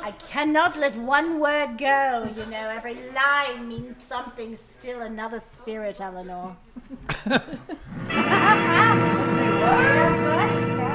I 0.00 0.12
cannot 0.12 0.76
let 0.76 0.96
one 0.96 1.40
word 1.40 1.78
go. 1.78 2.30
You 2.36 2.46
know, 2.46 2.68
every 2.68 2.94
line 3.12 3.68
means 3.68 3.96
something. 3.96 4.56
Still 4.56 5.02
another 5.02 5.40
spirit, 5.40 6.00
Eleanor. 6.00 6.56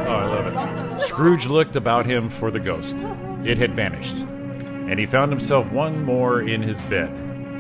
Oh, 0.06 0.16
I 0.16 0.26
love 0.26 0.94
it. 0.96 1.02
Scrooge 1.02 1.46
looked 1.48 1.76
about 1.76 2.06
him 2.06 2.30
for 2.30 2.52
the 2.52 2.60
ghost. 2.60 2.98
It 3.46 3.58
had 3.58 3.74
vanished. 3.74 4.18
And 4.18 5.00
he 5.00 5.06
found 5.06 5.32
himself 5.32 5.72
one 5.72 6.04
more 6.04 6.42
in 6.42 6.62
his 6.62 6.82
bed, 6.84 7.10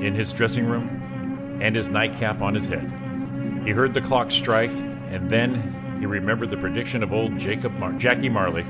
in 0.03 0.14
his 0.14 0.34
dressing 0.34 0.65
room, 0.65 1.60
and 1.61 1.76
his 1.76 1.88
nightcap 1.90 2.41
on 2.41 2.53
his 2.53 2.65
head. 2.68 2.91
He 3.65 3.72
heard 3.72 3.94
the 3.94 4.02
clock 4.02 4.30
strike, 4.30 4.72
and 4.72 5.30
then 5.30 5.98
he 5.99 6.06
remembered 6.06 6.49
the 6.49 6.57
prediction 6.57 7.02
of 7.02 7.14
old 7.14 7.38
Jacob 7.38 7.72
Mar- 7.74 7.94
Jackie 7.94 8.30
Marley. 8.30 8.64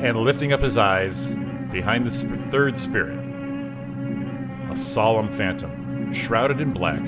And 0.00 0.16
lifting 0.18 0.52
up 0.52 0.60
his 0.60 0.78
eyes, 0.78 1.36
behind 1.74 2.06
the 2.06 2.10
sp- 2.14 2.38
third 2.52 2.78
spirit, 2.78 3.18
a 4.70 4.76
solemn 4.76 5.28
phantom, 5.28 6.12
shrouded 6.12 6.60
in 6.60 6.72
black, 6.72 7.02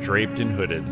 draped 0.00 0.38
and 0.38 0.50
hooded, 0.50 0.82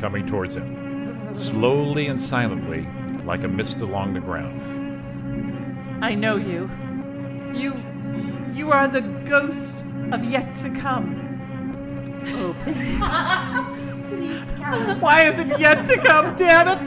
coming 0.00 0.24
towards 0.24 0.54
him, 0.54 1.36
slowly 1.36 2.06
and 2.06 2.22
silently, 2.22 2.86
like 3.24 3.42
a 3.42 3.48
mist 3.48 3.80
along 3.80 4.14
the 4.14 4.20
ground. 4.20 4.54
I 6.00 6.14
know 6.14 6.36
you. 6.36 6.70
You, 7.52 7.74
you 8.52 8.70
are 8.70 8.86
the 8.86 9.00
ghost 9.00 9.84
of 10.12 10.22
yet 10.24 10.54
to 10.56 10.70
come. 10.70 11.22
Oh, 12.26 12.54
please. 12.60 13.00
Why 15.00 15.24
is 15.24 15.40
it 15.40 15.58
yet 15.58 15.84
to 15.86 15.96
come, 15.96 16.36
damn 16.36 16.68
it? 16.68 16.78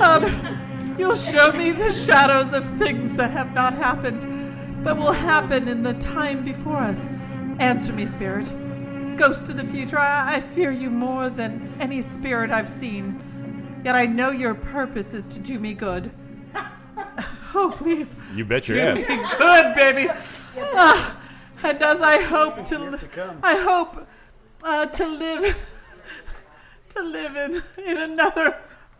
Um, 0.00 0.96
you'll 0.96 1.16
show 1.16 1.50
me 1.50 1.72
the 1.72 1.90
shadows 1.90 2.52
of 2.52 2.64
things 2.78 3.14
that 3.14 3.32
have 3.32 3.52
not 3.54 3.74
happened, 3.74 4.35
but 4.86 4.96
will 4.98 5.10
happen 5.10 5.66
in 5.66 5.82
the 5.82 5.94
time 5.94 6.44
before 6.44 6.76
us. 6.76 7.04
Answer 7.58 7.92
me, 7.92 8.06
spirit. 8.06 8.46
Ghost 9.16 9.48
of 9.48 9.56
the 9.56 9.64
future, 9.64 9.98
I, 9.98 10.36
I 10.36 10.40
fear 10.40 10.70
you 10.70 10.90
more 10.90 11.28
than 11.28 11.74
any 11.80 12.00
spirit 12.00 12.52
I've 12.52 12.70
seen. 12.70 13.80
Yet 13.84 13.96
I 13.96 14.06
know 14.06 14.30
your 14.30 14.54
purpose 14.54 15.12
is 15.12 15.26
to 15.26 15.40
do 15.40 15.58
me 15.58 15.74
good. 15.74 16.12
Oh, 17.58 17.72
please. 17.74 18.14
You 18.34 18.44
bet 18.44 18.68
your 18.68 18.76
do 18.76 19.00
ass. 19.00 19.08
me 19.08 19.16
good, 19.38 19.74
baby. 19.74 20.08
Ah, 20.74 21.20
and 21.62 21.82
as 21.82 22.02
I 22.02 22.20
hope 22.20 22.64
to, 22.66 22.78
li- 22.78 22.98
I 23.42 23.56
hope 23.56 24.06
uh, 24.62 24.86
to 24.86 25.06
live, 25.06 25.66
to 26.90 27.02
live 27.02 27.34
in 27.36 27.62
in 27.82 27.96
another 27.96 28.58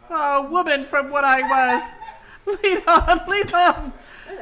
uh, 0.09 0.49
woman 0.51 0.85
from 0.87 1.11
what 1.11 1.25
I 1.25 1.43
was. 1.43 2.59
Lead 2.63 2.83
on, 2.87 3.21
lead 3.29 3.53
on. 3.53 3.93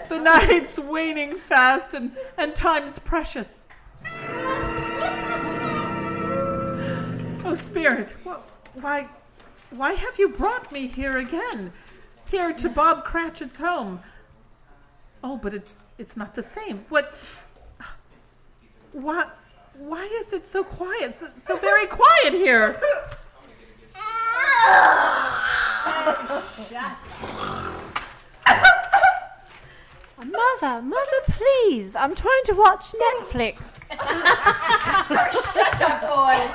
The 0.08 0.18
night's 0.18 0.78
waning 0.78 1.36
fast, 1.36 1.94
and 1.94 2.12
and 2.36 2.54
time's 2.54 2.98
precious. 2.98 3.66
Oh, 7.46 7.54
spirit, 7.54 8.16
what, 8.24 8.48
why, 8.74 9.08
why 9.70 9.92
have 9.92 10.18
you 10.18 10.30
brought 10.30 10.72
me 10.72 10.86
here 10.86 11.18
again? 11.18 11.72
Here 12.30 12.52
to 12.54 12.68
Bob 12.68 13.04
Cratchit's 13.04 13.58
home. 13.58 14.00
Oh, 15.22 15.36
but 15.36 15.52
it's 15.54 15.74
it's 15.98 16.16
not 16.16 16.34
the 16.34 16.42
same. 16.42 16.84
What? 16.88 17.14
Why? 18.92 19.30
Why 19.76 20.08
is 20.20 20.32
it 20.32 20.46
so 20.46 20.64
quiet? 20.64 21.16
So, 21.16 21.28
so 21.36 21.56
very 21.58 21.86
quiet 21.86 22.32
here. 22.32 22.80
Mother, 30.24 30.80
mother, 30.80 31.20
please. 31.26 31.94
I'm 31.94 32.14
trying 32.14 32.42
to 32.46 32.54
watch 32.54 32.92
Netflix. 32.92 33.86
Shut 35.52 35.82
up, 35.82 36.00
boy. 36.00 36.50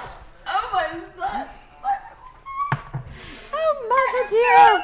Oh, 0.48 0.70
my 0.74 1.00
son. 1.00 1.48
Oh, 3.54 3.72
mother 3.94 4.24
dear. 4.30 4.84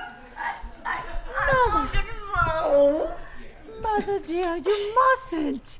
I 0.86 1.70
love 1.74 1.91
him 1.91 2.10
so. 2.10 3.14
Mother 3.82 4.20
dear, 4.20 4.57
you 4.57 4.95
mustn't. 4.95 5.80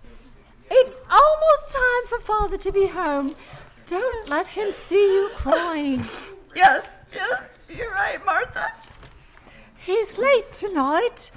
It's 0.72 1.02
almost 1.10 1.74
time 1.74 2.08
for 2.08 2.20
father 2.20 2.58
to 2.58 2.72
be 2.72 2.88
home. 2.88 3.36
Don't 3.86 4.30
let 4.30 4.48
him 4.48 4.72
see 4.72 4.96
you 4.96 5.30
crying. 5.36 6.04
Yes, 6.56 6.98
yes, 7.14 7.52
you're 7.70 7.92
right, 7.92 8.24
Martha. 8.26 8.72
He's 9.78 10.18
late 10.18 10.52
tonight. 10.52 11.30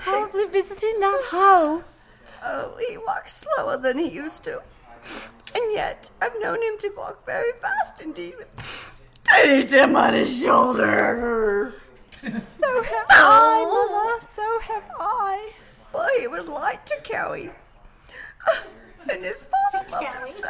Probably 0.00 0.46
visiting 0.46 0.98
that 1.00 1.20
hoe. 1.26 1.84
Oh, 2.42 2.76
he 2.88 2.96
walks 2.96 3.44
slower 3.44 3.76
than 3.76 3.98
he 3.98 4.08
used 4.08 4.44
to. 4.44 4.62
And 5.54 5.72
yet, 5.72 6.10
I've 6.20 6.38
known 6.40 6.62
him 6.62 6.78
to 6.78 6.90
walk 6.96 7.26
very 7.26 7.52
fast 7.60 8.00
indeed. 8.00 8.34
with 8.38 8.48
Tiny 9.24 9.64
Tim 9.64 9.96
on 9.96 10.14
his 10.14 10.40
shoulder. 10.40 11.74
So 12.38 12.82
have 12.82 13.06
I, 13.10 13.64
Mother. 13.64 14.20
So 14.20 14.60
have 14.60 14.84
I. 14.98 15.52
Boy, 15.92 16.08
he 16.20 16.26
was 16.26 16.48
light 16.48 16.84
to 16.86 16.96
carry. 17.02 17.50
Uh, 18.48 18.56
and 19.10 19.24
his 19.24 19.42
father 19.42 19.86
loved 19.90 20.04
him 20.04 20.28
so. 20.28 20.48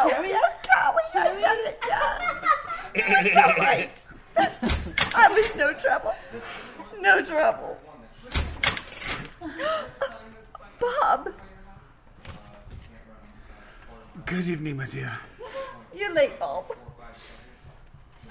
Oh, 0.00 0.22
yes, 0.22 0.58
Cowie, 0.58 1.00
I 1.14 1.30
said 1.30 1.58
it, 1.68 1.78
yeah. 1.88 3.08
You're 3.08 3.22
so 3.22 3.62
light. 3.62 4.04
I 5.14 5.28
was 5.28 5.54
no 5.54 5.72
trouble. 5.72 6.14
No 7.00 7.24
trouble. 7.24 7.78
Bob, 10.80 11.32
Good 14.24 14.46
evening, 14.46 14.76
my 14.76 14.86
dear. 14.86 15.16
you're 15.94 16.12
late, 16.14 16.38
Bob. 16.38 16.64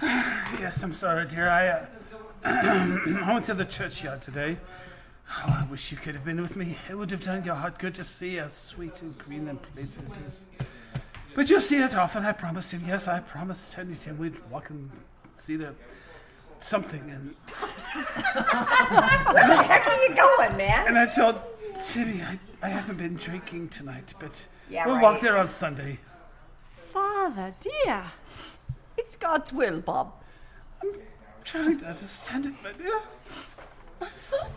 Yes, 0.59 0.83
I'm 0.83 0.93
sorry, 0.93 1.25
dear. 1.27 1.49
I, 1.49 1.67
uh, 1.67 1.87
I 3.25 3.33
went 3.33 3.45
to 3.45 3.53
the 3.53 3.65
churchyard 3.65 4.21
today. 4.21 4.57
Oh, 5.29 5.65
I 5.65 5.71
wish 5.71 5.91
you 5.91 5.97
could 5.97 6.15
have 6.15 6.23
been 6.23 6.41
with 6.41 6.55
me. 6.55 6.77
It 6.89 6.95
would 6.95 7.11
have 7.11 7.23
done 7.23 7.43
your 7.43 7.55
heart 7.55 7.79
good 7.79 7.95
to 7.95 8.03
see 8.03 8.35
how 8.35 8.49
sweet 8.49 9.01
and 9.01 9.17
green 9.17 9.47
and 9.47 9.59
pleasant 9.73 10.15
it 10.15 10.25
is. 10.25 10.45
But 11.35 11.49
you'll 11.49 11.61
see 11.61 11.77
it 11.81 11.95
often. 11.95 12.23
I 12.23 12.31
promised 12.31 12.71
him. 12.71 12.83
Yes, 12.85 13.07
I 13.07 13.19
promised 13.19 13.73
Tim 13.73 14.17
we'd 14.17 14.39
walk 14.49 14.69
and 14.69 14.89
see 15.35 15.55
the 15.55 15.73
something. 16.59 17.09
And 17.09 17.35
Where 19.33 19.47
the 19.47 19.63
heck 19.63 19.87
are 19.87 20.01
you 20.03 20.15
going, 20.15 20.57
man? 20.57 20.87
and 20.87 20.97
I 20.97 21.05
told 21.07 21.39
Timmy 21.79 22.21
I, 22.21 22.39
I 22.63 22.69
haven't 22.69 22.97
been 22.97 23.15
drinking 23.15 23.69
tonight, 23.69 24.13
but 24.19 24.47
Yeah, 24.69 24.85
we'll 24.85 24.95
right. 24.95 25.03
walk 25.03 25.21
there 25.21 25.37
on 25.37 25.47
Sunday. 25.47 25.99
Father 26.71 27.53
dear. 27.59 28.03
It's 28.97 29.15
God's 29.17 29.51
will, 29.51 29.81
Bob. 29.81 30.13
I'm 30.81 30.93
trying 31.43 31.77
to 31.79 31.85
understand 31.87 32.45
it, 32.45 32.53
my 32.63 32.71
dear. 32.71 32.99
My 33.99 34.07
son. 34.07 34.49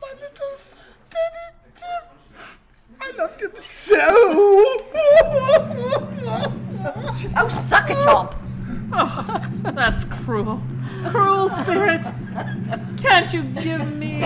My 0.00 0.12
little 0.20 0.56
son, 0.56 0.78
Tiny 1.10 1.74
Tim. 1.74 2.02
I 3.00 3.12
loved 3.16 3.40
him 3.42 3.52
so. 3.58 3.96
Oh, 7.36 7.48
suck 7.48 7.90
it 7.90 7.96
up. 8.06 8.34
Oh, 8.92 9.50
that's 9.62 10.04
cruel. 10.04 10.60
Cruel 11.10 11.48
spirit. 11.50 12.06
Can't 13.00 13.32
you 13.32 13.42
give 13.42 13.96
me 13.96 14.22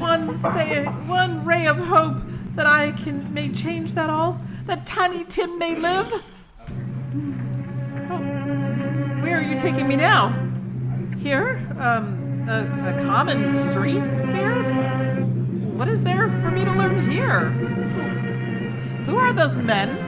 one 0.00 0.36
say 0.38 0.84
one 1.06 1.44
ray 1.44 1.66
of 1.66 1.76
hope 1.76 2.16
that 2.54 2.66
I 2.66 2.92
can 2.92 3.32
may 3.32 3.50
change 3.50 3.94
that 3.94 4.10
all? 4.10 4.40
That 4.66 4.86
Tiny 4.86 5.24
Tim 5.24 5.58
may 5.58 5.76
live? 5.76 6.12
Oh, 8.10 8.18
where 9.22 9.38
are 9.38 9.42
you 9.42 9.58
taking 9.58 9.86
me 9.86 9.96
now? 9.96 10.30
Here? 11.18 11.58
Um, 11.78 12.46
a, 12.48 12.94
a 12.96 13.04
common 13.04 13.46
street 13.46 14.16
spirit? 14.16 14.66
What 15.74 15.88
is 15.88 16.02
there 16.02 16.28
for 16.28 16.50
me 16.50 16.64
to 16.64 16.72
learn 16.72 17.10
here? 17.10 17.50
Who 19.06 19.16
are 19.16 19.32
those 19.32 19.56
men? 19.56 20.06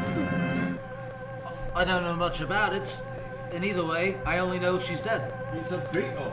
I 1.75 1.85
don't 1.85 2.03
know 2.03 2.17
much 2.17 2.41
about 2.41 2.73
it. 2.73 2.99
In 3.53 3.65
either 3.65 3.85
way, 3.85 4.17
I 4.25 4.39
only 4.39 4.59
know 4.59 4.79
she's 4.79 5.01
dead. 5.01 5.33
He's 5.55 5.73
a 5.73 5.79
beetle. 5.79 6.33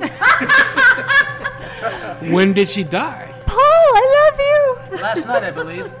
Oh. 0.00 0.08
When 2.30 2.52
did 2.52 2.68
she 2.68 2.84
die? 2.84 3.34
Paul, 3.46 3.58
I 3.58 4.30
love 4.30 4.38
you. 4.92 4.98
Last 5.02 5.26
night, 5.26 5.42
I 5.44 5.50
believe. 5.50 5.92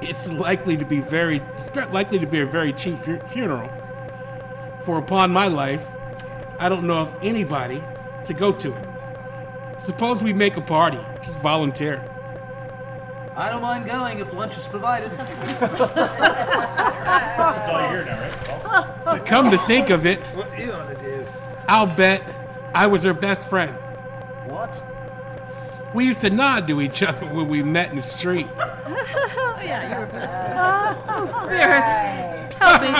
It's 0.00 0.30
likely 0.30 0.76
to 0.76 0.84
be 0.84 1.00
very, 1.00 1.42
it's 1.56 1.74
likely 1.92 2.18
to 2.18 2.26
be 2.26 2.40
a 2.40 2.46
very 2.46 2.72
cheap 2.72 2.98
fu- 3.00 3.18
funeral. 3.28 3.70
For 4.82 4.98
upon 4.98 5.32
my 5.32 5.46
life, 5.48 5.86
I 6.58 6.68
don't 6.68 6.86
know 6.86 6.98
of 6.98 7.14
anybody 7.22 7.82
to 8.24 8.34
go 8.34 8.52
to 8.52 8.74
it. 8.74 8.88
Suppose 9.78 10.22
we 10.22 10.32
make 10.32 10.56
a 10.56 10.60
party, 10.62 10.98
just 11.22 11.40
volunteer. 11.40 12.02
I 13.38 13.48
don't 13.50 13.62
mind 13.62 13.86
going 13.86 14.18
if 14.18 14.32
lunch 14.32 14.58
is 14.58 14.66
provided. 14.66 15.12
That's 15.12 15.80
all 17.68 17.82
you 17.82 17.88
hear 17.88 18.04
now, 18.04 18.20
right? 18.20 19.04
But 19.04 19.24
come 19.24 19.48
to 19.52 19.58
think 19.58 19.90
of 19.90 20.06
it, 20.06 20.18
What 20.34 20.56
do 20.56 20.62
you 20.64 20.72
want 20.72 20.88
to 20.98 21.04
do? 21.04 21.24
I'll 21.68 21.86
bet 21.86 22.20
I 22.74 22.88
was 22.88 23.04
her 23.04 23.14
best 23.14 23.48
friend. 23.48 23.76
What? 24.46 24.82
We 25.94 26.04
used 26.04 26.20
to 26.22 26.30
nod 26.30 26.66
to 26.66 26.80
each 26.80 27.00
other 27.04 27.26
when 27.26 27.46
we 27.46 27.62
met 27.62 27.90
in 27.90 27.96
the 27.96 28.02
street. 28.02 28.48
Oh, 28.58 29.60
yeah, 29.64 29.94
you 29.94 30.00
were 30.00 30.06
best. 30.06 31.06
oh, 31.08 31.26
Spirit, 31.44 31.84
help 32.54 32.82
me. 32.82 32.90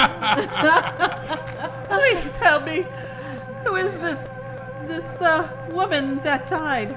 Please 2.23 2.39
help 2.39 2.65
me. 2.65 2.87
Who 3.65 3.75
is 3.75 3.99
this 3.99 4.29
this 4.87 5.21
uh, 5.21 5.49
woman 5.71 6.21
that 6.21 6.47
died? 6.47 6.97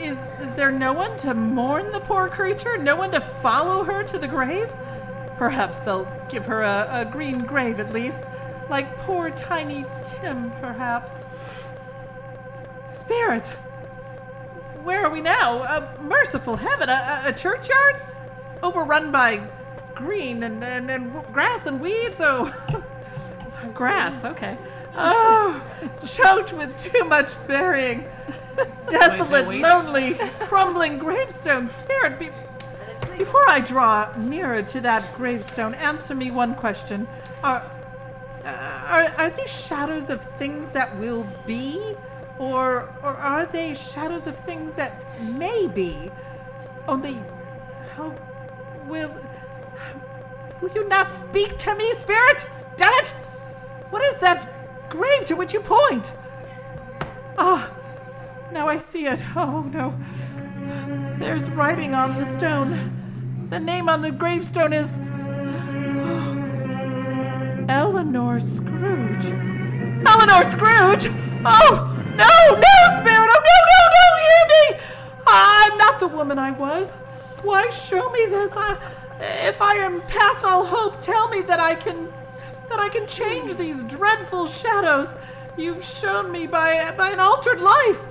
Is 0.00 0.18
is 0.40 0.52
there 0.54 0.70
no 0.70 0.92
one 0.92 1.16
to 1.18 1.34
mourn 1.34 1.90
the 1.90 2.00
poor 2.00 2.28
creature? 2.28 2.76
No 2.76 2.96
one 2.96 3.10
to 3.12 3.20
follow 3.20 3.84
her 3.84 4.02
to 4.04 4.18
the 4.18 4.28
grave? 4.28 4.72
Perhaps 5.36 5.80
they'll 5.80 6.08
give 6.28 6.46
her 6.46 6.62
a, 6.62 6.88
a 6.92 7.04
green 7.04 7.38
grave 7.38 7.80
at 7.80 7.92
least, 7.92 8.24
like 8.68 8.98
poor 8.98 9.30
tiny 9.30 9.84
Tim, 10.04 10.50
perhaps. 10.60 11.12
Spirit, 12.90 13.46
where 14.84 15.04
are 15.04 15.10
we 15.10 15.20
now? 15.20 15.58
Uh, 15.58 15.96
merciful 16.00 16.56
heaven, 16.56 16.88
a, 16.88 16.92
a, 16.92 17.28
a 17.28 17.32
churchyard? 17.32 17.96
Overrun 18.62 19.10
by 19.12 19.42
green 19.94 20.42
and, 20.42 20.62
and, 20.62 20.90
and 20.90 21.12
grass 21.32 21.66
and 21.66 21.80
weeds? 21.80 22.16
Oh, 22.20 22.52
grass, 23.74 24.24
okay. 24.24 24.56
Oh, 24.94 25.62
choked 26.06 26.52
with 26.52 26.76
too 26.78 27.04
much 27.04 27.32
burying. 27.46 28.04
Desolate, 28.88 29.46
lonely, 29.60 30.14
crumbling 30.40 30.98
gravestone. 30.98 31.68
Spirit, 31.68 32.18
be, 32.18 32.30
before 33.16 33.48
I 33.48 33.60
draw 33.60 34.12
nearer 34.16 34.62
to 34.62 34.80
that 34.82 35.14
gravestone, 35.16 35.74
answer 35.74 36.14
me 36.14 36.30
one 36.30 36.54
question. 36.54 37.08
Are, 37.42 37.62
uh, 38.44 38.48
are, 38.48 39.02
are 39.18 39.30
these 39.30 39.66
shadows 39.66 40.10
of 40.10 40.22
things 40.22 40.70
that 40.70 40.96
will 40.98 41.26
be? 41.46 41.96
Or, 42.38 42.94
or 43.02 43.16
are 43.16 43.46
they 43.46 43.74
shadows 43.74 44.26
of 44.26 44.36
things 44.38 44.74
that 44.74 45.02
may 45.38 45.66
be? 45.68 46.10
Only, 46.86 47.18
how 47.94 48.14
will. 48.86 49.12
Will 50.60 50.70
you 50.74 50.88
not 50.88 51.12
speak 51.12 51.58
to 51.58 51.74
me, 51.74 51.92
spirit? 51.94 52.48
Damn 52.76 52.92
it! 52.94 53.08
What 53.90 54.02
is 54.02 54.16
that 54.16 54.88
grave 54.88 55.26
to 55.26 55.34
which 55.34 55.52
you 55.52 55.60
point? 55.60 56.12
Ah, 57.38 57.70
now 58.56 58.68
I 58.68 58.78
see 58.78 59.06
it. 59.06 59.20
Oh 59.36 59.68
no. 59.70 59.94
There's 61.18 61.50
writing 61.50 61.94
on 61.94 62.16
the 62.16 62.24
stone. 62.38 63.46
The 63.50 63.60
name 63.60 63.90
on 63.90 64.00
the 64.00 64.10
gravestone 64.10 64.72
is. 64.72 64.86
Eleanor 67.68 68.40
Scrooge. 68.40 69.26
Eleanor 70.06 70.50
Scrooge! 70.50 71.08
Oh, 71.44 71.92
no, 72.16 72.54
no, 72.66 72.76
Spirit! 72.98 73.28
Oh, 73.28 73.42
no, 73.50 73.58
no, 73.72 73.80
no, 73.96 74.06
hear 74.26 74.44
me! 74.54 74.64
I'm 75.26 75.74
not 75.76 76.00
the 76.00 76.08
woman 76.08 76.38
I 76.38 76.52
was. 76.52 76.94
Why 77.42 77.68
show 77.68 78.08
me 78.10 78.24
this? 78.26 78.52
I, 78.56 78.78
if 79.48 79.60
I 79.60 79.74
am 79.74 80.00
past 80.02 80.44
all 80.44 80.64
hope, 80.64 81.02
tell 81.02 81.28
me 81.28 81.42
that 81.42 81.60
I 81.60 81.74
can 81.74 82.10
that 82.70 82.80
I 82.80 82.88
can 82.88 83.06
change 83.06 83.56
these 83.56 83.84
dreadful 83.84 84.46
shadows 84.46 85.12
you've 85.56 85.84
shown 85.84 86.32
me 86.32 86.46
by 86.46 86.94
by 86.96 87.10
an 87.10 87.20
altered 87.20 87.60
life. 87.60 88.02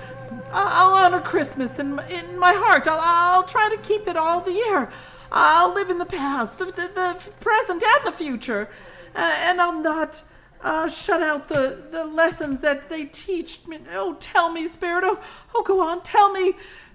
I'll, 0.55 0.93
honor 1.05 1.21
Christmas 1.21 1.79
in 1.79 1.99
in 2.09 2.39
my 2.39 2.53
heart. 2.53 2.87
I'll, 2.87 2.99
I'll 3.01 3.43
try 3.43 3.69
to 3.69 3.77
keep 3.77 4.07
it 4.07 4.15
all 4.15 4.39
the 4.39 4.53
year. 4.53 4.89
I'll 5.31 5.73
live 5.73 5.89
in 5.89 5.97
the 5.97 6.05
past, 6.05 6.59
the, 6.59 6.65
the, 6.65 6.71
the 6.71 7.31
present, 7.41 7.83
and 7.83 8.05
the 8.05 8.11
future, 8.11 8.69
uh, 9.15 9.19
and 9.19 9.59
I'll 9.59 9.81
not 9.81 10.23
uh, 10.61 10.87
shut 10.87 11.21
out 11.21 11.47
the, 11.47 11.83
the 11.91 12.05
lessons 12.05 12.61
that 12.61 12.89
they 12.89 13.05
teach 13.05 13.67
me. 13.67 13.79
Oh, 13.93 14.15
tell 14.19 14.51
me, 14.51 14.67
Spirit. 14.67 15.03
Oh, 15.05 15.19
oh, 15.53 15.63
go 15.63 15.81
on. 15.81 16.01
Tell 16.03 16.31
me. 16.31 16.53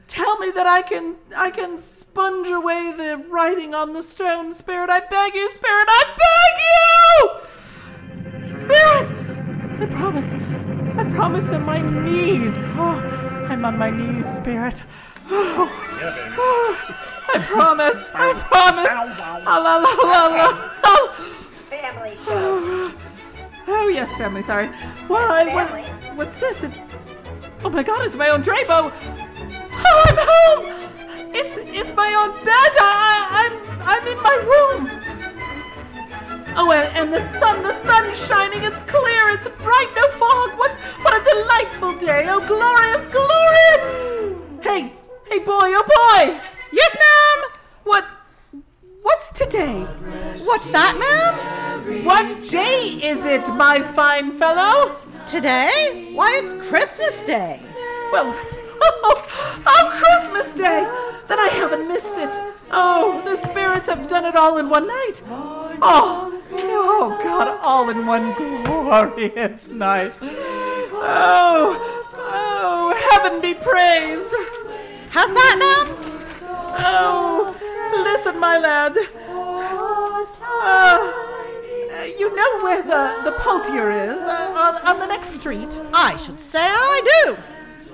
tell 0.08 0.38
me 0.38 0.50
that 0.50 0.66
I 0.66 0.82
can 0.82 1.16
I 1.36 1.50
can 1.50 1.78
sponge 1.78 2.48
away 2.48 2.92
the 2.96 3.24
writing 3.28 3.74
on 3.74 3.92
the 3.92 4.02
stone, 4.02 4.52
Spirit. 4.52 4.90
I 4.90 5.00
beg 5.00 5.34
you, 5.34 5.50
Spirit. 5.52 5.86
I 5.88 6.02
beg 6.24 6.52
you, 8.48 8.56
Spirit. 8.56 9.08
I 9.80 9.86
promise. 9.86 10.69
I 11.10 11.12
promise 11.12 11.50
on 11.50 11.64
my 11.64 11.80
knees. 11.80 12.54
Oh, 12.76 13.46
I'm 13.48 13.64
on 13.64 13.76
my 13.76 13.90
knees, 13.90 14.32
Spirit. 14.32 14.80
Oh, 15.28 15.68
oh, 16.38 16.76
I 17.34 17.38
promise. 17.40 18.12
I 18.14 18.32
promise. 18.34 18.86
La, 19.44 19.58
la, 19.58 19.78
la, 19.78 19.90
la, 20.04 20.26
la. 20.36 21.12
Family 21.68 22.14
show. 22.14 22.92
Oh 23.66 23.88
yes, 23.88 24.14
family. 24.14 24.42
Sorry. 24.42 24.68
Why? 25.08 25.52
What, 25.52 26.16
what's 26.16 26.36
this? 26.36 26.62
It's. 26.62 26.78
Oh 27.64 27.70
my 27.70 27.82
God! 27.82 28.06
It's 28.06 28.14
my 28.14 28.28
own 28.28 28.44
Drapo. 28.44 28.92
Oh, 28.92 30.04
I'm 30.06 30.16
home. 30.16 31.34
It's 31.34 31.56
it's 31.74 31.92
my 31.96 32.14
own 32.14 32.38
bed. 32.44 32.72
I, 32.80 33.26
I'm 33.42 33.54
I'm 33.82 34.06
in 34.06 34.22
my 34.22 34.36
room. 34.46 35.09
Oh, 36.56 36.72
and, 36.72 36.96
and 36.96 37.12
the 37.12 37.20
sun, 37.38 37.62
the 37.62 37.74
sun's 37.84 38.26
shining. 38.26 38.62
It's 38.62 38.82
clear. 38.82 39.28
It's 39.30 39.48
bright. 39.62 39.90
No 39.96 40.08
fog. 40.08 40.58
What 40.58 40.76
what 41.02 41.14
a 41.20 41.22
delightful 41.24 41.96
day. 41.98 42.26
Oh, 42.28 42.40
glorious, 42.46 43.06
glorious. 43.08 43.82
Hey, 44.62 44.92
hey, 45.28 45.38
boy. 45.38 45.68
Oh, 45.74 45.84
boy. 45.86 46.40
Yes, 46.72 46.96
ma'am. 46.96 47.50
What? 47.84 48.16
What's 49.02 49.30
today? 49.32 49.82
What's 50.44 50.70
that, 50.70 50.96
ma'am? 50.98 52.04
What 52.04 52.42
day 52.48 53.00
is 53.02 53.24
it, 53.24 53.46
my 53.54 53.80
fine 53.80 54.30
fellow? 54.32 54.94
Today? 55.26 56.10
Why, 56.14 56.40
it's 56.42 56.54
Christmas 56.68 57.20
Day. 57.22 57.60
Well, 58.12 58.34
oh, 59.66 60.00
Christmas 60.00 60.54
Day! 60.54 60.86
Then 61.28 61.38
I 61.38 61.48
haven't 61.48 61.86
missed 61.88 62.14
it. 62.16 62.30
Oh, 62.72 63.22
the 63.24 63.36
spirits 63.36 63.88
have 63.88 64.08
done 64.08 64.24
it 64.24 64.34
all 64.34 64.58
in 64.58 64.68
one 64.68 64.86
night. 64.86 65.22
Oh, 65.28 66.42
oh, 66.52 67.20
God, 67.22 67.58
all 67.62 67.88
in 67.90 68.06
one 68.06 68.34
glorious 68.34 69.68
night. 69.68 70.12
Oh, 70.92 71.78
oh, 72.16 73.10
heaven 73.10 73.40
be 73.40 73.54
praised. 73.54 74.32
How's 75.10 75.32
that, 75.32 75.56
now? 75.58 75.84
Oh, 76.82 77.54
listen, 78.04 78.38
my 78.38 78.58
lad. 78.58 78.96
Uh, 80.62 82.04
you 82.18 82.34
know 82.34 82.60
where 82.60 82.82
the, 82.82 83.30
the 83.30 83.36
poulterer 83.38 83.90
is? 83.90 84.18
Uh, 84.18 84.54
on, 84.56 84.76
on 84.86 84.98
the 85.00 85.06
next 85.06 85.34
street? 85.40 85.80
I 85.94 86.16
should 86.16 86.40
say 86.40 86.60
I 86.62 87.02
do. 87.24 87.36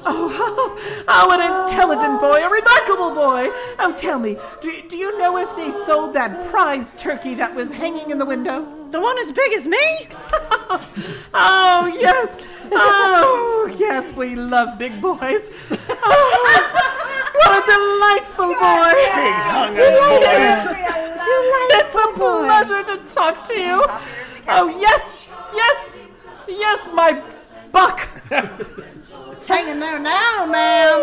Oh, 0.09 0.31
oh, 0.39 1.05
oh, 1.09 1.31
an 1.33 1.41
intelligent 1.41 2.21
boy, 2.21 2.37
a 2.37 2.49
remarkable 2.49 3.13
boy. 3.13 3.51
Oh, 3.81 3.93
tell 3.99 4.21
me, 4.21 4.37
do, 4.61 4.83
do 4.89 4.97
you 4.97 5.19
know 5.19 5.37
if 5.37 5.57
they 5.57 5.73
sold 5.73 6.13
that 6.13 6.49
prize 6.49 6.93
turkey 6.97 7.35
that 7.35 7.53
was 7.53 7.75
hanging 7.75 8.11
in 8.13 8.19
the 8.19 8.25
window? 8.25 8.65
The 8.93 9.01
one 9.01 9.19
as 9.19 9.33
big 9.33 9.53
as 9.55 9.67
me? 9.67 9.77
oh, 11.35 11.91
yes. 11.93 12.47
Oh, 12.71 13.75
yes, 13.77 14.15
we 14.15 14.37
love 14.37 14.79
big 14.79 15.03
boys. 15.03 15.51
Oh, 15.91 16.31
what 17.35 17.51
a 17.51 17.67
delightful 17.67 18.55
boy. 18.55 18.95
It's 21.75 21.97
a 21.97 22.13
pleasure 22.15 22.85
to 22.95 22.97
talk 23.13 23.45
to 23.49 23.55
you. 23.55 23.83
Oh, 24.47 24.69
yes, 24.69 25.35
yes, 25.53 26.07
yes, 26.47 26.89
my 26.95 27.21
buck. 27.77 28.09
It's 28.31 29.47
hanging 29.47 29.81
there 29.81 29.99
now, 29.99 30.47
ma'am. 30.47 30.97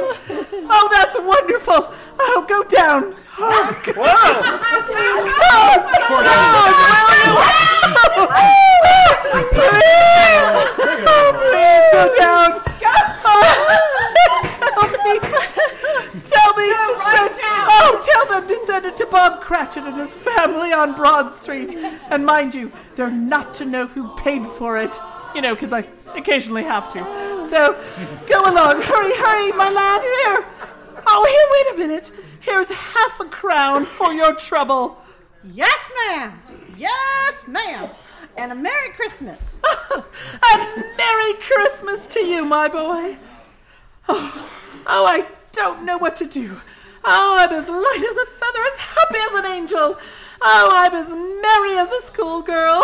Oh, 0.73 0.89
that's 0.91 1.15
wonderful. 1.19 1.93
Oh, 2.19 2.45
go 2.49 2.63
down. 2.63 3.15
Oh, 3.37 3.81
go. 3.85 3.93
Oh, 3.95 4.81
please. 4.89 5.29
Oh, 5.37 5.77
please 11.45 11.85
go 11.93 12.05
down. 12.17 12.49
tell 14.57 14.89
me. 14.89 15.13
Tell 16.25 16.51
me 16.57 16.67
to 16.73 16.89
send. 17.11 17.31
Oh, 17.69 18.01
tell 18.01 18.25
them 18.25 18.47
to 18.47 18.57
send 18.65 18.85
it 18.87 18.97
to 18.97 19.05
Bob 19.05 19.41
Cratchit 19.41 19.83
and 19.83 19.97
his 19.97 20.15
family 20.15 20.73
on 20.73 20.95
Broad 20.95 21.31
Street. 21.31 21.75
And 22.09 22.25
mind 22.25 22.55
you, 22.55 22.71
they're 22.95 23.11
not 23.11 23.53
to 23.55 23.65
know 23.65 23.85
who 23.85 24.15
paid 24.15 24.47
for 24.47 24.79
it. 24.79 24.99
You 25.35 25.41
know, 25.41 25.55
because 25.55 25.73
I 25.73 25.88
occasionally 26.15 26.64
have 26.64 26.91
to. 26.93 26.99
So, 27.49 27.73
go 28.27 28.41
along. 28.41 28.81
Hurry, 28.81 29.15
hurry, 29.15 29.51
my 29.53 29.69
lad. 29.69 30.01
Here. 30.01 30.45
Oh, 31.05 31.26
here, 31.26 31.76
wait 31.76 31.76
a 31.76 31.88
minute. 31.88 32.11
Here's 32.39 32.69
half 32.69 33.19
a 33.19 33.26
crown 33.26 33.85
for 33.85 34.14
your 34.14 34.35
trouble. 34.35 34.97
Yes, 35.53 35.91
ma'am. 36.07 36.41
Yes, 36.77 37.47
ma'am. 37.47 37.89
And 38.38 38.51
a 38.51 38.55
Merry 38.55 38.89
Christmas. 38.89 39.60
A 39.93 40.57
Merry 40.97 41.34
Christmas 41.39 42.07
to 42.07 42.19
you, 42.19 42.43
my 42.45 42.68
boy. 42.68 43.18
Oh, 44.10 44.49
oh, 44.88 45.05
I 45.05 45.27
don't 45.51 45.85
know 45.85 45.97
what 45.97 46.15
to 46.18 46.26
do. 46.26 46.60
Oh, 47.05 47.38
I'm 47.39 47.51
as 47.51 47.68
light 47.68 48.05
as 48.10 48.18
a 48.18 48.26
feather, 48.26 48.60
as 48.73 48.80
happy 48.80 49.18
as 49.30 49.39
an 49.39 49.45
angel. 49.45 49.97
Oh, 50.45 50.69
I'm 50.73 50.93
as 50.93 51.07
merry 51.09 51.77
as 51.77 51.89
a 51.89 52.01
schoolgirl. 52.01 52.81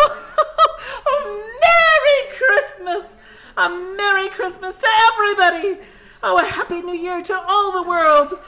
oh, 1.06 1.26
Merry 1.60 2.20
Christmas! 2.38 3.18
A 3.58 3.68
Merry 3.68 4.30
Christmas 4.30 4.78
to 4.78 4.86
everybody! 5.12 5.78
Oh, 6.22 6.38
a 6.38 6.44
Happy 6.44 6.80
New 6.80 6.94
Year 6.94 7.22
to 7.22 7.38
all 7.38 7.70
the 7.72 7.82
world! 7.86 8.28
Woohoo! 8.30 8.36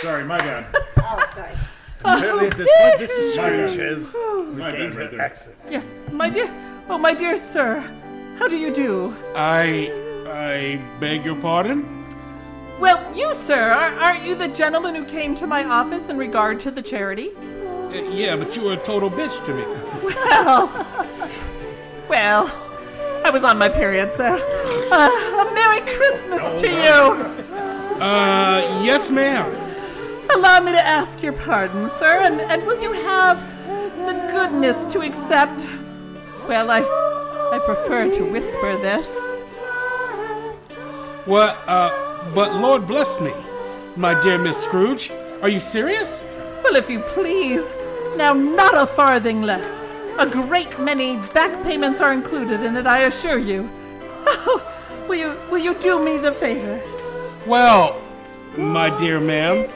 Sorry, 0.00 0.24
my 0.24 0.38
bad. 0.38 0.64
Oh, 0.96 1.30
sorry. 1.34 1.52
Apparently 2.00 2.46
at 2.46 2.54
oh. 2.54 2.56
this 2.56 2.70
point, 2.78 2.96
Mrs. 3.02 3.36
My 3.36 3.50
bad. 3.50 4.58
My 4.58 4.66
regained 4.66 4.92
bad 4.92 4.98
right 4.98 5.10
her 5.10 5.10
there. 5.10 5.20
accent. 5.20 5.56
Yes, 5.68 6.06
my 6.10 6.30
dear. 6.30 6.48
Oh, 6.88 6.96
my 6.96 7.12
dear 7.12 7.36
sir. 7.36 7.84
How 8.38 8.46
do 8.46 8.56
you 8.56 8.72
do? 8.72 9.14
I. 9.34 9.92
I 10.28 10.80
beg 11.00 11.24
your 11.24 11.36
pardon? 11.36 12.06
Well, 12.78 13.16
you, 13.16 13.34
sir, 13.34 13.72
are, 13.72 13.94
aren't 13.96 14.24
you 14.24 14.36
the 14.36 14.46
gentleman 14.48 14.94
who 14.94 15.04
came 15.04 15.34
to 15.36 15.46
my 15.46 15.64
office 15.64 16.08
in 16.08 16.16
regard 16.16 16.60
to 16.60 16.70
the 16.70 16.80
charity? 16.80 17.32
Uh, 17.36 17.90
yeah, 18.10 18.36
but 18.36 18.54
you 18.54 18.62
were 18.62 18.74
a 18.74 18.76
total 18.76 19.10
bitch 19.10 19.44
to 19.46 19.54
me. 19.54 19.64
Well, 20.04 20.68
well, 22.08 22.46
I 23.24 23.30
was 23.30 23.42
on 23.42 23.58
my 23.58 23.68
period, 23.68 24.12
so. 24.14 24.26
Uh, 24.92 25.46
a 25.48 25.54
Merry 25.54 25.80
Christmas 25.80 26.60
to 26.60 26.68
you. 26.68 28.00
Uh, 28.00 28.80
yes, 28.84 29.10
ma'am. 29.10 29.50
Allow 30.36 30.60
me 30.60 30.70
to 30.72 30.80
ask 30.80 31.20
your 31.22 31.32
pardon, 31.32 31.90
sir, 31.98 32.20
and, 32.22 32.40
and 32.40 32.64
will 32.64 32.80
you 32.80 32.92
have 32.92 33.40
the 34.06 34.12
goodness 34.30 34.86
to 34.86 35.00
accept? 35.00 35.68
Well, 36.46 36.70
I, 36.70 36.80
I 37.50 37.58
prefer 37.58 38.10
to 38.12 38.24
whisper 38.24 38.76
this. 38.76 39.08
What, 41.24 41.58
uh, 41.66 41.90
but 42.34 42.54
Lord 42.54 42.86
bless 42.86 43.18
me, 43.20 43.32
my 43.96 44.20
dear 44.20 44.36
Miss 44.38 44.62
Scrooge. 44.62 45.10
Are 45.40 45.48
you 45.48 45.58
serious? 45.58 46.26
Well, 46.62 46.76
if 46.76 46.90
you 46.90 47.00
please. 47.00 47.64
Now, 48.16 48.34
not 48.34 48.76
a 48.76 48.86
farthing 48.86 49.42
less. 49.42 49.80
A 50.18 50.26
great 50.26 50.78
many 50.78 51.16
back 51.32 51.62
payments 51.62 52.00
are 52.00 52.12
included 52.12 52.64
in 52.64 52.76
it, 52.76 52.86
I 52.86 53.00
assure 53.04 53.38
you. 53.38 53.68
Oh, 54.30 55.06
will 55.08 55.16
you 55.16 55.38
will 55.50 55.58
you 55.58 55.74
do 55.74 56.04
me 56.04 56.18
the 56.18 56.32
favor? 56.32 56.82
Well, 57.46 57.98
my 58.58 58.94
dear 58.98 59.20
ma'am, 59.20 59.66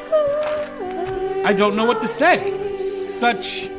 I 1.47 1.55
don't 1.55 1.75
know 1.75 1.87
what 1.87 2.03
to 2.03 2.09
say. 2.09 2.77
Such. 2.77 3.71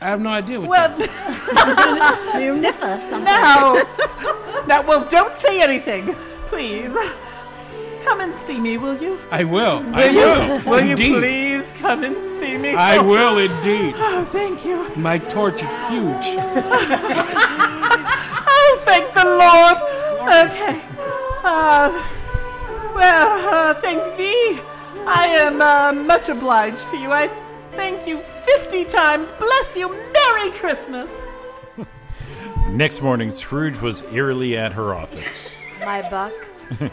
I 0.00 0.10
have 0.10 0.20
no 0.20 0.30
idea 0.30 0.60
what 0.60 0.68
Well, 0.68 0.88
Munifa 0.90 3.00
something. 3.00 3.24
now, 3.24 3.82
now, 4.66 4.82
well, 4.86 5.04
don't 5.08 5.34
say 5.34 5.60
anything, 5.60 6.14
please. 6.46 6.94
Come 8.04 8.20
and 8.20 8.32
see 8.34 8.58
me, 8.60 8.78
will 8.78 8.96
you? 9.02 9.18
I 9.30 9.42
will. 9.44 9.80
Will 9.80 9.94
I 9.96 10.04
you? 10.08 10.20
will. 10.20 10.60
Will 10.70 10.78
indeed. 10.78 11.08
you 11.08 11.18
please 11.18 11.72
come 11.80 12.04
and 12.04 12.16
see 12.38 12.56
me? 12.56 12.70
I 12.74 12.98
Oh. 12.98 13.02
will 13.04 13.38
indeed. 13.38 13.94
Oh, 13.98 14.24
thank 14.24 14.64
you. 14.64 14.88
My 14.96 15.18
torch 15.18 15.62
is 15.62 15.78
huge. 15.88 16.36
Oh, 18.60 18.76
thank 18.84 19.12
the 19.14 19.24
Lord. 19.24 19.78
Okay. 20.46 20.80
Uh, 21.44 21.90
well, 22.94 23.54
uh, 23.54 23.72
thank 23.74 24.16
thee. 24.16 24.58
I 25.06 25.26
am 25.40 25.62
uh, 25.62 25.92
much 25.92 26.28
obliged 26.28 26.88
to 26.88 26.96
you. 26.96 27.12
I 27.12 27.28
thank 27.78 28.08
you 28.08 28.18
fifty 28.18 28.84
times. 28.84 29.30
Bless 29.30 29.76
you. 29.76 29.88
Merry 30.12 30.50
Christmas. 30.50 31.10
Next 32.70 33.00
morning, 33.02 33.30
Scrooge 33.30 33.80
was 33.80 34.02
eerily 34.12 34.56
at 34.56 34.72
her 34.72 34.94
office. 34.94 35.24
My 35.80 36.02
buck. 36.10 36.32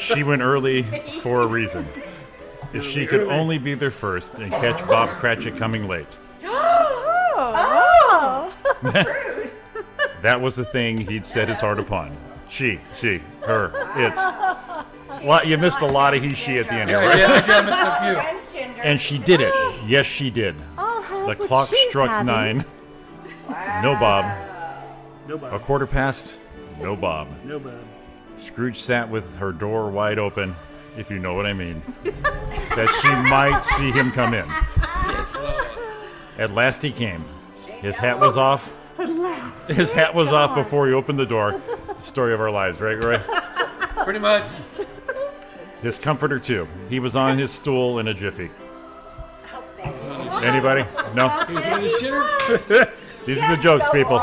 She 0.00 0.24
went 0.24 0.42
early 0.42 0.82
for 1.22 1.42
a 1.42 1.46
reason. 1.46 1.86
If 2.72 2.84
she 2.84 3.06
could 3.06 3.28
only 3.28 3.56
be 3.56 3.74
there 3.74 3.92
first 3.92 4.34
and 4.40 4.50
catch 4.50 4.84
Bob 4.88 5.08
Cratchit 5.10 5.56
coming 5.56 5.86
late. 5.88 6.08
Oh. 7.38 8.52
that 10.22 10.40
was 10.40 10.56
the 10.56 10.64
thing 10.64 10.98
he'd 10.98 11.24
set 11.24 11.48
his 11.48 11.60
heart 11.60 11.78
upon. 11.78 12.16
She, 12.48 12.80
she, 12.94 13.22
her, 13.42 13.70
it's. 13.94 14.20
Lot, 15.24 15.46
you 15.46 15.58
missed 15.58 15.80
a 15.80 15.86
lot 15.86 16.14
of 16.14 16.22
he, 16.22 16.34
she 16.34 16.58
at 16.58 16.66
the 16.68 16.74
end. 16.74 16.90
Yeah, 16.90 16.96
right? 17.04 17.18
yeah, 17.18 17.42
I. 17.46 17.58
I 17.58 17.62
missed 17.62 18.36
a 18.42 18.50
few. 18.52 18.62
And 18.82 19.00
she 19.00 19.18
did 19.18 19.40
it. 19.40 19.52
Yes, 19.86 20.06
she 20.06 20.30
did. 20.30 20.54
The 20.76 21.34
clock 21.46 21.68
struck 21.88 22.08
having. 22.08 22.26
nine. 22.26 22.64
No 23.82 23.96
Bob. 23.98 24.24
No 25.26 25.38
Bob. 25.38 25.52
A 25.52 25.58
quarter 25.58 25.86
past. 25.86 26.36
No 26.80 26.94
Bob. 26.94 27.28
No 27.44 27.58
Bob. 27.58 27.80
Scrooge 28.38 28.78
sat 28.80 29.08
with 29.10 29.36
her 29.38 29.50
door 29.50 29.90
wide 29.90 30.18
open, 30.18 30.54
if 30.96 31.10
you 31.10 31.18
know 31.18 31.34
what 31.34 31.46
I 31.46 31.52
mean, 31.52 31.82
that 32.04 32.98
she 33.02 33.08
might 33.30 33.62
see 33.64 33.90
him 33.90 34.12
come 34.12 34.34
in. 34.34 34.44
At 36.38 36.52
last 36.52 36.82
he 36.82 36.92
came. 36.92 37.24
His 37.66 37.96
hat 37.96 38.18
was 38.20 38.36
off. 38.36 38.74
At 38.98 39.08
last. 39.08 39.68
His 39.68 39.90
hat 39.90 40.14
was 40.14 40.28
off 40.28 40.54
before 40.54 40.86
he 40.86 40.92
opened 40.92 41.18
the 41.18 41.26
door. 41.26 41.60
Story 42.02 42.34
of 42.34 42.40
our 42.40 42.50
lives, 42.50 42.80
right, 42.80 43.02
Roy? 43.02 43.18
Pretty 44.04 44.18
much. 44.20 44.44
His 45.86 45.98
comforter 45.98 46.40
too. 46.40 46.66
He 46.90 46.98
was 46.98 47.14
on 47.14 47.38
his 47.38 47.52
stool 47.52 48.00
in 48.00 48.08
a 48.08 48.12
jiffy. 48.12 48.50
Anybody? 50.42 50.84
No. 51.14 51.44
These 53.24 53.38
are 53.38 53.54
the 53.54 53.60
jokes, 53.62 53.88
people. 53.90 54.18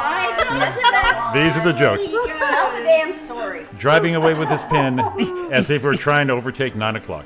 These 1.34 1.56
are 1.56 1.64
the 1.64 1.72
jokes. 1.72 2.06
Tell 2.06 2.74
the 2.74 2.84
damn 2.84 3.14
story. 3.14 3.66
Driving 3.78 4.16
away 4.16 4.34
with 4.34 4.50
his 4.50 4.62
pen 4.64 5.00
as 5.54 5.70
if 5.70 5.86
we're 5.86 5.96
trying 5.96 6.28
to 6.28 6.34
overtake 6.34 6.76
nine 6.76 6.98
o'clock. 6.98 7.24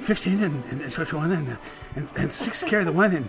15 0.00 0.42
and, 0.42 0.62
and 0.70 0.92
21 0.92 1.32
and, 1.32 1.48
uh, 1.48 1.56
and, 1.94 2.12
and 2.18 2.30
6 2.30 2.64
carry 2.64 2.84
the 2.84 2.92
1 2.92 3.14
and 3.14 3.28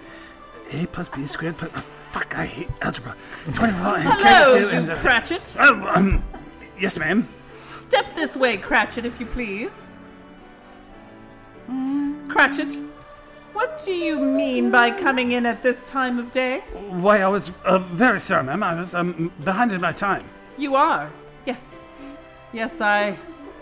A 0.74 0.88
plus 0.88 1.08
B 1.08 1.26
squared 1.26 1.58
plus. 1.58 1.72
Oh, 1.74 1.80
fuck, 1.80 2.38
I 2.38 2.46
hate 2.48 2.68
algebra. 2.82 3.16
24 3.46 3.64
and 3.70 3.74
carry 3.74 4.04
the 4.04 4.14
Hello, 4.14 4.60
2 4.60 4.70
and. 4.70 4.92
Uh, 4.92 4.96
Cratchit. 4.98 5.56
oh, 5.58 5.92
um, 5.96 6.22
yes, 6.78 7.00
ma'am. 7.00 7.30
Step 7.88 8.14
this 8.16 8.36
way, 8.36 8.58
Cratchit, 8.58 9.06
if 9.06 9.20
you 9.20 9.26
please. 9.26 9.90
Cratchit, 12.28 12.74
what 13.54 13.82
do 13.84 13.92
you 13.92 14.20
mean 14.20 14.72
by 14.72 14.92
coming 14.92 15.32
in 15.32 15.46
at 15.46 15.64
this 15.64 15.86
time 15.86 16.20
of 16.20 16.32
day? 16.32 16.60
Why, 16.90 17.22
I 17.22 17.28
was 17.28 17.52
uh, 17.64 17.80
very 17.80 18.20
sorry, 18.20 18.44
ma'am. 18.44 18.62
I 18.62 18.76
was 18.76 18.94
um, 18.94 19.32
behind 19.44 19.72
in 19.72 19.80
my 19.80 19.94
time. 19.94 20.26
You 20.58 20.76
are. 20.76 21.12
Yes. 21.46 21.86
Yes, 22.54 22.82
I. 22.82 23.18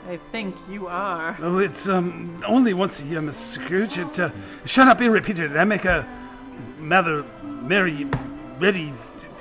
I 0.07 0.17
think 0.17 0.55
you 0.69 0.85
are. 0.85 1.35
Oh, 1.39 1.57
it's 1.57 1.89
um, 1.89 2.43
only 2.45 2.75
once 2.75 2.99
a 2.99 3.05
year, 3.05 3.21
Miss 3.21 3.37
Scrooge. 3.37 3.97
It 3.97 4.19
uh, 4.19 4.29
shall 4.63 4.85
not 4.85 4.99
be 4.99 5.09
repeated. 5.09 5.57
I 5.57 5.63
make 5.63 5.85
a 5.85 6.07
rather 6.79 7.23
merry, 7.43 8.07
ready. 8.59 8.93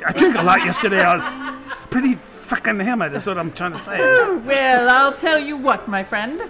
I 0.06 0.12
drank 0.12 0.36
a 0.36 0.42
lot 0.42 0.64
yesterday. 0.64 1.02
I 1.02 1.16
was 1.16 1.60
pretty 1.90 2.14
fucking 2.54 2.78
hammered, 2.78 3.12
is 3.14 3.26
what 3.26 3.36
I'm 3.36 3.50
trying 3.50 3.72
to 3.72 3.78
say. 3.78 3.98
well, 4.46 4.88
I'll 4.88 5.12
tell 5.12 5.38
you 5.38 5.56
what, 5.56 5.88
my 5.88 6.04
friend. 6.04 6.40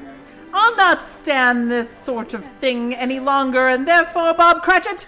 I'll 0.53 0.77
not 0.77 1.03
stand 1.03 1.71
this 1.71 1.89
sort 1.91 2.35
of 2.35 2.45
thing 2.45 2.95
any 2.95 3.21
longer, 3.21 3.69
and 3.69 3.89
therefore, 3.89 4.35
Bob 4.35 4.63
Cratchit, 4.63 5.07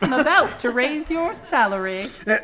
I'm 0.00 0.12
about 0.12 0.60
to 0.60 0.70
raise 0.70 1.10
your 1.10 1.34
salary. 1.34 2.08
Uh, 2.26 2.38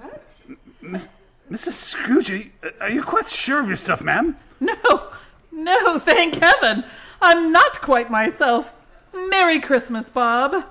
what? 0.00 0.42
Miss, 0.82 1.08
Mrs. 1.50 1.72
Scrooge, 1.72 2.30
are 2.30 2.36
you, 2.36 2.50
are 2.80 2.90
you 2.90 3.02
quite 3.02 3.26
sure 3.26 3.60
of 3.62 3.68
yourself, 3.68 4.02
ma'am? 4.02 4.36
No, 4.60 5.08
no, 5.50 5.98
thank 5.98 6.36
heaven. 6.36 6.84
I'm 7.22 7.52
not 7.52 7.80
quite 7.80 8.10
myself. 8.10 8.74
Merry 9.14 9.60
Christmas, 9.60 10.10
Bob. 10.10 10.64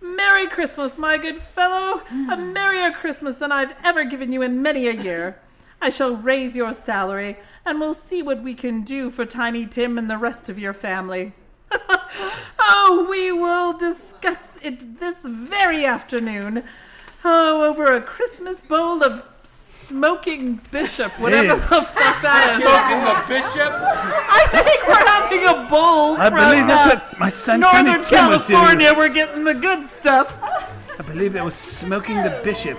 Merry 0.00 0.46
Christmas, 0.46 0.96
my 0.96 1.18
good 1.18 1.38
fellow. 1.38 2.02
A 2.30 2.36
merrier 2.36 2.92
Christmas 2.92 3.34
than 3.34 3.50
I've 3.50 3.74
ever 3.84 4.04
given 4.04 4.32
you 4.32 4.42
in 4.42 4.62
many 4.62 4.86
a 4.86 4.92
year. 4.92 5.40
I 5.80 5.90
shall 5.90 6.16
raise 6.16 6.56
your 6.56 6.72
salary, 6.72 7.36
and 7.64 7.80
we'll 7.80 7.94
see 7.94 8.22
what 8.22 8.42
we 8.42 8.54
can 8.54 8.82
do 8.82 9.10
for 9.10 9.24
Tiny 9.24 9.66
Tim 9.66 9.98
and 9.98 10.10
the 10.10 10.18
rest 10.18 10.48
of 10.48 10.58
your 10.58 10.72
family. 10.72 11.32
oh, 12.58 13.06
we 13.08 13.30
will 13.30 13.76
discuss 13.76 14.52
it 14.62 15.00
this 15.00 15.24
very 15.24 15.84
afternoon. 15.84 16.64
Oh, 17.24 17.62
over 17.62 17.92
a 17.92 18.00
Christmas 18.00 18.60
bowl 18.60 19.02
of 19.02 19.24
smoking 19.44 20.60
bishop, 20.70 21.12
whatever 21.18 21.54
Ew. 21.54 21.56
the 21.56 21.82
fuck 21.82 22.22
that 22.22 22.58
is. 22.58 22.64
Smoking 22.64 23.02
the 23.04 23.24
bishop? 23.28 23.72
I 23.72 24.62
think 24.62 24.86
we're 24.86 25.06
having 25.06 25.44
a 25.44 25.68
bowl 25.68 26.16
I 26.16 26.28
from 26.28 26.38
believe 26.38 26.66
that's 26.66 26.92
uh, 26.92 27.00
what 27.00 27.18
my 27.18 27.28
son 27.28 27.60
Northern 27.60 27.86
Tiny 27.86 28.04
Tim 28.04 28.28
was 28.28 28.46
doing. 28.46 28.60
California. 28.60 28.94
We're 28.96 29.08
getting 29.08 29.44
the 29.44 29.54
good 29.54 29.84
stuff. 29.84 30.38
I 30.98 31.02
believe 31.02 31.36
it 31.36 31.44
was 31.44 31.54
smoking 31.54 32.16
the 32.16 32.40
bishop. 32.44 32.78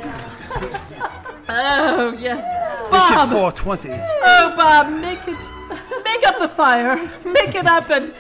Oh 1.52 2.16
yes, 2.20 2.44
Bishop 2.92 3.16
Bob. 3.16 3.30
420. 3.30 3.90
Oh, 3.92 4.54
Bob, 4.56 5.02
make 5.02 5.28
it, 5.28 6.04
make 6.04 6.28
up 6.28 6.38
the 6.40 6.48
fire, 6.48 6.96
make 7.26 7.56
it 7.56 7.66
up, 7.66 7.90
and 7.90 8.14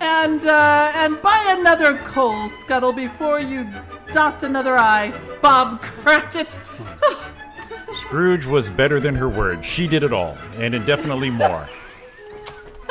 and 0.00 0.46
uh, 0.46 0.92
and 0.94 1.20
buy 1.20 1.54
another 1.58 1.98
coal 1.98 2.48
scuttle 2.60 2.92
before 2.92 3.38
you 3.38 3.68
dot 4.12 4.42
another 4.42 4.76
I, 4.76 5.12
Bob 5.42 5.82
Cratchit. 5.82 6.56
Scrooge 7.92 8.46
was 8.46 8.70
better 8.70 8.98
than 8.98 9.14
her 9.14 9.28
word. 9.28 9.64
She 9.64 9.86
did 9.86 10.02
it 10.02 10.12
all, 10.12 10.38
and 10.56 10.74
indefinitely 10.74 11.30
more. 11.30 11.68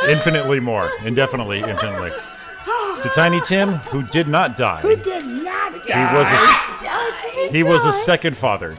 Infinitely 0.07 0.60
more. 0.60 0.90
Indefinitely, 1.03 1.60
infinitely. 1.60 2.11
To 3.02 3.10
Tiny 3.14 3.41
Tim, 3.41 3.76
who 3.76 4.03
did 4.03 4.28
not 4.28 4.57
die. 4.57 4.82
Who 4.82 4.95
did 4.95 5.26
not 5.26 5.74
He 5.86 5.94
was 5.94 6.28
a, 6.28 6.84
die? 6.84 7.49
He 7.52 7.64
was 7.64 7.86
a 7.86 7.94
second 7.94 8.36
father. 8.36 8.76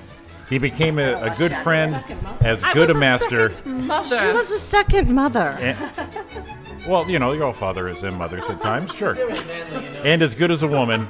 He 0.51 0.59
became 0.59 0.99
a, 0.99 1.15
a 1.23 1.35
good 1.39 1.55
friend, 1.57 1.95
as 2.41 2.63
good 2.75 2.91
a 2.91 2.95
master. 2.95 3.53
Mother. 3.65 4.17
She 4.19 4.27
was 4.37 4.51
a 4.51 4.59
second 4.59 5.15
mother. 5.15 5.57
and- 5.61 5.79
well, 6.87 7.09
you 7.11 7.19
know, 7.19 7.33
your 7.33 7.45
all 7.45 7.53
fathers 7.53 8.03
and 8.05 8.17
mothers 8.17 8.49
at 8.51 8.61
times, 8.61 8.95
sure. 8.95 9.17
And 10.05 10.23
as 10.23 10.35
good 10.35 10.51
as 10.51 10.63
a 10.63 10.67
woman 10.67 11.07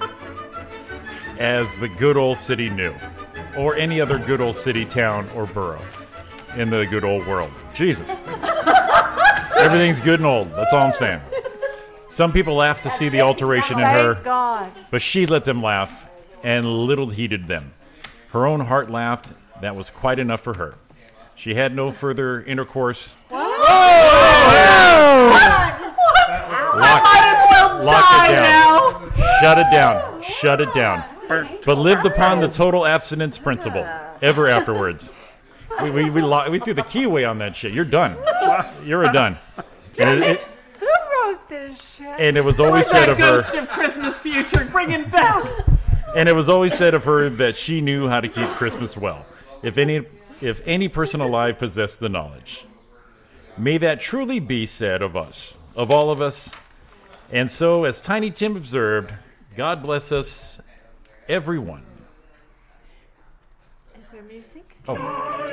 as 1.38 1.74
the 1.76 1.88
good 1.88 2.16
old 2.18 2.36
city 2.36 2.68
knew, 2.68 2.94
or 3.56 3.74
any 3.76 4.00
other 4.00 4.18
good 4.18 4.40
old 4.42 4.54
city, 4.56 4.84
town, 4.84 5.28
or 5.34 5.46
borough 5.46 5.82
in 6.56 6.68
the 6.70 6.84
good 6.86 7.02
old 7.04 7.26
world. 7.26 7.50
Jesus. 7.72 8.10
Everything's 9.56 10.00
good 10.00 10.20
and 10.20 10.26
old. 10.26 10.52
That's 10.52 10.72
all 10.72 10.82
I'm 10.82 10.92
saying. 10.92 11.20
Some 12.10 12.32
people 12.32 12.54
laugh 12.56 12.82
to 12.82 12.90
see 12.90 13.08
the 13.08 13.20
alteration 13.20 13.78
in 13.78 13.86
her, 13.86 14.14
God. 14.22 14.70
but 14.90 15.00
she 15.00 15.24
let 15.26 15.44
them 15.44 15.62
laugh, 15.62 16.08
and 16.42 16.66
little 16.66 17.06
heeded 17.08 17.46
them. 17.46 17.72
Her 18.32 18.47
own 18.47 18.61
heart 18.61 18.90
laughed. 18.90 19.32
That 19.61 19.77
was 19.77 19.90
quite 19.90 20.19
enough 20.19 20.40
for 20.40 20.55
her. 20.57 20.74
She 21.35 21.55
had 21.55 21.74
no 21.74 21.90
further 21.90 22.43
intercourse. 22.43 23.15
Whoa! 23.28 23.39
What? 25.31 25.51
Lock, 26.77 27.02
might 27.02 27.24
as 27.24 27.51
well 27.51 27.85
lock 27.85 28.05
die 28.11 28.28
it 28.28 28.32
down. 28.32 29.12
now. 29.16 29.40
Shut 29.40 29.59
it 29.59 29.70
down. 29.73 30.23
Shut 30.23 30.61
it 30.61 30.74
down. 30.74 31.05
But 31.65 31.78
lived 31.78 32.07
upon 32.07 32.40
the 32.40 32.48
total 32.48 32.86
abstinence 32.86 33.39
principle 33.39 33.86
ever 34.23 34.48
afterwards. 34.48 35.12
We, 35.82 35.90
we, 35.90 36.11
we, 36.11 36.20
lo- 36.20 36.48
we 36.51 36.59
threw 36.59 36.74
the 36.74 36.82
key 36.82 37.05
away 37.05 37.24
on 37.24 37.39
that 37.39 37.55
shit. 37.57 37.73
You're 37.73 37.85
done. 37.85 38.16
You're 38.85 39.05
a 39.05 39.12
done. 39.12 39.36
And 39.98 40.23
it, 40.23 40.31
it- 40.31 40.47
Who 40.78 40.86
wrote 40.86 41.48
this 41.48 41.97
shit? 41.97 42.07
and 42.20 42.36
it 42.36 42.44
was 42.44 42.61
always 42.61 42.73
Where's 42.73 42.90
said 42.90 43.01
that 43.07 43.09
of 43.11 43.19
her. 43.19 43.24
ghost 43.36 43.55
of 43.55 43.69
Christmas 43.69 44.19
future? 44.19 44.65
Bring 44.70 44.90
him 44.90 45.09
back. 45.11 45.44
And 46.16 46.28
it 46.28 46.35
was 46.35 46.49
always 46.49 46.74
said 46.74 46.95
of 46.95 47.05
her 47.05 47.31
that 47.31 47.57
she 47.57 47.81
knew 47.81 48.09
how 48.09 48.20
to 48.20 48.28
keep 48.28 48.49
Christmas 48.49 48.97
well. 48.97 49.24
If 49.62 49.78
any, 49.78 50.03
if 50.41 50.66
any 50.66 50.89
person 50.89 51.20
alive 51.20 51.59
possessed 51.59 52.01
the 52.01 52.09
knowledge, 52.09 52.65
may 53.57 53.78
that 53.78 54.01
truly 54.01 54.41
be 54.41 54.66
said 54.66 55.03
of 55.03 55.16
us, 55.16 55.59
of 55.77 55.91
all 55.91 56.11
of 56.11 56.20
us. 56.20 56.53
And 57.31 57.49
so, 57.49 57.85
as 57.85 58.01
Tiny 58.01 58.32
Tim 58.32 58.57
observed, 58.57 59.15
God 59.55 59.82
bless 59.82 60.11
us, 60.11 60.59
everyone. 61.28 61.85
Is 64.01 64.11
there 64.11 64.23
music? 64.23 64.77
Oh, 64.89 64.97
and 64.97 65.51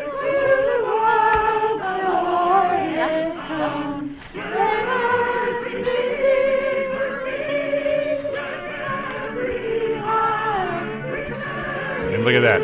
look 12.28 12.44
at 12.44 12.60
that. 12.60 12.62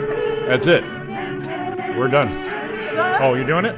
That's 0.47 0.67
it. 0.67 0.83
We're 1.97 2.09
done. 2.09 2.29
Oh, 3.21 3.33
you're 3.33 3.45
doing 3.45 3.63
it? 3.65 3.75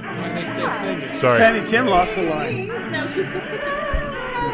Sorry. 1.16 1.38
Tiny 1.38 1.64
Tim 1.64 1.86
lost 1.86 2.14
a 2.14 2.24
line. 2.24 2.68
No, 2.92 3.06
she's 3.06 3.28
just 3.28 3.46
singing. 3.46 3.62
Oh, 3.64 4.52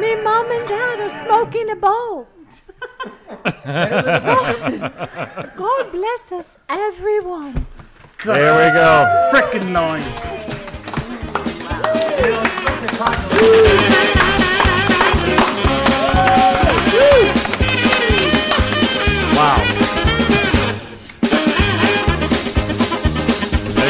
Me 0.00 0.14
mom 0.22 0.50
and 0.50 0.66
dad 0.66 1.00
are 1.00 1.08
smoking 1.10 1.68
a 1.70 1.76
bowl. 1.76 2.26
God 5.56 5.92
bless 5.92 6.32
us, 6.32 6.58
everyone. 6.70 7.66
There 8.24 8.54
we 8.56 8.70
go. 8.72 9.30
Freaking 9.32 9.72
Frickin' 13.42 14.01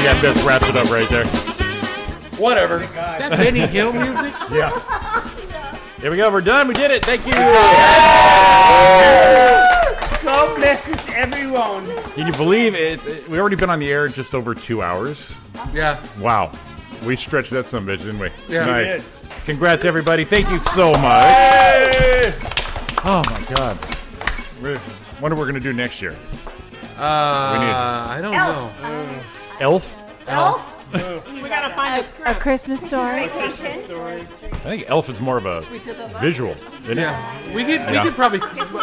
line. 0.04 0.22
that 0.22 0.44
wraps 0.46 0.68
it 0.68 0.76
up 0.76 0.90
right 0.90 1.08
there. 1.08 1.26
Whatever. 2.38 2.82
Is 2.82 2.90
that 2.92 3.30
Benny 3.32 3.60
Hill 3.60 3.92
music? 3.92 4.32
Yeah. 4.50 4.70
Here 6.00 6.10
we 6.10 6.16
go. 6.16 6.30
We're 6.32 6.40
done. 6.40 6.66
We 6.66 6.74
did 6.74 6.90
it. 6.90 7.04
Thank 7.04 7.24
you. 7.26 7.32
God 10.22 10.56
blesses 10.56 11.06
everyone. 11.14 11.86
Can 12.14 12.26
you 12.26 12.32
believe 12.32 12.74
it? 12.74 13.04
it- 13.06 13.28
We 13.28 13.38
already 13.38 13.56
been 13.56 13.70
on 13.70 13.78
the 13.78 13.90
air 13.90 14.08
just 14.08 14.34
over 14.34 14.54
two 14.54 14.82
hours. 14.82 15.32
Yeah. 15.72 16.04
Wow. 16.18 16.50
We 17.04 17.14
stretched 17.16 17.50
that 17.50 17.68
some 17.68 17.86
bitch, 17.86 17.98
didn't 17.98 18.18
we? 18.18 18.30
Yeah. 18.48 18.64
We 18.66 18.70
Nice. 18.72 18.94
did. 18.96 19.04
Congrats, 19.46 19.84
everybody. 19.84 20.24
Thank 20.24 20.50
you 20.50 20.58
so 20.58 20.90
much. 20.92 22.34
Oh 23.04 23.22
my 23.26 23.44
God. 23.54 23.78
We're- 24.60 24.78
What 25.20 25.30
are 25.32 25.36
we 25.36 25.46
gonna 25.46 25.60
do 25.60 25.72
next 25.72 26.02
year? 26.02 26.16
Uh, 26.98 27.02
I 27.04 28.18
don't 28.20 28.34
Elf. 28.34 28.80
know. 28.82 29.08
Elf? 29.62 29.94
Elf? 30.26 30.68
we 31.32 31.48
gotta 31.48 31.72
find 31.74 32.04
a 32.04 32.06
script. 32.08 32.30
A 32.30 32.34
Christmas 32.34 32.84
story. 32.86 33.28
Vacation. 33.28 33.70
I 33.70 34.56
think 34.64 34.84
Elf 34.88 35.08
is 35.08 35.20
more 35.20 35.38
of 35.38 35.46
a 35.46 35.60
visual. 36.20 36.54
Isn't 36.84 36.98
Yeah. 36.98 37.38
it? 37.40 37.54
We 37.54 37.64
could 37.64 37.86
we 37.86 37.94
Yeah. 37.94 38.02
could 38.02 38.14
probably 38.14 38.40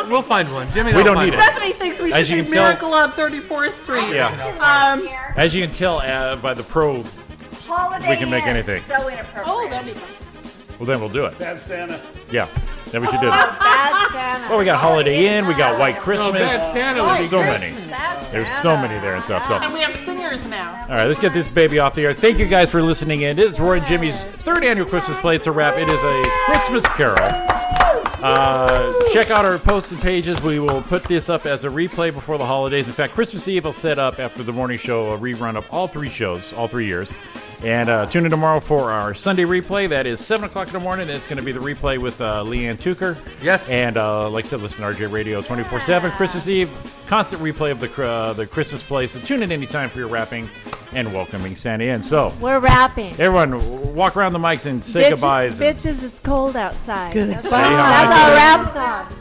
we'll 0.10 0.22
find 0.22 0.52
one. 0.54 0.72
Jimmy, 0.72 0.92
We 0.92 0.98
will 0.98 1.04
don't 1.04 1.16
find 1.18 1.30
need 1.32 1.38
it. 1.38 1.44
Stephanie 1.44 1.74
thinks 1.74 2.00
we 2.00 2.12
As 2.14 2.28
should 2.28 2.38
you 2.38 2.44
do 2.44 2.44
can 2.46 2.54
tell- 2.54 2.64
Miracle 2.64 2.94
on 2.94 3.12
34th 3.12 3.74
Street. 3.74 4.16
Yeah. 4.16 4.28
Um, 4.60 5.08
As 5.36 5.54
you 5.54 5.66
can 5.66 5.76
tell 5.76 6.00
uh, 6.00 6.38
by 6.38 6.54
the 6.54 6.64
pro, 6.64 7.04
Holiday 7.68 8.10
we 8.10 8.16
can 8.16 8.30
make 8.32 8.44
Inn. 8.46 8.50
anything. 8.50 8.82
So 8.82 9.08
inappropriate. 9.10 9.46
oh, 9.48 9.68
that'd 9.70 9.86
be 9.86 10.00
fun. 10.00 10.10
Well, 10.80 10.88
then 10.88 11.00
we'll 11.02 11.10
do 11.10 11.26
it. 11.26 11.38
Bad 11.38 11.60
Santa. 11.60 12.00
Yeah, 12.32 12.48
then 12.92 13.02
we 13.02 13.08
should 13.08 13.22
do 13.22 13.28
it. 13.28 13.32
Bad 13.32 14.12
Santa. 14.12 14.50
Well, 14.50 14.58
we 14.60 14.66
got 14.66 14.80
Holiday 14.80 15.38
Inn, 15.38 15.48
we 15.48 15.54
got 15.54 15.78
White 15.80 16.00
Christmas. 16.00 16.34
Bad 16.34 16.72
Santa 16.74 17.04
would 17.04 17.18
be 17.18 17.24
so 17.26 17.42
great. 17.42 17.60
many. 17.60 17.76
There's 18.32 18.52
so 18.62 18.76
many 18.78 19.00
there 19.00 19.16
and 19.16 19.24
stuff. 19.24 19.46
So, 19.48 19.56
And 19.56 19.74
we 19.74 19.80
have 19.82 19.96
singers 19.96 20.46
now. 20.48 20.82
all 20.84 20.96
right, 20.96 21.08
let's 21.08 21.20
get 21.20 21.34
this 21.34 21.48
baby 21.48 21.80
off 21.80 21.96
the 21.96 22.06
air. 22.06 22.14
Thank 22.14 22.38
you 22.40 22.46
guys 22.48 22.70
for 22.70 22.82
listening 22.82 23.22
in. 23.22 23.40
It 23.40 23.46
is 23.46 23.60
Roy 23.60 23.78
and 23.78 23.86
Jimmy's 23.86 24.26
third 24.26 24.64
annual 24.64 24.88
Christmas 24.88 25.18
play. 25.20 25.36
It's 25.36 25.48
a 25.48 25.52
wrap. 25.52 25.78
It 25.78 25.90
is 25.90 26.02
a 26.04 26.24
Christmas 26.46 26.86
Carol. 26.90 27.18
Uh, 28.22 28.92
check 29.14 29.32
out 29.32 29.46
our 29.46 29.58
posts 29.58 29.92
and 29.94 30.02
pages. 30.02 30.42
We 30.42 30.60
will 30.60 30.82
put 30.82 31.04
this 31.06 31.30
up 31.30 31.46
as 31.46 31.64
a 31.64 31.70
replay 31.70 32.14
before 32.14 32.38
the 32.38 32.46
holidays. 32.46 32.88
In 32.88 32.94
fact, 32.94 33.14
Christmas 33.14 33.48
Eve 33.48 33.66
I'll 33.66 33.72
set 33.74 33.98
up 33.98 34.20
after 34.20 34.44
the 34.44 34.52
morning 34.52 34.78
show 34.78 35.12
a 35.14 35.18
rerun 35.18 35.56
of 35.56 35.66
all 35.72 35.88
three 35.88 36.10
shows, 36.10 36.52
all 36.54 36.68
three 36.68 36.86
years. 36.86 37.14
And 37.62 37.90
uh, 37.90 38.06
tune 38.06 38.24
in 38.24 38.32
tomorrow 38.32 38.62
for 38.62 38.90
our 38.90 39.14
Sunday 39.14 39.44
replay. 39.44 39.90
That 39.90 40.06
is 40.06 40.26
7 40.26 40.46
o'clock 40.46 40.68
in 40.68 40.74
the 40.74 40.80
morning. 40.80 41.10
It's 41.10 41.28
going 41.28 41.38
to 41.38 41.44
be 41.44 41.52
the 41.52 41.60
replay 41.60 41.98
with 41.98 42.22
uh, 42.22 42.44
Leanne 42.46 42.80
Tucker. 42.80 43.18
Yes. 43.42 43.70
And 43.70 43.98
uh, 43.98 44.30
like 44.30 44.46
I 44.46 44.48
said, 44.48 44.62
listen 44.62 44.80
to 44.82 44.88
RJ 44.88 45.12
Radio 45.12 45.42
24 45.42 45.82
7. 45.82 46.12
Christmas 46.12 46.48
Eve, 46.48 46.70
constant 47.08 47.42
replay 47.42 47.72
of 47.72 47.82
the, 47.82 48.04
uh, 48.08 48.32
the 48.34 48.48
Christmas 48.48 48.82
play. 48.82 49.08
So 49.08 49.20
tune 49.20 49.44
in 49.44 49.52
anytime 49.52 49.90
for 49.90 50.00
your 50.00 50.08
wrapping 50.08 50.50
and 50.94 51.14
welcoming 51.14 51.56
Santa 51.56 51.84
in. 51.84 52.02
So, 52.02 52.34
We're 52.40 52.60
rapping. 52.60 53.12
everyone, 53.20 53.94
walk 53.94 54.16
around 54.16 54.34
the 54.34 54.40
mics 54.40 54.66
and 54.66 54.84
say 54.84 55.04
Bitch- 55.04 55.10
goodbyes. 55.12 55.60
and- 55.60 55.78
Bitches, 55.78 56.04
it's 56.04 56.20
cold 56.20 56.56
outside. 56.56 57.14
That's, 57.14 57.44
that's 57.44 57.54
our 57.54 57.62
hi. 57.62 58.36
rap 58.36 58.74
song. 58.74 59.16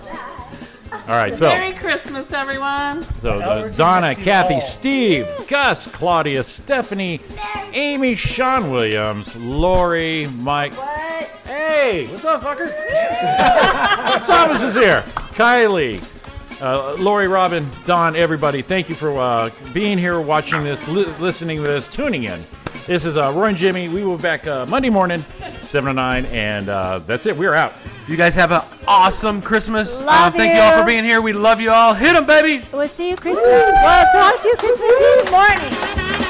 All 0.93 0.99
right, 1.09 1.37
so. 1.37 1.47
Merry 1.47 1.75
Christmas, 1.75 2.33
everyone. 2.33 3.03
So 3.21 3.39
uh, 3.41 3.69
Donna, 3.69 4.15
Kathie, 4.15 4.61
Steve, 4.61 5.27
Gus, 5.49 5.87
Claudia, 5.87 6.43
Stephanie, 6.43 7.21
Amy, 7.73 8.15
Sean 8.15 8.71
Williams, 8.71 9.35
Lori, 9.37 10.27
Mike. 10.39 10.77
What? 10.77 11.27
Hey, 11.45 12.07
what's 12.09 12.25
up, 12.25 12.43
fucker? 12.43 12.69
Thomas 14.27 14.63
is 14.63 14.75
here. 14.75 15.03
Kylie, 15.35 16.03
uh, 16.61 16.95
Lori, 16.95 17.29
Robin, 17.29 17.69
Don, 17.87 18.17
everybody. 18.17 18.63
Thank 18.63 18.89
you 18.89 18.95
for 18.95 19.19
uh, 19.19 19.51
being 19.73 19.97
here, 19.99 20.21
watching 20.21 20.65
this, 20.65 20.87
li- 20.89 21.07
listening 21.19 21.59
to 21.59 21.65
this, 21.65 21.89
tuning 21.89 22.25
in. 22.25 22.45
This 22.89 23.05
is 23.05 23.19
uh, 23.19 23.31
Roy 23.35 23.49
and 23.49 23.59
Jimmy. 23.59 23.91
We 23.91 24.03
will 24.03 24.17
be 24.17 24.23
back 24.23 24.47
uh, 24.47 24.65
Monday 24.65 24.89
morning, 24.89 25.23
seven 25.67 25.89
to 25.89 25.93
nine, 25.93 26.25
and 26.25 26.71
uh, 26.71 27.01
that's 27.01 27.27
it. 27.27 27.37
We're 27.37 27.53
out. 27.53 27.75
You 28.07 28.17
guys 28.17 28.35
have 28.35 28.51
an 28.51 28.63
awesome 28.87 29.43
Christmas. 29.43 30.01
Love 30.01 30.09
uh, 30.09 30.31
thank 30.31 30.55
you 30.55 30.61
all 30.63 30.81
for 30.81 30.87
being 30.87 31.05
here. 31.05 31.21
We 31.21 31.35
love 31.35 31.61
you 31.61 31.71
all. 31.71 31.93
Hit 31.93 32.15
them, 32.15 32.25
baby. 32.25 32.65
We'll 32.73 32.89
see 32.89 33.11
you 33.11 33.17
Christmas. 33.17 33.45
Well, 33.45 34.07
talk 34.11 34.41
to 34.41 34.49
you 34.49 34.57
Christmas 34.57 34.91
Eve 35.03 35.31
morning. 35.31 36.28